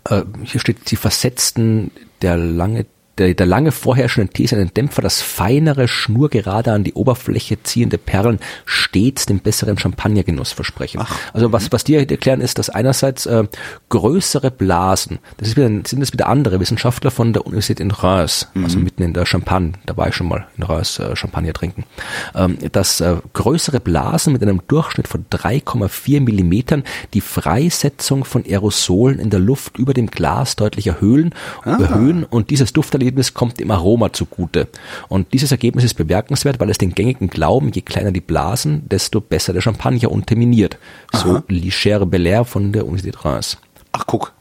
äh, 0.09 0.23
hier 0.43 0.59
steht, 0.59 0.87
sie 0.87 0.95
versetzten 0.95 1.91
der 2.21 2.37
lange 2.37 2.85
der, 3.17 3.33
der 3.33 3.45
lange 3.45 3.71
vorherrschenden 3.71 4.33
These 4.33 4.55
einen 4.55 4.73
Dämpfer, 4.73 5.01
das 5.01 5.21
feinere, 5.21 5.87
schnurgerade 5.87 6.71
an 6.71 6.83
die 6.83 6.93
Oberfläche 6.93 7.61
ziehende 7.63 7.97
Perlen 7.97 8.39
stets 8.65 9.25
den 9.25 9.39
besseren 9.39 9.77
Champagnergenuss 9.77 10.51
versprechen. 10.51 11.01
Also 11.31 11.51
was, 11.51 11.71
was 11.71 11.83
die 11.83 11.95
erklären 11.95 12.41
ist, 12.41 12.57
dass 12.57 12.69
einerseits 12.69 13.25
äh, 13.25 13.43
größere 13.89 14.51
Blasen, 14.51 15.19
das 15.37 15.49
ist 15.49 15.57
wieder, 15.57 15.67
sind 15.67 15.99
das 15.99 16.13
wieder 16.13 16.27
andere 16.27 16.59
Wissenschaftler 16.59 17.11
von 17.11 17.33
der 17.33 17.45
Universität 17.45 17.79
in 17.79 17.91
Reims, 17.91 18.47
also 18.55 18.79
mitten 18.79 19.03
in 19.03 19.13
der 19.13 19.25
Champagne, 19.25 19.73
da 19.85 19.95
war 19.95 20.07
ich 20.07 20.15
schon 20.15 20.27
mal 20.27 20.47
in 20.57 20.63
Reims 20.63 20.99
äh, 20.99 21.15
Champagner 21.15 21.53
trinken, 21.53 21.85
ähm, 22.35 22.57
dass 22.71 23.01
äh, 23.01 23.17
größere 23.33 23.79
Blasen 23.79 24.33
mit 24.33 24.41
einem 24.41 24.61
Durchschnitt 24.67 25.07
von 25.07 25.25
3,4 25.31 26.21
Millimetern 26.21 26.83
die 27.13 27.21
Freisetzung 27.21 28.25
von 28.25 28.43
Aerosolen 28.45 29.19
in 29.19 29.29
der 29.29 29.39
Luft 29.39 29.77
über 29.77 29.93
dem 29.93 30.07
Glas 30.07 30.55
deutlich 30.55 30.87
erhöhen, 30.87 31.33
erhöhen 31.65 32.23
und 32.23 32.49
dieses 32.49 32.73
Dufterlebnis 33.03 33.33
kommt 33.33 33.59
dem 33.59 33.71
Aroma 33.71 34.13
zugute. 34.13 34.67
Und 35.09 35.33
dieses 35.33 35.51
Ergebnis 35.51 35.83
ist 35.83 35.95
bemerkenswert, 35.95 36.59
weil 36.59 36.69
es 36.69 36.77
den 36.77 36.93
gängigen 36.93 37.29
Glauben, 37.29 37.71
je 37.71 37.81
kleiner 37.81 38.11
die 38.11 38.21
Blasen, 38.21 38.87
desto 38.87 39.19
besser 39.19 39.53
der 39.53 39.61
Champagner 39.61 40.11
unterminiert. 40.11 40.77
So 41.13 41.43
Licher 41.47 42.05
Belair 42.05 42.45
von 42.45 42.71
der 42.71 42.85
Universität 42.85 43.25
Reims. 43.25 43.57
Ach 43.91 44.05
guck, 44.07 44.33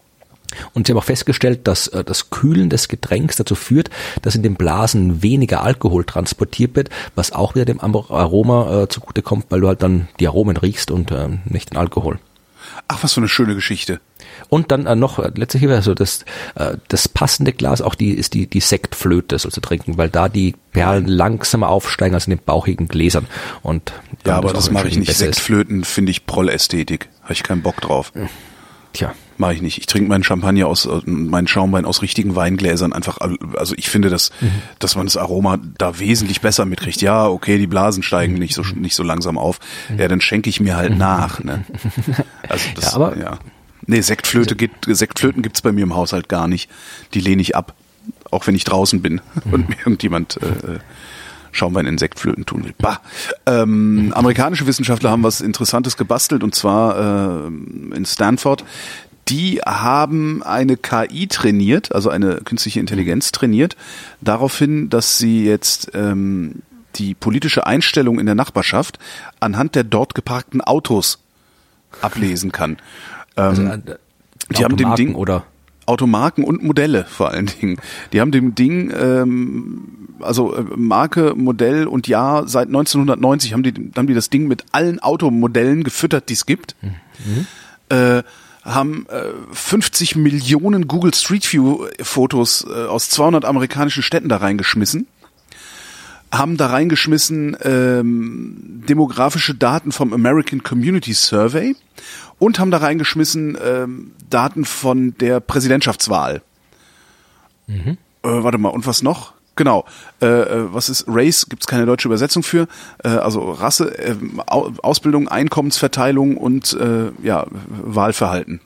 Und 0.72 0.86
sie 0.86 0.92
haben 0.92 0.98
auch 0.98 1.04
festgestellt, 1.04 1.66
dass 1.66 1.88
äh, 1.88 2.04
das 2.04 2.30
Kühlen 2.30 2.70
des 2.70 2.88
Getränks 2.88 3.36
dazu 3.36 3.54
führt, 3.54 3.90
dass 4.22 4.36
in 4.36 4.42
den 4.42 4.54
Blasen 4.54 5.22
weniger 5.22 5.62
Alkohol 5.62 6.04
transportiert 6.04 6.76
wird, 6.76 6.88
was 7.14 7.32
auch 7.32 7.54
wieder 7.54 7.64
dem 7.64 7.80
Aroma 7.80 8.82
äh, 8.82 8.88
zugute 8.88 9.22
kommt, 9.22 9.46
weil 9.50 9.60
du 9.60 9.68
halt 9.68 9.82
dann 9.82 10.08
die 10.20 10.28
Aromen 10.28 10.56
riechst 10.56 10.90
und 10.90 11.10
äh, 11.10 11.28
nicht 11.44 11.70
den 11.70 11.78
Alkohol. 11.78 12.18
ach 12.88 13.02
was 13.02 13.12
für 13.14 13.20
eine 13.20 13.28
schöne 13.28 13.54
Geschichte. 13.54 14.00
Und 14.52 14.70
dann 14.70 14.84
äh, 14.84 14.94
noch 14.94 15.18
äh, 15.18 15.30
letztlich 15.34 15.66
also 15.70 15.94
das 15.94 16.26
äh, 16.56 16.76
das 16.88 17.08
passende 17.08 17.54
Glas 17.54 17.80
auch 17.80 17.94
die 17.94 18.10
ist 18.10 18.34
die 18.34 18.46
die 18.46 18.60
Sektflöte 18.60 19.38
soll 19.38 19.50
zu 19.50 19.62
trinken, 19.62 19.96
weil 19.96 20.10
da 20.10 20.28
die 20.28 20.54
Perlen 20.72 21.06
langsamer 21.06 21.70
aufsteigen 21.70 22.14
als 22.14 22.26
in 22.26 22.32
den 22.36 22.44
bauchigen 22.44 22.86
Gläsern 22.86 23.26
und 23.62 23.94
Ja, 24.26 24.36
aber 24.36 24.50
auch 24.50 24.52
das 24.52 24.70
mache 24.70 24.88
ich 24.88 24.98
nicht. 24.98 25.10
Sektflöten 25.10 25.84
finde 25.84 26.10
ich 26.10 26.26
Prollästhetik. 26.26 27.08
Habe 27.22 27.32
ich 27.32 27.42
keinen 27.42 27.62
Bock 27.62 27.80
drauf. 27.80 28.12
Tja, 28.92 29.14
Mache 29.38 29.54
ich 29.54 29.62
nicht. 29.62 29.78
Ich 29.78 29.86
trinke 29.86 30.10
meinen 30.10 30.22
Champagner 30.22 30.66
aus, 30.66 30.84
äh, 30.84 31.00
meinen 31.06 31.48
Schaumwein 31.48 31.86
aus 31.86 32.02
richtigen 32.02 32.36
Weingläsern 32.36 32.92
einfach. 32.92 33.16
Also 33.56 33.74
ich 33.78 33.88
finde, 33.88 34.10
dass, 34.10 34.32
dass 34.80 34.96
man 34.96 35.06
das 35.06 35.16
Aroma 35.16 35.58
da 35.78 35.98
wesentlich 35.98 36.42
besser 36.42 36.66
mitkriegt. 36.66 37.00
Ja, 37.00 37.26
okay, 37.26 37.56
die 37.56 37.66
Blasen 37.66 38.02
steigen 38.02 38.34
nicht 38.34 38.54
so 38.54 38.62
nicht 38.74 38.94
so 38.94 39.02
langsam 39.02 39.38
auf. 39.38 39.60
Ja, 39.96 40.08
dann 40.08 40.20
schenke 40.20 40.50
ich 40.50 40.60
mir 40.60 40.76
halt 40.76 40.98
nach. 40.98 41.42
Ne? 41.42 41.64
Also 42.48 42.68
das, 42.74 42.84
Ja, 42.84 42.92
aber- 42.96 43.16
ja. 43.16 43.38
Nee, 43.86 44.00
Sektflöte 44.00 44.56
geht, 44.56 44.70
Sektflöten 44.86 45.42
gibt's 45.42 45.62
bei 45.62 45.72
mir 45.72 45.82
im 45.82 45.94
Haushalt 45.94 46.28
gar 46.28 46.48
nicht. 46.48 46.70
Die 47.14 47.20
lehne 47.20 47.42
ich 47.42 47.56
ab, 47.56 47.74
auch 48.30 48.46
wenn 48.46 48.54
ich 48.54 48.64
draußen 48.64 49.02
bin 49.02 49.20
und 49.50 49.68
mir 49.68 49.78
irgendjemand 49.78 50.38
äh, 50.42 50.78
Schaumwein 51.52 51.86
in 51.86 51.98
Sektflöten 51.98 52.46
tun 52.46 52.64
will. 52.64 52.74
Bah. 52.78 53.00
Ähm, 53.46 54.12
amerikanische 54.14 54.66
Wissenschaftler 54.66 55.10
haben 55.10 55.22
was 55.22 55.40
Interessantes 55.40 55.96
gebastelt 55.96 56.42
und 56.42 56.54
zwar 56.54 57.46
äh, 57.46 57.46
in 57.46 58.04
Stanford. 58.06 58.64
Die 59.28 59.60
haben 59.64 60.42
eine 60.42 60.76
KI 60.76 61.28
trainiert, 61.28 61.94
also 61.94 62.10
eine 62.10 62.36
künstliche 62.36 62.80
Intelligenz 62.80 63.30
trainiert, 63.30 63.76
daraufhin, 64.20 64.90
dass 64.90 65.18
sie 65.18 65.44
jetzt 65.44 65.92
ähm, 65.94 66.62
die 66.96 67.14
politische 67.14 67.66
Einstellung 67.66 68.18
in 68.18 68.26
der 68.26 68.34
Nachbarschaft 68.34 68.98
anhand 69.38 69.74
der 69.74 69.84
dort 69.84 70.14
geparkten 70.14 70.60
Autos 70.60 71.18
ablesen 72.00 72.52
kann. 72.52 72.78
Ähm, 73.36 73.44
also, 73.44 73.62
äh, 73.62 73.96
die 74.50 74.64
haben 74.64 74.76
dem 74.76 74.88
Automarken 74.88 75.06
Ding 75.06 75.14
oder 75.14 75.44
Automarken 75.86 76.44
und 76.44 76.62
Modelle 76.62 77.04
vor 77.04 77.30
allen 77.30 77.46
Dingen. 77.46 77.76
Die 78.12 78.20
haben 78.20 78.30
dem 78.30 78.54
Ding, 78.54 78.92
ähm, 78.96 80.08
also 80.20 80.54
äh, 80.54 80.64
Marke, 80.76 81.34
Modell 81.36 81.86
und 81.86 82.06
Jahr 82.06 82.46
seit 82.48 82.68
1990 82.68 83.52
haben 83.52 83.62
die, 83.62 83.74
haben 83.96 84.06
die 84.06 84.14
das 84.14 84.30
Ding 84.30 84.46
mit 84.46 84.64
allen 84.72 85.00
Automodellen 85.00 85.82
gefüttert, 85.82 86.28
die 86.28 86.34
es 86.34 86.46
gibt. 86.46 86.76
Mhm. 86.82 87.46
Äh, 87.88 88.22
haben 88.64 89.06
äh, 89.08 89.24
50 89.52 90.14
Millionen 90.14 90.86
Google 90.86 91.12
Street 91.14 91.52
View 91.52 91.86
Fotos 92.00 92.64
äh, 92.68 92.86
aus 92.86 93.08
200 93.10 93.44
amerikanischen 93.44 94.04
Städten 94.04 94.28
da 94.28 94.36
reingeschmissen 94.36 95.08
haben 96.32 96.56
da 96.56 96.68
reingeschmissen 96.68 97.56
ähm, 97.62 98.82
demografische 98.88 99.54
Daten 99.54 99.92
vom 99.92 100.14
American 100.14 100.62
Community 100.62 101.12
Survey 101.12 101.76
und 102.42 102.58
haben 102.58 102.72
da 102.72 102.78
reingeschmissen 102.78 103.56
ähm, 103.64 104.10
Daten 104.28 104.64
von 104.64 105.16
der 105.18 105.38
Präsidentschaftswahl. 105.38 106.42
Mhm. 107.68 107.98
Äh, 108.24 108.42
warte 108.42 108.58
mal, 108.58 108.70
und 108.70 108.84
was 108.84 109.04
noch? 109.04 109.34
Genau. 109.54 109.84
Äh, 110.20 110.26
äh 110.26 110.74
was 110.74 110.88
ist 110.88 111.04
Race? 111.06 111.46
Gibt 111.48 111.62
es 111.62 111.68
keine 111.68 111.86
deutsche 111.86 112.08
Übersetzung 112.08 112.42
für? 112.42 112.66
Äh, 113.04 113.10
also 113.10 113.52
Rasse, 113.52 113.96
äh, 113.96 114.16
Ausbildung, 114.48 115.28
Einkommensverteilung 115.28 116.36
und 116.36 116.72
äh, 116.72 117.12
ja 117.22 117.46
Wahlverhalten. 117.68 118.60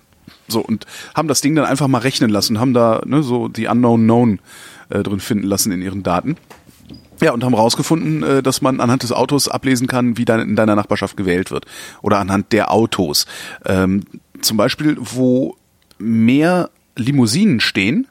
So 0.49 0.61
und 0.61 0.87
haben 1.15 1.29
das 1.29 1.43
Ding 1.43 1.55
dann 1.55 1.67
einfach 1.67 1.87
mal 1.87 1.99
rechnen 1.99 2.31
lassen, 2.31 2.59
haben 2.59 2.73
da 2.73 3.03
ne, 3.05 3.23
so 3.23 3.49
die 3.49 3.67
Unknown 3.67 4.05
Known 4.05 4.39
äh, 4.89 5.03
drin 5.03 5.21
finden 5.21 5.47
lassen 5.47 5.71
in 5.71 5.83
ihren 5.83 6.03
Daten. 6.03 6.39
Ja, 7.21 7.33
und 7.33 7.45
haben 7.45 7.55
rausgefunden, 7.55 8.23
äh, 8.23 8.43
dass 8.43 8.61
man 8.63 8.81
anhand 8.81 9.03
des 9.03 9.13
Autos 9.13 9.49
ablesen 9.49 9.87
kann, 9.87 10.17
wie 10.17 10.25
dann 10.25 10.41
in 10.41 10.57
deiner 10.57 10.77
Nachbarschaft 10.77 11.17
gewählt 11.17 11.51
wird. 11.51 11.67
Oder 12.03 12.19
anhand 12.19 12.53
der 12.53 12.73
Autos. 12.73 13.27
Ähm, 13.65 14.05
zum 14.41 14.57
Beispiel, 14.57 14.97
wo 15.01 15.57
mehr 15.99 16.71
Limousinen 16.97 17.61
stehen, 17.61 18.07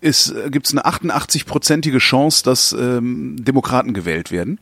ist, 0.00 0.30
äh, 0.30 0.50
gibt 0.50 0.66
es 0.66 0.76
eine 0.76 0.84
88-prozentige 0.86 1.98
Chance, 1.98 2.44
dass 2.44 2.72
ähm, 2.72 3.36
Demokraten 3.38 3.94
gewählt 3.94 4.30
werden. 4.30 4.58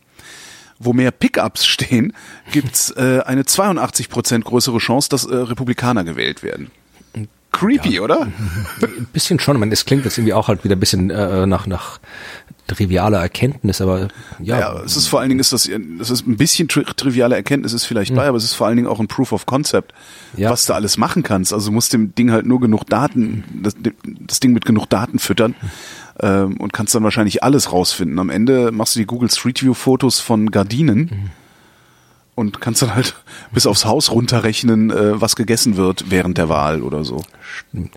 Wo 0.78 0.92
mehr 0.92 1.10
Pickups 1.10 1.66
stehen, 1.66 2.12
gibt's 2.52 2.90
äh, 2.90 3.20
eine 3.24 3.44
82 3.44 4.08
Prozent 4.08 4.44
größere 4.44 4.78
Chance, 4.78 5.08
dass 5.08 5.24
äh, 5.24 5.34
Republikaner 5.34 6.04
gewählt 6.04 6.42
werden. 6.42 6.70
Creepy, 7.50 7.96
ja, 7.96 8.02
oder? 8.02 8.28
Ein 8.82 9.08
bisschen 9.12 9.40
schon. 9.40 9.56
Ich 9.56 9.60
meine, 9.60 9.72
es 9.72 9.84
klingt 9.84 10.04
jetzt 10.04 10.18
irgendwie 10.18 10.34
auch 10.34 10.48
halt 10.48 10.64
wieder 10.64 10.76
ein 10.76 10.80
bisschen 10.80 11.10
äh, 11.10 11.46
nach, 11.46 11.66
nach 11.66 11.98
triviale 12.68 13.16
Erkenntnis, 13.16 13.80
aber 13.80 14.08
ja. 14.40 14.58
Ja, 14.58 14.80
es 14.84 14.96
ist 14.96 15.08
vor 15.08 15.20
allen 15.20 15.28
Dingen 15.28 15.40
ist 15.40 15.52
das, 15.52 15.66
es 15.66 16.10
ist 16.10 16.26
ein 16.26 16.36
bisschen 16.36 16.68
tri 16.68 16.84
triviale 16.84 17.34
Erkenntnis 17.34 17.72
ist 17.72 17.84
vielleicht 17.84 18.12
mhm. 18.12 18.16
bei, 18.16 18.28
aber 18.28 18.36
es 18.36 18.44
ist 18.44 18.54
vor 18.54 18.68
allen 18.68 18.76
Dingen 18.76 18.88
auch 18.88 19.00
ein 19.00 19.08
Proof 19.08 19.32
of 19.32 19.46
Concept, 19.46 19.92
ja. 20.36 20.50
was 20.50 20.66
du 20.66 20.74
alles 20.74 20.96
machen 20.96 21.22
kannst. 21.22 21.52
Also 21.52 21.70
du 21.70 21.72
musst 21.72 21.92
dem 21.92 22.14
Ding 22.14 22.30
halt 22.30 22.46
nur 22.46 22.60
genug 22.60 22.84
Daten, 22.86 23.44
das, 23.62 23.74
das 24.04 24.38
Ding 24.38 24.52
mit 24.52 24.64
genug 24.64 24.86
Daten 24.86 25.18
füttern 25.18 25.56
ähm, 26.20 26.58
und 26.58 26.72
kannst 26.72 26.94
dann 26.94 27.02
wahrscheinlich 27.02 27.42
alles 27.42 27.72
rausfinden. 27.72 28.18
Am 28.18 28.30
Ende 28.30 28.70
machst 28.70 28.94
du 28.94 29.00
die 29.00 29.06
Google 29.06 29.30
Street 29.30 29.62
View 29.62 29.74
Fotos 29.74 30.20
von 30.20 30.50
Gardinen. 30.50 30.98
Mhm 30.98 31.30
und 32.38 32.60
kannst 32.60 32.82
dann 32.82 32.94
halt 32.94 33.16
bis 33.52 33.66
aufs 33.66 33.84
Haus 33.84 34.12
runterrechnen, 34.12 34.90
äh, 34.90 35.20
was 35.20 35.34
gegessen 35.34 35.76
wird 35.76 36.04
während 36.10 36.38
der 36.38 36.48
Wahl 36.48 36.82
oder 36.82 37.04
so. 37.04 37.24
Stimmt. 37.40 37.96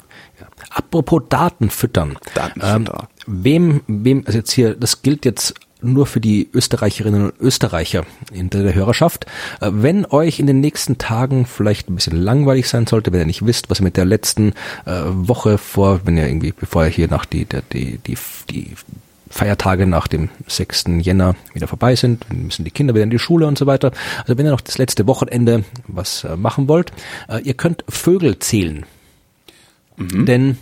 Apropos 0.70 1.24
Daten 1.30 1.70
füttern. 1.70 2.18
Datenfutter. 2.34 3.08
Ähm, 3.28 3.44
wem, 3.44 3.82
wem, 3.88 4.24
also 4.26 4.38
jetzt 4.38 4.52
hier, 4.52 4.76
das 4.76 5.02
gilt 5.02 5.26
jetzt 5.26 5.54
nur 5.82 6.06
für 6.06 6.22
die 6.22 6.50
Österreicherinnen 6.54 7.26
und 7.26 7.40
Österreicher 7.40 8.06
in 8.32 8.50
der 8.50 8.74
Hörerschaft. 8.74 9.26
Äh, 9.60 9.72
wenn 9.74 10.06
euch 10.06 10.40
in 10.40 10.48
den 10.48 10.60
nächsten 10.60 10.98
Tagen 10.98 11.46
vielleicht 11.46 11.90
ein 11.90 11.96
bisschen 11.96 12.18
langweilig 12.18 12.70
sein 12.70 12.88
sollte, 12.88 13.12
wenn 13.12 13.20
ihr 13.20 13.26
nicht 13.26 13.46
wisst, 13.46 13.70
was 13.70 13.82
ihr 13.82 13.84
mit 13.84 13.98
der 13.98 14.06
letzten 14.06 14.54
äh, 14.86 15.02
Woche 15.06 15.58
vor, 15.58 16.02
wenn 16.06 16.18
ihr 16.18 16.28
irgendwie, 16.28 16.54
bevor 16.58 16.86
ihr 16.86 16.92
hier 16.92 17.08
nach 17.08 17.26
die, 17.26 17.46
die, 17.74 17.98
die, 17.98 18.18
die 18.50 18.72
Feiertage 19.30 19.88
nach 19.88 20.08
dem 20.08 20.30
6. 20.48 20.86
Jänner 21.00 21.36
wieder 21.54 21.68
vorbei 21.68 21.96
sind, 21.96 22.26
müssen 22.34 22.66
die 22.66 22.72
Kinder 22.72 22.94
wieder 22.94 23.04
in 23.04 23.10
die 23.10 23.20
Schule 23.20 23.48
und 23.48 23.58
so 23.58 23.66
weiter. 23.66 23.92
Also 24.20 24.38
wenn 24.38 24.46
ihr 24.46 24.52
noch 24.52 24.62
das 24.62 24.78
letzte 24.78 25.08
Wochenende 25.08 25.64
was 25.88 26.26
äh, 26.26 26.36
machen 26.36 26.68
wollt, 26.68 26.92
ihr 27.44 27.54
könnt 27.54 27.84
Vögel 27.88 28.40
zählen. 28.40 28.86
Mhm. 29.98 30.26
Denn 30.26 30.58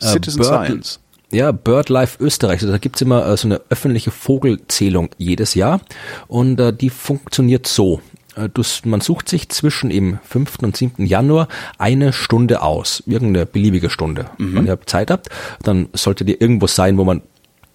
äh, 0.00 0.06
Citizen 0.06 0.40
Bird, 0.40 0.66
Science. 0.66 1.00
Ja, 1.30 1.52
BirdLife 1.52 2.22
Österreich. 2.22 2.62
Also 2.62 2.72
da 2.72 2.78
gibt's 2.78 3.02
immer 3.02 3.26
äh, 3.26 3.36
so 3.36 3.48
eine 3.48 3.60
öffentliche 3.68 4.10
Vogelzählung 4.10 5.10
jedes 5.18 5.54
Jahr 5.54 5.80
und 6.26 6.58
äh, 6.58 6.72
die 6.72 6.90
funktioniert 6.90 7.66
so. 7.66 8.00
Äh, 8.34 8.48
du, 8.48 8.62
man 8.84 9.00
sucht 9.00 9.28
sich 9.28 9.48
zwischen 9.50 9.90
im 9.90 10.18
5. 10.22 10.58
und 10.62 10.76
7. 10.76 11.04
Januar 11.04 11.48
eine 11.76 12.12
Stunde 12.12 12.62
aus, 12.62 13.02
irgendeine 13.06 13.44
beliebige 13.44 13.90
Stunde. 13.90 14.26
Mhm. 14.38 14.54
Wenn 14.54 14.66
ihr 14.66 14.78
Zeit 14.86 15.10
habt, 15.10 15.28
dann 15.62 15.88
solltet 15.92 16.28
ihr 16.28 16.40
irgendwo 16.40 16.66
sein, 16.66 16.96
wo 16.96 17.04
man 17.04 17.22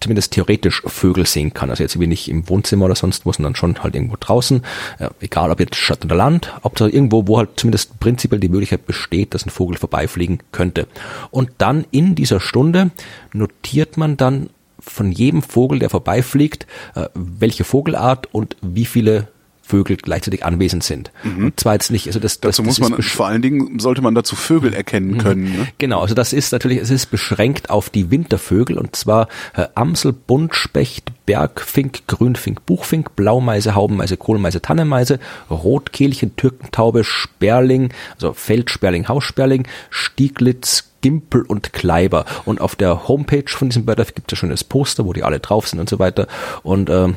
zumindest 0.04 0.32
theoretisch 0.32 0.82
Vögel 0.86 1.26
sehen 1.26 1.54
kann. 1.54 1.70
Also 1.70 1.82
jetzt 1.82 1.96
nicht 1.96 2.28
im 2.28 2.48
Wohnzimmer 2.48 2.84
oder 2.84 2.94
sonst 2.94 3.24
wo, 3.24 3.32
sondern 3.32 3.56
schon 3.56 3.82
halt 3.82 3.94
irgendwo 3.94 4.16
draußen. 4.20 4.62
Äh, 4.98 5.08
egal 5.20 5.50
ob 5.50 5.60
jetzt 5.60 5.76
Stadt 5.76 6.04
oder 6.04 6.14
Land, 6.14 6.52
ob 6.62 6.76
da 6.76 6.86
irgendwo, 6.86 7.26
wo 7.26 7.38
halt 7.38 7.50
zumindest 7.56 7.98
prinzipiell 8.00 8.40
die 8.40 8.50
Möglichkeit 8.50 8.86
besteht, 8.86 9.34
dass 9.34 9.46
ein 9.46 9.50
Vogel 9.50 9.78
vorbeifliegen 9.78 10.40
könnte. 10.52 10.86
Und 11.30 11.50
dann 11.58 11.86
in 11.90 12.14
dieser 12.14 12.38
Stunde 12.38 12.90
notiert 13.32 13.96
man 13.96 14.16
dann 14.16 14.50
von 14.78 15.10
jedem 15.10 15.42
Vogel, 15.42 15.78
der 15.78 15.88
vorbeifliegt, 15.88 16.66
äh, 16.94 17.08
welche 17.14 17.64
Vogelart 17.64 18.32
und 18.32 18.56
wie 18.60 18.84
viele 18.84 19.28
Vögel 19.66 19.96
gleichzeitig 19.96 20.44
anwesend 20.44 20.84
sind. 20.84 21.10
Mhm. 21.22 21.46
Und 21.46 21.60
zwar 21.60 21.74
jetzt 21.74 21.90
nicht, 21.90 22.06
also 22.06 22.20
das, 22.20 22.40
dazu 22.40 22.62
das, 22.62 22.78
muss 22.78 22.90
man 22.90 23.00
vor 23.02 23.26
allen 23.26 23.42
Dingen 23.42 23.78
sollte 23.78 24.02
man 24.02 24.14
dazu 24.14 24.36
Vögel 24.36 24.74
erkennen 24.74 25.12
mhm. 25.12 25.18
können. 25.18 25.44
Ne? 25.44 25.68
Genau, 25.78 26.00
also 26.00 26.14
das 26.14 26.32
ist 26.32 26.52
natürlich, 26.52 26.78
es 26.78 26.90
ist 26.90 27.06
beschränkt 27.06 27.70
auf 27.70 27.90
die 27.90 28.10
Wintervögel 28.10 28.78
und 28.78 28.94
zwar 28.94 29.28
äh, 29.54 29.66
Amsel, 29.74 30.12
Buntspecht, 30.12 31.12
Bergfink, 31.26 32.06
Grünfink, 32.06 32.66
Buchfink, 32.66 33.16
Blaumeise, 33.16 33.74
Haubenmeise, 33.74 34.16
Kohlmeise, 34.16 34.60
Tannenmeise, 34.60 35.18
Rotkehlchen, 35.50 36.36
Türkentaube, 36.36 37.04
Sperling, 37.04 37.92
also 38.14 38.34
Feldsperling, 38.34 39.08
Haussperling, 39.08 39.66
Stieglitz, 39.88 40.90
Gimpel 41.00 41.42
und 41.42 41.72
Kleiber. 41.72 42.24
Und 42.44 42.60
auf 42.60 42.76
der 42.76 43.08
Homepage 43.08 43.48
von 43.48 43.68
diesem 43.68 43.84
Bird 43.84 44.14
gibt 44.14 44.32
es 44.32 44.36
ja 44.36 44.40
schon 44.40 44.50
das 44.50 44.64
Poster, 44.64 45.04
wo 45.04 45.12
die 45.12 45.22
alle 45.22 45.40
drauf 45.40 45.68
sind 45.68 45.80
und 45.80 45.88
so 45.88 45.98
weiter. 45.98 46.26
Und 46.62 46.90
ähm, 46.90 47.16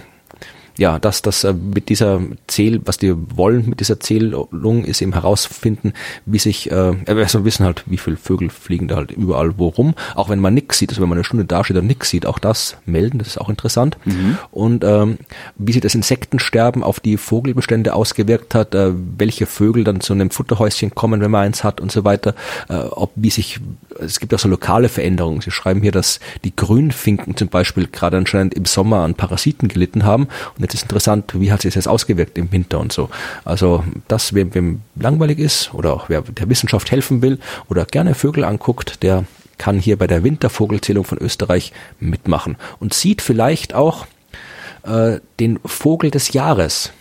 ja, 0.77 0.99
dass 0.99 1.21
das 1.21 1.43
äh, 1.43 1.53
mit 1.53 1.89
dieser 1.89 2.21
Zähl, 2.47 2.81
was 2.85 2.97
die 2.97 3.13
wollen 3.35 3.67
mit 3.67 3.79
dieser 3.79 3.99
Zählung, 3.99 4.85
ist 4.85 5.01
eben 5.01 5.13
herausfinden, 5.13 5.93
wie 6.25 6.39
sich, 6.39 6.71
äh, 6.71 6.93
also 7.05 7.45
wissen 7.45 7.65
halt, 7.65 7.83
wie 7.87 7.97
viele 7.97 8.17
Vögel 8.17 8.49
fliegen 8.49 8.87
da 8.87 8.97
halt 8.97 9.11
überall 9.11 9.57
wo 9.57 9.67
rum. 9.67 9.95
Auch 10.15 10.29
wenn 10.29 10.39
man 10.39 10.53
nix 10.53 10.77
sieht, 10.77 10.89
also 10.89 11.01
wenn 11.01 11.09
man 11.09 11.17
eine 11.17 11.23
Stunde 11.23 11.45
da 11.45 11.63
steht 11.63 11.77
und 11.77 11.87
nix 11.87 12.09
sieht, 12.09 12.25
auch 12.25 12.39
das 12.39 12.77
melden, 12.85 13.17
das 13.17 13.29
ist 13.29 13.37
auch 13.39 13.49
interessant. 13.49 13.97
Mhm. 14.05 14.37
Und 14.51 14.83
ähm, 14.83 15.17
wie 15.57 15.73
sich 15.73 15.81
das 15.81 15.95
Insektensterben 15.95 16.83
auf 16.83 16.99
die 16.99 17.17
Vogelbestände 17.17 17.93
ausgewirkt 17.93 18.53
hat, 18.53 18.75
äh, 18.75 18.91
welche 19.17 19.45
Vögel 19.45 19.83
dann 19.83 20.01
zu 20.01 20.13
einem 20.13 20.29
Futterhäuschen 20.29 20.93
kommen, 20.93 21.21
wenn 21.21 21.31
man 21.31 21.45
eins 21.45 21.63
hat 21.63 21.81
und 21.81 21.91
so 21.91 22.03
weiter, 22.03 22.35
äh, 22.69 22.75
ob 22.75 23.11
wie 23.15 23.29
sich, 23.29 23.59
es 23.99 24.19
gibt 24.19 24.33
auch 24.33 24.39
so 24.39 24.47
lokale 24.47 24.89
Veränderungen. 24.89 25.41
Sie 25.41 25.51
schreiben 25.51 25.81
hier, 25.81 25.91
dass 25.91 26.19
die 26.43 26.55
Grünfinken 26.55 27.35
zum 27.35 27.47
Beispiel 27.47 27.87
gerade 27.87 28.17
anscheinend 28.17 28.53
im 28.53 28.65
Sommer 28.65 28.97
an 28.97 29.15
Parasiten 29.15 29.67
gelitten 29.67 30.03
haben 30.03 30.27
und 30.57 30.66
jetzt 30.67 30.75
ist 30.75 30.83
interessant, 30.83 31.31
wie 31.39 31.51
hat 31.51 31.61
sich 31.61 31.73
das 31.73 31.87
ausgewirkt 31.87 32.37
im 32.37 32.51
Winter 32.51 32.79
und 32.79 32.91
so. 32.91 33.09
Also 33.45 33.83
das, 34.07 34.33
wem, 34.33 34.53
wem 34.53 34.81
langweilig 34.95 35.39
ist 35.39 35.73
oder 35.73 35.93
auch 35.93 36.09
wer 36.09 36.21
der 36.21 36.49
Wissenschaft 36.49 36.91
helfen 36.91 37.21
will 37.21 37.39
oder 37.69 37.85
gerne 37.85 38.13
Vögel 38.15 38.43
anguckt, 38.43 39.01
der 39.01 39.25
kann 39.57 39.79
hier 39.79 39.97
bei 39.97 40.07
der 40.07 40.23
Wintervogelzählung 40.23 41.03
von 41.03 41.17
Österreich 41.17 41.71
mitmachen 41.99 42.57
und 42.79 42.93
sieht 42.93 43.21
vielleicht 43.21 43.73
auch 43.73 44.05
äh, 44.83 45.19
den 45.39 45.59
Vogel 45.65 46.11
des 46.11 46.33
Jahres. 46.33 46.91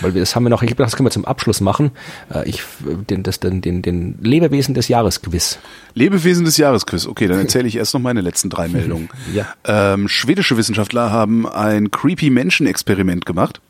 Weil 0.00 0.14
wir 0.14 0.20
das 0.20 0.34
haben 0.36 0.44
wir 0.44 0.50
noch, 0.50 0.62
ich 0.62 0.68
glaube, 0.68 0.84
das 0.84 0.96
können 0.96 1.06
wir 1.06 1.10
zum 1.10 1.24
Abschluss 1.24 1.60
machen. 1.60 1.90
Äh, 2.32 2.48
ich, 2.48 2.62
den, 2.80 3.22
das, 3.22 3.40
den, 3.40 3.60
den, 3.60 3.82
den 3.82 4.18
Lebewesen 4.22 4.74
des 4.74 4.88
Jahresquiz. 4.88 5.58
Lebewesen 5.94 6.44
des 6.44 6.56
Jahresquiz. 6.56 7.06
Okay, 7.06 7.26
dann 7.26 7.38
erzähle 7.38 7.68
ich 7.68 7.76
erst 7.76 7.94
noch 7.94 8.00
meine 8.00 8.20
letzten 8.20 8.50
drei 8.50 8.68
Meldungen. 8.68 9.08
ja. 9.32 9.54
Ähm, 9.64 10.08
schwedische 10.08 10.56
Wissenschaftler 10.56 11.10
haben 11.10 11.46
ein 11.46 11.90
creepy 11.90 12.30
Menschen-Experiment 12.30 13.26
gemacht. 13.26 13.60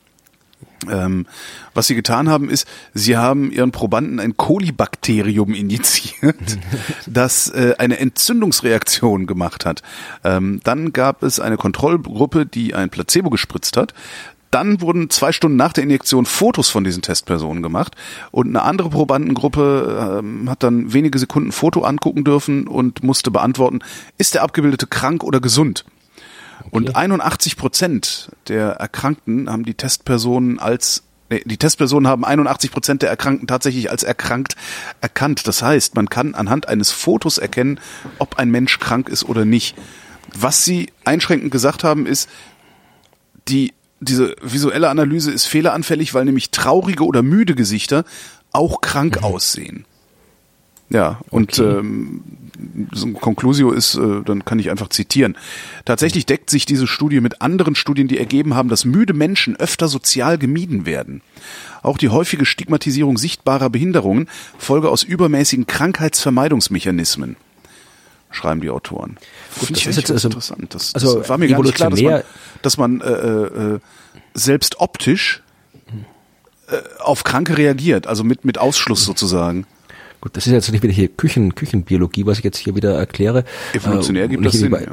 Ähm, 0.91 1.27
was 1.75 1.87
sie 1.87 1.95
getan 1.95 2.29
haben, 2.29 2.51
ist, 2.51 2.67
sie 2.93 3.17
haben 3.17 3.51
ihren 3.51 3.73
Probanden 3.73 4.21
ein 4.21 4.37
Kolibakterium 4.37 5.55
injiziert, 5.55 6.59
das 7.07 7.49
äh, 7.51 7.75
eine 7.79 7.99
Entzündungsreaktion 7.99 9.27
gemacht 9.27 9.65
hat. 9.65 9.83
Ähm, 10.25 10.61
dann 10.65 10.93
gab 10.93 11.23
es 11.23 11.41
eine 11.41 11.57
Kontrollgruppe, 11.57 12.47
die 12.47 12.75
ein 12.75 12.91
Placebo 12.91 13.31
gespritzt 13.31 13.77
hat. 13.77 13.95
Dann 14.53 14.83
wurden 14.83 15.09
zwei 15.09 15.33
Stunden 15.33 15.57
nach 15.57 15.73
der 15.73 15.83
Injektion 15.83 16.27
Fotos 16.27 16.69
von 16.69 16.85
diesen 16.85 17.01
Testpersonen 17.01 17.63
gemacht 17.63 17.97
und 18.31 18.49
eine 18.49 18.63
andere 18.63 18.91
Probandengruppe 18.91 20.21
ähm, 20.21 20.51
hat 20.51 20.63
dann 20.63 20.93
wenige 20.93 21.19
Sekunden 21.19 21.53
Foto 21.53 21.83
angucken 21.85 22.23
dürfen 22.23 22.69
und 22.69 23.03
musste 23.03 23.31
beantworten, 23.31 23.81
ist 24.19 24.35
der 24.35 24.43
Abgebildete 24.43 24.87
krank 24.87 25.25
oder 25.25 25.41
gesund? 25.41 25.87
Okay. 26.61 26.69
Und 26.71 26.95
81 26.95 27.57
Prozent 27.57 28.31
der 28.49 28.73
Erkrankten 28.73 29.51
haben 29.51 29.65
die 29.65 29.75
Testpersonen 29.75 30.59
als 30.59 31.03
die 31.47 31.57
Testpersonen 31.57 32.09
haben 32.09 32.27
81 32.27 32.71
Prozent 32.71 33.01
der 33.01 33.09
Erkrankten 33.09 33.49
tatsächlich 33.49 33.91
als 33.91 34.03
erkrankt 34.03 34.55
erkannt. 35.01 35.47
Das 35.47 35.63
heißt, 35.63 35.95
man 35.95 36.11
kann 36.11 36.35
anhand 36.35 36.69
eines 36.69 36.91
Fotos 36.91 37.39
erkennen, 37.39 37.81
ob 38.19 38.37
ein 38.37 38.51
Mensch 38.51 38.79
krank 38.79 39.09
ist 39.09 39.25
oder 39.25 39.47
nicht. 39.47 39.75
Was 40.35 40.66
sie 40.66 40.93
einschränkend 41.07 41.51
gesagt 41.51 41.85
haben, 41.85 42.05
ist, 42.05 42.29
die, 43.49 43.73
diese 44.03 44.35
visuelle 44.43 44.89
Analyse 44.89 45.31
ist 45.31 45.47
fehleranfällig, 45.47 46.12
weil 46.15 46.24
nämlich 46.24 46.51
traurige 46.51 47.05
oder 47.05 47.23
müde 47.23 47.55
Gesichter 47.55 48.05
auch 48.53 48.81
krank 48.81 49.20
mhm. 49.20 49.24
aussehen. 49.24 49.85
Ja, 50.91 51.20
und 51.31 51.59
okay. 51.59 51.79
ähm, 51.79 52.23
so 52.93 53.07
ein 53.07 53.15
Conclusio 53.15 53.73
ist, 53.73 53.95
äh, 53.95 54.23
dann 54.24 54.45
kann 54.45 54.59
ich 54.59 54.70
einfach 54.70 54.91
zitieren. 54.91 55.39
Tatsächlich 55.87 56.27
deckt 56.27 56.51
sich 56.51 56.66
diese 56.66 56.87
Studie 56.87 57.20
mit 57.20 57.41
anderen 57.41 57.74
Studien, 57.74 58.09
die 58.09 58.19
ergeben 58.19 58.55
haben, 58.55 58.69
dass 58.69 58.85
müde 58.85 59.15
Menschen 59.15 59.57
öfter 59.57 59.89
sozial 59.89 60.37
gemieden 60.37 60.85
werden. 60.85 61.23
Auch 61.83 61.97
die 61.97 62.11
häufige 62.11 62.45
Stigmatisierung 62.45 63.16
sichtbarer 63.16 63.70
Behinderungen 63.70 64.29
folge 64.59 64.91
aus 64.91 65.03
übermäßigen 65.03 65.66
Krankheitsvermeidungsmechanismen, 65.66 67.37
schreiben 68.33 68.61
die 68.61 68.71
Autoren. 68.71 69.17
Gut, 69.61 69.71
das 69.71 69.87
ist 69.87 69.97
jetzt 69.97 70.11
also, 70.11 70.29
interessant. 70.29 70.75
Das, 70.75 70.95
also 70.95 71.19
das 71.19 71.29
war 71.29 71.39
mir 71.39 71.49
gar 71.49 71.63
nicht 71.63 71.75
klar, 71.75 71.91
dass 71.91 72.03
man, 72.03 72.23
dass 72.63 72.77
man 72.79 73.01
äh, 73.01 73.11
äh, 73.11 73.81
selbst 74.35 74.81
optisch 74.81 75.43
äh, 76.69 76.77
auf 77.01 77.25
Kranke 77.25 77.59
reagiert, 77.59 78.07
also 78.07 78.25
mit, 78.25 78.45
mit 78.45 78.59
Ausschluss 78.59 79.05
sozusagen. 79.05 79.67
Gut, 80.23 80.36
das 80.36 80.47
ist 80.47 80.53
jetzt 80.53 80.70
nicht 80.70 80.85
wieder 80.85 80.93
hier 80.93 81.09
Küchen, 81.09 81.57
Küchenbiologie, 81.57 82.27
was 82.27 82.39
ich 82.39 82.44
jetzt 82.44 82.59
hier 82.59 82.77
wieder 82.77 82.94
erkläre. 82.94 83.43
Evolutionär 83.73 84.27
äh, 84.27 84.28
gibt 84.28 84.47
das 84.47 84.53
Sinn, 84.53 84.70
bei, 84.70 84.86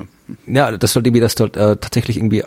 ja. 0.47 0.71
ja. 0.71 0.75
das 0.75 0.93
sollte 0.93 1.09
irgendwie, 1.09 1.21
dass 1.21 1.35
du 1.35 1.43
halt, 1.43 1.55
äh, 1.55 1.77
tatsächlich 1.77 2.17
irgendwie, 2.17 2.43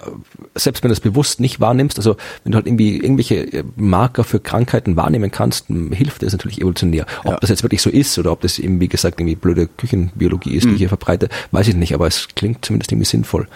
selbst 0.57 0.83
wenn 0.83 0.89
du 0.89 0.93
es 0.93 0.99
bewusst 0.99 1.39
nicht 1.39 1.61
wahrnimmst, 1.61 1.97
also 1.97 2.17
wenn 2.43 2.51
du 2.51 2.57
halt 2.57 2.67
irgendwie 2.67 2.97
irgendwelche 2.97 3.37
äh, 3.37 3.63
Marker 3.77 4.25
für 4.25 4.41
Krankheiten 4.41 4.97
wahrnehmen 4.97 5.31
kannst, 5.31 5.67
hilft 5.93 6.25
das 6.25 6.33
natürlich 6.33 6.59
evolutionär. 6.59 7.07
Ob 7.21 7.31
ja. 7.31 7.39
das 7.41 7.51
jetzt 7.51 7.63
wirklich 7.63 7.83
so 7.83 7.89
ist 7.89 8.19
oder 8.19 8.33
ob 8.33 8.41
das 8.41 8.59
eben, 8.59 8.81
wie 8.81 8.89
gesagt, 8.89 9.21
irgendwie 9.21 9.37
blöde 9.37 9.69
Küchenbiologie 9.69 10.57
ist, 10.57 10.65
die 10.65 10.71
mhm. 10.71 10.75
ich 10.75 10.81
hier 10.81 10.89
verbreite, 10.89 11.29
weiß 11.53 11.69
ich 11.69 11.77
nicht, 11.77 11.95
aber 11.95 12.09
es 12.09 12.27
klingt 12.35 12.65
zumindest 12.65 12.91
irgendwie 12.91 13.07
sinnvoll. 13.07 13.47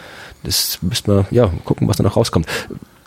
Das 0.44 0.78
müsste 0.82 1.10
man, 1.10 1.26
ja, 1.32 1.52
gucken, 1.64 1.88
was 1.88 1.96
da 1.96 2.04
noch 2.04 2.16
rauskommt. 2.16 2.46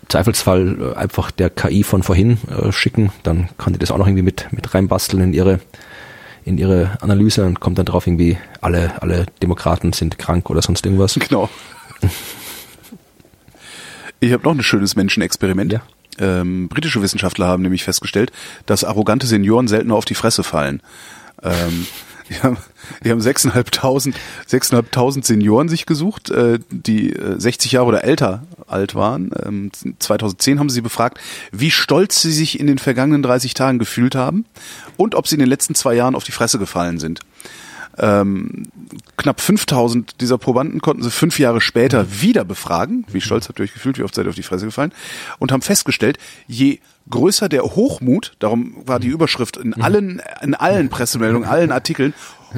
Zweifelsfall 0.09 0.77
äh, 0.81 0.97
einfach 0.97 1.31
der 1.31 1.49
KI 1.49 1.83
von 1.83 2.03
vorhin 2.03 2.39
äh, 2.49 2.73
schicken, 2.73 3.13
dann 3.23 3.47
kann 3.57 3.71
die 3.71 3.79
das 3.79 3.89
auch 3.89 3.97
noch 3.97 4.07
irgendwie 4.07 4.23
mit, 4.23 4.47
mit 4.51 4.73
reinbasteln 4.73 5.23
in 5.23 5.33
ihre 5.33 5.61
in 6.45 6.57
ihre 6.57 6.97
Analyse 7.01 7.45
und 7.45 7.59
kommt 7.59 7.77
dann 7.77 7.85
drauf 7.85 8.07
irgendwie, 8.07 8.37
alle, 8.61 9.01
alle 9.01 9.25
Demokraten 9.41 9.93
sind 9.93 10.17
krank 10.17 10.49
oder 10.49 10.61
sonst 10.61 10.85
irgendwas. 10.85 11.15
Genau. 11.15 11.49
Ich 14.19 14.33
habe 14.33 14.43
noch 14.43 14.53
ein 14.53 14.63
schönes 14.63 14.95
Menschenexperiment. 14.95 15.73
Ja. 15.73 15.81
Ähm, 16.19 16.67
britische 16.67 17.01
Wissenschaftler 17.01 17.47
haben 17.47 17.63
nämlich 17.63 17.83
festgestellt, 17.83 18.31
dass 18.65 18.83
arrogante 18.83 19.27
Senioren 19.27 19.67
seltener 19.67 19.95
auf 19.95 20.05
die 20.05 20.15
Fresse 20.15 20.43
fallen. 20.43 20.81
Ähm, 21.41 21.87
haben, 22.43 22.57
die 23.03 23.11
haben 23.11 23.19
6.500, 23.19 24.13
6.500 24.49 25.25
Senioren 25.25 25.69
sich 25.69 25.85
gesucht, 25.85 26.29
äh, 26.29 26.59
die 26.69 27.13
äh, 27.13 27.39
60 27.39 27.71
Jahre 27.71 27.87
oder 27.87 28.03
älter 28.03 28.43
alt 28.67 28.95
waren. 28.95 29.31
Ähm, 29.45 29.71
2010 29.99 30.59
haben 30.59 30.69
sie 30.69 30.81
befragt, 30.81 31.19
wie 31.51 31.71
stolz 31.71 32.21
sie 32.21 32.31
sich 32.31 32.59
in 32.59 32.67
den 32.67 32.77
vergangenen 32.77 33.23
30 33.23 33.53
Tagen 33.53 33.79
gefühlt 33.79 34.15
haben 34.15 34.45
und 34.97 35.15
ob 35.15 35.27
sie 35.27 35.35
in 35.35 35.39
den 35.39 35.49
letzten 35.49 35.75
zwei 35.75 35.95
Jahren 35.95 36.15
auf 36.15 36.23
die 36.23 36.31
Fresse 36.31 36.59
gefallen 36.59 36.99
sind. 36.99 37.21
Ähm, 37.97 38.67
knapp 39.17 39.41
5000 39.41 40.21
dieser 40.21 40.37
Probanden 40.37 40.79
konnten 40.79 41.03
sie 41.03 41.11
fünf 41.11 41.37
Jahre 41.37 41.59
später 41.59 42.21
wieder 42.21 42.45
befragen. 42.45 43.05
Wie 43.11 43.19
stolz 43.19 43.49
habt 43.49 43.59
ihr 43.59 43.63
euch 43.63 43.73
gefühlt? 43.73 43.97
Wie 43.97 44.03
oft 44.03 44.15
seid 44.15 44.25
ihr 44.25 44.29
auf 44.29 44.35
die 44.35 44.43
Fresse 44.43 44.65
gefallen? 44.65 44.93
Und 45.37 45.51
haben 45.51 45.61
festgestellt, 45.61 46.17
je 46.47 46.79
größer 47.09 47.49
der 47.49 47.63
Hochmut, 47.63 48.33
darum 48.39 48.75
war 48.85 48.99
die 48.99 49.07
Überschrift 49.07 49.57
in 49.57 49.73
allen, 49.73 50.21
in 50.41 50.55
allen 50.55 50.89
Pressemeldungen, 50.89 51.47
allen 51.47 51.71
Artikeln, 51.71 52.13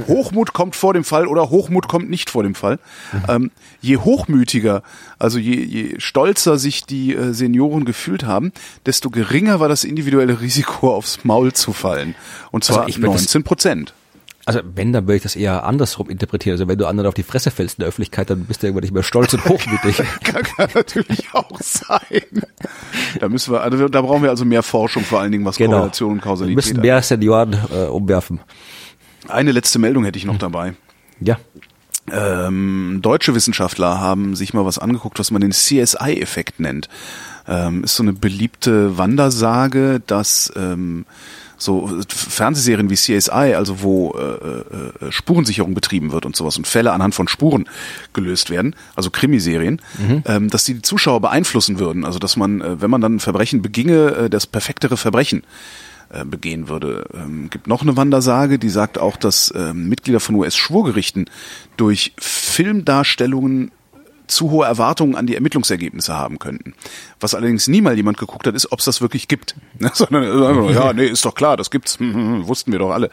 Hochmut 0.07 0.53
kommt 0.53 0.75
vor 0.75 0.93
dem 0.93 1.03
Fall 1.03 1.27
oder 1.27 1.49
Hochmut 1.49 1.87
kommt 1.87 2.09
nicht 2.09 2.29
vor 2.29 2.43
dem 2.43 2.55
Fall. 2.55 2.79
Ähm, 3.27 3.51
je 3.81 3.97
hochmütiger, 3.97 4.83
also 5.19 5.37
je, 5.37 5.55
je 5.63 5.99
stolzer 5.99 6.57
sich 6.57 6.85
die 6.85 7.15
äh, 7.15 7.33
Senioren 7.33 7.85
gefühlt 7.85 8.23
haben, 8.23 8.51
desto 8.85 9.09
geringer 9.09 9.59
war 9.59 9.69
das 9.69 9.83
individuelle 9.83 10.41
Risiko, 10.41 10.93
aufs 10.93 11.23
Maul 11.23 11.53
zu 11.53 11.73
fallen. 11.73 12.15
Und 12.51 12.63
zwar 12.63 12.85
also 12.85 12.99
19 12.99 13.43
Prozent. 13.43 13.93
Also 14.45 14.61
wenn, 14.75 14.91
dann 14.91 15.05
würde 15.05 15.17
ich 15.17 15.23
das 15.23 15.35
eher 15.35 15.63
andersrum 15.63 16.09
interpretieren. 16.09 16.55
Also 16.55 16.67
wenn 16.67 16.77
du 16.77 16.87
anderen 16.87 17.07
auf 17.07 17.13
die 17.13 17.23
Fresse 17.23 17.51
fällst 17.51 17.77
in 17.77 17.81
der 17.81 17.89
Öffentlichkeit, 17.89 18.29
dann 18.29 18.45
bist 18.45 18.63
du 18.63 18.67
irgendwann 18.67 18.83
nicht 18.83 18.93
mehr 18.93 19.03
stolz 19.03 19.33
und 19.33 19.45
hochmütig. 19.45 19.97
kann, 20.23 20.43
kann 20.43 20.69
natürlich 20.73 21.27
auch 21.33 21.59
sein. 21.59 22.43
Da 23.19 23.29
müssen 23.29 23.53
wir, 23.53 23.61
also 23.61 23.87
da 23.87 24.01
brauchen 24.01 24.23
wir 24.23 24.29
also 24.29 24.45
mehr 24.45 24.63
Forschung, 24.63 25.03
vor 25.03 25.19
allen 25.19 25.31
Dingen 25.31 25.45
was 25.45 25.57
genau. 25.57 25.77
Korrelation 25.77 26.13
und 26.13 26.21
Kausalität. 26.21 26.49
Wir 26.49 26.71
müssen 26.71 26.81
mehr 26.81 27.01
Senioren 27.01 27.55
äh, 27.71 27.85
umwerfen. 27.85 28.39
Eine 29.27 29.51
letzte 29.51 29.79
Meldung 29.79 30.03
hätte 30.03 30.17
ich 30.17 30.25
noch 30.25 30.37
dabei. 30.37 30.73
Ja. 31.19 31.37
Ähm, 32.11 32.99
deutsche 33.01 33.35
Wissenschaftler 33.35 33.99
haben 33.99 34.35
sich 34.35 34.53
mal 34.53 34.65
was 34.65 34.79
angeguckt, 34.79 35.19
was 35.19 35.31
man 35.31 35.41
den 35.41 35.51
CSI-Effekt 35.51 36.59
nennt. 36.59 36.89
Ähm, 37.47 37.83
ist 37.83 37.95
so 37.95 38.03
eine 38.03 38.13
beliebte 38.13 38.97
Wandersage, 38.97 40.01
dass 40.05 40.51
ähm, 40.55 41.05
so 41.61 41.89
Fernsehserien 42.07 42.89
wie 42.89 42.95
CSI, 42.95 43.53
also 43.55 43.81
wo 43.81 44.13
äh, 44.17 45.05
äh, 45.05 45.11
Spurensicherung 45.11 45.75
betrieben 45.75 46.11
wird 46.11 46.25
und 46.25 46.35
sowas 46.35 46.57
und 46.57 46.65
Fälle 46.65 46.91
anhand 46.91 47.13
von 47.13 47.27
Spuren 47.27 47.65
gelöst 48.13 48.49
werden, 48.49 48.75
also 48.95 49.11
Krimiserien, 49.11 49.79
mhm. 49.99 50.23
ähm, 50.25 50.49
dass 50.49 50.65
die, 50.65 50.73
die 50.75 50.81
Zuschauer 50.81 51.21
beeinflussen 51.21 51.77
würden. 51.77 52.03
Also 52.03 52.17
dass 52.17 52.35
man, 52.35 52.61
äh, 52.61 52.81
wenn 52.81 52.89
man 52.89 53.01
dann 53.01 53.15
ein 53.15 53.19
Verbrechen 53.19 53.61
beginge, 53.61 54.07
äh, 54.15 54.29
das 54.29 54.47
perfektere 54.47 54.97
Verbrechen 54.97 55.43
äh, 56.13 56.25
begehen 56.25 56.67
würde. 56.67 57.05
Ähm, 57.13 57.49
gibt 57.49 57.67
noch 57.67 57.81
eine 57.81 57.95
Wandersage, 57.97 58.59
die 58.59 58.69
sagt 58.69 58.99
auch, 58.99 59.17
dass 59.17 59.53
ähm, 59.55 59.87
Mitglieder 59.87 60.19
von 60.19 60.35
US-Schwurgerichten 60.35 61.29
durch 61.77 62.13
Filmdarstellungen 62.17 63.71
zu 64.31 64.49
hohe 64.49 64.65
Erwartungen 64.65 65.15
an 65.15 65.27
die 65.27 65.35
Ermittlungsergebnisse 65.35 66.17
haben 66.17 66.39
könnten. 66.39 66.73
Was 67.19 67.35
allerdings 67.35 67.67
nie 67.67 67.81
mal 67.81 67.95
jemand 67.95 68.17
geguckt 68.17 68.47
hat, 68.47 68.55
ist, 68.55 68.71
ob 68.71 68.79
es 68.79 68.85
das 68.85 69.01
wirklich 69.01 69.27
gibt. 69.27 69.55
Sondern 69.93 70.23
äh, 70.23 70.73
ja, 70.73 70.93
nee, 70.93 71.05
ist 71.05 71.25
doch 71.25 71.35
klar, 71.35 71.57
das 71.57 71.69
gibt's. 71.69 71.99
Hm, 71.99 72.13
hm, 72.13 72.33
hm, 72.33 72.47
wussten 72.47 72.71
wir 72.71 72.79
doch 72.79 72.91
alle. 72.91 73.09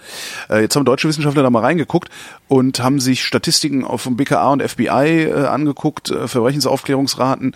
Äh, 0.49 0.63
jetzt 0.63 0.77
haben 0.77 0.85
deutsche 0.85 1.09
Wissenschaftler 1.09 1.43
da 1.43 1.51
mal 1.51 1.61
reingeguckt 1.61 2.09
und 2.47 2.81
haben 2.81 3.01
sich 3.01 3.25
Statistiken 3.25 3.85
vom 3.99 4.17
BKA 4.17 4.53
und 4.53 4.63
FBI 4.63 5.25
äh, 5.25 5.47
angeguckt, 5.47 6.09
Verbrechensaufklärungsraten 6.09 7.55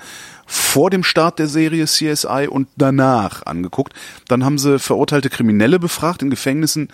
vor 0.53 0.91
dem 0.91 1.03
Start 1.03 1.39
der 1.39 1.49
Serie 1.49 1.87
CSI 1.87 2.47
und 2.47 2.69
danach 2.77 3.47
angeguckt. 3.47 3.95
Dann 4.29 4.45
haben 4.45 4.59
sie 4.59 4.79
verurteilte 4.79 5.31
Kriminelle 5.31 5.79
befragt 5.79 6.21
in 6.21 6.29
Gefängnissen. 6.29 6.89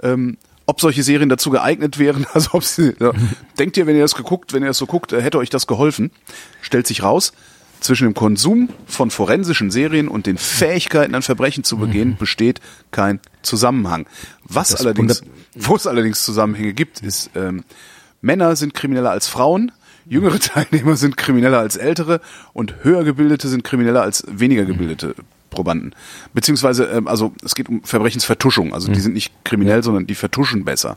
Ähm, 0.00 0.36
ob 0.66 0.80
solche 0.80 1.02
Serien 1.02 1.28
dazu 1.28 1.50
geeignet 1.50 1.98
wären. 1.98 2.24
Also 2.34 2.50
ob 2.52 2.62
sie, 2.62 2.94
ja. 3.00 3.10
denkt 3.58 3.76
ihr, 3.76 3.88
wenn 3.88 3.96
ihr 3.96 4.02
das 4.02 4.14
geguckt, 4.14 4.52
wenn 4.52 4.62
ihr 4.62 4.68
das 4.68 4.78
so 4.78 4.86
guckt, 4.86 5.10
hätte 5.10 5.38
euch 5.38 5.50
das 5.50 5.66
geholfen? 5.66 6.12
Stellt 6.62 6.86
sich 6.86 7.02
raus, 7.02 7.32
zwischen 7.80 8.04
dem 8.04 8.14
Konsum 8.14 8.68
von 8.86 9.10
forensischen 9.10 9.72
Serien 9.72 10.06
und 10.06 10.26
den 10.26 10.38
Fähigkeiten, 10.38 11.16
ein 11.16 11.22
Verbrechen 11.22 11.64
zu 11.64 11.78
begehen, 11.78 12.10
mhm. 12.10 12.16
besteht 12.16 12.60
kein 12.92 13.18
Zusammenhang. 13.42 14.06
Was 14.44 14.68
das 14.68 14.82
allerdings, 14.82 15.22
wo 15.54 15.74
es 15.74 15.88
allerdings 15.88 16.24
Zusammenhänge 16.24 16.74
gibt, 16.74 17.00
ist, 17.00 17.30
ähm, 17.34 17.64
Männer 18.20 18.54
sind 18.54 18.74
krimineller 18.74 19.10
als 19.10 19.26
Frauen, 19.26 19.72
jüngere 20.06 20.38
Teilnehmer 20.40 20.96
sind 20.96 21.16
krimineller 21.16 21.58
als 21.58 21.76
ältere 21.76 22.20
und 22.52 22.74
höher 22.82 23.04
gebildete 23.04 23.48
sind 23.48 23.64
krimineller 23.64 24.02
als 24.02 24.24
weniger 24.28 24.64
gebildete 24.64 25.14
Probanden. 25.50 25.94
Beziehungsweise, 26.32 26.84
ähm, 26.84 27.08
also 27.08 27.32
es 27.44 27.54
geht 27.54 27.68
um 27.68 27.82
Verbrechensvertuschung. 27.82 28.72
Also 28.72 28.88
die 28.88 28.98
mhm. 28.98 29.02
sind 29.02 29.14
nicht 29.14 29.44
kriminell, 29.44 29.82
sondern 29.82 30.06
die 30.06 30.14
vertuschen 30.14 30.64
besser. 30.64 30.96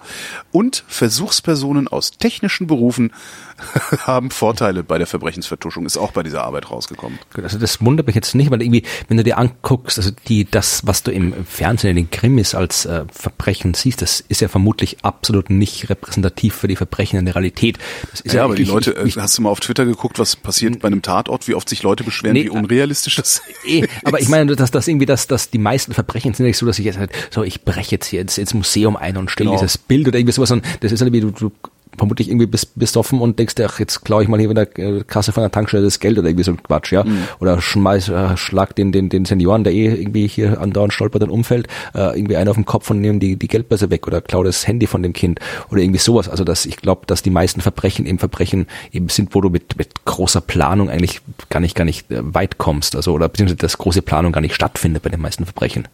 Und 0.52 0.84
Versuchspersonen 0.88 1.88
aus 1.88 2.12
technischen 2.12 2.68
Berufen 2.68 3.12
haben 4.00 4.32
Vorteile 4.32 4.84
bei 4.84 4.98
der 4.98 5.08
Verbrechensvertuschung, 5.08 5.86
ist 5.86 5.98
auch 5.98 6.12
bei 6.12 6.24
dieser 6.24 6.44
Arbeit 6.44 6.72
rausgekommen. 6.72 7.20
Also 7.42 7.58
das 7.58 7.82
wundert 7.82 8.08
mich 8.08 8.16
jetzt 8.16 8.36
nicht, 8.36 8.52
weil 8.52 8.62
irgendwie, 8.62 8.84
wenn 9.08 9.18
du 9.18 9.24
dir 9.24 9.38
anguckst, 9.38 9.98
also 9.98 10.12
die, 10.28 10.46
das, 10.46 10.86
was 10.86 11.04
du 11.04 11.12
im 11.12 11.46
Fernsehen 11.46 11.92
in 11.92 11.96
den 11.96 12.12
Krimis 12.12 12.56
als 12.56 12.86
äh, 12.86 13.06
Verbrechen 13.12 13.74
siehst, 13.74 14.02
das 14.02 14.20
ist 14.22 14.42
ja 14.42 14.48
vermutlich 14.48 14.98
absolut 15.04 15.50
nicht 15.50 15.90
repräsentativ 15.90 16.56
für 16.56 16.68
die 16.68 16.76
Verbrechen 16.76 17.20
in 17.20 17.26
der 17.26 17.36
Realität. 17.36 17.78
Ja, 18.24 18.34
ja 18.34 18.44
aber 18.44 18.56
die 18.56 18.64
Leute, 18.64 18.96
ich, 19.06 19.18
äh, 19.18 19.22
hast 19.22 19.38
du 19.38 19.42
mal 19.42 19.50
auf 19.50 19.60
Twitter 19.60 19.86
geguckt, 19.86 20.20
was 20.20 20.36
passiert 20.36 20.80
bei 20.80 20.88
einem 20.88 21.02
Tatort, 21.02 21.48
wie 21.48 21.56
oft 21.56 21.70
sich 21.70 21.84
Leute 21.84 22.04
beschweren, 22.04 22.34
nee, 22.34 22.46
wie 22.46 22.50
unrealistisch 22.50 23.16
das 23.16 23.42
eh, 23.66 23.80
ist? 23.80 23.90
Aber 24.04 24.20
ich 24.20 24.30
meine, 24.30 24.43
dass 24.48 24.72
das 24.72 24.88
irgendwie, 24.88 25.06
dass, 25.06 25.28
dass 25.28 25.50
die 25.50 25.58
meisten 25.58 25.94
Verbrechen 25.94 26.34
sind 26.34 26.46
nicht 26.46 26.58
so, 26.58 26.66
dass 26.66 26.80
ich 26.80 26.86
jetzt 26.86 26.98
halt, 26.98 27.12
so, 27.30 27.44
ich 27.44 27.64
breche 27.64 27.92
jetzt 27.92 28.08
hier 28.08 28.22
ins, 28.22 28.38
ins 28.38 28.54
Museum 28.54 28.96
ein 28.96 29.18
und 29.18 29.32
stelle 29.32 29.50
genau. 29.50 29.60
dieses 29.60 29.78
Bild 29.78 30.08
oder 30.08 30.20
irgendwie 30.20 30.34
sowas, 30.34 30.50
sondern 30.50 30.70
das 30.82 30.92
ist 30.92 31.02
halt 31.02 31.14
wie 31.14 31.22
du, 31.22 31.32
du 31.32 31.52
vermutlich 31.98 32.30
irgendwie 32.30 32.48
bist 32.48 32.78
besoffen 32.78 33.20
und 33.20 33.40
denkst 33.40 33.56
dir, 33.56 33.68
ach, 33.70 33.80
jetzt 33.80 34.04
klaue 34.04 34.24
ich 34.24 34.30
mal 34.30 34.40
hier 34.40 34.50
in 34.50 34.56
der 34.56 34.78
äh, 34.78 35.04
Kasse 35.04 35.32
von 35.32 35.42
der 35.42 35.52
Tankstelle 35.52 35.84
das 35.84 36.00
Geld 36.00 36.18
oder 36.18 36.28
irgendwie 36.28 36.44
so 36.44 36.52
ein 36.52 36.62
Quatsch, 36.62 36.92
ja. 36.92 37.04
Mhm. 37.04 37.24
Oder 37.40 37.62
schmeiß, 37.62 38.10
äh, 38.10 38.38
schlag 38.38 38.76
den, 38.76 38.92
den, 38.92 39.10
den 39.10 39.26
Senioren, 39.26 39.64
der 39.64 39.74
eh 39.74 39.88
irgendwie 39.88 40.28
hier 40.28 40.60
andauernd 40.60 40.94
stolpert 40.94 41.24
und 41.24 41.30
umfällt, 41.30 41.68
äh, 41.94 42.18
irgendwie 42.18 42.36
einen 42.36 42.50
auf 42.50 42.56
den 42.56 42.66
Kopf 42.66 42.90
und 42.90 43.02
nehmen 43.02 43.20
die, 43.20 43.36
die 43.36 43.48
Geldbörse 43.48 43.90
weg 43.90 44.08
oder 44.08 44.22
klau 44.22 44.44
das 44.44 44.68
Handy 44.68 44.88
von 44.88 45.04
dem 45.04 45.14
Kind 45.14 45.40
oder 45.70 45.82
irgendwie 45.82 46.00
sowas. 46.00 46.30
Also 46.30 46.44
dass 46.44 46.66
ich 46.66 46.78
glaube, 46.78 47.06
dass 47.06 47.22
die 47.22 47.30
meisten 47.30 47.62
Verbrechen 47.62 48.06
eben 48.06 48.20
Verbrechen 48.20 48.68
eben 48.92 49.10
sind, 49.10 49.36
wo 49.36 49.42
du 49.42 49.50
mit, 49.50 49.78
mit 49.78 50.06
großer 50.06 50.42
Planung 50.42 50.90
eigentlich 50.90 51.22
gar 51.50 51.60
nicht, 51.60 51.76
gar 51.76 51.86
nicht 51.86 52.10
äh, 52.12 52.22
weit 52.34 52.58
kommst. 52.58 52.96
Also 52.96 53.14
oder 53.14 53.30
beziehungsweise 53.30 53.58
dass 53.58 53.78
große 53.78 54.02
Planung 54.02 54.32
gar 54.32 54.42
nicht 54.42 54.56
stattfindet 54.56 55.04
bei 55.04 55.10
den 55.10 55.22
meisten 55.22 55.46
Verbrechen. 55.46 55.88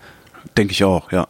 Denke 0.58 0.72
ich 0.72 0.84
auch, 0.84 1.12
ja 1.12 1.28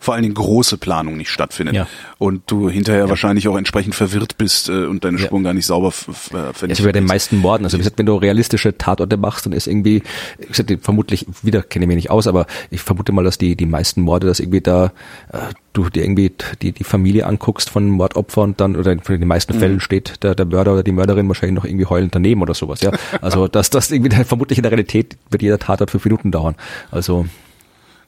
vor 0.00 0.14
allen 0.14 0.22
Dingen 0.22 0.34
große 0.34 0.78
Planung 0.78 1.18
nicht 1.18 1.28
stattfindet 1.28 1.74
ja. 1.74 1.86
und 2.16 2.50
du 2.50 2.70
hinterher 2.70 3.04
ja. 3.04 3.08
wahrscheinlich 3.10 3.46
auch 3.48 3.56
entsprechend 3.56 3.94
verwirrt 3.94 4.38
bist 4.38 4.70
äh, 4.70 4.86
und 4.86 5.04
deine 5.04 5.18
Spuren 5.18 5.42
ja. 5.42 5.50
gar 5.50 5.54
nicht 5.54 5.66
sauber 5.66 5.92
vernichtet. 5.92 6.70
Also 6.70 6.84
bei 6.84 6.92
den 6.92 7.04
meisten 7.04 7.36
Morden, 7.36 7.64
also 7.64 7.76
wie 7.76 7.80
gesagt, 7.80 7.98
wenn 7.98 8.06
du 8.06 8.16
realistische 8.16 8.76
Tatorte 8.78 9.18
machst, 9.18 9.44
dann 9.44 9.52
ist 9.52 9.66
irgendwie, 9.66 10.02
ich 10.38 10.48
gesagt, 10.48 10.72
vermutlich, 10.80 11.26
wieder 11.42 11.62
kenne 11.62 11.84
ich 11.84 11.88
mich 11.88 11.96
nicht 11.96 12.10
aus, 12.10 12.26
aber 12.26 12.46
ich 12.70 12.80
vermute 12.80 13.12
mal, 13.12 13.24
dass 13.24 13.36
die, 13.36 13.56
die 13.56 13.66
meisten 13.66 14.00
Morde, 14.00 14.26
dass 14.26 14.40
irgendwie 14.40 14.62
da 14.62 14.86
äh, 15.32 15.38
du 15.74 15.90
dir 15.90 16.02
irgendwie 16.02 16.32
die, 16.62 16.72
die 16.72 16.84
Familie 16.84 17.26
anguckst 17.26 17.68
von 17.68 17.86
Mordopfer 17.90 18.40
und 18.40 18.58
dann, 18.58 18.76
oder 18.76 18.92
in 18.92 19.00
den 19.00 19.28
meisten 19.28 19.54
mhm. 19.54 19.60
Fällen 19.60 19.80
steht 19.80 20.22
der, 20.22 20.34
der 20.34 20.46
Mörder 20.46 20.72
oder 20.72 20.82
die 20.82 20.92
Mörderin 20.92 21.28
wahrscheinlich 21.28 21.56
noch 21.56 21.66
irgendwie 21.66 21.86
heulend 21.86 22.14
daneben 22.14 22.40
oder 22.40 22.54
sowas, 22.54 22.80
ja. 22.80 22.90
Also 23.20 23.48
dass 23.48 23.68
das 23.68 23.90
irgendwie 23.90 24.16
vermutlich 24.24 24.58
in 24.58 24.62
der 24.62 24.72
Realität 24.72 25.18
wird 25.28 25.42
jeder 25.42 25.58
Tatort 25.58 25.90
fünf 25.90 26.04
Minuten 26.06 26.30
dauern. 26.30 26.54
Also 26.90 27.26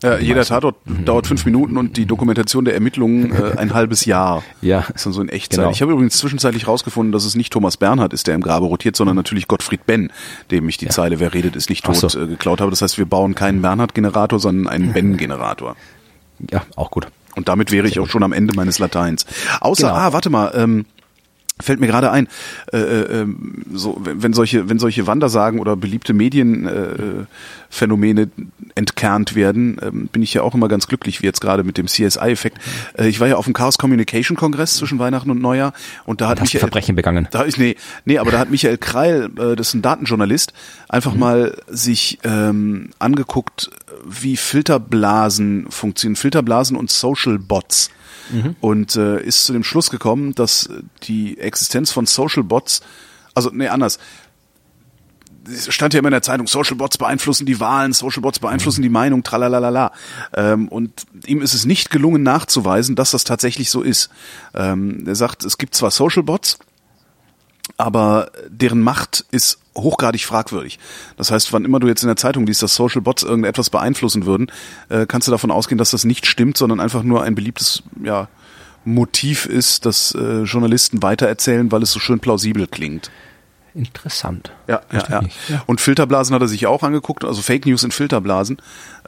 ja, 0.02 0.18
jeder 0.18 0.44
Tatort 0.44 0.76
mhm. 0.86 1.04
dauert 1.04 1.26
fünf 1.26 1.44
Minuten 1.44 1.76
und 1.76 1.96
die 1.96 2.06
Dokumentation 2.06 2.64
der 2.64 2.74
Ermittlungen 2.74 3.32
äh, 3.32 3.52
ein 3.56 3.72
halbes 3.74 4.04
Jahr. 4.04 4.42
Ja. 4.60 4.80
Das 4.80 4.96
ist 4.96 5.06
dann 5.06 5.12
so 5.12 5.22
in 5.22 5.28
Echtzeit. 5.28 5.60
Genau. 5.60 5.70
Ich 5.70 5.82
habe 5.82 5.92
übrigens 5.92 6.18
zwischenzeitlich 6.18 6.66
rausgefunden, 6.66 7.12
dass 7.12 7.24
es 7.24 7.34
nicht 7.34 7.52
Thomas 7.52 7.76
Bernhard 7.76 8.12
ist, 8.12 8.26
der 8.26 8.34
im 8.34 8.42
Grabe 8.42 8.66
rotiert, 8.66 8.96
sondern 8.96 9.16
natürlich 9.16 9.48
Gottfried 9.48 9.86
Benn, 9.86 10.12
dem 10.50 10.68
ich 10.68 10.76
die 10.76 10.86
ja. 10.86 10.90
Zeile 10.90 11.20
Wer 11.20 11.32
redet, 11.34 11.56
ist 11.56 11.70
nicht 11.70 11.84
tot 11.84 11.96
so. 11.96 12.08
äh, 12.18 12.26
geklaut 12.26 12.60
habe. 12.60 12.70
Das 12.70 12.82
heißt, 12.82 12.98
wir 12.98 13.06
bauen 13.06 13.34
keinen 13.34 13.62
Bernhard-Generator, 13.62 14.38
sondern 14.38 14.68
einen 14.68 14.92
Ben-Generator. 14.94 15.76
Ja, 16.50 16.62
auch 16.76 16.90
gut. 16.90 17.06
Und 17.34 17.48
damit 17.48 17.70
wäre 17.70 17.86
ich 17.86 17.98
auch 17.98 18.08
schon 18.08 18.22
am 18.22 18.32
Ende 18.32 18.54
meines 18.54 18.78
Lateins. 18.78 19.26
Außer, 19.60 19.88
genau. 19.88 19.98
ah, 19.98 20.12
warte 20.12 20.30
mal, 20.30 20.52
ähm, 20.54 20.84
fällt 21.60 21.80
mir 21.80 21.86
gerade 21.86 22.10
ein, 22.10 22.28
äh, 22.72 22.78
äh, 22.78 23.20
ähm, 23.20 23.64
so 23.72 24.00
wenn 24.02 24.32
solche 24.32 24.68
wenn 24.68 24.78
solche 24.78 25.06
Wandersagen 25.06 25.60
oder 25.60 25.76
beliebte 25.76 26.14
Medienphänomene 26.14 28.22
äh, 28.22 28.28
entkernt 28.74 29.34
werden, 29.34 29.78
äh, 29.78 29.90
bin 29.90 30.22
ich 30.22 30.32
ja 30.34 30.42
auch 30.42 30.54
immer 30.54 30.68
ganz 30.68 30.86
glücklich, 30.88 31.22
wie 31.22 31.26
jetzt 31.26 31.40
gerade 31.40 31.64
mit 31.64 31.78
dem 31.78 31.86
CSI-Effekt. 31.86 32.58
Äh, 32.98 33.08
ich 33.08 33.20
war 33.20 33.28
ja 33.28 33.36
auf 33.36 33.44
dem 33.44 33.54
Chaos 33.54 33.78
Communication 33.78 34.36
Kongress 34.36 34.76
zwischen 34.76 34.98
Weihnachten 34.98 35.30
und 35.30 35.40
Neujahr 35.40 35.72
und 36.04 36.20
da 36.20 36.28
hat 36.28 36.40
Michael 36.40 36.60
Verbrechen 36.60 36.96
begangen. 36.96 37.28
Da 37.30 37.42
ist 37.42 37.58
nee 37.58 37.76
nee, 38.04 38.18
aber 38.18 38.30
da 38.30 38.38
hat 38.38 38.50
Michael 38.50 38.76
Kreil, 38.78 39.30
äh, 39.38 39.56
das 39.56 39.68
ist 39.68 39.74
ein 39.74 39.82
Datenjournalist, 39.82 40.52
einfach 40.88 41.14
mhm. 41.14 41.20
mal 41.20 41.56
sich 41.68 42.18
ähm, 42.24 42.90
angeguckt, 42.98 43.70
wie 44.04 44.36
Filterblasen 44.36 45.66
funktionieren, 45.70 46.16
Filterblasen 46.16 46.76
und 46.76 46.90
Social 46.90 47.38
Bots 47.38 47.90
mhm. 48.31 48.57
und 48.61 48.97
äh, 48.97 49.23
ist 49.23 49.44
zu 49.44 49.53
dem 49.53 49.65
Schluss 49.65 49.90
gekommen, 49.90 50.35
dass 50.35 50.69
die 51.05 51.39
Existenz 51.39 51.90
von 51.90 52.07
Social 52.07 52.43
Bots, 52.43 52.82
also 53.35 53.51
nee, 53.53 53.69
anders, 53.69 53.99
es 55.47 55.73
stand 55.74 55.94
ja 55.94 55.99
immer 55.99 56.09
in 56.09 56.12
der 56.12 56.23
Zeitung, 56.23 56.47
Social 56.47 56.77
Bots 56.77 56.99
beeinflussen 56.99 57.47
die 57.47 57.59
Wahlen, 57.61 57.93
Social 57.93 58.23
Bots 58.23 58.39
beeinflussen 58.39 58.81
mhm. 58.81 58.85
die 58.85 58.89
Meinung, 58.90 59.23
tralalala. 59.23 59.93
Ähm, 60.35 60.69
und 60.69 60.93
ihm 61.27 61.43
ist 61.43 61.55
es 61.55 61.65
nicht 61.65 61.90
gelungen 61.90 62.23
nachzuweisen, 62.23 62.94
dass 62.94 63.11
das 63.11 63.24
tatsächlich 63.24 63.70
so 63.70 63.82
ist. 63.82 64.11
Ähm, 64.55 65.05
er 65.07 65.15
sagt, 65.15 65.44
es 65.44 65.59
gibt 65.59 65.74
zwar 65.74 65.90
Social 65.90 66.23
Bots, 66.23 66.59
aber 67.82 68.30
deren 68.48 68.80
Macht 68.80 69.24
ist 69.32 69.59
hochgradig 69.76 70.24
fragwürdig. 70.24 70.78
Das 71.16 71.30
heißt, 71.30 71.52
wann 71.52 71.64
immer 71.64 71.80
du 71.80 71.88
jetzt 71.88 72.02
in 72.02 72.06
der 72.06 72.16
Zeitung 72.16 72.46
liest, 72.46 72.62
dass 72.62 72.74
Social 72.74 73.00
Bots 73.00 73.22
irgendetwas 73.22 73.70
beeinflussen 73.70 74.24
würden, 74.26 74.52
äh, 74.88 75.06
kannst 75.06 75.26
du 75.28 75.32
davon 75.32 75.50
ausgehen, 75.50 75.78
dass 75.78 75.90
das 75.90 76.04
nicht 76.04 76.26
stimmt, 76.26 76.56
sondern 76.56 76.78
einfach 76.78 77.02
nur 77.02 77.22
ein 77.22 77.34
beliebtes 77.34 77.82
ja, 78.02 78.28
Motiv 78.84 79.46
ist, 79.46 79.84
das 79.86 80.14
äh, 80.14 80.42
Journalisten 80.42 81.02
weitererzählen, 81.02 81.72
weil 81.72 81.82
es 81.82 81.90
so 81.90 81.98
schön 81.98 82.20
plausibel 82.20 82.66
klingt. 82.66 83.10
Interessant. 83.74 84.52
Ja, 84.68 84.82
ja, 84.92 85.04
ja, 85.09 85.22
ja. 85.48 85.62
Und 85.66 85.80
Filterblasen 85.80 86.34
hat 86.34 86.42
er 86.42 86.48
sich 86.48 86.66
auch 86.66 86.82
angeguckt, 86.82 87.24
also 87.24 87.40
Fake 87.40 87.64
News 87.64 87.82
in 87.84 87.90
Filterblasen, 87.90 88.59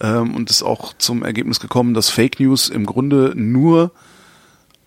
ähm, 0.01 0.35
und 0.35 0.49
ist 0.51 0.63
auch 0.63 0.95
zum 0.97 1.23
Ergebnis 1.23 1.61
gekommen, 1.61 1.93
dass 1.93 2.09
Fake 2.09 2.41
News 2.41 2.71
im 2.71 2.87
Grunde 2.87 3.35
nur 3.37 3.93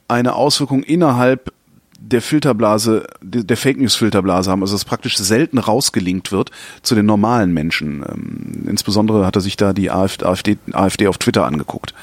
eine 0.07 0.34
Auswirkung 0.34 0.84
innerhalb 0.84 1.53
der 1.99 2.22
Filterblase, 2.22 3.07
der 3.22 3.57
Fake 3.57 3.78
News 3.78 3.95
Filterblase 3.95 4.52
haben, 4.52 4.61
also 4.61 4.76
dass 4.76 4.86
praktisch 4.86 5.18
selten 5.18 5.57
rausgelinkt 5.57 6.32
wird 6.32 6.52
zu 6.82 6.95
den 6.95 7.06
normalen 7.06 7.53
Menschen. 7.53 8.03
Ähm, 8.07 8.68
insbesondere 8.68 9.26
hat 9.26 9.36
er 9.36 9.41
sich 9.41 9.57
da 9.57 9.74
die 9.74 9.91
AfD, 9.91 10.57
AfD 10.72 11.07
auf 11.07 11.18
Twitter 11.18 11.45
angeguckt. 11.45 11.94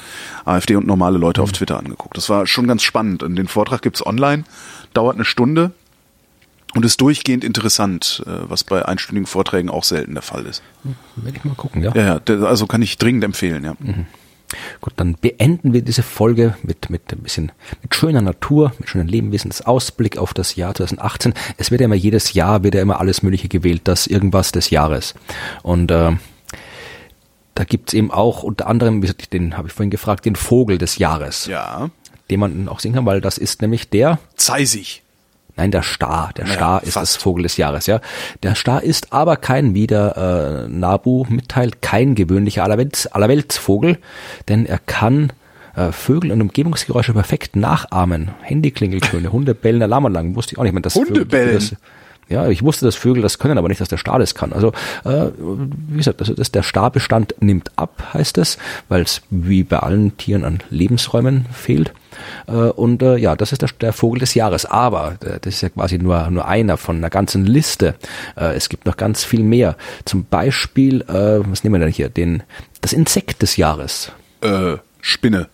AfD 0.43 0.75
und 0.75 0.85
normale 0.85 1.17
Leute 1.17 1.41
auf 1.41 1.49
mhm. 1.49 1.55
Twitter 1.55 1.79
angeguckt. 1.79 2.17
Das 2.17 2.29
war 2.29 2.45
schon 2.45 2.67
ganz 2.67 2.83
spannend. 2.83 3.23
Und 3.23 3.35
den 3.35 3.47
Vortrag 3.47 3.81
gibt's 3.81 4.05
online, 4.05 4.43
dauert 4.93 5.15
eine 5.15 5.25
Stunde 5.25 5.71
und 6.75 6.83
ist 6.83 6.99
durchgehend 7.01 7.43
interessant, 7.43 8.21
äh, 8.27 8.29
was 8.49 8.63
bei 8.63 8.85
einstündigen 8.85 9.27
Vorträgen 9.27 9.69
auch 9.69 9.85
selten 9.85 10.13
der 10.13 10.23
Fall 10.23 10.45
ist. 10.45 10.61
Hm, 10.83 10.95
werde 11.15 11.37
ich 11.37 11.45
mal 11.45 11.55
gucken, 11.55 11.81
ja. 11.81 11.93
Ja, 11.95 12.21
ja 12.27 12.45
also 12.45 12.67
kann 12.67 12.81
ich 12.81 12.97
dringend 12.97 13.23
empfehlen, 13.23 13.63
ja. 13.63 13.75
Mhm. 13.79 14.05
Gut, 14.81 14.93
dann 14.97 15.15
beenden 15.15 15.73
wir 15.73 15.81
diese 15.81 16.03
Folge 16.03 16.55
mit, 16.63 16.89
mit 16.89 17.11
ein 17.11 17.19
bisschen, 17.19 17.51
mit 17.81 17.95
schöner 17.95 18.21
Natur, 18.21 18.73
mit 18.79 18.89
schönen 18.89 19.07
Lebenswissensausblick 19.07 20.17
auf 20.17 20.33
das 20.33 20.55
Jahr 20.55 20.73
2018. 20.75 21.33
Es 21.57 21.71
wird 21.71 21.81
ja 21.81 21.85
immer 21.85 21.95
jedes 21.95 22.33
Jahr, 22.33 22.63
wird 22.63 22.75
ja 22.75 22.81
immer 22.81 22.99
alles 22.99 23.23
Mögliche 23.23 23.47
gewählt, 23.47 23.81
das 23.85 24.07
irgendwas 24.07 24.51
des 24.51 24.69
Jahres. 24.69 25.13
Und, 25.63 25.91
äh, 25.91 26.11
da 27.55 27.63
gibt's 27.63 27.93
eben 27.93 28.11
auch 28.11 28.43
unter 28.43 28.67
anderem, 28.67 29.01
den 29.31 29.57
habe 29.57 29.69
ich 29.69 29.73
vorhin 29.73 29.89
gefragt, 29.89 30.25
den 30.25 30.35
Vogel 30.35 30.77
des 30.77 30.97
Jahres. 30.97 31.45
Ja. 31.45 31.89
Den 32.29 32.41
man 32.41 32.67
auch 32.67 32.79
sehen 32.79 32.93
kann, 32.93 33.05
weil 33.05 33.21
das 33.21 33.37
ist 33.37 33.61
nämlich 33.61 33.89
der 33.89 34.19
Zeisig. 34.35 35.04
Nein, 35.57 35.71
der 35.71 35.83
Star. 35.83 36.31
Der 36.35 36.45
naja, 36.45 36.55
Star 36.57 36.83
ist 36.83 36.93
fast. 36.93 37.15
das 37.15 37.21
Vogel 37.21 37.43
des 37.43 37.57
Jahres, 37.57 37.85
ja. 37.87 38.01
Der 38.43 38.55
Star 38.55 38.83
ist 38.83 39.13
aber 39.13 39.37
kein, 39.37 39.73
wie 39.73 39.87
der 39.87 40.65
äh, 40.65 40.69
Nabu 40.69 41.25
mitteilt, 41.29 41.81
kein 41.81 42.15
gewöhnlicher 42.15 42.63
Allerwelts, 42.63 43.07
Allerweltsvogel, 43.07 43.97
denn 44.49 44.65
er 44.65 44.79
kann 44.79 45.31
äh, 45.75 45.91
Vögel 45.91 46.31
und 46.31 46.41
Umgebungsgeräusche 46.41 47.13
perfekt 47.13 47.55
nachahmen. 47.55 48.31
Handyklingeltöne, 48.41 49.31
Hunde 49.31 49.55
bellen, 49.55 49.81
Alarmanlagen, 49.81 50.35
wusste 50.35 50.53
ich 50.53 50.59
auch 50.59 50.63
nicht. 50.63 50.73
mehr. 50.73 50.81
das 50.81 50.95
Hunde 50.95 51.25
bellen? 51.25 51.61
Ja, 52.27 52.47
ich 52.49 52.63
wusste, 52.63 52.85
dass 52.85 52.95
Vögel 52.95 53.21
das 53.21 53.37
können, 53.37 53.57
aber 53.57 53.69
nicht, 53.69 53.79
dass 53.79 53.89
der 53.89 53.99
Star 53.99 54.17
das 54.17 54.33
kann. 54.33 54.51
Also, 54.51 54.73
äh, 55.03 55.27
wie 55.89 55.97
gesagt, 55.97 56.21
das, 56.21 56.33
das, 56.35 56.51
der 56.51 56.63
Starbestand 56.63 57.35
nimmt 57.39 57.71
ab, 57.75 58.03
heißt 58.13 58.39
es, 58.39 58.57
weil 58.89 59.03
es 59.03 59.21
wie 59.29 59.63
bei 59.63 59.77
allen 59.77 60.17
Tieren 60.17 60.43
an 60.43 60.59
Lebensräumen 60.69 61.45
fehlt. 61.53 61.93
Äh, 62.47 62.51
und 62.51 63.01
äh, 63.01 63.17
ja, 63.17 63.35
das 63.35 63.51
ist 63.51 63.61
der, 63.61 63.69
der 63.81 63.93
Vogel 63.93 64.19
des 64.19 64.33
Jahres. 64.33 64.65
Aber 64.65 65.17
äh, 65.21 65.39
das 65.41 65.55
ist 65.55 65.61
ja 65.61 65.69
quasi 65.69 65.97
nur, 65.97 66.29
nur 66.29 66.47
einer 66.47 66.77
von 66.77 66.97
einer 66.97 67.09
ganzen 67.09 67.45
Liste. 67.45 67.95
Es 68.35 68.69
gibt 68.69 68.85
noch 68.85 68.97
ganz 68.97 69.23
viel 69.23 69.43
mehr. 69.43 69.75
Zum 70.05 70.25
Beispiel, 70.25 71.03
was 71.07 71.63
nehmen 71.63 71.75
wir 71.75 71.85
denn 71.85 71.93
hier? 71.93 72.09
Den, 72.09 72.43
das 72.81 72.93
Insekt 72.93 73.41
des 73.41 73.57
Jahres. 73.57 74.11
Äh, 74.41 74.77
Spinne. 75.01 75.47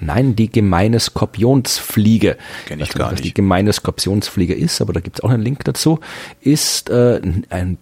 Nein, 0.00 0.34
die 0.34 0.50
gemeine 0.50 0.98
Skorpionsfliege. 0.98 2.38
Kenn 2.66 2.80
ich, 2.80 2.90
gar 2.90 3.10
nicht. 3.10 3.18
Was 3.18 3.22
die 3.22 3.34
gemeine 3.34 3.72
Skorpionsfliege 3.72 4.54
ist, 4.54 4.80
aber 4.80 4.94
da 4.94 5.00
gibt's 5.00 5.20
auch 5.20 5.28
einen 5.28 5.42
Link 5.42 5.64
dazu. 5.64 6.00
Ist 6.40 6.88
äh, 6.88 7.20
ein, 7.22 7.46
ein, 7.50 7.78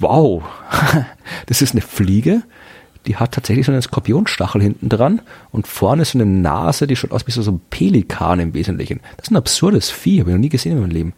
wow, 0.00 0.42
das 1.46 1.60
ist 1.60 1.72
eine 1.72 1.82
Fliege, 1.82 2.42
die 3.06 3.16
hat 3.16 3.32
tatsächlich 3.32 3.66
so 3.66 3.72
einen 3.72 3.82
Skorpionstachel 3.82 4.62
hinten 4.62 4.88
dran 4.88 5.20
und 5.52 5.66
vorne 5.66 6.04
so 6.04 6.18
eine 6.18 6.26
Nase, 6.26 6.86
die 6.86 6.96
schaut 6.96 7.12
aus 7.12 7.26
wie 7.26 7.30
so, 7.30 7.50
ein 7.50 7.60
Pelikan 7.70 8.40
im 8.40 8.54
Wesentlichen. 8.54 9.00
Das 9.16 9.28
ist 9.28 9.32
ein 9.32 9.36
absurdes 9.36 9.90
Vieh, 9.90 10.20
habe 10.20 10.30
ich 10.30 10.34
noch 10.34 10.40
nie 10.40 10.48
gesehen 10.48 10.72
in 10.72 10.80
meinem 10.80 10.90
Leben. 10.90 11.12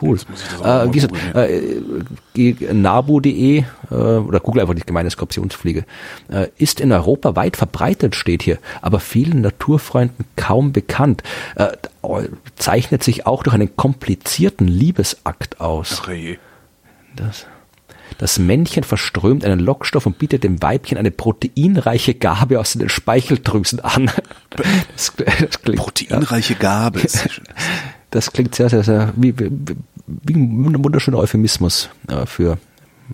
Cool. 0.00 0.18
Äh, 0.64 0.86
wie 0.86 0.92
gesagt, 0.92 1.14
äh, 1.34 2.72
nabu.de 2.72 3.58
äh, 3.58 3.94
oder 3.94 4.40
Google 4.40 4.62
einfach 4.62 4.74
die 4.74 4.82
gemeine 4.82 5.10
Skorpionsfliege 5.10 5.84
äh, 6.30 6.48
ist 6.56 6.80
in 6.80 6.92
Europa 6.92 7.36
weit 7.36 7.58
verbreitet, 7.58 8.14
steht 8.14 8.42
hier, 8.42 8.58
aber 8.80 9.00
vielen 9.00 9.42
Naturfreunden 9.42 10.24
kaum 10.36 10.72
bekannt. 10.72 11.22
Äh, 11.56 11.72
zeichnet 12.56 13.04
sich 13.04 13.26
auch 13.26 13.42
durch 13.42 13.54
einen 13.54 13.76
komplizierten 13.76 14.66
Liebesakt 14.66 15.60
aus. 15.60 16.00
Ach, 16.02 16.08
je. 16.08 16.38
Das 17.14 17.46
das 18.22 18.38
Männchen 18.38 18.84
verströmt 18.84 19.44
einen 19.44 19.58
Lockstoff 19.58 20.06
und 20.06 20.16
bietet 20.16 20.44
dem 20.44 20.62
Weibchen 20.62 20.96
eine 20.96 21.10
proteinreiche 21.10 22.14
Gabe 22.14 22.60
aus 22.60 22.74
den 22.74 22.88
Speicheldrüsen 22.88 23.80
an. 23.80 24.12
Das, 24.94 25.12
das 25.16 25.62
klingt, 25.62 25.80
proteinreiche 25.80 26.54
Gabe. 26.54 27.00
Das 28.10 28.32
klingt 28.32 28.54
sehr, 28.54 28.68
sehr, 28.68 28.82
sehr 28.82 29.12
wie, 29.16 29.34
wie, 29.38 30.34
ein 30.34 30.84
wunderschöner 30.84 31.16
Euphemismus 31.16 31.88
äh, 32.08 32.26
für 32.26 32.58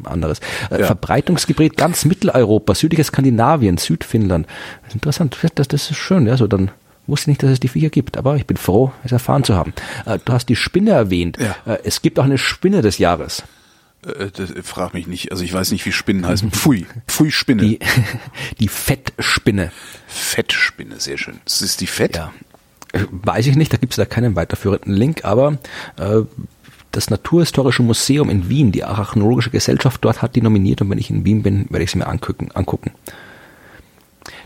anderes. 0.03 0.41
Äh, 0.71 0.81
ja. 0.81 0.87
Verbreitungsgebiet 0.87 1.77
ganz 1.77 2.05
Mitteleuropa, 2.05 2.75
südliches 2.75 3.07
Skandinavien, 3.07 3.79
Südfinnland. 3.79 4.47
Das 4.83 4.89
ist 4.89 4.95
interessant. 4.97 5.39
Das, 5.55 5.69
das 5.69 5.91
ist 5.91 5.97
schön, 5.97 6.27
ja, 6.27 6.37
so 6.37 6.47
dann 6.49 6.73
Wusste 7.07 7.31
nicht, 7.31 7.43
dass 7.43 7.51
es 7.51 7.61
die 7.61 7.69
Viecher 7.69 7.89
gibt, 7.89 8.19
aber 8.19 8.37
ich 8.37 8.47
bin 8.47 8.59
froh, 8.59 8.93
es 9.05 9.13
erfahren 9.13 9.45
zu 9.45 9.55
haben. 9.55 9.73
Äh, 10.05 10.19
du 10.23 10.33
hast 10.33 10.51
die 10.51 10.57
Spinne 10.57 10.91
erwähnt. 10.91 11.39
Ja. 11.41 11.77
Es 11.83 12.03
gibt 12.03 12.19
auch 12.19 12.25
eine 12.25 12.37
Spinne 12.37 12.83
des 12.83 12.99
Jahres. 12.99 13.45
Äh, 14.05 14.31
das, 14.33 14.53
frag 14.63 14.95
mich 14.95 15.07
nicht. 15.07 15.33
Also 15.33 15.45
ich 15.45 15.53
weiß 15.53 15.73
nicht, 15.73 15.85
wie 15.87 15.93
Spinnen 15.93 16.27
heißen. 16.27 16.51
Pfui. 16.51 16.87
Pfui 17.07 17.31
Spinne. 17.31 17.63
Die, 17.63 17.79
die 18.61 18.69
Fettspinne. 18.69 19.73
Fettspinne, 20.07 21.01
sehr 21.01 21.19
schön. 21.19 21.41
Das 21.45 21.63
ist 21.63 21.81
die 21.81 21.87
Fett? 21.87 22.17
Ja. 22.17 22.33
Äh, 22.93 23.05
Weiß 23.11 23.47
ich 23.47 23.57
nicht, 23.57 23.73
da 23.73 23.77
gibt 23.77 23.93
es 23.93 23.97
da 23.97 24.05
keinen 24.05 24.37
weiterführenden 24.37 24.95
Link, 24.95 25.25
aber 25.25 25.59
äh, 25.97 26.23
das 26.93 27.11
Naturhistorische 27.11 27.83
Museum 27.83 28.31
in 28.31 28.49
Wien, 28.49 28.73
die 28.73 28.85
Arachnologische 28.85 29.51
Gesellschaft 29.51 30.05
dort 30.05 30.23
hat 30.23 30.37
die 30.37 30.43
nominiert 30.43 30.81
und 30.81 30.91
wenn 30.91 30.99
ich 30.99 31.11
in 31.11 31.25
Wien 31.25 31.43
bin, 31.43 31.67
werde 31.71 31.85
ich 31.85 31.91
sie 31.91 31.99
mir 31.99 32.07
angucken. 32.07 32.51
angucken. 32.55 32.93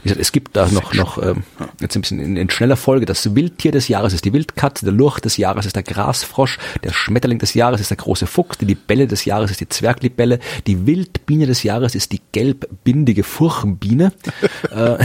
Wie 0.02 0.08
gesagt, 0.08 0.20
es 0.20 0.32
gibt 0.32 0.56
da 0.56 0.68
noch, 0.68 0.94
noch 0.94 1.22
ähm, 1.22 1.44
jetzt 1.80 1.96
ein 1.96 2.00
bisschen 2.02 2.18
in, 2.18 2.36
in 2.36 2.50
schneller 2.50 2.76
Folge, 2.76 3.06
das 3.06 3.34
Wildtier 3.34 3.70
des 3.70 3.88
Jahres 3.88 4.12
ist 4.12 4.24
die 4.24 4.32
Wildkatze, 4.32 4.84
der 4.84 4.92
Lurch 4.92 5.20
des 5.20 5.36
Jahres 5.36 5.64
ist 5.66 5.76
der 5.76 5.84
Grasfrosch, 5.84 6.58
der 6.82 6.92
Schmetterling 6.92 7.38
des 7.38 7.54
Jahres 7.54 7.80
ist 7.80 7.90
der 7.90 7.96
große 7.96 8.26
Fuchs, 8.26 8.58
die 8.58 8.64
Libelle 8.64 9.06
des 9.06 9.24
Jahres 9.24 9.52
ist 9.52 9.60
die 9.60 9.68
Zwerglibelle, 9.68 10.40
die 10.66 10.86
Wildbiene 10.86 11.46
des 11.46 11.62
Jahres 11.62 11.94
ist 11.94 12.12
die 12.12 12.20
gelbbindige 12.32 13.22
Furchenbiene. 13.22 14.12
äh, 14.70 14.98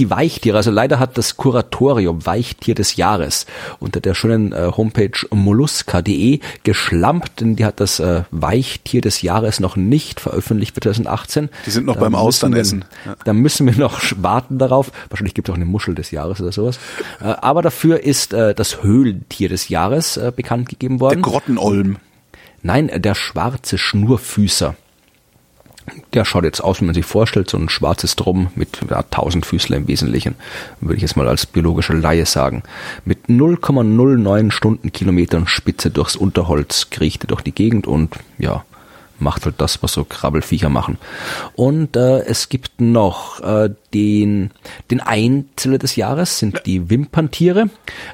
die 0.00 0.08
Weichtiere, 0.08 0.56
also 0.56 0.70
leider 0.70 0.98
hat 0.98 1.18
das 1.18 1.36
Kuratorium 1.36 2.24
Weichtier 2.24 2.74
des 2.74 2.96
Jahres 2.96 3.44
unter 3.80 4.00
der 4.00 4.14
schönen 4.14 4.52
äh, 4.52 4.72
Homepage 4.74 5.26
molluska.de 5.30 6.40
geschlampt, 6.64 7.42
denn 7.42 7.54
die 7.56 7.66
hat 7.66 7.80
das 7.80 8.00
äh, 8.00 8.22
Weichtier 8.30 9.02
des 9.02 9.20
Jahres 9.20 9.60
noch 9.60 9.76
nicht 9.76 10.18
veröffentlicht 10.18 10.74
für 10.74 10.80
2018. 10.80 11.50
Die 11.66 11.70
sind 11.70 11.84
noch 11.84 11.96
Da 11.96 12.00
beim 12.00 12.14
Austernessen. 12.14 12.86
Wir, 13.04 13.16
Da 13.24 13.34
müssen 13.34 13.66
wir 13.66 13.76
noch 13.76 14.00
warten 14.16 14.56
darauf. 14.58 14.90
Wahrscheinlich 15.10 15.34
gibt 15.34 15.48
es 15.48 15.52
auch 15.52 15.56
eine 15.56 15.66
Muschel 15.66 15.94
des 15.94 16.10
Jahres 16.10 16.40
oder 16.40 16.52
sowas. 16.52 16.78
Äh, 17.20 17.24
aber 17.24 17.60
dafür 17.60 18.02
ist 18.02 18.32
äh, 18.32 18.54
das 18.54 18.82
Höhlentier 18.82 19.50
des 19.50 19.68
Jahres 19.68 20.16
äh, 20.16 20.32
bekannt 20.34 20.70
gegeben 20.70 20.96
Der 20.96 21.00
worden. 21.00 21.20
Grottenolm. 21.20 21.98
Nein, 22.62 22.90
der 22.94 23.14
schwarze 23.14 23.76
Schnurfüßer. 23.76 24.76
Der 26.14 26.24
schaut 26.24 26.44
jetzt 26.44 26.62
aus, 26.62 26.80
wie 26.80 26.84
man 26.84 26.94
sich 26.94 27.06
vorstellt, 27.06 27.50
so 27.50 27.56
ein 27.56 27.68
schwarzes 27.68 28.16
Drum 28.16 28.48
mit 28.54 28.80
ja, 28.88 29.02
Tausendfüßler 29.02 29.76
im 29.76 29.88
Wesentlichen, 29.88 30.36
würde 30.80 30.96
ich 30.96 31.02
jetzt 31.02 31.16
mal 31.16 31.28
als 31.28 31.46
biologischer 31.46 31.94
Laie 31.94 32.26
sagen. 32.26 32.62
Mit 33.04 33.26
0,09 33.28 34.50
Stundenkilometern 34.50 35.46
Spitze 35.46 35.90
durchs 35.90 36.16
Unterholz 36.16 36.90
kriecht 36.90 37.24
er 37.24 37.28
durch 37.28 37.42
die 37.42 37.52
Gegend 37.52 37.86
und 37.86 38.14
ja, 38.38 38.64
macht 39.20 39.44
halt 39.44 39.56
das, 39.58 39.82
was 39.82 39.92
so 39.92 40.04
Krabbelfiecher 40.04 40.68
machen. 40.68 40.98
Und 41.54 41.96
äh, 41.96 42.20
es 42.20 42.48
gibt 42.48 42.80
noch 42.80 43.40
äh, 43.40 43.70
den, 43.94 44.50
den 44.90 45.00
Einzeller 45.00 45.78
des 45.78 45.96
Jahres, 45.96 46.38
sind 46.38 46.62
die 46.66 46.90
Wimperntiere. 46.90 47.70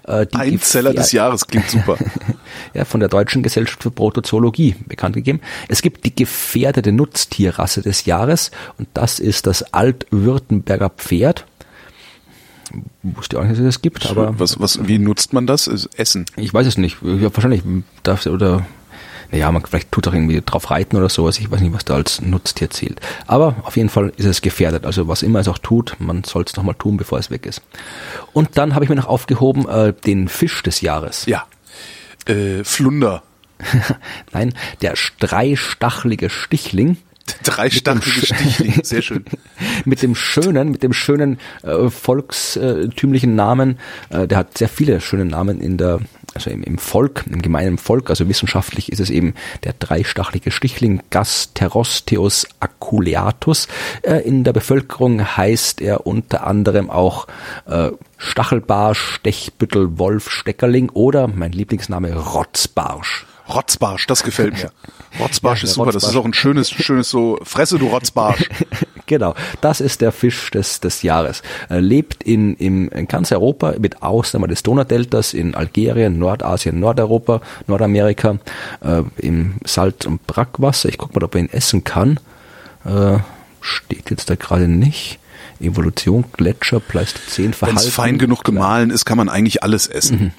Äh, 0.06 0.26
die 0.26 0.36
Einzeller 0.36 0.94
des 0.94 1.12
Jahres 1.12 1.46
klingt 1.46 1.70
super. 1.70 1.96
ja, 2.74 2.84
von 2.84 3.00
der 3.00 3.08
Deutschen 3.08 3.42
Gesellschaft 3.42 3.82
für 3.82 3.90
Protozoologie 3.90 4.76
bekannt 4.86 5.14
gegeben. 5.14 5.40
Es 5.68 5.82
gibt 5.82 6.04
die 6.04 6.14
gefährdete 6.14 6.92
Nutztierrasse 6.92 7.82
des 7.82 8.04
Jahres 8.04 8.50
und 8.78 8.88
das 8.94 9.18
ist 9.18 9.46
das 9.46 9.74
Altwürttemberger 9.74 10.90
Pferd. 10.90 11.46
Wusste 13.02 13.38
auch 13.38 13.42
nicht, 13.42 13.52
dass 13.52 13.60
es 13.60 13.64
das 13.76 13.82
gibt, 13.82 14.06
aber 14.06 14.38
was, 14.40 14.58
was, 14.58 14.86
wie 14.88 14.98
nutzt 14.98 15.32
man 15.32 15.46
das? 15.46 15.68
Essen. 15.96 16.26
ich 16.36 16.52
weiß 16.52 16.66
es 16.66 16.78
nicht. 16.78 16.98
Ja, 17.02 17.34
wahrscheinlich 17.34 17.62
darf 18.02 18.26
oder 18.26 18.66
naja, 19.30 19.50
man 19.52 19.64
vielleicht 19.64 19.92
tut 19.92 20.06
auch 20.08 20.12
irgendwie 20.12 20.40
drauf 20.44 20.70
reiten 20.70 20.96
oder 20.96 21.08
sowas. 21.08 21.38
Ich 21.38 21.50
weiß 21.50 21.60
nicht, 21.60 21.72
was 21.72 21.84
da 21.84 21.94
als 21.94 22.20
Nutztier 22.20 22.70
zählt. 22.70 23.00
Aber 23.26 23.56
auf 23.62 23.76
jeden 23.76 23.88
Fall 23.88 24.12
ist 24.16 24.26
es 24.26 24.42
gefährdet. 24.42 24.86
Also 24.86 25.08
was 25.08 25.22
immer 25.22 25.40
es 25.40 25.48
auch 25.48 25.58
tut, 25.58 25.96
man 25.98 26.24
soll 26.24 26.44
es 26.44 26.56
nochmal 26.56 26.74
tun, 26.74 26.96
bevor 26.96 27.18
es 27.18 27.30
weg 27.30 27.46
ist. 27.46 27.62
Und 28.32 28.56
dann 28.56 28.74
habe 28.74 28.84
ich 28.84 28.88
mir 28.88 28.96
noch 28.96 29.06
aufgehoben 29.06 29.68
äh, 29.68 29.92
den 29.92 30.28
Fisch 30.28 30.62
des 30.62 30.80
Jahres. 30.80 31.26
Ja. 31.26 31.46
Äh, 32.26 32.64
Flunder. 32.64 33.22
Nein, 34.32 34.54
der 34.82 34.94
dreistachelige 35.18 36.30
Stichling. 36.30 36.98
Dreistachelige 37.42 38.26
Stichling. 38.26 38.84
Sehr 38.84 39.02
schön. 39.02 39.24
mit 39.84 40.02
dem 40.02 40.14
schönen, 40.14 40.70
mit 40.70 40.82
dem 40.82 40.92
schönen 40.92 41.38
äh, 41.62 41.88
volkstümlichen 41.88 43.34
Namen, 43.34 43.78
äh, 44.10 44.26
der 44.26 44.38
hat 44.38 44.58
sehr 44.58 44.68
viele 44.68 45.00
schöne 45.00 45.24
Namen 45.24 45.60
in 45.60 45.76
der, 45.76 46.00
also 46.34 46.50
im, 46.50 46.62
im 46.62 46.78
Volk, 46.78 47.24
im 47.28 47.42
gemeinen 47.42 47.78
Volk, 47.78 48.10
also 48.10 48.28
wissenschaftlich 48.28 48.92
ist 48.92 49.00
es 49.00 49.10
eben 49.10 49.34
der 49.64 49.74
dreistachelige 49.78 50.50
Stichling 50.50 51.02
Gasterosteus 51.10 52.46
aculeatus. 52.60 53.68
Äh, 54.02 54.18
in 54.26 54.44
der 54.44 54.52
Bevölkerung 54.52 55.36
heißt 55.36 55.80
er 55.80 56.06
unter 56.06 56.46
anderem 56.46 56.90
auch 56.90 57.26
äh, 57.66 57.90
Stachelbarsch, 58.18 59.16
Stechbüttel, 59.16 59.98
Wolf, 59.98 60.30
Steckerling 60.30 60.90
oder 60.90 61.28
mein 61.28 61.52
Lieblingsname 61.52 62.14
Rotzbarsch. 62.14 63.26
Rotzbarsch, 63.48 64.06
das 64.06 64.22
gefällt 64.22 64.54
mir. 64.54 64.70
Rotzbarsch 65.20 65.62
Ja, 65.62 65.68
ist 65.68 65.74
super. 65.74 65.86
Das 65.92 65.96
ist 65.96 66.02
Rotzbarsch. 66.08 66.16
auch 66.22 66.24
ein 66.26 66.34
schönes, 66.34 66.70
schönes 66.70 67.08
so, 67.10 67.38
Fresse 67.42 67.78
du 67.78 67.86
Rotzbarsch. 67.88 68.48
Genau, 69.08 69.36
das 69.60 69.80
ist 69.80 70.00
der 70.00 70.10
Fisch 70.10 70.50
des, 70.50 70.80
des 70.80 71.02
Jahres. 71.02 71.42
Er 71.68 71.80
lebt 71.80 72.24
in, 72.24 72.56
in, 72.56 72.88
in 72.88 73.06
ganz 73.06 73.30
Europa, 73.30 73.74
mit 73.78 74.02
Ausnahme 74.02 74.48
des 74.48 74.64
Donaudeltas, 74.64 75.32
in 75.32 75.54
Algerien, 75.54 76.18
Nordasien, 76.18 76.80
Nordeuropa, 76.80 77.40
Nordamerika, 77.68 78.38
äh, 78.80 79.02
im 79.18 79.58
Salz- 79.64 80.06
und 80.06 80.26
Brackwasser. 80.26 80.88
Ich 80.88 80.98
guck 80.98 81.14
mal, 81.14 81.22
ob 81.22 81.36
er 81.36 81.42
ihn 81.42 81.50
essen 81.52 81.84
kann. 81.84 82.18
Äh, 82.84 83.18
steht 83.60 84.10
jetzt 84.10 84.28
da 84.28 84.34
gerade 84.34 84.66
nicht. 84.66 85.20
Evolution, 85.60 86.24
Gletscher, 86.32 86.80
Pleistozän, 86.80 87.44
Wenn 87.46 87.52
Verhalten. 87.52 87.78
es 87.78 87.88
fein 87.88 88.18
genug 88.18 88.42
gemahlen 88.42 88.90
ist, 88.90 89.04
kann 89.04 89.16
man 89.18 89.28
eigentlich 89.28 89.62
alles 89.62 89.86
essen. 89.86 90.34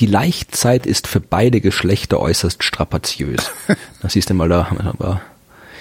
Die 0.00 0.06
Laichzeit 0.06 0.84
ist 0.86 1.06
für 1.06 1.20
beide 1.20 1.60
Geschlechter 1.60 2.20
äußerst 2.20 2.62
strapaziös. 2.62 3.50
Da 4.02 4.08
siehst 4.08 4.30
du 4.30 4.34
mal 4.34 4.48
da, 4.48 4.68
aber 4.84 5.20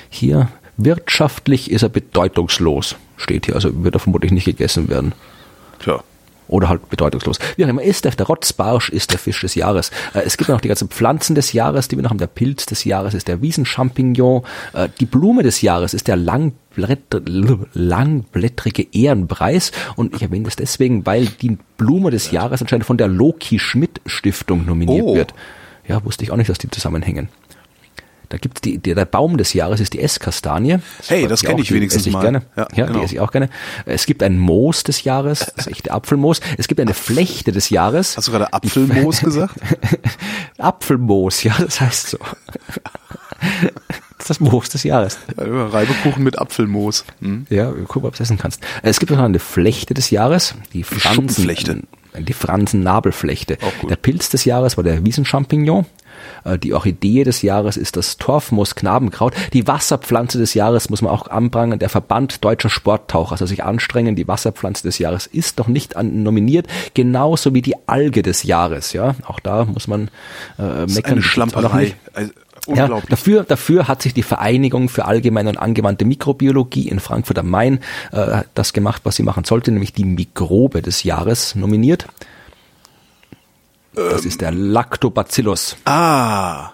hier, 0.09 0.47
wirtschaftlich 0.77 1.69
ist 1.69 1.83
er 1.83 1.89
bedeutungslos, 1.89 2.95
steht 3.17 3.45
hier, 3.45 3.55
also 3.55 3.83
wird 3.83 3.95
er 3.95 3.99
vermutlich 3.99 4.31
nicht 4.31 4.45
gegessen 4.45 4.87
werden. 4.89 5.13
Tja. 5.79 6.01
Oder 6.47 6.69
halt 6.69 6.89
bedeutungslos. 6.89 7.39
Wie 7.55 7.65
auch 7.65 7.69
immer 7.69 7.81
ist 7.81 8.05
der, 8.05 8.11
der 8.11 8.27
Rotzbarsch 8.27 8.89
ist 8.89 9.11
der 9.11 9.17
Fisch 9.19 9.41
des 9.41 9.55
Jahres. 9.55 9.89
Äh, 10.13 10.21
Es 10.25 10.37
gibt 10.37 10.49
noch 10.49 10.61
die 10.61 10.67
ganzen 10.67 10.89
Pflanzen 10.89 11.33
des 11.35 11.53
Jahres, 11.53 11.87
die 11.87 11.95
wir 11.97 12.03
noch 12.03 12.11
haben. 12.11 12.19
Der 12.19 12.27
Pilz 12.27 12.67
des 12.67 12.83
Jahres 12.83 13.15
ist 13.15 13.27
der 13.27 13.41
Wiesenchampignon. 13.41 14.43
Äh, 14.73 14.89
Die 14.99 15.07
Blume 15.07 15.41
des 15.41 15.61
Jahres 15.61 15.95
ist 15.95 16.07
der 16.07 16.15
Langblätter, 16.17 16.55
langblättrige 17.73 18.87
Ehrenpreis. 18.91 19.71
Und 19.95 20.15
ich 20.15 20.21
erwähne 20.21 20.45
das 20.45 20.55
deswegen, 20.55 21.05
weil 21.05 21.25
die 21.27 21.57
Blume 21.77 22.11
des 22.11 22.31
Jahres 22.31 22.61
anscheinend 22.61 22.85
von 22.85 22.97
der 22.97 23.07
Loki 23.07 23.59
Schmidt 23.59 24.01
Stiftung 24.05 24.65
nominiert 24.65 25.03
Oh. 25.05 25.15
wird. 25.15 25.33
Ja, 25.87 26.03
wusste 26.03 26.23
ich 26.23 26.31
auch 26.31 26.37
nicht, 26.37 26.49
dass 26.49 26.57
die 26.57 26.69
zusammenhängen. 26.69 27.29
Da 28.29 28.37
gibt's 28.39 28.61
die, 28.61 28.79
der, 28.79 28.95
der 28.95 29.05
Baum 29.05 29.37
des 29.37 29.53
Jahres 29.53 29.79
ist 29.79 29.93
die 29.93 30.01
Esskastanie. 30.01 30.79
Hey, 31.07 31.27
das 31.27 31.43
mich 31.43 31.47
kenn 31.47 31.59
auch, 31.59 31.61
ich 31.63 31.71
wenigstens 31.71 32.01
esse 32.01 32.09
ich 32.09 32.13
mal. 32.15 32.21
Gerne. 32.23 32.41
Ja, 32.57 32.67
Ja, 32.75 32.85
genau. 32.87 32.97
die 32.99 33.05
esse 33.05 33.13
ich 33.13 33.19
auch 33.19 33.31
gerne. 33.31 33.49
Es 33.85 34.07
gibt 34.07 34.23
ein 34.23 34.39
Moos 34.39 34.83
des 34.83 35.03
Jahres, 35.03 35.51
das 35.55 35.67
ist 35.67 35.71
echte 35.71 35.91
Apfelmoos. 35.91 36.39
Es 36.57 36.67
gibt 36.67 36.81
eine 36.81 36.95
Flechte 36.95 37.51
des 37.51 37.69
Jahres. 37.69 38.17
Hast 38.17 38.27
du 38.27 38.31
gerade 38.31 38.51
Apfelmoos 38.51 39.19
gesagt? 39.21 39.53
Apfelmoos, 40.57 41.43
ja, 41.43 41.53
das 41.59 41.79
heißt 41.81 42.07
so. 42.09 42.17
Das 44.17 44.29
ist 44.29 44.29
das 44.29 44.39
Moos 44.39 44.69
des 44.69 44.83
Jahres. 44.83 45.19
Ja, 45.37 45.43
Reibekuchen 45.67 46.23
mit 46.23 46.39
Apfelmoos. 46.39 47.03
Hm? 47.21 47.45
Ja, 47.49 47.71
guck 47.87 48.01
mal, 48.03 48.07
ob 48.07 48.13
du 48.15 48.23
es 48.23 48.29
essen 48.29 48.37
kannst. 48.37 48.61
Es 48.81 48.99
gibt 48.99 49.11
noch 49.11 49.19
eine 49.19 49.39
Flechte 49.39 49.93
des 49.93 50.09
Jahres, 50.09 50.55
die 50.73 50.83
Fransen, 50.83 51.49
äh, 52.13 52.21
die 52.23 52.33
Fransen-Nabelflechte. 52.33 53.57
Der 53.89 53.95
Pilz 53.97 54.29
des 54.29 54.45
Jahres 54.45 54.77
war 54.77 54.83
der 54.85 55.05
Wiesenchampignon. 55.05 55.85
Äh, 56.45 56.57
Die 56.57 56.73
Orchidee 56.73 57.25
des 57.25 57.41
Jahres 57.41 57.75
ist 57.77 57.97
das 57.97 58.17
Torfmoos-Knabenkraut. 58.17 59.33
Die 59.53 59.67
Wasserpflanze 59.67 60.37
des 60.37 60.53
Jahres 60.53 60.89
muss 60.89 61.01
man 61.01 61.11
auch 61.11 61.27
anbringen. 61.27 61.77
Der 61.77 61.89
Verband 61.89 62.43
deutscher 62.43 62.69
Sporttaucher 62.69 63.35
soll 63.37 63.47
sich 63.49 63.63
anstrengen. 63.65 64.15
Die 64.15 64.27
Wasserpflanze 64.27 64.83
des 64.83 64.97
Jahres 64.97 65.27
ist 65.27 65.57
noch 65.59 65.67
nicht 65.67 66.01
nominiert. 66.01 66.67
Genauso 66.93 67.53
wie 67.53 67.61
die 67.61 67.75
Alge 67.85 68.21
des 68.23 68.43
Jahres. 68.43 68.93
Ja, 68.93 69.15
auch 69.27 69.41
da 69.41 69.65
muss 69.65 69.87
man 69.87 70.05
äh, 70.05 70.09
Das 70.57 70.85
ist 70.91 70.95
meckern. 70.95 71.11
eine 71.13 71.21
Schlamperei. 71.21 71.83
nicht. 71.83 71.95
Also, 72.67 72.75
Ja, 72.75 72.83
unglaublich. 72.83 73.09
dafür, 73.09 73.43
dafür 73.43 73.87
hat 73.87 74.01
sich 74.01 74.13
die 74.13 74.23
Vereinigung 74.23 74.89
für 74.89 75.05
allgemeine 75.05 75.49
und 75.49 75.57
angewandte 75.57 76.05
Mikrobiologie 76.05 76.87
in 76.89 76.99
Frankfurt 76.99 77.37
am 77.39 77.49
Main 77.49 77.79
äh, 78.11 78.41
das 78.53 78.73
gemacht, 78.73 79.01
was 79.05 79.15
sie 79.15 79.23
machen 79.23 79.43
sollte, 79.43 79.71
nämlich 79.71 79.93
die 79.93 80.05
Mikrobe 80.05 80.81
des 80.81 81.03
Jahres 81.03 81.55
nominiert. 81.55 82.07
Das 83.93 84.25
ist 84.25 84.41
der 84.41 84.51
Lactobacillus. 84.51 85.77
ah, 85.85 86.71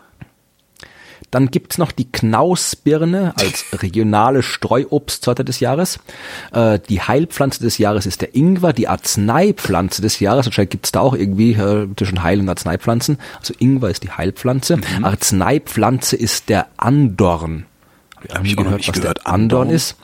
Dann 1.32 1.50
gibt's 1.50 1.78
noch 1.78 1.92
die 1.92 2.12
Knausbirne 2.12 3.34
als 3.38 3.66
regionale 3.82 4.44
Streuobstsorte 4.44 5.44
des 5.46 5.60
Jahres. 5.62 6.00
Äh, 6.52 6.80
die 6.90 7.02
Heilpflanze 7.02 7.62
des 7.62 7.78
Jahres 7.78 8.06
ist 8.06 8.22
der 8.22 8.36
Ingwer. 8.36 8.74
Die 8.74 8.88
Arzneipflanze 8.88 10.02
des 10.02 10.20
Jahres, 10.20 10.46
anscheinend 10.46 10.72
gibt's 10.72 10.92
da 10.92 11.00
auch 11.00 11.16
irgendwie 11.16 11.54
äh, 11.54 11.88
zwischen 11.96 12.22
Heil- 12.22 12.42
und 12.42 12.50
Arzneipflanzen. 12.50 13.18
Also 13.40 13.54
Ingwer 13.58 13.90
ist 13.90 14.04
die 14.04 14.12
Heilpflanze. 14.12 14.78
Mhm. 14.78 15.06
Arzneipflanze 15.06 16.16
ist 16.16 16.50
der 16.50 16.68
Andorn. 16.78 17.66
Hab 18.34 18.46
ich 18.46 18.58
auch 18.58 18.64
noch 18.64 18.72
nicht 18.78 18.88
was 18.90 19.00
gehört. 19.00 19.18
der 19.20 19.28
Andorn 19.28 19.62
Andorn? 19.64 19.70
ist. 19.76 19.96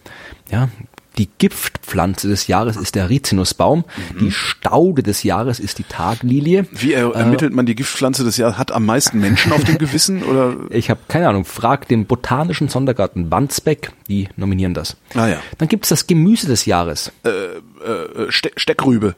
Ja, 0.49 0.69
Die 1.17 1.29
Giftpflanze 1.37 2.27
des 2.27 2.47
Jahres 2.47 2.77
ist 2.77 2.95
der 2.95 3.09
Rizinusbaum. 3.09 3.85
Die 4.19 4.31
Staude 4.31 5.01
des 5.01 5.23
Jahres 5.23 5.59
ist 5.59 5.79
die 5.79 5.83
Taglilie. 5.83 6.67
Wie 6.71 6.93
er, 6.93 7.13
ermittelt 7.15 7.53
man 7.53 7.65
die 7.65 7.75
Giftpflanze 7.75 8.23
des 8.23 8.37
Jahres? 8.37 8.57
Hat 8.57 8.71
am 8.71 8.85
meisten 8.85 9.19
Menschen 9.19 9.51
auf 9.51 9.63
dem 9.63 9.77
Gewissen 9.77 10.23
oder? 10.23 10.55
Ich 10.69 10.89
habe 10.89 10.99
keine 11.07 11.27
Ahnung. 11.29 11.45
Frag 11.45 11.87
den 11.87 12.05
Botanischen 12.05 12.69
Sondergarten 12.69 13.31
Wandsbeck. 13.31 13.91
Die 14.07 14.29
nominieren 14.35 14.73
das. 14.73 14.97
Ah 15.15 15.27
ja. 15.27 15.41
Dann 15.57 15.67
gibt's 15.67 15.89
das 15.89 16.07
Gemüse 16.07 16.47
des 16.47 16.65
Jahres. 16.65 17.11
Äh, 17.23 18.29
Ste 18.29 18.51
Steckrübe. 18.55 19.15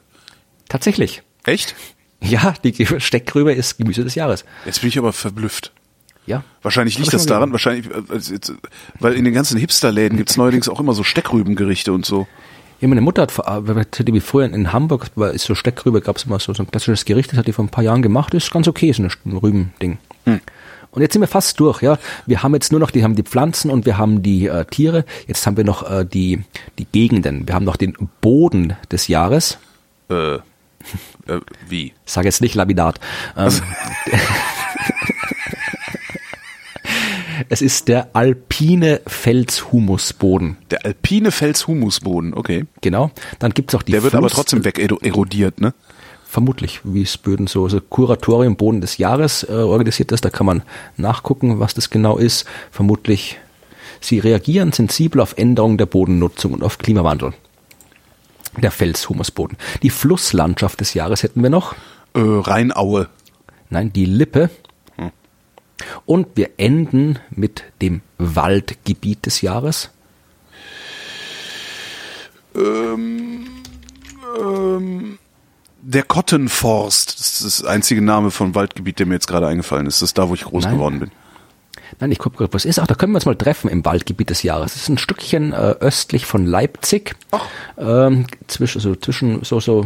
Tatsächlich. 0.69 1.23
Echt? 1.43 1.75
Ja, 2.21 2.53
die 2.63 2.85
Steckrübe 2.99 3.53
ist 3.53 3.77
Gemüse 3.77 4.03
des 4.03 4.15
Jahres. 4.15 4.45
Jetzt 4.65 4.81
bin 4.81 4.89
ich 4.89 4.97
aber 4.97 5.13
verblüfft. 5.13 5.71
Ja. 6.29 6.43
Wahrscheinlich 6.61 6.99
liegt 6.99 7.11
das 7.11 7.25
daran, 7.25 7.51
wahrscheinlich, 7.51 7.89
äh, 7.89 8.03
also 8.07 8.53
weil 8.99 9.13
in 9.13 9.25
den 9.25 9.33
ganzen 9.33 9.57
Hipsterläden 9.57 10.15
gibt's 10.15 10.37
neuerdings 10.37 10.69
auch 10.69 10.79
immer 10.79 10.93
so 10.93 11.03
Steckrübengerichte 11.03 11.91
und 11.91 12.05
so. 12.05 12.27
Ja, 12.81 12.87
meine 12.87 13.01
Mutter 13.01 13.23
hat, 13.23 13.99
äh, 13.99 14.03
die 14.03 14.19
früher 14.19 14.45
in 14.45 14.71
Hamburg, 14.71 15.07
war, 15.15 15.31
ist 15.31 15.45
so 15.45 15.55
Steckrübe, 15.55 16.01
gab's 16.01 16.25
immer 16.25 16.39
so, 16.39 16.53
so 16.53 16.61
ein 16.61 16.69
klassisches 16.69 17.05
Gericht, 17.05 17.31
das 17.31 17.39
hat 17.39 17.47
die 17.47 17.51
vor 17.51 17.65
ein 17.65 17.69
paar 17.69 17.83
Jahren 17.83 18.03
gemacht, 18.03 18.35
ist 18.35 18.51
ganz 18.51 18.67
okay, 18.67 18.91
so 18.91 19.01
ein 19.03 19.37
Rübending. 19.37 19.97
Und 20.91 21.01
jetzt 21.01 21.13
sind 21.13 21.21
wir 21.21 21.27
fast 21.27 21.59
durch, 21.59 21.81
ja. 21.81 21.97
Wir 22.27 22.43
haben 22.43 22.53
jetzt 22.53 22.71
nur 22.71 22.79
noch, 22.79 22.91
die 22.91 23.03
haben 23.03 23.15
die 23.15 23.23
Pflanzen 23.23 23.71
und 23.71 23.87
wir 23.87 23.97
haben 23.97 24.21
die 24.21 24.47
äh, 24.47 24.65
Tiere. 24.65 25.05
Jetzt 25.27 25.45
haben 25.47 25.57
wir 25.57 25.63
noch 25.63 25.89
äh, 25.89 26.05
die, 26.05 26.43
die 26.77 26.85
Gegenden. 26.85 27.47
Wir 27.47 27.55
haben 27.55 27.65
noch 27.65 27.75
den 27.75 27.95
Boden 28.21 28.75
des 28.91 29.07
Jahres. 29.07 29.57
Äh, 30.09 30.35
äh, 30.35 30.39
wie? 31.67 31.93
Sag 32.05 32.25
jetzt 32.25 32.41
nicht 32.41 32.55
Laminat. 32.55 32.99
Ähm, 33.37 33.51
es 37.49 37.61
ist 37.61 37.87
der 37.87 38.09
alpine 38.13 39.01
Felshumusboden. 39.07 40.57
Der 40.71 40.85
alpine 40.85 41.31
Felshumusboden, 41.31 42.33
okay. 42.33 42.65
Genau. 42.81 43.11
Dann 43.39 43.51
gibt's 43.53 43.75
auch 43.75 43.81
die 43.83 43.91
Der 43.91 44.03
wird 44.03 44.15
aber 44.15 44.29
Fluss- 44.29 44.35
trotzdem 44.37 44.63
weg 44.65 44.79
erodiert, 44.79 45.59
ne? 45.61 45.73
vermutlich, 46.31 46.81
wie 46.83 47.01
es 47.01 47.17
Böden 47.17 47.47
so, 47.47 47.67
so 47.69 47.81
Kuratorium 47.81 48.55
Boden 48.55 48.81
des 48.81 48.99
Jahres 48.99 49.41
äh, 49.49 49.51
organisiert 49.51 50.11
ist. 50.11 50.23
Da 50.23 50.29
kann 50.29 50.45
man 50.45 50.61
nachgucken, 50.95 51.59
was 51.59 51.73
das 51.73 51.89
genau 51.89 52.17
ist. 52.19 52.45
Vermutlich, 52.69 53.39
sie 53.99 54.19
reagieren 54.19 54.71
sensibel 54.71 55.21
auf 55.21 55.35
Änderungen 55.39 55.79
der 55.79 55.87
Bodennutzung 55.87 56.53
und 56.53 56.61
auf 56.61 56.77
Klimawandel. 56.77 57.33
Der 58.61 58.69
Felshumusboden. 58.69 59.57
Die 59.81 59.89
Flusslandschaft 59.89 60.79
des 60.81 60.93
Jahres 60.93 61.23
hätten 61.23 61.41
wir 61.41 61.49
noch. 61.49 61.73
Äh, 62.13 62.19
Rheinaue. 62.19 63.07
Nein, 63.71 63.91
die 63.91 64.05
Lippe. 64.05 64.51
Und 66.05 66.27
wir 66.35 66.51
enden 66.57 67.19
mit 67.29 67.63
dem 67.81 68.01
Waldgebiet 68.17 69.25
des 69.25 69.41
Jahres. 69.41 69.89
Der 75.81 76.03
Kottenforst, 76.03 77.19
das 77.19 77.41
ist 77.41 77.61
das 77.61 77.65
einzige 77.65 78.01
Name 78.01 78.31
von 78.31 78.55
Waldgebiet, 78.55 78.99
der 78.99 79.05
mir 79.05 79.13
jetzt 79.15 79.27
gerade 79.27 79.47
eingefallen 79.47 79.87
ist. 79.87 80.01
Das 80.01 80.09
ist 80.09 80.17
da, 80.17 80.29
wo 80.29 80.33
ich 80.33 80.43
groß 80.43 80.65
Nein. 80.65 80.73
geworden 80.73 80.99
bin. 80.99 81.11
Nein, 81.99 82.11
ich 82.11 82.19
gucke 82.19 82.37
gerade, 82.37 82.53
was 82.53 82.63
ist. 82.63 82.79
Ach, 82.79 82.87
da 82.87 82.95
können 82.95 83.11
wir 83.11 83.17
uns 83.17 83.25
mal 83.25 83.35
treffen 83.35 83.69
im 83.69 83.83
Waldgebiet 83.83 84.29
des 84.29 84.43
Jahres. 84.43 84.73
Das 84.73 84.83
ist 84.83 84.89
ein 84.89 84.97
Stückchen 84.97 85.51
äh, 85.51 85.75
östlich 85.81 86.25
von 86.25 86.45
Leipzig. 86.45 87.15
Ähm, 87.77 88.25
zwischen, 88.47 88.79
so, 88.79 88.95
zwischen, 88.95 89.43
so, 89.43 89.59
so, 89.59 89.85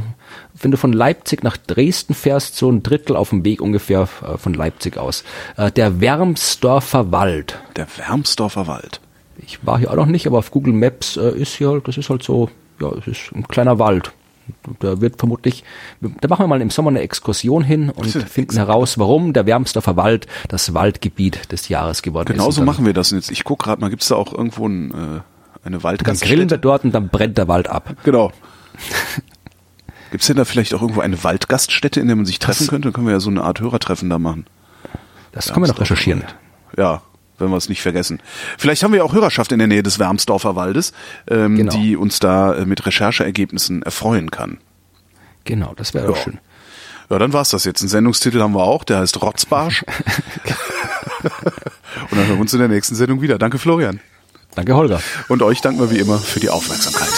wenn 0.54 0.70
du 0.70 0.78
von 0.78 0.94
Leipzig 0.94 1.44
nach 1.44 1.58
Dresden 1.58 2.14
fährst, 2.14 2.56
so 2.56 2.72
ein 2.72 2.84
Drittel 2.84 3.16
auf 3.16 3.30
dem 3.30 3.44
Weg 3.44 3.62
ungefähr 3.62 4.08
äh, 4.22 4.38
von 4.38 4.54
Leipzig 4.54 4.98
aus. 4.98 5.24
Äh, 5.58 5.72
der 5.72 6.02
Wermsdorfer 6.02 7.12
Wald. 7.12 7.60
Der 7.76 7.88
Wermsdorfer 7.98 8.68
Wald. 8.68 9.02
Ich 9.38 9.66
war 9.66 9.80
hier 9.80 9.90
auch 9.92 9.96
noch 9.96 10.06
nicht, 10.06 10.28
aber 10.28 10.38
auf 10.38 10.52
Google 10.52 10.74
Maps 10.74 11.18
äh, 11.18 11.32
ist 11.32 11.56
hier, 11.56 11.82
das 11.84 11.98
ist 11.98 12.12
halt 12.12 12.22
so, 12.22 12.50
ja, 12.80 12.92
es 13.00 13.08
ist 13.08 13.32
ein 13.34 13.48
kleiner 13.48 13.80
Wald. 13.80 14.12
Da 14.80 15.00
wird 15.02 15.18
vermutlich, 15.20 15.64
da 16.02 16.28
machen 16.28 16.44
wir 16.44 16.48
mal 16.48 16.62
im 16.62 16.70
Sommer 16.70 16.90
eine 16.90 17.02
Exkursion 17.02 17.64
hin 17.64 17.90
und 17.90 18.14
Das 18.14 18.24
finden 18.24 18.58
heraus, 18.58 18.98
warum 18.98 19.34
der 19.34 19.46
Wermsdorfer 19.46 19.96
Wald 19.96 20.28
das 20.48 20.74
Waldgebiet 20.74 21.52
des 21.52 21.70
Jahres 21.70 22.02
geworden 22.02 22.28
ist. 22.30 22.34
Genauso 22.38 22.64
machen 22.64 22.86
wir 22.86 22.94
das. 22.94 23.12
Jetzt, 23.12 23.32
ich 23.32 23.44
gucke 23.44 23.66
gerade 23.66 23.82
mal, 23.82 23.90
gibt's 23.90 24.08
da 24.08 24.16
auch 24.16 24.34
irgendwo 24.34 24.68
ein, 24.68 24.92
äh, 24.92 24.96
eine 24.96 25.00
Dann 25.04 25.24
grillen 25.64 25.80
wir 25.80 25.84
Waldgaststätte? 25.84 26.58
dort 26.60 26.84
und 26.84 26.92
dann 26.94 27.10
brennt 27.10 27.38
der 27.38 27.48
Wald 27.48 27.68
ab. 27.70 27.96
Genau. 28.04 28.32
Gibt's 30.12 30.28
denn 30.28 30.36
da 30.36 30.46
vielleicht 30.46 30.76
auch 30.76 30.82
irgendwo 30.82 31.02
eine 31.02 31.24
Waldgaststätte, 31.24 32.00
in 32.00 32.06
der 32.08 32.16
man 32.16 32.26
sich 32.26 32.38
treffen 32.38 32.68
könnte? 32.68 32.88
Dann 32.88 32.94
können 32.94 33.08
wir 33.08 33.14
ja 33.14 33.20
so 33.20 33.32
eine 33.32 33.44
Art 33.44 33.62
Hörertreffen 33.62 34.10
da 34.12 34.20
machen. 34.20 34.46
Das 35.32 35.52
können 35.52 35.66
wir 35.66 35.72
noch 35.74 35.80
recherchieren. 35.80 36.24
Ja, 36.78 37.02
wenn 37.40 37.50
wir 37.50 37.58
es 37.58 37.70
nicht 37.70 37.82
vergessen. 37.82 38.22
Vielleicht 38.58 38.84
haben 38.84 38.94
wir 38.94 39.04
auch 39.04 39.14
Hörerschaft 39.14 39.52
in 39.52 39.60
der 39.60 39.68
Nähe 39.68 39.84
des 39.84 40.00
Wermsdorfer 40.00 40.56
Waldes, 40.56 40.94
ähm, 41.30 41.56
Genau. 41.58 41.74
die 41.76 41.96
uns 41.98 42.20
da 42.20 42.54
äh, 42.54 42.66
mit 42.66 42.86
Rechercheergebnissen 42.86 43.84
erfreuen 43.84 44.32
kann. 44.32 44.60
Genau, 45.46 45.74
das 45.76 45.94
wäre 45.94 46.08
doch 46.08 46.18
schön. 46.18 46.40
Ja, 47.10 47.20
dann 47.20 47.34
war's 47.34 47.50
das 47.50 47.66
jetzt. 47.66 47.82
Einen 47.82 47.90
Sendungstitel 47.90 48.40
haben 48.42 48.54
wir 48.54 48.64
auch, 48.64 48.84
der 48.84 49.00
heißt 49.00 49.22
Rotzbarsch. 49.22 49.84
Und 52.10 52.18
dann 52.18 52.28
hören 52.28 52.38
wir 52.38 52.40
uns 52.42 52.54
in 52.54 52.60
der 52.60 52.70
nächsten 52.70 52.96
Sendung 52.96 53.22
wieder. 53.22 53.38
Danke, 53.38 53.60
Florian. 53.60 54.00
Danke, 54.56 54.76
Holger. 54.76 55.02
Und 55.28 55.42
euch 55.42 55.62
danken 55.62 55.80
wir 55.80 55.92
wie 55.92 56.00
immer 56.00 56.18
für 56.20 56.40
die 56.40 56.50
Aufmerksamkeit. 56.50 57.10